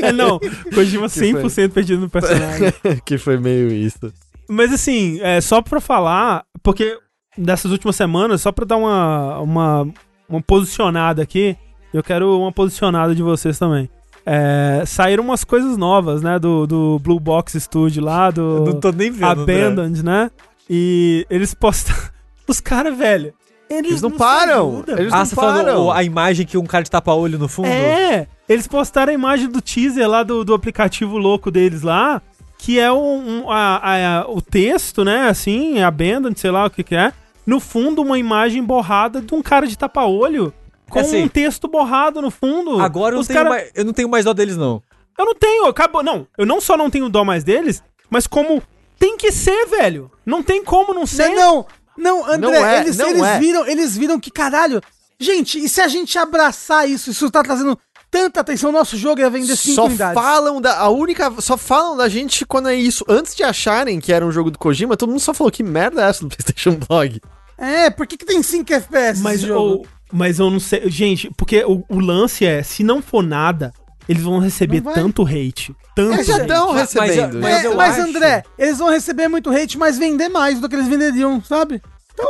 [0.04, 0.40] É, não,
[0.74, 1.34] Kojima foi?
[1.34, 2.72] 100% perdido no personagem.
[3.04, 4.14] que foi meio isso.
[4.48, 6.98] Mas assim, é, só pra falar, porque
[7.38, 9.88] dessas últimas semanas, só pra dar uma, uma,
[10.30, 11.58] uma posicionada aqui,
[11.94, 13.90] eu quero uma posicionada de vocês também.
[14.26, 18.80] É, saíram umas coisas novas, né, do, do Blue Box Studio lá, Eu do não
[18.80, 19.26] tô nem vendo.
[19.26, 20.30] Abandoned, né?
[20.70, 22.02] E eles postaram...
[22.48, 23.34] Os caras, velho,
[23.70, 25.92] eles, Eles não se param, eles Ah, não você param.
[25.92, 27.68] a imagem que um cara de tapa-olho no fundo?
[27.68, 32.22] É, eles postaram a imagem do teaser lá do, do aplicativo louco deles lá,
[32.58, 33.82] que é um, um- a-
[34.22, 37.12] a- o texto, né, assim, abandoned, sei lá o que que é.
[37.46, 40.54] No fundo, uma imagem borrada de um cara de tapa-olho
[40.90, 42.80] com É assim, um texto borrado no fundo.
[42.82, 44.82] Agora eu não, cara- mais, eu não tenho mais dó deles, não.
[45.18, 46.04] Eu não tenho, acabou.
[46.04, 48.62] Não, eu não só não tenho dó mais deles, mas como
[49.00, 50.12] tem que ser, velho.
[50.26, 51.30] Não tem como não ser.
[51.30, 51.66] não, não,
[51.98, 53.40] não, André, Não é, eles, não eles é.
[53.40, 54.82] viram, eles viram que caralho.
[55.20, 57.78] Gente, e se a gente abraçar isso, isso tá trazendo
[58.12, 60.14] tanta atenção, nosso jogo ia vender 5 Só unidades.
[60.22, 60.78] falam da.
[60.78, 61.34] A única.
[61.42, 63.04] Só falam da gente quando é isso.
[63.08, 66.06] Antes de acharem que era um jogo do Kojima, todo mundo só falou que merda
[66.06, 67.20] é essa do PlayStation Blog.
[67.58, 69.60] É, por que, que tem 5 FPS Mas, esse jogo?
[69.80, 70.90] ou- mas eu não sei.
[70.90, 73.74] Gente, porque o, o lance é: se não for nada,
[74.08, 75.76] eles vão receber tanto hate.
[75.96, 76.42] Tanto Eles já hate.
[76.44, 77.40] estão Mas- recebendo.
[77.42, 80.68] mas É, eu mas acho- André, eles vão receber muito hate, mas vender mais do
[80.70, 81.82] que eles venderiam, sabe?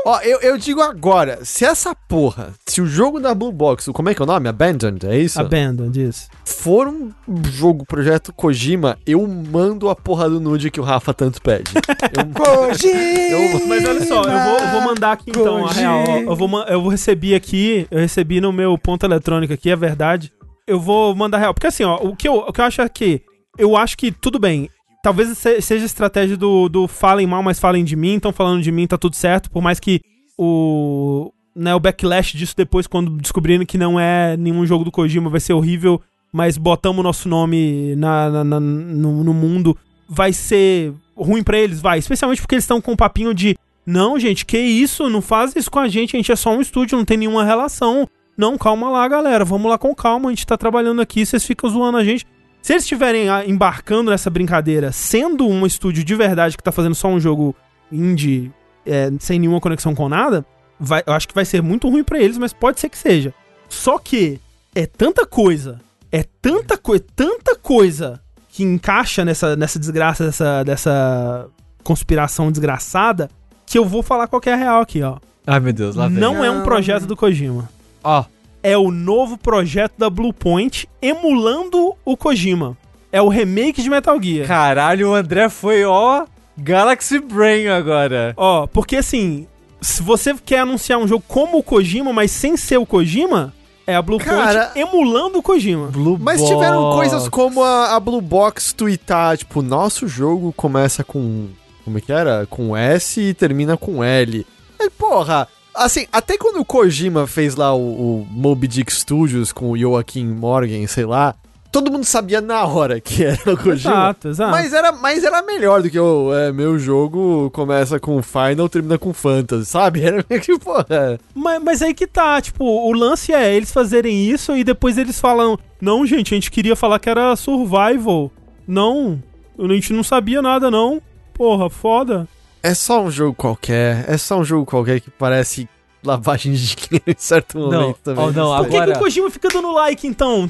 [0.06, 3.94] Ó, eu, eu digo agora, se essa porra, se o jogo da Blue Box, o-
[3.94, 4.50] como é que é o nome?
[4.50, 5.40] Abandoned, é isso?
[5.40, 6.28] Abandoned, isso.
[6.44, 7.14] For um
[7.50, 11.72] jogo, projeto Kojima, eu mando a porra do nude que o Rafa tanto pede.
[12.14, 13.66] Eu- Kojima!
[13.68, 15.80] Mas olha só, eu vou, eu vou mandar aqui então a Kojima.
[15.80, 16.04] real.
[16.28, 16.32] ó.
[16.32, 20.34] Eu vou, eu vou receber aqui, eu recebi no meu ponto eletrônico aqui, é verdade.
[20.68, 21.54] Eu vou mandar real.
[21.54, 23.22] Porque assim, ó, o que eu, o que eu acho é que.
[23.58, 24.70] Eu acho que, tudo bem.
[25.02, 28.16] Talvez se- seja a estratégia do, do falem mal, mas falem de mim.
[28.16, 29.50] Estão falando de mim, tá tudo certo.
[29.50, 30.02] Por mais que
[30.38, 31.32] o.
[31.56, 35.40] Né, o backlash disso depois, quando descobrindo que não é nenhum jogo do Kojima, vai
[35.40, 36.00] ser horrível.
[36.32, 39.76] Mas botamos o nosso nome na, na- na- no, no mundo.
[40.08, 41.98] Vai ser ruim pra eles, vai.
[41.98, 43.58] Especialmente porque eles estão com um papinho de.
[43.86, 45.10] Não, gente, que isso?
[45.10, 46.16] Não faz isso com a gente.
[46.16, 48.08] A gente é só um estúdio, não tem nenhuma relação.
[48.38, 49.44] Não, calma lá, galera.
[49.44, 50.30] Vamos lá com calma.
[50.30, 52.26] A gente tá trabalhando aqui, vocês ficam zoando a gente.
[52.62, 56.96] Se eles estiverem ah, embarcando nessa brincadeira, sendo um estúdio de verdade que tá fazendo
[56.96, 57.56] só um jogo
[57.92, 58.52] indie,
[58.86, 60.46] é, sem nenhuma conexão com nada,
[60.80, 63.34] vai- eu acho que vai ser muito ruim pra eles, mas pode ser que seja.
[63.70, 64.40] Só que
[64.76, 65.80] é tanta coisa,
[66.12, 71.48] é tanta coisa, tanta coisa que encaixa nessa, nessa desgraça, dessa, dessa
[71.84, 73.30] conspiração desgraçada,
[73.66, 75.18] que eu vou falar qualquer real aqui, ó.
[75.46, 76.18] Ai, meu Deus, lá vem.
[76.18, 76.64] Não é um Não.
[76.64, 77.70] projeto do Kojima.
[78.08, 78.24] Ó,
[78.64, 82.76] É o novo projeto da Bluepoint emulando o Kojima.
[83.11, 84.48] É o remake de Metal Gear.
[84.48, 86.26] caralho, o André foi, ó,
[86.58, 88.34] Galaxy Brain agora.
[88.36, 89.48] Ó, porque assim,
[89.80, 93.53] se você quer anunciar um jogo como o Kojima, mas sem ser o Kojima,
[93.86, 95.88] é a Bluepoint Cara- emulando o Kojima.
[95.88, 96.52] Blue Mas Box.
[96.52, 101.48] tiveram coisas como a, a Blue Box tweetar, tipo, nosso jogo começa com.
[101.86, 102.45] Como é que era?
[102.50, 104.45] Com S e termina com L.
[104.80, 105.48] E, porra,
[105.78, 107.80] assim, até quando o Kojima fez lá o,
[108.22, 111.36] o Moby Dick Studios com o Joaquim Morgan, sei lá,
[111.72, 113.74] todo mundo sabia na hora que era o Kojima.
[113.76, 114.52] Exato, exato.
[114.52, 118.98] Mas era, mas era melhor do que o é, meu jogo começa com Final, termina
[118.98, 120.02] com Fantasy, sabe?
[120.08, 121.20] Era meio que, porra.
[121.34, 125.20] Mas, mas aí que tá, tipo, o lance é eles fazerem isso e depois eles
[125.20, 128.32] falam: Não, gente, a gente queria falar que era survival.
[128.68, 129.22] Não,
[129.58, 131.02] a gente não sabia nada, não.
[131.34, 132.28] Porra, foda.
[132.68, 135.68] É só um jogo qualquer, é só um jogo qualquer que parece
[136.04, 138.26] lavagem de dinheiro em certo Não, momento também.
[138.26, 140.50] oh, não, Por que, que o Kojima fica dando like, então,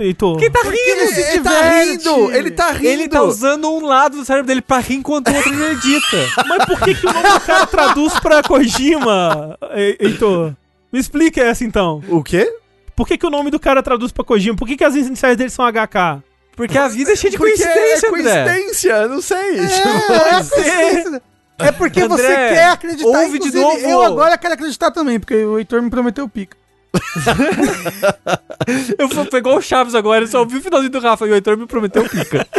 [0.00, 0.38] Heitor?
[0.38, 1.20] Quem tá ele rindo?
[1.20, 2.32] ele tá rindo!
[2.32, 2.86] Ele tá rindo!
[2.86, 6.16] Ele tá usando um lado do cérebro dele pra rir enquanto o outro acredita.
[6.48, 10.54] Mas por que, que o nome do cara traduz pra Kojima, He- Heitor?
[10.92, 12.02] Me explica essa, então.
[12.08, 12.52] O quê?
[12.96, 14.56] Por que, que o nome do cara traduz pra Kojima?
[14.56, 16.22] Por que, que as iniciais dele são HK?
[16.56, 18.44] Porque a vida é cheia de Porque coincidência, é André.
[18.44, 19.58] coincidência, não sei.
[19.58, 21.22] É, tipo, é, coincidência.
[21.58, 23.08] É porque André, você quer acreditar.
[23.08, 23.78] ouve de novo.
[23.78, 26.56] Eu agora quero acreditar também, porque o Heitor me prometeu pica.
[28.98, 31.30] Eu fui foi igual o Chaves agora, eu só ouvi o finalzinho do Rafa e
[31.30, 32.46] o Heitor me prometeu pica.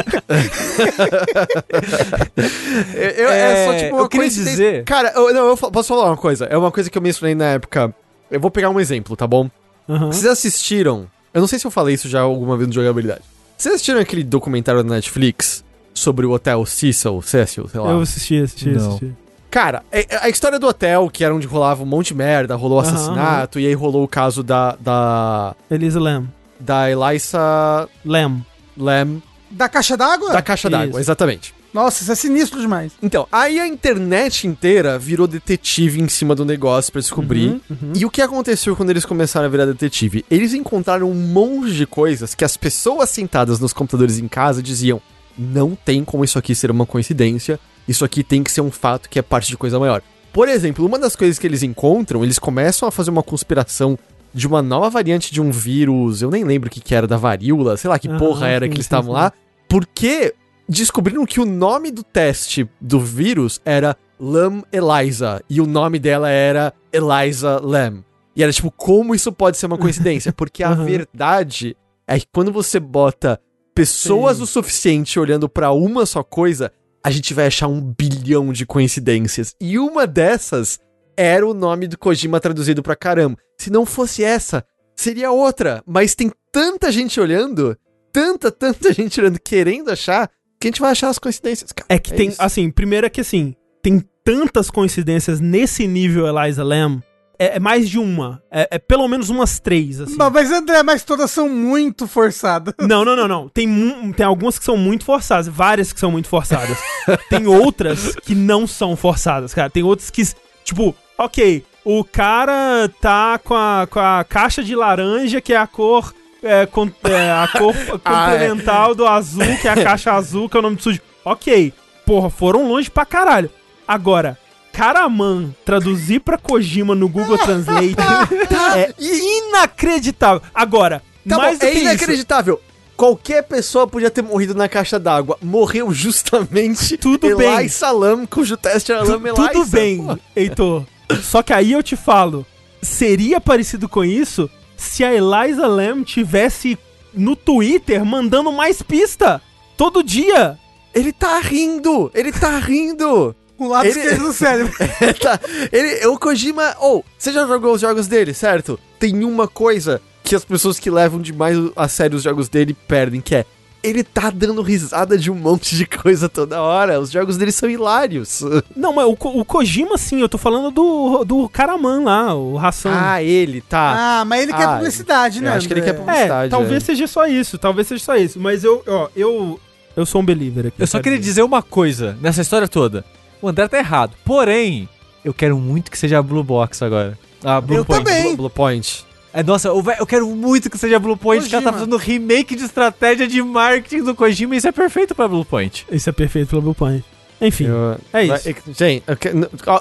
[2.94, 6.18] eu- é, só tipo uma eu queria dizer- Cara, eu, não, eu posso falar uma
[6.18, 6.46] coisa?
[6.46, 7.94] É uma coisa que eu mencionei na época.
[8.30, 9.50] Eu vou pegar um exemplo, tá bom?
[9.88, 10.08] Aham.
[10.08, 11.08] Vocês assistiram.
[11.34, 13.22] Eu não sei se eu falei isso já alguma vez no jogabilidade.
[13.58, 17.92] Vocês assistiram aquele documentário da Netflix sobre o hotel Cecil, Cecil, sei lá?
[17.92, 18.88] Eu assisti, assisti, Não.
[18.90, 19.14] assisti.
[19.50, 22.56] Cara, é- é a história do hotel, que era onde rolava um monte de merda,
[22.56, 24.76] rolou Aham, assassinato, e aí rolou o caso da.
[24.78, 25.56] da.
[25.72, 26.28] Elisa Lam.
[26.60, 28.42] da Eliza Lam.
[28.78, 30.34] Lam, Da caixa d'água?
[30.34, 31.55] da caixa d'água, exatamente.
[31.76, 32.94] Nossa, isso é sinistro demais.
[33.04, 37.50] Então, aí a internet inteira virou detetive em cima do negócio pra descobrir.
[37.50, 37.94] Uhum, uhum.
[37.94, 40.24] E o que aconteceu quando eles começaram a virar detetive?
[40.32, 45.02] Eles encontraram um monte de coisas que as pessoas sentadas nos computadores em casa diziam:
[45.38, 49.10] não tem como isso aqui ser uma coincidência, isso aqui tem que ser um fato
[49.10, 50.02] que é parte de coisa maior.
[50.32, 54.00] Por exemplo, uma das coisas que eles encontram, eles começam a fazer uma conspiração
[54.34, 57.18] de uma nova variante de um vírus, eu nem lembro o que, que era, da
[57.18, 59.34] varíola, sei lá que Aham, porra era sim, que eles estavam lá,
[59.68, 60.34] porque
[60.68, 66.30] descobriram que o nome do teste do vírus era Lam Eliza e o nome dela
[66.30, 68.04] era Eliza Lam.
[68.36, 70.32] E era tipo, como isso pode ser uma coincidência?
[70.34, 70.86] Porque a Aham.
[70.86, 71.76] verdade
[72.08, 73.40] é que quando você bota
[73.74, 74.44] pessoas Sim.
[74.44, 76.72] o suficiente olhando pra uma só coisa,
[77.04, 79.56] a gente vai achar um bilhão de coincidências.
[79.60, 80.80] E uma dessas
[81.16, 83.38] era o nome do Kojima traduzido pra caramba.
[83.58, 85.84] Se não fosse essa, seria outra.
[85.86, 87.78] Mas tem tanta gente olhando,
[88.12, 90.30] tanta, tanta gente olhando, querendo achar,
[90.66, 91.86] que a gente vai achar as coincidências, cara.
[91.88, 92.42] É que tem, isso.
[92.42, 97.02] assim, primeiro é que assim, tem tantas coincidências nesse nível Eliza Lam.
[97.38, 98.42] É, é mais de uma.
[98.50, 100.16] É, é pelo menos umas três, assim.
[100.18, 102.74] Não, Mas, André, mas todas são muito forçadas.
[102.80, 103.50] Não, não, não, não.
[103.50, 103.68] Tem,
[104.14, 106.78] tem algumas que são muito forçadas, várias que são muito forçadas.
[107.30, 109.70] tem outras que não são forçadas, cara.
[109.70, 110.24] Tem outras que,
[110.64, 115.68] tipo, ok, o cara tá com a, com a caixa de laranja, que é a
[115.68, 116.14] cor.
[116.48, 117.74] É, com- é, a cor
[118.06, 118.38] Ah, é.
[118.48, 121.02] complementar do azul, que é a caixa azul, que é o nome do sujo.
[121.26, 121.74] Ok,
[122.06, 123.50] porra, foram longe pra caralho.
[123.88, 124.38] Agora,
[124.72, 127.96] Karaman traduzir pra Kojima no Google Translate
[128.76, 130.42] é inacreditável.
[130.54, 132.62] Agora, Tá mais bom, é que isso, inacreditável.
[132.96, 135.38] Qualquer pessoa podia ter morrido na caixa d'água.
[135.42, 137.68] Morreu justamente Tudo Eli bem.
[137.68, 140.06] Salam, cujo teste era Tu- Lam tudo bem.
[140.36, 140.84] Heitor.
[141.22, 142.46] Só que aí eu te falo,
[142.82, 146.78] seria parecido com isso se a Eliza Lam tivesse
[147.14, 149.42] no Twitter mandando mais pista
[149.78, 150.58] todo dia.
[150.94, 152.10] Ele tá rindo!
[152.14, 153.36] Ele tá rindo!
[153.58, 154.74] O lado Ele- esquerdo do cérebro.
[155.00, 155.40] Ele tá-
[155.72, 156.76] ele, o Kojima.
[156.78, 158.78] Ou, você já jogou os jogos dele, certo?
[159.00, 163.22] Tem uma coisa que as pessoas que levam demais a sério os jogos dele perdem,
[163.22, 163.46] que é.
[163.86, 167.00] Ele tá dando risada de um monte de coisa toda hora.
[167.00, 168.42] Os jogos dele são hilários.
[168.76, 172.56] Não, mas o, Ko- o Kojima, sim, eu tô falando do, do Karaman lá, o
[172.56, 172.92] Ração.
[172.94, 174.20] Ah, ele tá.
[174.22, 175.54] Ah, mas ele quer Ah, publicidade, eu né?
[175.54, 176.48] acho que ele quer publicidade.
[176.48, 176.86] é, talvez é.
[176.86, 178.40] seja só isso, talvez seja só isso.
[178.40, 179.60] Mas eu, ó, eu,
[179.96, 180.82] eu sou um believer aqui.
[180.82, 183.06] Eu só quero queria dizer uma coisa nessa história toda.
[183.42, 184.14] O André tá errado.
[184.26, 184.90] Porém,
[185.24, 187.18] eu quero muito que seja a Blue Box agora.
[187.44, 188.04] Ah, Blue Eu Point.
[188.04, 188.24] também.
[188.24, 189.05] Blue, Blue Point.
[189.38, 191.86] É, nossa, eu, quero muito que seja Blue Point, que ela tá Kojima.
[191.92, 195.86] fazendo remake de estratégia de marketing do Kojima e isso é perfeito pra Blue Point.
[195.92, 197.04] Isso é perfeito pelo Blue Point.
[197.42, 198.54] Enfim, Eu- é vai- isso.
[198.74, 199.04] Gente,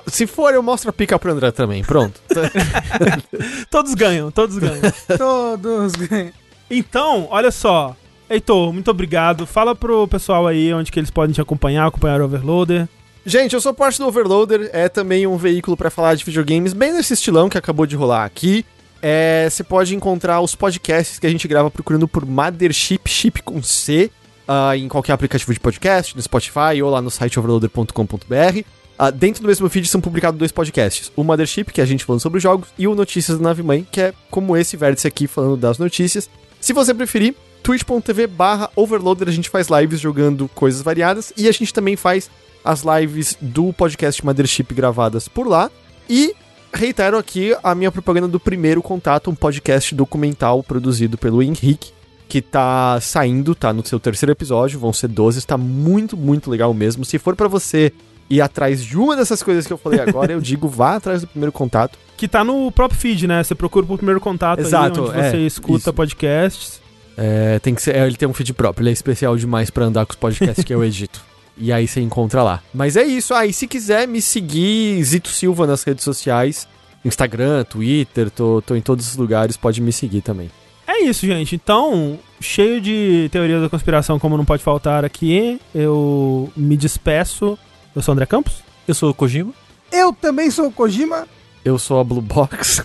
[0.09, 1.85] se for, eu mostro a pica pro André também.
[1.85, 2.21] Pronto.
[3.71, 4.81] Todos ganham, todos ganham.
[5.17, 6.33] Todos ganham.
[6.71, 7.97] Então, olha só.
[8.29, 9.47] Heitor, muito obrigado.
[9.47, 12.89] Fala pro pessoal aí onde que eles podem te acompanhar, acompanhar o Overloader.
[13.25, 16.93] Gente, eu sou parte do Overloader, é também um veículo pra falar de videogames, bem
[16.93, 18.65] nesse estilão que acabou de rolar aqui.
[19.07, 23.63] É, Você pode encontrar os podcasts que a gente grava procurando por Mothership, chip com
[23.63, 24.11] C,
[24.49, 28.61] ah, em qualquer aplicativo de podcast, no Spotify ou lá no site overloader.com.br.
[28.99, 32.03] Ah, dentro do mesmo feed são publicados dois podcasts: o Mothership, que é a gente
[32.03, 35.07] falando sobre os jogos, e o Notícias da Nave Mãe, que é como esse vértice
[35.07, 36.31] aqui falando das notícias.
[36.59, 41.53] Se você preferir, twitch.tv barra overloader, a gente faz lives jogando coisas variadas e a
[41.53, 42.31] gente também faz
[42.65, 45.71] as lives do podcast Mothership gravadas por lá.
[46.09, 46.35] E
[46.75, 51.93] reitero aqui a minha propaganda do primeiro contato, um podcast documental produzido pelo Henrique,
[52.29, 56.75] que tá saindo, tá no seu terceiro episódio, vão ser 12, está muito, muito legal
[56.75, 57.05] mesmo.
[57.05, 57.93] Se for pra você
[58.29, 61.29] ir atrás de uma dessas coisas que eu falei agora, eu digo vá atrás do
[61.29, 61.99] primeiro contato.
[62.17, 63.43] Que tá no próprio feed, né?
[63.43, 65.93] Você procura por primeiro contato Exato, aí, onde é, você escuta isso.
[65.93, 66.81] podcasts.
[67.17, 69.85] É, tem que ser, é, ele tem um feed próprio, ele é especial demais pra
[69.85, 71.21] andar com os podcasts que eu edito.
[71.57, 72.63] E aí você encontra lá.
[72.73, 73.33] Mas é isso.
[73.35, 76.67] Aí, se quiser me seguir, Zito Silva nas redes sociais,
[77.05, 80.51] Instagram, Twitter, tô, tô em todos os lugares, pode me seguir também.
[80.87, 81.55] É isso, gente.
[81.55, 87.59] Então, cheio de teorias da conspiração, como não pode faltar aqui, eu me despeço.
[87.95, 88.63] Eu sou o André Campos.
[88.87, 89.53] Eu sou o Kojima.
[89.91, 91.27] Eu também sou o Kojima.
[91.65, 92.83] Eu sou a Blue Box.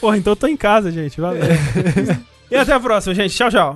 [0.00, 1.20] Porra, então eu tô em casa, gente.
[1.20, 1.42] Valeu.
[2.50, 3.36] e até a próxima, gente.
[3.36, 3.74] Tchau, tchau.